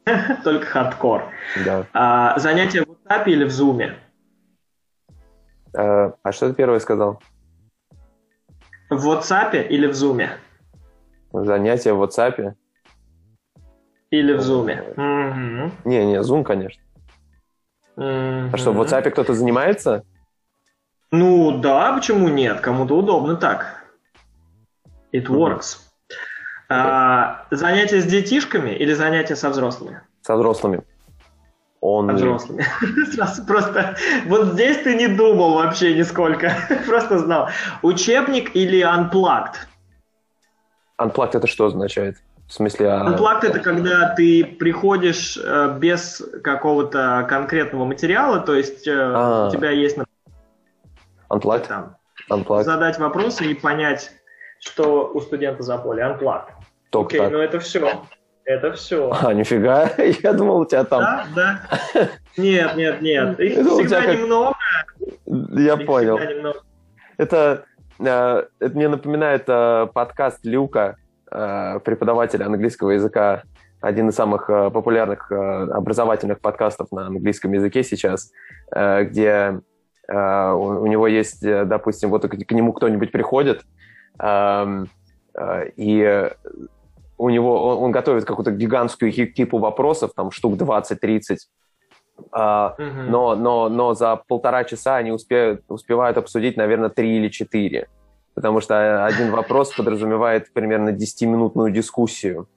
Только 0.44 0.65
хардкор. 0.65 1.23
да. 1.65 1.86
А, 1.94 2.40
занятия 2.40 2.84
в 2.84 2.90
WhatsApp 2.90 3.23
или 3.28 3.44
в 3.45 3.49
Zoom? 3.49 3.94
Э, 5.73 6.11
а 6.22 6.32
что 6.32 6.49
ты 6.49 6.56
первое 6.56 6.80
сказал? 6.80 7.22
В 8.90 9.07
WhatsApp 9.07 9.68
или 9.68 9.88
в 9.88 9.91
Zoom? 9.91 10.30
Занятия 11.34 11.94
в 11.94 12.03
WhatsApp? 12.03 12.53
Или 14.10 14.34
в 14.34 14.40
Zoom? 14.40 15.72
Не, 15.86 16.06
не, 16.06 16.19
Zoom, 16.19 16.44
конечно. 16.44 16.84
А 17.95 18.57
что, 18.57 18.73
в. 18.73 18.82
WhatsApp 18.82 19.10
кто-то 19.11 19.34
занимается? 19.34 20.03
Ну 21.11 21.60
да, 21.60 21.94
почему 21.94 22.30
нет? 22.30 22.61
Кому-то 22.61 22.98
удобно 22.98 23.36
так. 23.36 23.84
It 25.14 25.28
works. 25.28 25.91
А, 26.73 27.45
занятия 27.52 28.02
с 28.02 28.06
детишками 28.06 28.72
или 28.72 28.93
занятия 28.93 29.35
со 29.35 29.49
взрослыми? 29.49 30.02
Со 30.22 30.35
взрослыми. 30.35 30.84
Он 31.81 32.07
Со 32.10 32.14
взрослыми. 32.14 32.65
Сразу 33.11 33.45
просто... 33.45 33.95
Вот 34.27 34.53
здесь 34.53 34.77
ты 34.77 34.95
не 34.95 35.07
думал 35.07 35.56
вообще 35.56 35.95
нисколько. 35.95 36.53
Просто 36.85 37.18
знал. 37.18 37.49
Учебник 37.81 38.56
или 38.56 38.81
unplugged? 38.81 39.56
Unplugged 40.99 41.31
это 41.34 41.48
что 41.48 41.65
означает? 41.65 42.18
В 42.48 42.53
смысле, 42.53 42.89
а... 42.91 43.10
Unplugged 43.10 43.45
это 43.48 43.60
когда 43.60 44.14
ты 44.14 44.45
приходишь 44.45 45.38
э, 45.43 45.76
без 45.80 46.23
какого-то 46.43 47.26
конкретного 47.27 47.85
материала, 47.85 48.39
то 48.39 48.53
есть 48.53 48.88
э, 48.88 48.93
А. 48.93 49.48
у 49.48 49.52
тебя 49.52 49.72
есть 49.72 49.98
Unplugged? 51.31 51.68
там, 51.68 51.95
Unplugged. 52.30 52.64
задать 52.64 52.99
вопросы 52.99 53.45
и 53.45 53.56
понять, 53.56 54.11
что 54.60 55.10
у 55.11 55.19
студента 55.22 55.64
за 55.64 55.80
поле. 55.80 56.03
Unplugged. 56.03 56.49
Только 56.92 57.16
Окей, 57.16 57.20
так. 57.22 57.32
ну 57.32 57.40
это 57.40 57.60
все. 57.60 58.04
Это 58.44 58.74
все. 58.74 59.12
А, 59.12 59.34
нифига, 59.34 59.90
я 60.24 60.34
думал, 60.34 60.62
у 60.62 60.66
тебя 60.66 60.84
там... 60.84 61.02
Да, 61.02 61.26
да. 61.36 62.10
Нет, 62.38 62.76
нет, 62.76 63.02
нет. 63.02 63.40
Их 63.40 63.54
всегда 63.54 64.06
немного. 64.14 64.56
Я 65.26 65.78
понял. 65.78 66.20
Это, 67.18 67.66
э, 68.00 68.44
это 68.60 68.76
мне 68.76 68.90
напоминает 68.90 69.44
э, 69.48 69.88
подкаст 69.94 70.40
Люка, 70.44 70.98
э, 71.32 71.80
преподавателя 71.86 72.46
английского 72.46 72.92
языка, 72.92 73.44
один 73.80 74.10
из 74.10 74.16
самых 74.16 74.46
популярных 74.48 75.32
образовательных 75.32 76.40
подкастов 76.40 76.92
на 76.92 77.08
английском 77.08 77.52
языке 77.54 77.82
сейчас, 77.82 78.32
где 78.70 79.60
у 80.08 80.86
него 80.86 81.08
есть, 81.08 81.42
допустим, 81.42 82.12
вот 82.12 82.30
к 82.30 82.52
нему 82.52 82.74
кто-нибудь 82.74 83.12
приходит, 83.12 83.64
эм, 84.20 84.88
и 85.78 86.30
у 87.22 87.30
него, 87.30 87.68
он, 87.68 87.84
он 87.84 87.91
готовит 87.91 88.26
какую-то 88.26 88.52
гигантскую 88.52 89.11
типу 89.11 89.60
вопросов, 89.60 90.11
там 90.15 90.31
штук 90.31 90.56
20-30, 90.56 91.38
Uh, 92.31 92.77
uh-huh. 92.77 93.10
но, 93.10 93.35
но, 93.35 93.68
но 93.68 93.95
за 93.95 94.15
полтора 94.27 94.64
часа 94.64 94.98
они 94.98 95.11
успеют, 95.11 95.64
успевают 95.69 96.18
обсудить, 96.18 96.56
наверное, 96.56 96.89
три 96.89 97.18
или 97.18 97.30
четыре. 97.30 97.88
Потому 98.35 98.61
что 98.61 99.06
один 99.06 99.31
вопрос 99.31 99.73
подразумевает 99.73 100.53
примерно 100.53 100.89
10-минутную 100.89 101.72
дискуссию 101.72 102.48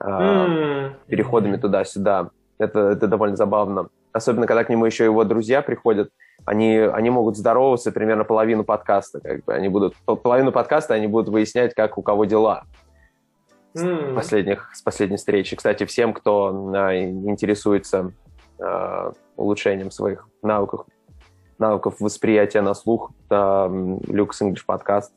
uh, 0.00 0.48
mm-hmm. 0.48 0.90
переходами 1.06 1.56
туда-сюда. 1.58 2.30
Это, 2.58 2.80
это 2.80 3.06
довольно 3.06 3.36
забавно. 3.36 3.88
Особенно, 4.12 4.46
когда 4.46 4.64
к 4.64 4.70
нему 4.70 4.86
еще 4.86 5.04
его 5.04 5.22
друзья 5.24 5.60
приходят, 5.60 6.08
они, 6.46 6.78
они 6.78 7.10
могут 7.10 7.36
здороваться 7.36 7.92
примерно 7.92 8.24
половину 8.24 8.64
подкаста. 8.64 9.20
Как 9.20 9.44
бы. 9.44 9.52
Они 9.52 9.68
будут, 9.68 9.96
половину 10.06 10.50
подкаста 10.50 10.94
они 10.94 11.08
будут 11.08 11.28
выяснять, 11.28 11.74
как 11.74 11.98
у 11.98 12.02
кого 12.02 12.24
дела 12.24 12.64
mm. 13.76 14.14
последних, 14.14 14.70
с 14.74 14.82
последней 14.82 15.16
встречи. 15.16 15.56
Кстати, 15.56 15.84
всем, 15.84 16.12
кто 16.12 16.72
а, 16.74 16.96
интересуется 16.96 18.12
а, 18.60 19.12
улучшением 19.36 19.90
своих 19.90 20.28
навыков, 20.42 20.86
навыков 21.58 21.96
восприятия 22.00 22.60
на 22.60 22.74
слух, 22.74 23.12
это 23.26 23.70
Люкс 24.08 24.40
English 24.42 24.64
подкаст. 24.66 25.12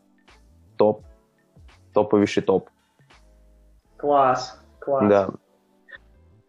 Топ. 0.77 1.03
Топовейший 1.93 2.43
топ. 2.43 2.69
Класс, 3.97 4.59
класс. 4.79 5.09
Да. 5.09 5.29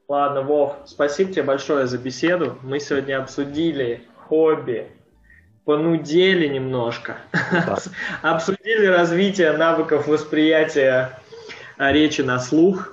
Ладно, 0.09 0.43
Вов, 0.43 0.75
спасибо 0.85 1.33
тебе 1.33 1.43
большое 1.43 1.87
за 1.87 1.99
беседу. 1.99 2.57
Мы 2.63 2.81
сегодня 2.81 3.21
обсудили 3.21 4.03
хобби, 4.29 4.91
понудели 5.65 6.49
немножко, 6.49 7.17
обсудили 8.23 8.87
развитие 8.87 9.53
навыков 9.53 10.07
восприятия 10.09 11.19
а, 11.79 11.93
речи 11.93 12.21
на 12.21 12.39
слух. 12.39 12.93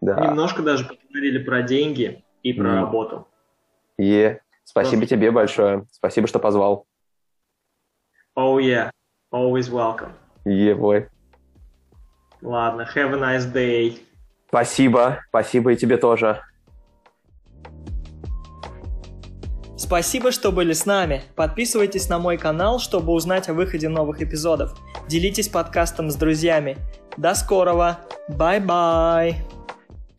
Да. 0.00 0.20
Немножко 0.20 0.62
даже 0.62 0.84
поговорили 0.84 1.42
про 1.42 1.62
деньги 1.62 2.24
и 2.42 2.52
про 2.52 2.68
mm. 2.68 2.74
работу. 2.74 3.28
Е, 3.98 4.40
спасибо 4.64 5.00
Просто... 5.00 5.16
тебе 5.16 5.30
большое. 5.30 5.86
Спасибо, 5.90 6.26
что 6.26 6.38
позвал. 6.38 6.86
Oh 8.38 8.58
yeah, 8.58 8.90
always 9.32 9.70
welcome. 9.70 10.12
Yeah, 10.44 10.74
boy. 10.74 11.08
Ладно, 12.42 12.86
have 12.94 13.14
a 13.14 13.18
nice 13.18 13.50
day. 13.50 13.98
Спасибо, 14.48 15.20
спасибо 15.28 15.72
и 15.72 15.76
тебе 15.76 15.96
тоже. 15.96 16.40
Спасибо, 19.78 20.32
что 20.32 20.52
были 20.52 20.72
с 20.72 20.86
нами. 20.86 21.22
Подписывайтесь 21.34 22.08
на 22.08 22.18
мой 22.18 22.38
канал, 22.38 22.78
чтобы 22.78 23.12
узнать 23.12 23.48
о 23.48 23.54
выходе 23.54 23.88
новых 23.88 24.22
эпизодов. 24.22 24.74
Делитесь 25.08 25.48
подкастом 25.48 26.10
с 26.10 26.16
друзьями. 26.16 26.76
До 27.16 27.34
скорого. 27.34 27.96
Bye-bye. 28.28 29.42